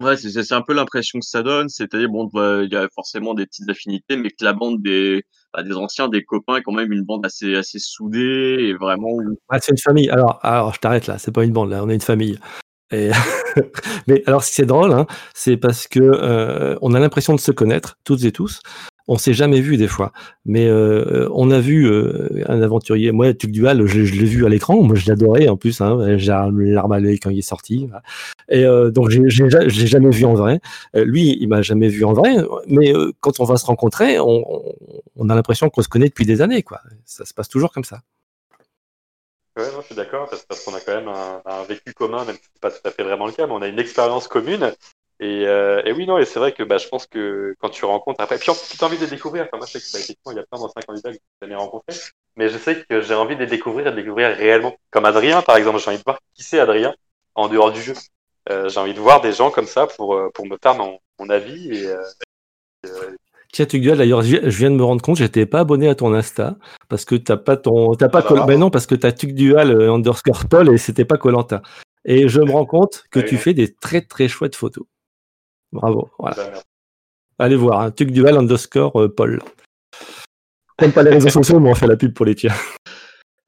Ouais, 0.00 0.16
c'est 0.16 0.30
c'est 0.30 0.54
un 0.54 0.62
peu 0.62 0.74
l'impression 0.74 1.18
que 1.18 1.26
ça 1.26 1.42
donne. 1.42 1.68
C'est-à-dire, 1.68 2.08
bon, 2.08 2.30
bah, 2.32 2.62
il 2.62 2.72
y 2.72 2.76
a 2.76 2.88
forcément 2.94 3.34
des 3.34 3.46
petites 3.46 3.68
affinités, 3.68 4.16
mais 4.16 4.30
que 4.30 4.44
la 4.44 4.52
bande 4.52 4.80
des, 4.80 5.24
bah, 5.52 5.64
des 5.64 5.74
anciens, 5.74 6.08
des 6.08 6.24
copains, 6.24 6.56
est 6.56 6.62
quand 6.62 6.72
même 6.72 6.92
une 6.92 7.02
bande 7.02 7.26
assez, 7.26 7.56
assez 7.56 7.80
soudée 7.80 8.58
et 8.60 8.74
vraiment. 8.74 9.18
Ah, 9.48 9.58
c'est 9.60 9.72
une 9.72 9.78
famille. 9.78 10.08
Alors, 10.08 10.38
alors 10.42 10.72
je 10.72 10.78
t'arrête 10.78 11.08
là. 11.08 11.18
C'est 11.18 11.32
pas 11.32 11.44
une 11.44 11.52
bande 11.52 11.70
là. 11.70 11.82
On 11.82 11.88
est 11.88 11.94
une 11.94 12.00
famille. 12.00 12.38
Et 12.92 13.10
mais 14.06 14.22
alors, 14.26 14.44
ce 14.44 14.54
qui 14.54 14.62
est 14.62 14.66
drôle, 14.66 14.92
hein, 14.92 15.06
c'est 15.34 15.56
parce 15.56 15.88
que 15.88 16.00
euh, 16.00 16.76
on 16.80 16.94
a 16.94 17.00
l'impression 17.00 17.34
de 17.34 17.40
se 17.40 17.50
connaître 17.50 17.98
toutes 18.04 18.22
et 18.24 18.30
tous. 18.32 18.60
On 19.08 19.16
s'est 19.16 19.32
jamais 19.32 19.60
vu 19.60 19.76
des 19.78 19.88
fois, 19.88 20.12
mais 20.44 20.66
euh, 20.66 21.28
on 21.32 21.50
a 21.50 21.60
vu 21.60 21.86
euh, 21.86 22.44
un 22.46 22.60
aventurier. 22.60 23.10
Moi, 23.10 23.32
Tuc 23.32 23.50
Dual, 23.50 23.86
je, 23.86 24.04
je 24.04 24.14
l'ai 24.14 24.26
vu 24.26 24.44
à 24.44 24.48
l'écran. 24.50 24.82
Moi, 24.82 24.96
je 24.96 25.08
l'adorais 25.08 25.48
en 25.48 25.56
plus. 25.56 25.82
J'ai 26.16 26.32
l'arme 26.32 26.92
à 26.92 27.00
l'œil 27.00 27.18
quand 27.18 27.30
il 27.30 27.38
est 27.38 27.42
sorti. 27.42 27.88
Et 28.50 28.64
euh, 28.64 28.90
donc, 28.90 29.10
ja- 29.10 29.68
j'ai 29.68 29.86
jamais 29.86 30.10
vu 30.10 30.26
en 30.26 30.34
vrai. 30.34 30.60
Euh, 30.94 31.04
lui, 31.04 31.36
il 31.40 31.48
m'a 31.48 31.62
jamais 31.62 31.88
vu 31.88 32.04
en 32.04 32.12
vrai. 32.12 32.36
Mais 32.66 32.94
euh, 32.94 33.12
quand 33.20 33.40
on 33.40 33.44
va 33.44 33.56
se 33.56 33.64
rencontrer, 33.66 34.20
on, 34.20 35.28
a 35.28 35.34
l'impression 35.34 35.70
qu'on 35.70 35.82
se 35.82 35.88
connaît 35.88 36.08
depuis 36.08 36.26
des 36.26 36.42
années. 36.42 36.64
Ça 37.04 37.24
se 37.24 37.32
passe 37.32 37.48
toujours 37.48 37.72
comme 37.72 37.84
ça. 37.84 38.00
Non, 39.56 39.80
je 39.80 39.86
suis 39.86 39.94
d'accord, 39.96 40.28
parce, 40.30 40.64
qu'on 40.64 40.74
a 40.74 40.80
quand 40.80 40.94
même 40.94 41.08
un, 41.08 41.42
un 41.44 41.64
vécu 41.64 41.92
commun, 41.92 42.24
même 42.24 42.36
si 42.36 42.42
c'est 42.52 42.60
pas 42.60 42.70
tout 42.70 42.78
à 42.84 42.92
fait 42.92 43.02
vraiment 43.02 43.26
le 43.26 43.32
cas, 43.32 43.46
mais 43.46 43.52
on 43.54 43.62
a 43.62 43.66
une 43.66 43.80
expérience 43.80 44.28
commune. 44.28 44.72
Et, 45.20 45.46
euh, 45.46 45.82
et 45.84 45.92
oui, 45.92 46.06
non, 46.06 46.18
et 46.18 46.24
c'est 46.24 46.38
vrai 46.38 46.52
que 46.52 46.62
bah, 46.62 46.78
je 46.78 46.86
pense 46.88 47.06
que 47.06 47.54
quand 47.58 47.70
tu 47.70 47.84
rencontres 47.84 48.20
après, 48.20 48.38
puis 48.38 48.50
tu 48.54 48.84
as 48.84 48.86
envie 48.86 48.96
de 48.98 49.04
les 49.04 49.10
découvrir. 49.10 49.44
Enfin, 49.44 49.56
moi, 49.56 49.66
je 49.66 49.72
sais 49.72 49.80
que 49.80 49.92
bah, 49.92 49.98
effectivement, 49.98 50.32
il 50.32 50.36
y 50.36 50.40
a 50.40 50.44
plein 50.44 50.60
d'anciens 50.60 50.82
candidats 50.86 51.10
que 51.10 51.16
je 51.16 51.46
n'ai 51.46 51.48
jamais 51.50 51.60
rencontrés, 51.60 51.96
mais 52.36 52.48
je 52.48 52.58
sais 52.58 52.84
que 52.88 53.00
j'ai 53.00 53.14
envie 53.14 53.34
de 53.34 53.40
les 53.40 53.46
découvrir 53.46 53.88
et 53.88 53.90
de 53.90 53.96
les 53.96 54.02
découvrir 54.02 54.36
réellement. 54.36 54.76
Comme 54.90 55.04
Adrien, 55.06 55.42
par 55.42 55.56
exemple, 55.56 55.78
j'ai 55.80 55.88
envie 55.88 55.98
de 55.98 56.04
voir 56.04 56.18
qui 56.34 56.42
c'est 56.44 56.60
Adrien 56.60 56.94
en 57.34 57.48
dehors 57.48 57.72
du 57.72 57.82
jeu. 57.82 57.94
Euh, 58.50 58.68
j'ai 58.68 58.78
envie 58.80 58.94
de 58.94 59.00
voir 59.00 59.20
des 59.20 59.32
gens 59.32 59.50
comme 59.50 59.66
ça 59.66 59.86
pour, 59.86 60.14
euh, 60.14 60.30
pour 60.32 60.46
me 60.46 60.56
faire 60.62 60.74
mon, 60.76 60.98
mon 61.18 61.28
avis. 61.30 61.76
Et, 61.76 61.86
euh, 61.88 62.02
Tiens, 63.52 63.66
Tuc 63.66 63.80
Dual, 63.80 63.96
d'ailleurs, 63.98 64.22
je 64.22 64.36
viens 64.36 64.70
de 64.70 64.76
me 64.76 64.84
rendre 64.84 65.02
compte, 65.02 65.16
j'étais 65.16 65.46
pas 65.46 65.60
abonné 65.60 65.88
à 65.88 65.94
ton 65.94 66.12
Insta 66.12 66.56
parce 66.88 67.04
que 67.04 67.14
t'as 67.14 67.38
pas 67.38 67.56
ton, 67.56 67.94
t'as 67.94 68.08
pas 68.08 68.20
Ah 68.20 68.28
Col- 68.28 68.46
ben 68.46 68.60
non, 68.60 68.70
parce 68.70 68.86
que 68.86 68.94
t'as 68.94 69.10
Tuc 69.10 69.34
Dual 69.34 69.70
euh, 69.70 69.92
underscore 69.92 70.46
Paul 70.48 70.68
et 70.68 70.78
c'était 70.78 71.06
pas 71.06 71.16
Colanta. 71.16 71.62
Et 72.04 72.28
je 72.28 72.40
me 72.40 72.52
rends 72.52 72.66
compte 72.66 73.04
que 73.10 73.20
Ah 73.20 73.22
tu 73.24 73.36
fais 73.38 73.54
des 73.54 73.72
très 73.74 74.02
très 74.02 74.28
chouettes 74.28 74.54
photos. 74.54 74.84
Bravo. 75.72 76.10
Voilà. 76.18 76.36
bah. 76.36 76.62
Allez 77.38 77.56
voir, 77.56 77.80
hein, 77.80 77.90
Tuc 77.90 78.10
Dual 78.10 78.36
underscore 78.36 79.00
euh, 79.00 79.08
Paul. 79.08 79.40
J'aime 80.80 80.92
pas 80.92 81.02
les 81.02 81.10
réseaux 81.10 81.28
sociaux, 81.28 81.60
mais 81.60 81.70
on 81.70 81.74
fait 81.74 81.86
la 81.86 81.96
pub 81.96 82.14
pour 82.14 82.26
les 82.26 82.34
tiens. 82.34 82.54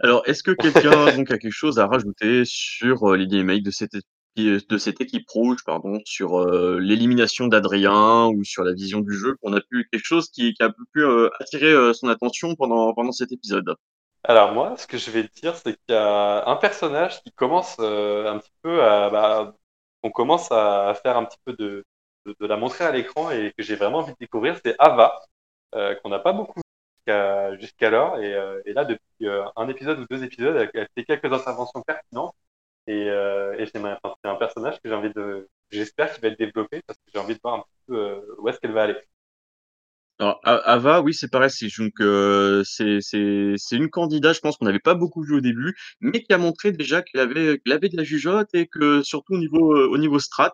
Alors, 0.01 0.23
est-ce 0.27 0.43
que 0.43 0.53
quelqu'un 0.53 0.91
donc 1.16 1.31
a 1.31 1.39
quelque 1.39 1.53
chose 1.53 1.79
à 1.79 1.87
rajouter 1.87 2.45
sur 2.45 3.11
euh, 3.11 3.16
les 3.16 3.27
gameplay 3.27 3.61
de 3.61 3.71
cette 3.71 3.95
équipe, 3.95 4.07
de 4.37 4.79
cette 4.79 5.01
équipe 5.01 5.29
rouge, 5.29 5.59
pardon, 5.64 5.99
sur 6.05 6.41
euh, 6.41 6.79
l'élimination 6.79 7.49
d'Adrien 7.49 8.29
ou 8.29 8.45
sur 8.45 8.64
la 8.64 8.73
vision 8.73 9.01
du 9.01 9.12
jeu, 9.12 9.37
qu'on 9.43 9.53
a 9.55 9.61
pu 9.61 9.89
quelque 9.91 10.05
chose 10.05 10.31
qui, 10.31 10.55
qui 10.55 10.62
a 10.62 10.71
pu 10.71 11.03
euh, 11.03 11.29
attirer 11.41 11.73
euh, 11.73 11.93
son 11.93 12.09
attention 12.09 12.55
pendant 12.55 12.95
pendant 12.95 13.12
cet 13.12 13.33
épisode. 13.33 13.75
Alors 14.25 14.53
moi, 14.53 14.75
ce 14.77 14.87
que 14.87 14.99
je 14.99 15.11
vais 15.11 15.29
dire, 15.43 15.57
c'est 15.57 15.73
qu'il 15.73 15.95
y 15.95 15.95
a 15.95 16.47
un 16.47 16.57
personnage 16.57 17.23
qui 17.23 17.33
commence 17.33 17.77
euh, 17.81 18.31
un 18.31 18.39
petit 18.39 18.53
peu 18.62 18.83
à, 18.83 19.11
bah, 19.11 19.57
on 20.03 20.11
commence 20.11 20.51
à 20.53 20.95
faire 21.03 21.16
un 21.16 21.25
petit 21.25 21.39
peu 21.45 21.55
de, 21.55 21.85
de, 22.27 22.47
la 22.47 22.57
montrer 22.57 22.85
à 22.85 22.93
l'écran 22.93 23.31
et 23.31 23.53
que 23.57 23.62
j'ai 23.62 23.77
vraiment 23.77 23.99
envie 23.99 24.12
de 24.12 24.18
découvrir, 24.18 24.59
c'est 24.64 24.75
Ava, 24.79 25.21
euh, 25.75 25.95
qu'on 25.97 26.11
n'a 26.11 26.18
pas 26.18 26.33
beaucoup 26.33 26.61
jusqu'à 26.99 27.57
jusqu'alors 27.57 28.18
et, 28.18 28.35
euh, 28.35 28.61
là 28.66 28.85
depuis 28.85 29.27
euh, 29.27 29.45
un 29.57 29.68
épisode 29.68 30.01
ou 30.01 30.07
deux 30.11 30.25
épisodes, 30.25 30.71
elle, 30.75 30.89
fait 30.95 31.05
quelques 31.05 31.33
interventions 31.33 31.83
pertinentes 31.83 32.35
et, 32.87 33.09
c'est 33.73 34.29
un 34.29 34.35
personnage 34.37 34.81
que 34.81 34.89
j'ai 34.89 34.95
envie 34.95 35.12
de, 35.12 35.49
j'espère 35.71 36.12
qu'il 36.12 36.23
va 36.23 36.29
être 36.29 36.39
développé 36.39 36.83
parce 36.87 36.99
que 36.99 37.11
j'ai 37.14 37.21
envie 37.21 37.35
de 37.35 37.41
voir 37.43 37.61
un 37.61 37.64
peu 37.87 38.37
où 38.39 38.49
est-ce 38.49 38.59
qu'elle 38.59 38.73
va 38.73 38.83
aller. 38.83 38.97
Alors, 40.21 40.39
Ava, 40.45 41.01
oui, 41.01 41.14
c'est 41.14 41.31
pareil, 41.31 41.51
c'est 41.51 41.68
donc 41.79 41.99
euh, 42.01 42.62
c'est 42.64 43.01
une 43.73 43.89
candidate, 43.89 44.37
je 44.37 44.41
pense 44.41 44.59
qu'on 44.59 44.66
n'avait 44.66 44.79
pas 44.79 44.95
beaucoup 44.95 45.23
vu 45.23 45.37
au 45.37 45.41
début, 45.41 45.75
mais 46.01 46.23
qui 46.23 46.33
a 46.35 46.39
montré 46.39 46.73
déjà 46.73 47.01
qu'elle 47.01 47.23
avait 47.23 47.59
qu'elle 47.59 47.73
avait 47.73 47.89
de 47.89 47.97
la 47.97 48.05
jugeote 48.05 48.51
et 48.53 48.66
que 48.66 49.03
surtout 49.03 49.33
au 49.33 49.39
niveau 49.39 49.75
au 49.75 49.97
niveau 49.97 50.18
strat. 50.18 50.53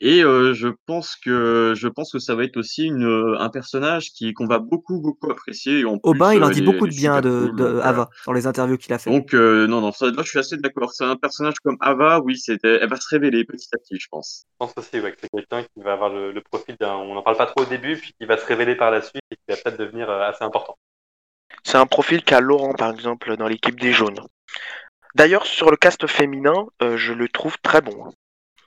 Et 0.00 0.22
euh, 0.24 0.52
je 0.54 0.68
pense 0.86 1.16
que 1.16 1.72
je 1.76 1.88
pense 1.88 2.12
que 2.12 2.18
ça 2.18 2.34
va 2.34 2.44
être 2.44 2.56
aussi 2.56 2.84
une 2.84 3.36
un 3.38 3.48
personnage 3.48 4.10
qui 4.10 4.34
qu'on 4.34 4.46
va 4.46 4.58
beaucoup 4.58 5.00
beaucoup 5.00 5.30
apprécier. 5.30 5.80
Et 5.80 5.84
en 5.84 5.98
plus, 5.98 6.10
Aubin, 6.10 6.34
il 6.34 6.42
en 6.44 6.50
dit 6.50 6.62
beaucoup 6.62 6.86
de 6.88 6.94
bien 6.94 7.20
de, 7.20 7.46
cool, 7.46 7.56
de 7.56 7.64
donc, 7.64 7.82
Ava 7.82 8.10
dans 8.26 8.32
les 8.32 8.46
interviews 8.46 8.76
qu'il 8.76 8.92
a 8.92 8.98
fait. 8.98 9.10
Donc 9.10 9.32
euh, 9.34 9.66
non 9.66 9.80
non, 9.80 9.92
ça, 9.92 10.06
là, 10.06 10.22
je 10.22 10.28
suis 10.28 10.38
assez 10.38 10.56
d'accord. 10.56 10.92
C'est 10.92 11.04
un 11.04 11.16
personnage 11.16 11.54
comme 11.62 11.76
Ava, 11.80 12.20
oui, 12.20 12.36
c'était 12.36 12.80
elle 12.82 12.88
va 12.90 12.96
se 12.96 13.08
révéler 13.08 13.44
petit 13.44 13.68
à 13.74 13.78
petit, 13.78 13.98
je 13.98 14.08
pense. 14.10 14.44
Je 14.50 14.56
pense 14.58 14.74
aussi 14.76 15.00
ouais, 15.00 15.12
que 15.12 15.18
c'est 15.20 15.30
quelqu'un 15.30 15.62
qui 15.62 15.82
va 15.82 15.92
avoir 15.92 16.10
le, 16.10 16.32
le 16.32 16.40
profil 16.40 16.76
d'un, 16.80 16.94
on 16.94 17.14
n'en 17.14 17.22
parle 17.22 17.36
pas 17.36 17.46
trop 17.46 17.62
au 17.62 17.66
début, 17.66 17.96
puis 17.96 18.12
qui 18.18 18.26
va 18.26 18.36
se 18.36 18.46
révéler 18.46 18.74
par 18.74 18.90
la 18.90 19.00
suite 19.00 19.22
et 19.30 19.36
qui 19.36 19.42
va 19.48 19.56
peut-être 19.56 19.78
devenir 19.78 20.10
assez 20.10 20.44
important. 20.44 20.76
C'est 21.62 21.78
un 21.78 21.86
profil 21.86 22.22
qu'a 22.24 22.40
Laurent, 22.40 22.74
par 22.74 22.90
exemple, 22.90 23.36
dans 23.36 23.46
l'équipe 23.46 23.78
des 23.78 23.92
jaunes. 23.92 24.20
D'ailleurs, 25.14 25.46
sur 25.46 25.70
le 25.70 25.76
cast 25.76 26.06
féminin, 26.06 26.66
euh, 26.82 26.96
je 26.96 27.12
le 27.12 27.28
trouve 27.28 27.56
très 27.62 27.80
bon. 27.80 28.10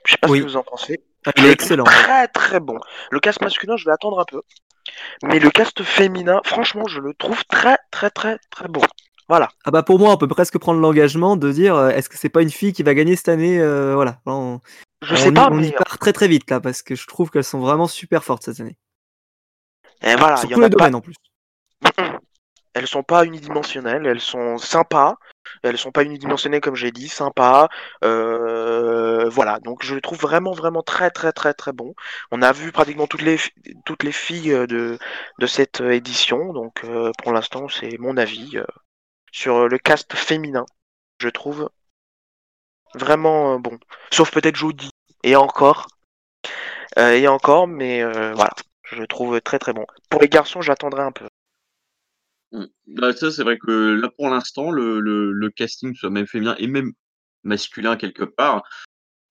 Je 0.04 0.12
sais 0.12 0.18
pas 0.18 0.28
Oui. 0.28 0.38
ce 0.38 0.44
que 0.44 0.48
vous 0.48 0.56
en 0.56 0.62
pensez. 0.62 1.00
Il 1.36 1.46
est 1.46 1.52
excellent. 1.52 1.84
Très 1.84 2.28
très 2.28 2.60
bon. 2.60 2.78
Le 3.10 3.20
cast 3.20 3.40
masculin, 3.40 3.76
je 3.76 3.84
vais 3.84 3.92
attendre 3.92 4.18
un 4.20 4.24
peu. 4.24 4.42
Mais 5.22 5.38
le 5.38 5.50
cast 5.50 5.82
féminin, 5.82 6.40
franchement, 6.44 6.86
je 6.86 7.00
le 7.00 7.12
trouve 7.14 7.44
très 7.46 7.76
très 7.90 8.10
très 8.10 8.38
très 8.50 8.68
bon. 8.68 8.80
Voilà. 9.28 9.50
Ah 9.64 9.70
bah 9.70 9.82
pour 9.82 9.98
moi, 9.98 10.10
on 10.12 10.16
peut 10.16 10.26
presque 10.28 10.58
prendre 10.58 10.80
l'engagement 10.80 11.36
de 11.36 11.52
dire 11.52 11.76
euh, 11.76 11.90
est-ce 11.90 12.08
que 12.08 12.16
c'est 12.16 12.30
pas 12.30 12.40
une 12.42 12.50
fille 12.50 12.72
qui 12.72 12.82
va 12.82 12.94
gagner 12.94 13.14
cette 13.16 13.28
année 13.28 13.60
euh, 13.60 13.94
Voilà. 13.94 14.20
On, 14.24 14.60
Je 15.02 15.12
on 15.14 15.16
sais 15.16 15.28
y- 15.28 15.32
pas, 15.32 15.48
on 15.52 15.62
y 15.62 15.72
part 15.72 15.98
très 15.98 16.14
très 16.14 16.28
vite 16.28 16.50
là 16.50 16.60
parce 16.60 16.82
que 16.82 16.94
je 16.94 17.06
trouve 17.06 17.28
qu'elles 17.30 17.44
sont 17.44 17.58
vraiment 17.60 17.86
super 17.88 18.24
fortes 18.24 18.44
cette 18.44 18.60
année. 18.60 18.78
et 20.02 20.16
voilà, 20.16 20.36
Sur 20.38 20.48
il 20.48 20.52
y 20.52 20.54
tous 20.54 20.60
en 20.62 20.66
a 20.66 20.70
pas. 20.70 20.90
en 20.96 21.00
plus. 21.02 21.14
Elles 22.74 22.86
sont 22.86 23.02
pas 23.02 23.24
unidimensionnelles, 23.24 24.06
elles 24.06 24.20
sont 24.20 24.56
sympas. 24.56 25.16
Elles 25.62 25.78
sont 25.78 25.92
pas 25.92 26.04
unidimensionnelles 26.04 26.60
comme 26.60 26.76
j'ai 26.76 26.92
dit, 26.92 27.08
sympas. 27.08 27.68
Euh, 28.04 29.28
voilà, 29.28 29.58
donc 29.60 29.84
je 29.84 29.94
le 29.94 30.00
trouve 30.00 30.18
vraiment 30.18 30.52
vraiment 30.52 30.82
très 30.82 31.10
très 31.10 31.32
très 31.32 31.54
très 31.54 31.72
bon. 31.72 31.94
On 32.30 32.42
a 32.42 32.52
vu 32.52 32.72
pratiquement 32.72 33.06
toutes 33.06 33.22
les 33.22 34.12
filles 34.12 34.52
euh, 34.52 34.66
de 34.66 35.46
cette 35.46 35.80
euh, 35.80 35.90
édition, 35.92 36.52
donc 36.52 36.82
pour 37.22 37.32
l'instant 37.32 37.68
c'est 37.68 37.98
mon 37.98 38.16
avis 38.16 38.58
sur 39.32 39.68
le 39.68 39.78
cast 39.78 40.14
féminin. 40.14 40.66
Je 41.20 41.28
trouve 41.28 41.70
vraiment 42.94 43.58
bon, 43.58 43.78
sauf 44.12 44.30
peut-être 44.30 44.56
Jodie 44.56 44.90
et 45.22 45.36
encore 45.36 45.88
et 46.96 47.28
encore, 47.28 47.68
mais 47.68 48.02
voilà, 48.34 48.50
je 48.84 48.96
le 48.96 49.06
trouve 49.06 49.40
très 49.40 49.58
très 49.58 49.72
bon. 49.72 49.86
Pour 50.10 50.20
les 50.20 50.28
garçons, 50.28 50.62
j'attendrai 50.62 51.02
un 51.02 51.12
peu. 51.12 51.28
Mm. 52.52 52.64
Bah, 52.86 53.12
ça, 53.12 53.30
c'est 53.30 53.42
vrai 53.42 53.58
que 53.58 53.70
là, 53.94 54.10
pour 54.16 54.28
l'instant, 54.28 54.70
le, 54.70 55.00
le, 55.00 55.32
le 55.32 55.50
casting 55.50 55.94
soit 55.94 56.10
même 56.10 56.26
féminin 56.26 56.56
et 56.58 56.66
même 56.66 56.92
masculin 57.44 57.96
quelque 57.96 58.24
part. 58.24 58.62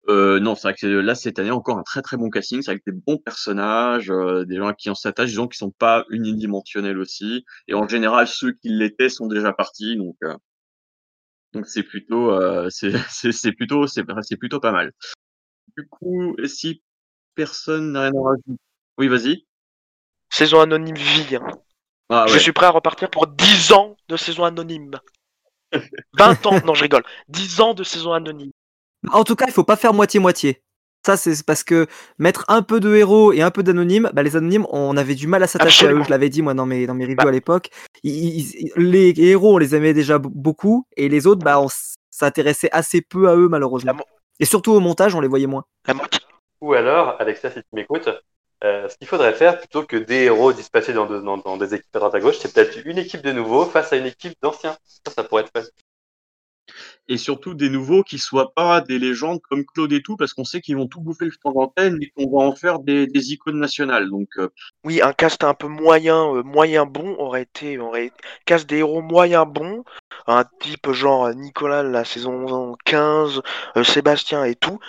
Euh, 0.09 0.39
non, 0.39 0.55
c'est 0.55 0.69
vrai 0.69 0.75
que 0.75 0.87
là, 0.87 1.15
cette 1.15 1.37
année, 1.39 1.51
encore 1.51 1.77
un 1.77 1.83
très 1.83 2.01
très 2.01 2.15
bon 2.15 2.29
casting. 2.29 2.61
C'est 2.61 2.71
avec 2.71 2.83
des 2.85 2.93
bons 2.93 3.17
personnages, 3.17 4.09
euh, 4.09 4.45
des 4.45 4.55
gens 4.57 4.73
qui 4.73 4.89
on 4.89 4.95
s'attache, 4.95 5.29
des 5.29 5.35
gens 5.35 5.47
qui 5.47 5.57
sont 5.57 5.71
pas 5.71 6.05
unidimensionnels 6.09 6.97
aussi. 6.97 7.43
Et 7.67 7.73
en 7.73 7.87
général, 7.87 8.27
ceux 8.27 8.53
qui 8.53 8.69
l'étaient 8.69 9.09
sont 9.09 9.27
déjà 9.27 9.51
partis. 9.51 9.97
Donc, 9.97 10.15
euh, 10.23 10.35
donc 11.53 11.67
c'est 11.67 11.83
plutôt, 11.83 12.31
euh, 12.31 12.69
c'est 12.71 13.51
plutôt, 13.51 13.87
c'est 13.87 14.05
plutôt 14.37 14.59
pas 14.59 14.71
mal. 14.71 14.93
Du 15.75 15.87
coup, 15.87 16.35
si 16.45 16.81
personne 17.35 17.91
n'a 17.91 18.03
rien 18.03 18.11
à 18.11 18.23
rajouter. 18.23 18.61
Oui, 18.97 19.07
vas-y. 19.09 19.45
Saison 20.29 20.61
anonyme 20.61 20.95
vie. 20.95 21.35
hein. 21.35 21.47
Ah, 22.09 22.25
Je 22.27 22.33
ouais. 22.33 22.39
suis 22.39 22.53
prêt 22.53 22.65
à 22.65 22.71
repartir 22.71 23.09
pour 23.09 23.27
10 23.27 23.71
ans 23.73 23.95
de 24.07 24.17
saison 24.17 24.43
anonyme. 24.45 24.91
20 26.17 26.45
ans, 26.45 26.59
non 26.65 26.73
je 26.73 26.83
rigole. 26.83 27.03
10 27.29 27.61
ans 27.61 27.73
de 27.73 27.83
saison 27.83 28.13
anonyme. 28.13 28.51
En 29.11 29.23
tout 29.23 29.35
cas, 29.35 29.45
il 29.47 29.53
faut 29.53 29.63
pas 29.63 29.75
faire 29.75 29.93
moitié-moitié. 29.93 30.61
Ça, 31.05 31.15
c'est 31.15 31.45
parce 31.45 31.63
que 31.63 31.87
mettre 32.17 32.43
un 32.47 32.61
peu 32.61 32.79
de 32.79 32.93
héros 32.95 33.31
et 33.31 33.41
un 33.41 33.51
peu 33.51 33.63
d'anonymes, 33.63 34.09
bah, 34.13 34.23
les 34.23 34.35
anonymes, 34.35 34.65
on 34.71 34.97
avait 34.97 35.15
du 35.15 35.27
mal 35.27 35.43
à 35.43 35.47
s'attacher 35.47 35.87
à 35.87 35.93
eux. 35.93 36.03
Je 36.03 36.09
l'avais 36.09 36.29
dit 36.29 36.41
moi 36.41 36.53
dans 36.53 36.65
mes, 36.65 36.85
dans 36.87 36.95
mes 36.95 37.03
reviews 37.05 37.17
Bah. 37.17 37.29
à 37.29 37.31
l'époque. 37.31 37.69
Les 38.03 39.13
héros, 39.17 39.55
on 39.55 39.57
les 39.57 39.75
aimait 39.75 39.93
déjà 39.93 40.17
beaucoup, 40.17 40.85
et 40.97 41.07
les 41.07 41.27
autres, 41.27 41.43
bah, 41.43 41.59
on 41.61 41.67
s'intéressait 42.09 42.69
assez 42.71 43.01
peu 43.01 43.29
à 43.29 43.35
eux 43.35 43.47
malheureusement. 43.47 43.93
Et 44.39 44.45
surtout 44.45 44.71
au 44.71 44.79
montage, 44.79 45.15
on 45.15 45.21
les 45.21 45.27
voyait 45.27 45.47
moins. 45.47 45.63
Ou 46.61 46.73
alors, 46.73 47.15
Alexia, 47.19 47.51
si 47.51 47.59
tu 47.59 47.67
m'écoutes, 47.73 48.09
euh, 48.63 48.89
ce 48.89 48.97
qu'il 48.97 49.07
faudrait 49.07 49.33
faire, 49.33 49.59
plutôt 49.59 49.83
que 49.85 49.97
des 49.97 50.23
héros 50.25 50.53
dispatchés 50.53 50.93
dans, 50.93 51.05
de- 51.05 51.19
dans, 51.21 51.37
dans 51.37 51.57
des 51.57 51.73
équipes 51.75 51.95
à 51.95 51.99
droite 51.99 52.15
à 52.15 52.19
gauche, 52.19 52.37
c'est 52.39 52.53
peut-être 52.53 52.77
une 52.85 52.97
équipe 52.97 53.21
de 53.21 53.31
nouveaux 53.31 53.65
face 53.65 53.93
à 53.93 53.97
une 53.97 54.05
équipe 54.07 54.35
d'anciens. 54.41 54.77
Ça, 55.05 55.11
ça 55.13 55.23
pourrait 55.23 55.43
être 55.43 55.51
fun. 55.55 55.63
et 57.07 57.17
surtout 57.17 57.53
des 57.53 57.69
nouveaux 57.69 58.03
qui 58.03 58.19
soient 58.19 58.53
pas 58.53 58.81
des 58.81 58.99
légendes 58.99 59.39
comme 59.49 59.65
Claude 59.65 59.93
et 59.93 60.01
tout, 60.01 60.17
parce 60.17 60.33
qu'on 60.33 60.43
sait 60.43 60.61
qu'ils 60.61 60.77
vont 60.77 60.87
tout 60.87 61.01
bouffer 61.01 61.25
le 61.25 61.31
temps 61.43 61.51
d'antenne 61.51 61.97
et 62.01 62.09
qu'on 62.09 62.29
va 62.29 62.45
en 62.45 62.55
faire 62.55 62.79
des, 62.79 63.07
des 63.07 63.33
icônes 63.33 63.59
nationales. 63.59 64.09
Donc, 64.09 64.27
euh, 64.37 64.49
Oui, 64.83 65.01
un 65.01 65.13
cast 65.13 65.43
un 65.43 65.53
peu 65.53 65.67
moyen, 65.67 66.33
euh, 66.35 66.43
moyen 66.43 66.85
bon 66.85 67.15
aurait 67.17 67.43
été, 67.43 67.77
aurait 67.79 68.11
cast 68.45 68.67
des 68.67 68.77
héros 68.77 69.01
moyen 69.01 69.45
bons, 69.45 69.83
un 70.27 70.45
type 70.59 70.91
genre 70.91 71.33
Nicolas 71.33 71.83
la 71.83 72.05
saison 72.05 72.75
15, 72.85 73.41
euh, 73.77 73.83
Sébastien 73.83 74.43
et 74.43 74.55
tout, 74.55 74.79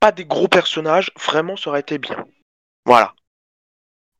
pas 0.00 0.12
des 0.12 0.24
gros 0.24 0.48
personnages, 0.48 1.10
vraiment 1.20 1.56
ça 1.56 1.70
aurait 1.70 1.80
été 1.80 1.98
bien. 1.98 2.16
Voilà. 2.88 3.12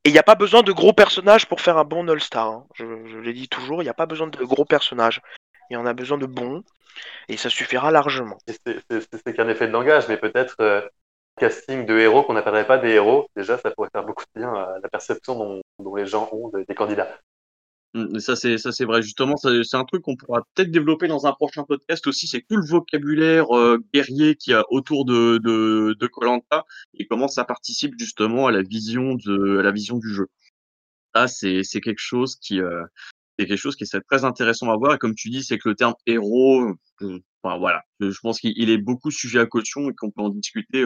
Et 0.05 0.11
il 0.11 0.12
n'y 0.12 0.19
a 0.19 0.23
pas 0.23 0.35
besoin 0.35 0.62
de 0.62 0.73
gros 0.73 0.93
personnages 0.93 1.47
pour 1.47 1.62
faire 1.62 1.79
un 1.79 1.85
bon 1.85 2.07
All-Star. 2.07 2.49
hein. 2.49 2.66
Je, 2.75 2.85
l'ai 2.85 3.33
dit 3.33 3.49
toujours, 3.49 3.83
il 3.83 3.87
n'y 3.87 3.91
a 3.91 3.95
pas 3.95 4.05
besoin 4.05 4.27
de 4.27 4.45
gros 4.45 4.66
personnages. 4.66 5.23
Il 5.71 5.75
y 5.75 5.77
en 5.77 5.87
a 5.87 5.95
besoin 5.95 6.19
de 6.19 6.27
bons, 6.27 6.62
et 7.29 7.37
ça 7.39 7.49
suffira 7.49 7.91
largement. 7.91 8.39
C'est- 8.47 9.35
qu'un 9.35 9.49
effet 9.49 9.66
de 9.66 9.73
langage, 9.73 10.07
mais 10.09 10.19
peut-être 10.19 10.57
euh, 10.61 10.83
casting 11.39 11.87
de 11.87 11.99
héros 11.99 12.23
qu'on 12.23 12.35
n'appellerait 12.35 12.66
pas 12.66 12.79
des 12.79 12.91
héros. 12.91 13.29
Déjà, 13.37 13.57
ça 13.59 13.71
pourrait 13.71 13.91
faire 13.91 14.05
beaucoup 14.05 14.25
de 14.35 14.41
bien 14.41 14.53
à 14.53 14.79
la 14.83 14.89
perception 14.89 15.61
dont 15.79 15.95
les 15.95 16.07
gens 16.07 16.29
ont 16.33 16.51
des 16.51 16.75
candidats. 16.75 17.19
Mm, 17.95 18.18
Ça 18.18 18.36
c'est 18.36 18.59
ça 18.59 18.72
c'est 18.72 18.84
vrai. 18.84 19.03
Justement 19.03 19.36
c'est 19.36 19.74
un 19.76 19.84
truc 19.84 20.03
qu'on 20.03 20.16
pourra 20.16 20.43
peut-être 20.55 20.70
développer 20.70 21.09
dans 21.09 21.26
un 21.26 21.32
prochain 21.32 21.64
podcast 21.64 22.07
aussi 22.07 22.26
c'est 22.26 22.43
tout 22.49 22.57
le 22.57 22.66
vocabulaire 22.66 23.57
euh, 23.57 23.78
guerrier 23.95 24.36
qu'il 24.36 24.53
y 24.53 24.55
a 24.55 24.64
autour 24.70 25.05
de 25.07 25.39
de 25.39 25.97
de 25.99 26.07
Koh-Lanta 26.07 26.64
et 26.95 27.07
comment 27.07 27.28
ça 27.28 27.45
participe 27.45 27.95
justement 27.99 28.47
à 28.47 28.53
la 28.53 28.62
vision 28.62 29.14
de 29.14 29.59
à 29.59 29.62
la 29.62 29.70
vision 29.72 29.97
du 29.99 30.12
jeu. 30.12 30.26
Ça 31.14 31.28
c'est 31.28 31.62
c'est 31.64 31.80
quelque 31.80 32.01
chose 32.01 32.36
qui 32.36 32.61
euh, 32.61 32.84
c'est 33.39 33.47
quelque 33.47 33.59
chose 33.59 33.76
qui 33.76 33.84
est 33.84 34.01
très 34.11 34.24
intéressant 34.24 34.70
à 34.70 34.76
voir. 34.76 34.95
Et 34.95 34.99
comme 34.99 35.14
tu 35.14 35.30
dis 35.30 35.43
c'est 35.43 35.59
que 35.59 35.70
le 35.70 35.74
terme 35.76 35.95
héros 36.07 36.62
euh, 37.03 37.20
enfin 37.43 37.59
voilà. 37.59 37.82
Je 38.01 38.18
pense 38.20 38.41
qu'il 38.41 38.53
il 38.57 38.70
est 38.70 38.78
beaucoup 38.78 39.11
sujet 39.11 39.41
à 39.41 39.47
caution 39.47 39.89
et 39.91 39.95
qu'on 39.95 40.11
peut 40.11 40.22
en 40.22 40.28
discuter 40.30 40.84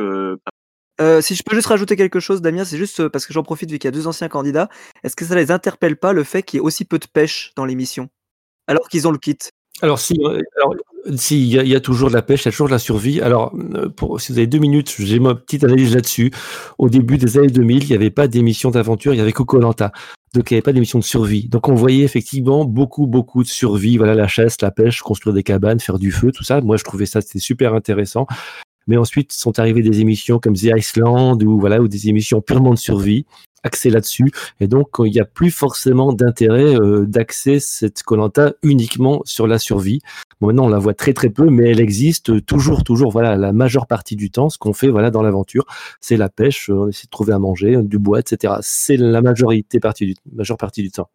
euh, 1.02 1.20
si 1.20 1.34
je 1.34 1.42
peux 1.42 1.54
juste 1.54 1.66
rajouter 1.66 1.96
quelque 1.96 2.20
chose, 2.20 2.40
Damien, 2.40 2.64
c'est 2.64 2.78
juste 2.78 3.00
euh, 3.00 3.10
parce 3.10 3.26
que 3.26 3.32
j'en 3.32 3.42
profite 3.42 3.70
vu 3.70 3.78
qu'il 3.78 3.88
y 3.88 3.92
a 3.92 3.92
deux 3.92 4.06
anciens 4.06 4.28
candidats. 4.28 4.68
Est-ce 5.02 5.16
que 5.16 5.24
ça 5.24 5.34
les 5.34 5.50
interpelle 5.50 5.96
pas 5.96 6.12
le 6.12 6.22
fait 6.22 6.42
qu'il 6.42 6.58
y 6.58 6.60
ait 6.60 6.64
aussi 6.64 6.84
peu 6.84 6.98
de 6.98 7.06
pêche 7.12 7.52
dans 7.56 7.64
l'émission? 7.64 8.08
Alors 8.68 8.88
qu'ils 8.88 9.08
ont 9.08 9.10
le 9.10 9.18
kit 9.18 9.38
Alors, 9.80 9.98
si, 9.98 10.14
euh, 10.24 10.40
si, 11.16 11.40
il 11.42 11.48
y, 11.48 11.68
y 11.68 11.74
a 11.74 11.80
toujours 11.80 12.08
de 12.08 12.14
la 12.14 12.22
pêche, 12.22 12.42
il 12.42 12.46
y 12.46 12.48
a 12.48 12.52
toujours 12.52 12.68
de 12.68 12.72
la 12.72 12.78
survie. 12.78 13.20
Alors, 13.20 13.52
si 14.18 14.32
vous 14.32 14.38
avez 14.38 14.46
deux 14.46 14.60
minutes, 14.60 14.94
j'ai 14.98 15.18
ma 15.18 15.34
petite 15.34 15.64
analyse 15.64 15.94
là-dessus. 15.94 16.30
Au 16.78 16.88
début 16.88 17.18
des 17.18 17.36
années 17.36 17.48
2000, 17.48 17.82
il 17.82 17.88
n'y 17.88 17.96
avait 17.96 18.10
pas 18.10 18.28
d'émission 18.28 18.70
d'aventure, 18.70 19.12
il 19.12 19.18
y 19.18 19.20
avait 19.20 19.32
Coco 19.32 19.58
Lanta. 19.58 19.90
Donc, 20.34 20.50
il 20.50 20.54
n'y 20.54 20.58
avait 20.58 20.62
pas 20.62 20.72
d'émission 20.72 20.98
de 20.98 21.04
survie. 21.04 21.48
Donc, 21.48 21.68
on 21.68 21.74
voyait 21.74 22.04
effectivement 22.04 22.64
beaucoup, 22.64 23.06
beaucoup 23.06 23.42
de 23.42 23.48
survie. 23.48 23.98
Voilà, 23.98 24.14
la 24.14 24.28
chasse, 24.28 24.60
la 24.62 24.70
pêche, 24.70 25.02
construire 25.02 25.34
des 25.34 25.42
cabanes, 25.42 25.80
faire 25.80 25.98
du 25.98 26.12
feu, 26.12 26.30
tout 26.32 26.44
ça. 26.44 26.60
Moi, 26.60 26.76
je 26.76 26.84
trouvais 26.84 27.06
ça, 27.06 27.20
c'était 27.20 27.40
super 27.40 27.74
intéressant. 27.74 28.26
Mais 28.86 28.96
ensuite, 28.96 29.32
sont 29.32 29.58
arrivées 29.58 29.82
des 29.82 30.00
émissions 30.00 30.38
comme 30.38 30.54
The 30.54 30.72
Iceland 30.76 31.38
ou 31.40 31.58
voilà, 31.58 31.80
ou 31.80 31.88
des 31.88 32.08
émissions 32.08 32.40
purement 32.40 32.72
de 32.72 32.78
survie, 32.78 33.26
axées 33.62 33.90
là-dessus. 33.90 34.30
Et 34.60 34.66
donc, 34.66 34.88
il 34.98 35.12
n'y 35.12 35.20
a 35.20 35.24
plus 35.24 35.50
forcément 35.50 36.12
d'intérêt 36.12 36.74
euh, 36.74 37.06
d'axer 37.06 37.60
cette 37.60 38.02
Colanta 38.02 38.52
uniquement 38.62 39.22
sur 39.24 39.46
la 39.46 39.58
survie. 39.58 40.00
Bon, 40.40 40.48
maintenant, 40.48 40.66
on 40.66 40.68
la 40.68 40.78
voit 40.78 40.94
très 40.94 41.12
très 41.12 41.30
peu, 41.30 41.48
mais 41.48 41.70
elle 41.70 41.80
existe 41.80 42.44
toujours, 42.44 42.84
toujours. 42.84 43.12
Voilà, 43.12 43.36
la 43.36 43.52
majeure 43.52 43.86
partie 43.86 44.16
du 44.16 44.30
temps, 44.30 44.48
ce 44.48 44.58
qu'on 44.58 44.72
fait, 44.72 44.88
voilà, 44.88 45.10
dans 45.10 45.22
l'aventure, 45.22 45.64
c'est 46.00 46.16
la 46.16 46.28
pêche. 46.28 46.70
euh, 46.70 46.74
On 46.74 46.88
essaie 46.88 47.06
de 47.06 47.10
trouver 47.10 47.32
à 47.32 47.38
manger, 47.38 47.78
du 47.82 47.98
bois, 47.98 48.20
etc. 48.20 48.54
C'est 48.60 48.96
la 48.96 49.22
majorité 49.22 49.80
partie 49.80 50.06
du, 50.06 50.14
majeure 50.32 50.56
partie 50.56 50.82
du 50.82 50.90
temps. 50.90 51.08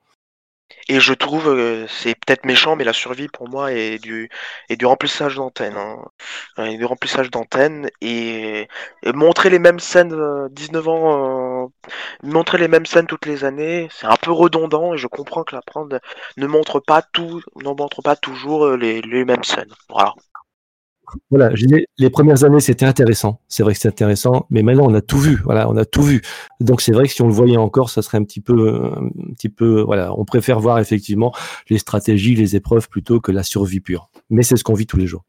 Et 0.90 1.00
je 1.00 1.14
trouve, 1.14 1.48
euh, 1.50 1.86
c'est 1.88 2.16
peut-être 2.16 2.46
méchant, 2.46 2.76
mais 2.76 2.84
la 2.84 2.94
survie 2.94 3.28
pour 3.28 3.50
moi 3.50 3.74
est 3.74 4.00
du, 4.00 4.30
est 4.70 4.78
du 4.78 4.86
remplissage 4.86 5.36
d'antenne. 5.36 5.76
Hein. 5.78 5.98
Du 6.78 6.86
remplissage 6.86 7.30
d'antenne 7.32 7.90
et, 8.02 8.68
et 9.04 9.12
montrer 9.14 9.50
les 9.50 9.60
mêmes 9.60 9.80
scènes, 9.80 10.14
euh, 10.14 10.48
19 10.52 10.88
ans, 10.88 11.64
euh, 11.66 11.68
montrer 12.24 12.58
les 12.58 12.68
mêmes 12.68 12.86
scènes 12.86 13.08
toutes 13.08 13.26
les 13.26 13.44
années, 13.46 13.88
c'est 13.92 14.08
un 14.08 14.16
peu 14.18 14.32
redondant 14.32 14.94
et 14.94 14.98
je 14.98 15.08
comprends 15.08 15.44
que 15.44 15.56
la 15.56 15.62
prendre 15.62 16.00
ne 16.38 16.48
montre 16.48 16.80
pas 16.80 17.02
tout, 17.02 17.42
ne 17.56 17.70
montre 17.70 18.02
pas 18.02 18.16
toujours 18.16 18.66
euh, 18.66 18.78
les, 18.78 19.02
les 19.02 19.26
mêmes 19.26 19.44
scènes. 19.44 19.74
Voilà. 19.90 20.14
Voilà, 21.30 21.52
les 21.98 22.10
premières 22.10 22.44
années, 22.44 22.60
c'était 22.60 22.86
intéressant. 22.86 23.40
C'est 23.48 23.64
vrai 23.64 23.74
que 23.74 23.80
c'est 23.80 23.88
intéressant, 23.88 24.46
mais 24.50 24.62
maintenant, 24.62 24.88
on 24.88 24.94
a 24.94 25.02
tout 25.02 25.20
vu. 25.20 25.40
Voilà, 25.44 25.70
on 25.70 25.78
a 25.78 25.86
tout 25.86 26.04
vu. 26.04 26.22
Donc, 26.60 26.82
c'est 26.82 26.92
vrai 26.92 27.08
que 27.08 27.14
si 27.14 27.22
on 27.22 27.28
le 27.28 27.34
voyait 27.34 27.58
encore, 27.58 27.90
ça 27.90 28.02
serait 28.02 28.18
un 28.18 28.24
petit 28.24 28.42
peu, 28.42 28.92
un 28.96 29.34
petit 29.34 29.50
peu, 29.50 29.82
voilà, 29.82 30.14
on 30.18 30.26
préfère 30.26 30.60
voir 30.60 30.80
effectivement 30.80 31.34
les 31.70 31.78
stratégies, 31.78 32.36
les 32.36 32.56
épreuves 32.56 32.90
plutôt 32.90 33.22
que 33.22 33.32
la 33.32 33.44
survie 33.44 33.80
pure. 33.80 34.10
Mais 34.30 34.44
c'est 34.44 34.58
ce 34.58 34.64
qu'on 34.64 34.74
vit 34.74 34.88
tous 34.88 34.98
les 34.98 35.08
jours. 35.08 35.24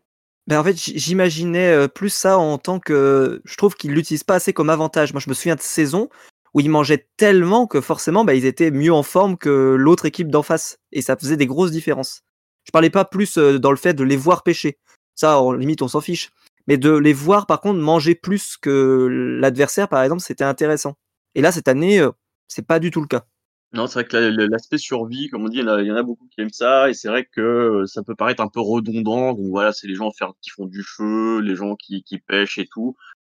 Ben 0.49 0.59
en 0.59 0.65
fait, 0.65 0.77
j'imaginais 0.77 1.69
euh, 1.69 1.89
plus 1.89 2.09
ça 2.09 2.39
en 2.39 2.57
tant 2.57 2.81
que. 2.81 3.43
Je 3.45 3.57
trouve 3.57 3.75
qu'ils 3.75 3.93
l'utilisent 3.93 4.25
pas 4.25 4.37
assez 4.37 4.55
comme 4.55 4.71
avantage. 4.71 5.13
Moi, 5.13 5.21
je 5.21 5.29
me 5.29 5.35
souviens 5.35 5.57
de 5.57 5.61
saisons 5.61 6.09
où 6.55 6.61
ils 6.61 6.71
mangeaient 6.71 7.07
tellement 7.19 7.67
que 7.67 7.83
forcément, 7.83 8.25
bah, 8.25 8.35
ils 8.35 8.47
étaient 8.47 8.71
mieux 8.71 8.93
en 8.93 9.03
forme 9.03 9.37
que 9.37 9.77
l'autre 9.79 10.07
équipe 10.07 10.31
d'en 10.31 10.43
face. 10.43 10.79
Et 10.91 11.03
ça 11.03 11.17
faisait 11.17 11.37
des 11.37 11.47
grosses 11.47 11.71
différences. 11.71 12.23
Je 12.65 12.71
parlais 12.71 12.89
pas 12.89 13.05
plus 13.05 13.37
euh, 13.37 13.59
dans 13.59 13.71
le 13.71 13.77
fait 13.77 13.93
de 13.93 14.05
les 14.05 14.17
voir 14.17 14.43
pêcher. 14.43 14.79
Ça, 15.19 15.41
en 15.41 15.53
limite, 15.53 15.83
on 15.83 15.89
s'en 15.89 16.01
fiche. 16.01 16.31
Mais 16.69 16.77
de 16.77 16.93
les 16.93 17.13
voir, 17.13 17.47
par 17.47 17.61
contre, 17.61 17.81
manger 17.81 18.15
plus 18.15 18.57
que 18.57 19.09
l'adversaire, 19.41 19.89
par 19.89 20.01
exemple, 20.05 20.23
c'était 20.23 20.45
intéressant. 20.45 20.95
Et 21.35 21.41
là, 21.41 21.51
cette 21.51 21.67
année, 21.67 21.99
euh, 21.99 22.13
c'est 22.47 22.65
pas 22.65 22.79
du 22.79 22.93
tout 22.93 23.01
le 23.01 23.09
cas. 23.09 23.25
Non, 23.73 23.89
c'est 23.89 23.95
vrai 23.95 24.05
que 24.05 24.17
la- 24.17 24.31
la- 24.31 24.47
l'aspect 24.47 24.79
survie, 24.79 25.29
comme 25.29 25.45
on 25.45 25.49
dit, 25.49 25.59
il 25.59 25.65
y, 25.65 25.91
en 25.91 25.97
a, 25.97 26.03
beaucoup 26.05 26.29
qui 26.29 26.41
aiment 26.41 26.51
ça, 26.51 26.89
et 26.89 26.95
c'est 26.95 27.09
vrai 27.09 27.25
que 27.25 27.41
euh, 27.41 27.87
ça 27.87 28.05
peut 28.05 28.15
paraître 28.15 28.41
un 28.41 28.49
peu 28.49 28.61
redondant. 28.61 29.33
Donc 29.33 29.49
voilà, 29.49 29.73
c'est 29.73 29.89
les 29.89 29.97
gens 29.97 30.13
qui 30.41 30.51
font 30.51 30.67
du 30.67 30.85
feu, 30.85 31.41
les 31.41 31.57
gens 31.57 31.75
qui, 31.75 32.05
pêchent 32.25 32.59
et 32.59 32.69
tout. 32.73 32.95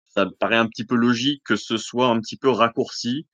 Ça 0.10 0.26
me 0.26 0.32
paraît 0.32 0.58
un 0.58 0.68
petit 0.68 0.84
peu 0.86 0.96
logique 0.96 1.44
que 1.46 1.56
ce 1.56 1.78
soit 1.78 2.08
un 2.08 2.20
petit 2.20 2.36
peu 2.36 2.50
raccourci 2.50 3.26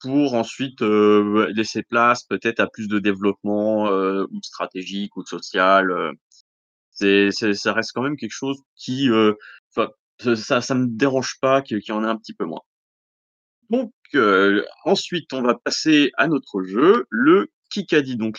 pour 0.00 0.34
ensuite 0.34 0.82
euh, 0.82 1.50
laisser 1.52 1.82
place 1.82 2.22
peut-être 2.22 2.60
à 2.60 2.68
plus 2.68 2.86
de 2.86 3.00
développement 3.00 3.88
euh, 3.88 4.24
ou 4.30 4.40
stratégique 4.42 5.16
ou 5.16 5.26
social. 5.26 5.90
C'est, 6.98 7.28
c'est, 7.30 7.54
ça 7.54 7.72
reste 7.72 7.92
quand 7.94 8.02
même 8.02 8.16
quelque 8.16 8.32
chose 8.34 8.58
qui, 8.74 9.08
euh, 9.10 9.34
enfin, 9.76 9.90
ça, 10.34 10.60
ça 10.60 10.74
me 10.74 10.86
dérange 10.88 11.38
pas 11.40 11.62
qu'il 11.62 11.80
y 11.86 11.92
en 11.92 12.02
ait 12.04 12.08
un 12.08 12.16
petit 12.16 12.34
peu 12.34 12.44
moins. 12.44 12.62
Donc 13.70 13.92
euh, 14.14 14.64
ensuite, 14.84 15.32
on 15.32 15.42
va 15.42 15.54
passer 15.54 16.10
à 16.16 16.26
notre 16.26 16.62
jeu, 16.62 17.06
le 17.10 17.50
Kikadi. 17.70 18.16
Donc 18.16 18.38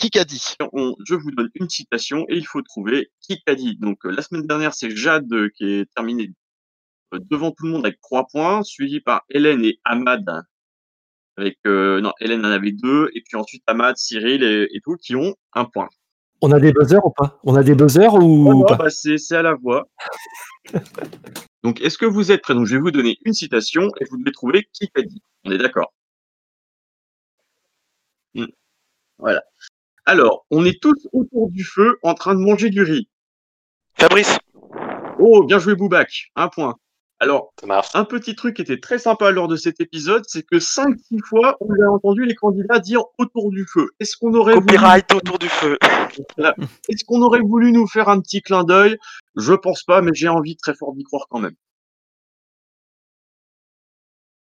Kikadi. 0.00 0.42
On- 0.72 0.94
je 1.06 1.14
vous 1.14 1.30
donne 1.30 1.50
une 1.54 1.68
citation 1.68 2.26
et 2.28 2.36
il 2.36 2.46
faut 2.46 2.62
trouver 2.62 3.10
Kikadi. 3.20 3.76
Donc 3.76 4.04
euh, 4.04 4.10
la 4.10 4.22
semaine 4.22 4.46
dernière, 4.46 4.74
c'est 4.74 4.90
Jade 4.94 5.32
euh, 5.32 5.48
qui 5.56 5.64
est 5.64 5.94
terminé 5.94 6.32
euh, 7.14 7.18
devant 7.30 7.52
tout 7.52 7.64
le 7.64 7.70
monde 7.70 7.86
avec 7.86 8.00
trois 8.00 8.26
points, 8.26 8.62
suivi 8.62 9.00
par 9.00 9.22
Hélène 9.30 9.64
et 9.64 9.78
Ahmad 9.84 10.24
avec 11.36 11.58
euh, 11.66 12.00
non 12.00 12.12
Hélène 12.20 12.44
en 12.44 12.50
avait 12.50 12.72
deux 12.72 13.10
et 13.14 13.22
puis 13.22 13.36
ensuite 13.36 13.62
Ahmad, 13.66 13.96
Cyril 13.96 14.42
et, 14.42 14.68
et 14.72 14.80
tout 14.82 14.96
qui 14.96 15.14
ont 15.14 15.34
un 15.52 15.64
point. 15.64 15.88
On 16.42 16.52
a 16.52 16.60
des 16.60 16.72
buzzers 16.72 17.04
ou 17.04 17.10
pas? 17.10 17.38
On 17.44 17.54
a 17.54 17.62
des 17.62 17.74
buzzers 17.74 18.14
ou 18.14 18.52
Oh 18.52 18.64
bah, 18.68 18.90
c'est 18.90 19.18
c'est 19.18 19.36
à 19.36 19.42
la 19.42 19.54
voix. 19.54 19.88
Donc 21.62 21.80
est-ce 21.80 21.98
que 21.98 22.06
vous 22.06 22.30
êtes 22.30 22.42
prêts? 22.42 22.54
Donc 22.54 22.66
je 22.66 22.76
vais 22.76 22.80
vous 22.80 22.90
donner 22.90 23.18
une 23.24 23.32
citation 23.32 23.88
et 24.00 24.04
vous 24.10 24.18
devez 24.18 24.32
trouver 24.32 24.68
qui 24.72 24.90
a 24.94 25.02
dit. 25.02 25.22
On 25.44 25.50
est 25.50 25.58
d'accord? 25.58 25.92
Hmm. 28.34 28.46
Voilà. 29.18 29.42
Alors, 30.04 30.46
on 30.50 30.64
est 30.64 30.80
tous 30.80 31.08
autour 31.12 31.50
du 31.50 31.64
feu 31.64 31.98
en 32.02 32.14
train 32.14 32.34
de 32.34 32.40
manger 32.40 32.70
du 32.70 32.82
riz. 32.82 33.08
Fabrice, 33.98 34.38
Oh, 35.18 35.42
bien 35.44 35.58
joué 35.58 35.74
Boubac, 35.74 36.30
un 36.36 36.48
point. 36.48 36.76
Alors, 37.18 37.54
un 37.94 38.04
petit 38.04 38.34
truc 38.34 38.56
qui 38.56 38.62
était 38.62 38.78
très 38.78 38.98
sympa 38.98 39.30
lors 39.30 39.48
de 39.48 39.56
cet 39.56 39.80
épisode, 39.80 40.24
c'est 40.26 40.42
que 40.42 40.56
5-6 40.56 41.22
fois, 41.24 41.56
on 41.60 41.72
a 41.82 41.88
entendu 41.88 42.26
les 42.26 42.34
candidats 42.34 42.78
dire 42.78 43.04
autour 43.16 43.50
du 43.50 43.64
feu. 43.66 43.88
Est-ce 44.00 44.18
qu'on 44.18 44.34
aurait 44.34 44.52
voulu, 44.52 44.66
copyright 44.66 45.14
autour 45.14 45.38
du 45.38 45.48
feu. 45.48 45.78
est-ce 46.88 47.04
qu'on 47.06 47.22
aurait 47.22 47.40
voulu 47.40 47.72
nous 47.72 47.86
faire 47.86 48.10
un 48.10 48.20
petit 48.20 48.42
clin 48.42 48.64
d'œil? 48.64 48.98
Je 49.34 49.54
pense 49.54 49.82
pas, 49.82 50.02
mais 50.02 50.10
j'ai 50.12 50.28
envie 50.28 50.56
très 50.56 50.74
fort 50.74 50.92
d'y 50.92 51.04
croire 51.04 51.26
quand 51.30 51.38
même. 51.38 51.56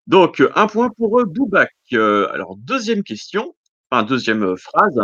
Donc, 0.07 0.43
un 0.55 0.67
point 0.67 0.91
pour 0.91 1.21
euh, 1.21 1.25
Boubac. 1.25 1.71
Euh, 1.95 2.31
alors, 2.33 2.57
deuxième 2.57 3.03
question, 3.03 3.55
enfin, 3.91 4.03
deuxième 4.03 4.43
euh, 4.43 4.57
phrase. 4.57 5.01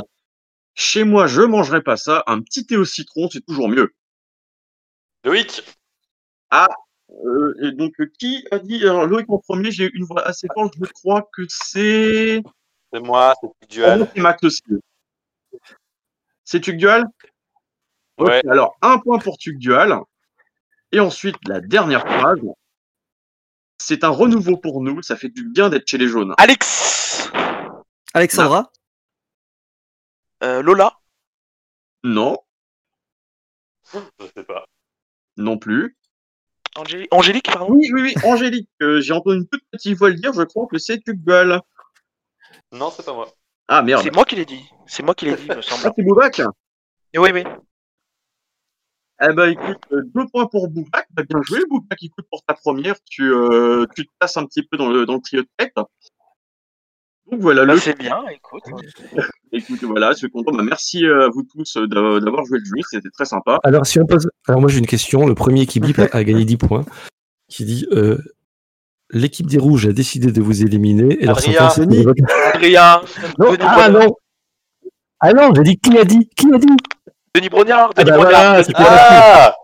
Chez 0.74 1.04
moi, 1.04 1.26
je 1.26 1.42
mangerai 1.42 1.82
pas 1.82 1.96
ça. 1.96 2.24
Un 2.26 2.40
petit 2.40 2.66
thé 2.66 2.76
au 2.76 2.84
citron, 2.84 3.28
c'est 3.30 3.44
toujours 3.44 3.68
mieux. 3.68 3.94
Loïc 5.24 5.62
Euh, 6.52 6.66
et 7.62 7.72
donc, 7.72 7.92
euh, 8.00 8.10
qui 8.18 8.46
a 8.50 8.58
dit 8.58 8.82
Alors, 8.82 9.06
Loïc 9.06 9.28
en 9.30 9.38
premier, 9.38 9.70
j'ai 9.70 9.90
une 9.94 10.04
voix 10.04 10.22
assez 10.26 10.46
forte. 10.54 10.74
Je 10.80 10.90
crois 10.92 11.28
que 11.32 11.42
c'est. 11.48 12.42
C'est 12.92 13.00
moi, 13.00 13.34
c'est 13.40 13.48
Ah 13.48 13.66
Dual. 13.68 13.98
non, 14.00 14.08
c'est 14.14 14.20
Max 14.20 14.42
aussi. 14.44 14.62
C'est 16.44 16.60
Tugdual 16.60 17.04
Ok, 18.16 18.28
Ouais. 18.28 18.42
alors, 18.48 18.76
un 18.82 18.98
point 18.98 19.18
pour 19.18 19.38
Tugdual. 19.38 19.98
Et 20.92 21.00
ensuite, 21.00 21.36
la 21.48 21.60
dernière 21.60 22.02
phrase. 22.02 22.40
C'est 23.78 24.04
un 24.04 24.08
renouveau 24.10 24.56
pour 24.56 24.80
nous. 24.82 25.02
Ça 25.02 25.16
fait 25.16 25.28
du 25.28 25.48
bien 25.48 25.68
d'être 25.68 25.86
chez 25.88 25.98
les 25.98 26.06
jaunes. 26.06 26.34
Alex, 26.38 27.30
Alexandra? 28.14 28.70
Euh, 30.44 30.62
Lola, 30.62 30.96
Non, 32.04 32.38
Je 33.92 34.26
sais 34.36 34.44
pas. 34.44 34.64
non 35.36 35.58
plus. 35.58 35.96
Angélique, 36.76 37.08
Angélique 37.12 37.46
pardon? 37.52 37.66
Oui, 37.70 37.88
oui, 37.92 38.02
oui, 38.02 38.14
Angélique. 38.24 38.68
euh, 38.82 39.00
j'ai 39.00 39.12
entendu 39.12 39.36
une 39.38 39.48
toute 39.48 39.62
petite 39.70 39.96
voix 39.96 40.10
le 40.10 40.16
dire. 40.16 40.32
Je 40.32 40.42
crois 40.42 40.66
que 40.66 40.78
c'est 40.78 41.00
Tugdual. 41.02 41.60
Non, 42.72 42.90
c'est 42.90 43.04
pas 43.04 43.12
moi. 43.14 43.32
Ah 43.68 43.82
merde. 43.82 44.02
C'est 44.02 44.14
moi 44.14 44.24
qui 44.24 44.36
l'ai 44.36 44.44
dit. 44.44 44.68
C'est 44.86 45.02
moi 45.02 45.14
qui 45.14 45.26
l'ai 45.26 45.36
dit, 45.36 45.48
me 45.48 45.62
semble. 45.62 45.82
Ah, 45.86 45.92
c'est 45.96 46.02
Boubac? 46.02 46.40
Et 47.12 47.18
oui, 47.18 47.30
oui. 47.32 47.44
Eh 49.22 49.32
ben, 49.32 49.50
écoute, 49.50 49.78
euh, 49.92 50.02
deux 50.14 50.26
points 50.26 50.46
pour 50.46 50.68
Boubac. 50.68 51.06
Bah, 51.10 51.22
bien 51.22 51.40
joué, 51.42 51.60
Boubac. 51.70 51.96
Écoute, 52.02 52.26
pour 52.30 52.42
ta 52.44 52.54
première, 52.54 52.96
tu, 53.04 53.32
euh, 53.32 53.86
tu 53.94 54.06
te 54.06 54.12
passes 54.18 54.36
un 54.36 54.44
petit 54.44 54.62
peu 54.66 54.76
dans 54.76 54.90
le, 54.90 55.06
dans 55.06 55.14
le 55.14 55.20
trio 55.20 55.42
de 55.42 55.48
tête. 55.56 55.72
Donc 57.30 57.40
voilà, 57.40 57.64
Bah, 57.64 57.72
le 57.74 57.78
c'est 57.80 57.98
bien, 57.98 58.22
écoute. 58.30 58.62
Écoutez, 59.52 59.86
voilà, 59.86 60.10
je 60.12 60.16
suis 60.18 60.30
content. 60.30 60.52
Bah, 60.52 60.62
merci 60.64 61.06
euh, 61.06 61.26
à 61.26 61.28
vous 61.28 61.42
tous 61.44 61.76
euh, 61.76 61.86
d'a- 61.86 62.18
d'avoir 62.20 62.44
joué 62.44 62.58
le 62.58 62.64
jeu, 62.64 62.72
c'était 62.90 63.08
très 63.10 63.24
sympa. 63.24 63.60
Alors, 63.62 63.86
si 63.86 64.00
on 64.00 64.06
pose. 64.06 64.28
Alors, 64.48 64.60
moi, 64.60 64.68
j'ai 64.68 64.78
une 64.80 64.86
question. 64.86 65.26
Le 65.26 65.34
premier 65.34 65.64
qui 65.66 65.78
bip 65.80 65.98
a, 65.98 66.08
a 66.12 66.24
gagné 66.24 66.44
10 66.44 66.56
points. 66.56 66.84
Qui 67.48 67.64
dit 67.64 67.86
euh, 67.92 68.18
L'équipe 69.10 69.46
des 69.46 69.58
Rouges 69.58 69.86
a 69.86 69.92
décidé 69.92 70.32
de 70.32 70.42
vous 70.42 70.62
éliminer. 70.62 71.16
Et 71.22 71.26
leur 71.26 71.38
sentence 71.40 71.78
est 71.78 71.82
Denis. 71.86 71.98
révoquée. 71.98 72.22
Adrien, 72.52 73.00
Non, 73.38 73.52
Denis 73.52 73.64
ah 73.66 73.88
non 73.90 74.16
Ah 75.20 75.32
non, 75.32 75.52
j'ai 75.54 75.62
dit 75.62 75.76
qui 75.78 75.96
a 75.98 76.04
dit? 76.04 76.28
Qui 76.36 76.52
a 76.52 76.58
dit? 76.58 76.66
Denis 77.36 77.48
Brognard, 77.48 77.92
Ah 77.96 78.02
Denis 78.04 78.16
bah 78.18 78.22
Brognard. 78.24 78.62
voilà. 78.76 79.50
Ah 79.50 79.54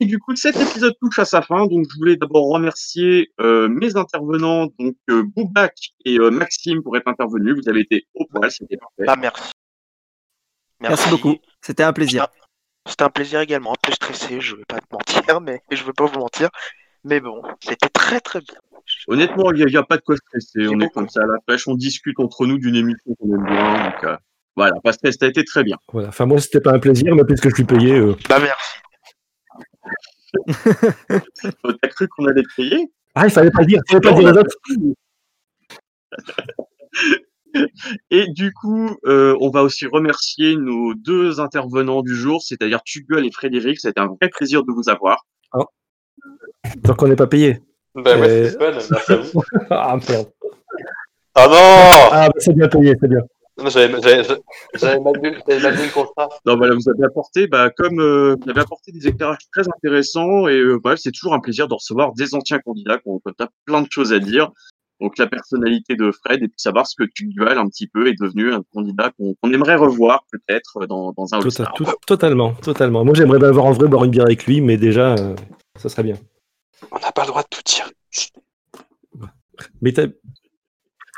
Et 0.00 0.06
du 0.06 0.18
coup, 0.18 0.34
cet 0.36 0.56
épisode 0.56 0.94
touche 1.00 1.18
à 1.18 1.24
sa 1.24 1.42
fin. 1.42 1.66
Donc, 1.66 1.86
je 1.90 1.98
voulais 1.98 2.16
d'abord 2.16 2.48
remercier 2.48 3.32
euh, 3.40 3.68
mes 3.68 3.96
intervenants, 3.96 4.68
donc 4.78 4.96
euh, 5.10 5.22
Boubac 5.22 5.74
et 6.04 6.18
euh, 6.18 6.30
Maxime, 6.30 6.82
pour 6.82 6.96
être 6.96 7.08
intervenus. 7.08 7.56
Vous 7.62 7.68
avez 7.68 7.80
été 7.80 8.06
au 8.14 8.26
poil, 8.26 8.50
c'était 8.50 8.78
parfait. 8.78 9.04
Bah, 9.04 9.16
merci. 9.20 9.52
Merci 10.80 11.10
beaucoup. 11.10 11.36
C'était 11.60 11.82
un 11.82 11.92
plaisir. 11.92 12.26
C'était 12.88 13.04
un 13.04 13.10
plaisir 13.10 13.40
également. 13.40 13.72
Un 13.72 13.80
peu 13.82 13.92
stressé, 13.92 14.40
je 14.40 14.56
vais 14.56 14.64
pas 14.66 14.80
te 14.80 14.86
mentir, 14.90 15.40
mais 15.40 15.60
je 15.70 15.84
vais 15.84 15.92
pas 15.92 16.06
vous 16.06 16.18
mentir. 16.18 16.48
Mais 17.04 17.20
bon, 17.20 17.42
c'était 17.60 17.88
très 17.88 18.20
très 18.20 18.40
bien. 18.40 18.58
Honnêtement, 19.06 19.52
il 19.52 19.64
n'y 19.64 19.76
a, 19.76 19.82
pas 19.82 19.96
de 19.96 20.02
quoi 20.02 20.16
stresser. 20.16 20.66
On 20.68 20.80
est 20.80 20.88
comme 20.88 21.08
ça 21.08 21.22
à 21.22 21.26
la 21.26 21.38
pêche, 21.46 21.68
on 21.68 21.74
discute 21.74 22.18
entre 22.18 22.46
nous 22.46 22.58
d'une 22.58 22.74
émission 22.74 23.14
qu'on 23.18 23.32
aime 23.34 23.44
bien. 23.44 23.84
Donc, 23.84 24.04
euh, 24.04 24.16
voilà, 24.56 24.80
pas 24.82 24.90
de 24.90 24.96
stress, 24.96 25.16
ça 25.18 25.26
a 25.26 25.28
été 25.28 25.44
très 25.44 25.62
bien. 25.62 25.76
Voilà. 25.92 26.08
Enfin, 26.08 26.26
moi, 26.26 26.40
c'était 26.40 26.60
pas 26.60 26.72
un 26.72 26.78
plaisir, 26.78 27.14
mais 27.14 27.24
puisque 27.24 27.48
je 27.48 27.54
suis 27.54 27.64
payé. 27.64 27.92
euh, 27.92 28.16
Bah, 28.28 28.38
merci. 28.40 28.78
Euh, 30.34 31.72
T'as 31.80 31.88
cru 31.88 32.08
qu'on 32.08 32.26
allait 32.26 32.42
te 32.42 32.54
payer? 32.56 32.90
Ah, 33.14 33.26
il 33.26 33.30
fallait 33.30 33.50
pas 33.50 33.60
le 33.60 33.66
dire. 33.66 33.80
Il 33.88 33.92
fallait 33.92 34.00
pas 34.00 34.12
dire 34.20 34.28
on 34.28 34.32
les 34.32 34.38
a- 34.38 34.40
autres. 34.40 34.56
Et 38.10 38.26
du 38.32 38.52
coup, 38.54 38.96
euh, 39.04 39.36
on 39.40 39.50
va 39.50 39.62
aussi 39.62 39.86
remercier 39.86 40.56
nos 40.56 40.94
deux 40.94 41.38
intervenants 41.40 42.00
du 42.02 42.14
jour, 42.14 42.42
c'est-à-dire 42.42 42.82
Tuguel 42.82 43.26
et 43.26 43.30
Frédéric. 43.32 43.78
C'était 43.78 44.00
un 44.00 44.06
vrai 44.06 44.30
plaisir 44.30 44.64
de 44.64 44.72
vous 44.72 44.88
avoir. 44.88 45.26
Tant 46.84 46.94
qu'on 46.94 47.08
n'est 47.08 47.16
pas 47.16 47.26
payé. 47.26 47.60
Ouais, 47.94 48.04
c'est 48.50 48.58
fun, 48.58 48.70
merci 48.72 49.12
à 49.12 49.16
vous. 49.16 49.42
Ah, 49.70 49.96
merde. 50.08 50.28
Ah 51.34 51.46
non 51.46 52.08
Ah, 52.12 52.28
bah, 52.28 52.34
c'est 52.38 52.54
bien 52.54 52.68
payé, 52.68 52.94
c'est 53.00 53.08
bien. 53.08 53.20
Non, 53.58 53.68
J'avais 53.68 53.88
mal 53.88 54.00
lu 54.00 54.10
j'avais 54.74 54.98
mal 55.60 55.74
lu 55.76 55.84
le 55.84 55.92
contrat. 55.92 56.28
Non, 56.46 56.56
vous 56.56 56.88
avez 56.88 57.04
apporté, 57.04 57.46
bah, 57.46 57.70
comme 57.70 58.00
euh, 58.00 58.34
vous 58.40 58.50
avez 58.50 58.60
apporté 58.60 58.92
des 58.92 59.06
éclairages 59.08 59.46
très 59.52 59.68
intéressants 59.68 60.48
et 60.48 60.56
euh, 60.58 60.80
c'est 60.96 61.12
toujours 61.12 61.34
un 61.34 61.40
plaisir 61.40 61.68
de 61.68 61.74
recevoir 61.74 62.12
des 62.14 62.34
anciens 62.34 62.58
candidats 62.60 62.98
qui 62.98 63.08
ont 63.08 63.18
qui 63.18 63.42
ont 63.42 63.48
plein 63.66 63.82
de 63.82 63.88
choses 63.90 64.12
à 64.12 64.18
dire. 64.18 64.50
Donc 65.00 65.18
la 65.18 65.26
personnalité 65.26 65.96
de 65.96 66.12
Fred 66.12 66.42
et 66.42 66.48
puis 66.48 66.54
savoir 66.58 66.86
ce 66.86 66.94
que 66.96 67.02
Tuguel 67.12 67.58
un 67.58 67.66
petit 67.68 67.88
peu 67.88 68.06
est 68.06 68.14
devenu 68.18 68.52
un 68.54 68.62
candidat 68.72 69.10
qu'on 69.18 69.52
aimerait 69.52 69.74
revoir 69.76 70.24
peut-être 70.30 70.86
dans, 70.86 71.12
dans 71.12 71.34
un 71.34 71.40
All-Star. 71.40 71.74
tout- 71.74 71.84
totalement, 72.06 72.54
totalement. 72.54 73.04
Moi, 73.04 73.14
j'aimerais 73.14 73.38
bien 73.40 73.48
avoir 73.48 73.66
en 73.66 73.72
vrai 73.72 73.88
boire 73.88 74.04
une 74.04 74.12
bière 74.12 74.26
avec 74.26 74.46
lui, 74.46 74.60
mais 74.60 74.76
déjà, 74.76 75.14
euh, 75.16 75.34
ça 75.76 75.88
serait 75.88 76.04
bien. 76.04 76.16
On 76.92 76.98
n'a 77.00 77.10
pas 77.10 77.22
le 77.22 77.28
droit 77.28 77.42
de 77.42 77.48
tout 77.50 77.62
dire. 77.66 77.90
Mais 79.80 79.92
t'as- 79.92 80.06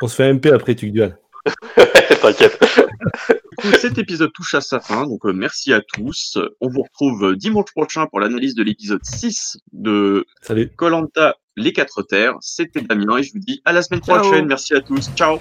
on 0.03 0.09
se 0.09 0.16
fait 0.16 0.28
MP 0.32 0.47
après 0.51 0.74
tu 0.74 0.91
duel. 0.91 1.18
T'inquiète. 2.22 2.59
Cet 3.80 3.99
épisode 3.99 4.32
touche 4.32 4.55
à 4.55 4.61
sa 4.61 4.80
fin, 4.80 5.07
donc 5.07 5.24
euh, 5.26 5.32
merci 5.32 5.72
à 5.72 5.80
tous. 5.80 6.38
On 6.61 6.68
vous 6.68 6.82
retrouve 6.82 7.24
euh, 7.24 7.36
dimanche 7.36 7.72
prochain 7.72 8.07
pour 8.07 8.20
l'analyse 8.20 8.55
de 8.55 8.62
l'épisode 8.62 9.05
6 9.05 9.59
de 9.72 10.26
Salut. 10.42 10.70
Colanta 10.76 11.36
Les 11.57 11.72
Quatre 11.72 12.03
Terres. 12.03 12.36
C'était 12.40 12.80
Damien 12.82 13.18
et 13.18 13.22
je 13.22 13.32
vous 13.32 13.38
dis 13.38 13.62
à 13.64 13.72
la 13.72 13.82
semaine 13.82 14.03
Ciao. 14.03 14.18
prochaine. 14.20 14.47
Merci 14.47 14.74
à 14.74 14.80
tous. 14.80 15.11
Ciao. 15.16 15.38